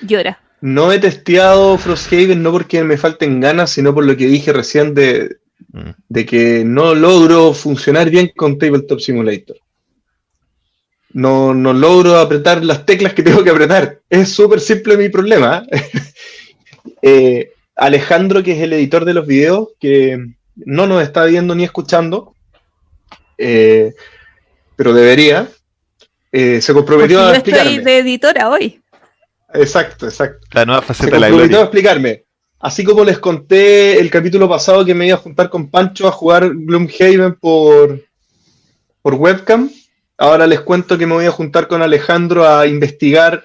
[0.00, 0.40] Llora.
[0.60, 4.94] No he testeado Frosthaven no porque me falten ganas, sino por lo que dije recién
[4.94, 5.38] de,
[5.72, 5.90] Mm.
[6.08, 9.56] de que no logro funcionar bien con Tabletop Simulator.
[11.18, 14.00] No, no logro apretar las teclas que tengo que apretar.
[14.08, 15.64] Es súper simple mi problema.
[17.02, 20.18] Eh, Alejandro, que es el editor de los videos, que
[20.56, 22.34] no nos está viendo ni escuchando,
[23.36, 23.92] eh,
[24.74, 25.48] pero debería,
[26.32, 27.84] eh, se Porque comprometió yo a estoy explicarme.
[27.84, 28.80] de editora hoy.
[29.54, 31.64] Exacto, exacto La nueva faceta de la comprometió a gloria.
[31.64, 32.24] explicarme.
[32.58, 36.12] Así como les conté el capítulo pasado que me iba a juntar con Pancho a
[36.12, 38.00] jugar Gloomhaven por,
[39.02, 39.70] por webcam.
[40.18, 43.44] Ahora les cuento que me voy a juntar con Alejandro a investigar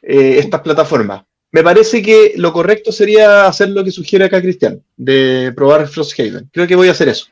[0.00, 1.24] eh, estas plataformas.
[1.50, 6.48] Me parece que lo correcto sería hacer lo que sugiere acá Cristian, de probar Frosthaven.
[6.52, 7.26] Creo que voy a hacer eso.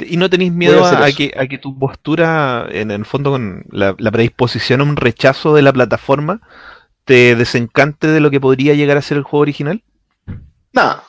[0.00, 3.94] ¿Y no tenéis miedo a que, a que tu postura, en el fondo con la,
[3.98, 6.40] la predisposición a un rechazo de la plataforma,
[7.04, 9.82] te desencante de lo que podría llegar a ser el juego original?
[10.72, 11.04] Nada.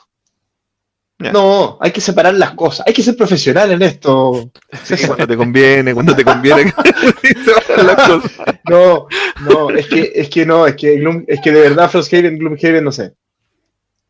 [1.20, 2.86] No, hay que separar las cosas.
[2.86, 4.50] Hay que ser profesional en esto.
[4.84, 6.72] Sí, cuando te conviene, cuando te conviene.
[8.68, 9.06] No,
[9.40, 12.84] no, es que, es que no, es que, Gloom- es que de verdad Frosthaven, Gloomhaven,
[12.84, 13.14] no sé.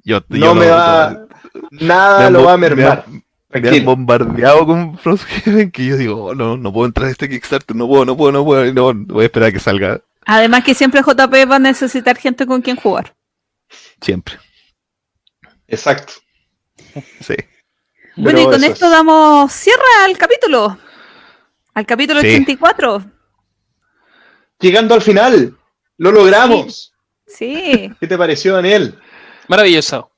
[0.04, 1.26] Yo, yo No me va,
[1.70, 3.04] nada lo va a me mermar.
[3.50, 7.28] me han bombardeado con Frosthaven que yo digo, oh, no, no puedo entrar a este
[7.28, 10.00] Kickstarter, no puedo, no puedo, no puedo, y no, voy a esperar a que salga
[10.26, 13.14] Además que siempre JP va a necesitar gente con quien jugar.
[14.00, 14.34] siempre.
[15.66, 16.14] Exacto.
[17.20, 17.34] Sí.
[18.16, 18.92] Bueno, y con esto es.
[18.92, 20.78] damos cierre al capítulo.
[21.74, 22.28] Al capítulo Sí.
[22.28, 23.04] 84.
[24.60, 25.56] Llegando al final,
[25.98, 26.92] lo logramos.
[27.26, 27.92] Sí.
[28.00, 28.98] ¿Qué te pareció, Daniel?
[29.46, 30.10] Maravilloso.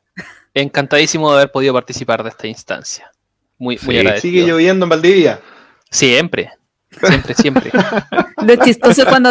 [0.55, 3.11] Encantadísimo de haber podido participar de esta instancia.
[3.59, 4.33] Muy, muy Sí, agradecido.
[4.33, 5.41] Sigue lloviendo en Valdivia.
[5.91, 6.51] Siempre.
[7.03, 7.71] Siempre, siempre.
[8.47, 9.31] Lo chistoso cuando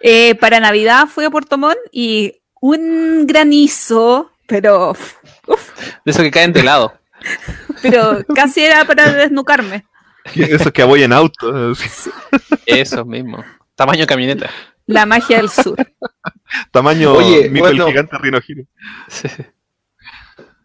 [0.00, 4.96] eh, para Navidad fui a Puerto Montt y un granizo, pero,
[5.46, 5.70] uf,
[6.04, 6.92] De eso que caen de lado.
[7.82, 9.84] pero casi era para desnucarme.
[10.34, 11.72] Esos que voy en auto.
[12.66, 13.44] Eso mismo.
[13.74, 14.50] Tamaño camioneta.
[14.86, 15.76] La magia del sur.
[16.70, 17.86] Tamaño Oye, Mico bueno.
[17.86, 18.64] el gigante Rinohiro.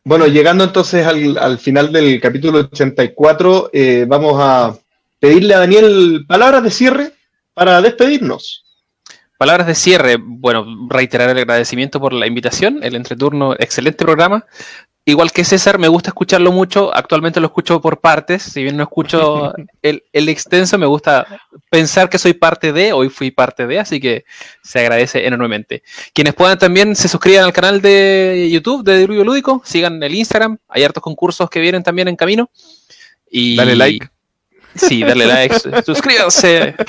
[0.03, 4.77] Bueno, llegando entonces al, al final del capítulo 84, eh, vamos a
[5.19, 7.14] pedirle a Daniel palabras de cierre
[7.53, 8.66] para despedirnos.
[9.40, 10.18] Palabras de cierre.
[10.19, 14.45] Bueno, reiterar el agradecimiento por la invitación, el entreturno, excelente programa.
[15.06, 16.93] Igual que César, me gusta escucharlo mucho.
[16.93, 18.43] Actualmente lo escucho por partes.
[18.43, 21.26] Si bien no escucho el, el extenso, me gusta
[21.69, 24.26] pensar que soy parte de, hoy fui parte de, así que
[24.61, 25.84] se agradece enormemente.
[26.14, 30.58] Quienes puedan también se suscriban al canal de YouTube de Diluvio Lúdico, sigan el Instagram,
[30.68, 32.50] hay hartos concursos que vienen también en camino.
[33.32, 34.09] Y Dale like.
[34.75, 36.75] Sí, darle like, suscríbanse.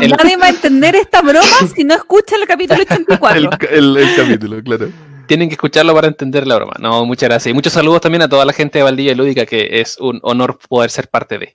[0.00, 3.50] El- Nadie va a entender esta broma si no escucha el capítulo 84.
[3.70, 4.88] El, el- el capítulo, claro.
[5.26, 6.72] Tienen que escucharlo para entender la broma.
[6.80, 7.50] No, muchas gracias.
[7.50, 10.58] Y muchos saludos también a toda la gente de Valdivia Lúdica, que es un honor
[10.68, 11.54] poder ser parte de.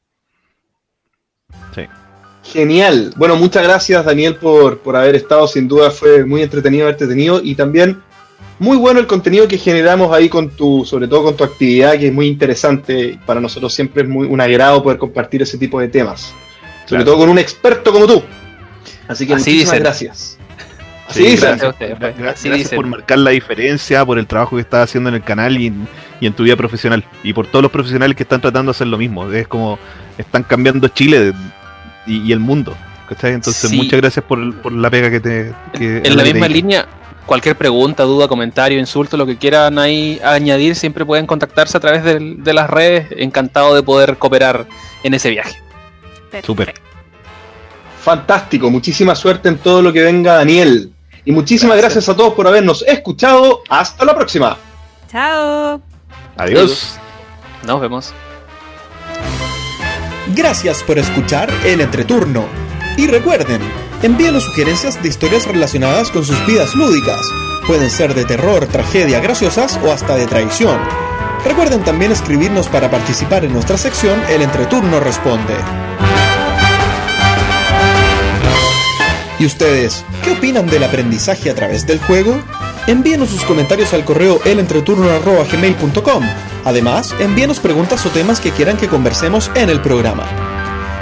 [2.44, 3.14] Genial.
[3.16, 5.48] Bueno, muchas gracias Daniel por, por haber estado.
[5.48, 8.04] Sin duda fue muy entretenido haberte tenido y también
[8.60, 12.08] muy bueno el contenido que generamos ahí con tu, sobre todo con tu actividad, que
[12.08, 13.18] es muy interesante.
[13.26, 16.34] Para nosotros siempre es muy un agrado poder compartir ese tipo de temas.
[16.86, 17.06] Sobre Claro.
[17.06, 18.22] todo con un experto como tú.
[19.08, 19.80] Así que Así muchísimas dicen.
[19.84, 20.38] gracias.
[21.10, 21.40] Así Sí, dicen.
[21.50, 21.94] gracias a ustedes.
[22.02, 22.76] Así gracias dicen.
[22.78, 25.88] por marcar la diferencia, por el trabajo que estás haciendo en el canal y en,
[26.22, 27.04] y en tu vida profesional.
[27.24, 29.30] Y por todos los profesionales que están tratando de hacer lo mismo.
[29.32, 29.78] Es como
[30.18, 31.34] están cambiando Chile de-
[32.08, 32.76] y, y el mundo.
[33.10, 33.34] ¿cachai?
[33.34, 33.76] Entonces, Sí.
[33.76, 35.54] muchas gracias por, por la pega que te.
[35.78, 36.88] que- En la misma línea,
[37.26, 42.04] cualquier pregunta, duda, comentario, insulto, lo que quieran ahí añadir, siempre pueden contactarse a través
[42.04, 43.08] de, las redes.
[43.18, 44.66] Encantado de poder cooperar
[45.04, 45.62] en ese viaje.
[46.44, 46.74] Súper.
[48.02, 48.70] Fantástico.
[48.70, 50.92] Muchísima suerte en todo lo que venga, Daniel.
[51.26, 52.06] Y muchísimas Gracias.
[52.06, 53.62] gracias a todos por habernos escuchado.
[53.70, 54.58] Hasta la próxima.
[55.10, 55.82] Chao.
[56.38, 56.98] Adiós.
[57.66, 58.14] Nos vemos.
[60.36, 62.46] Gracias por escuchar el entreturno.
[62.98, 63.62] Y recuerden,
[64.04, 67.22] envíenos sugerencias de historias relacionadas con sus vidas lúdicas.
[67.66, 70.78] Pueden ser de terror, tragedia, graciosas o hasta de traición.
[71.46, 75.56] Recuerden también escribirnos para participar en nuestra sección El entreturno responde.
[79.40, 82.40] ¿Y ustedes, qué opinan del aprendizaje a través del juego?
[82.88, 86.24] Envíenos sus comentarios al correo elentreturno.gmail.com.
[86.66, 90.63] Además, envíenos preguntas o temas que quieran que conversemos en el programa.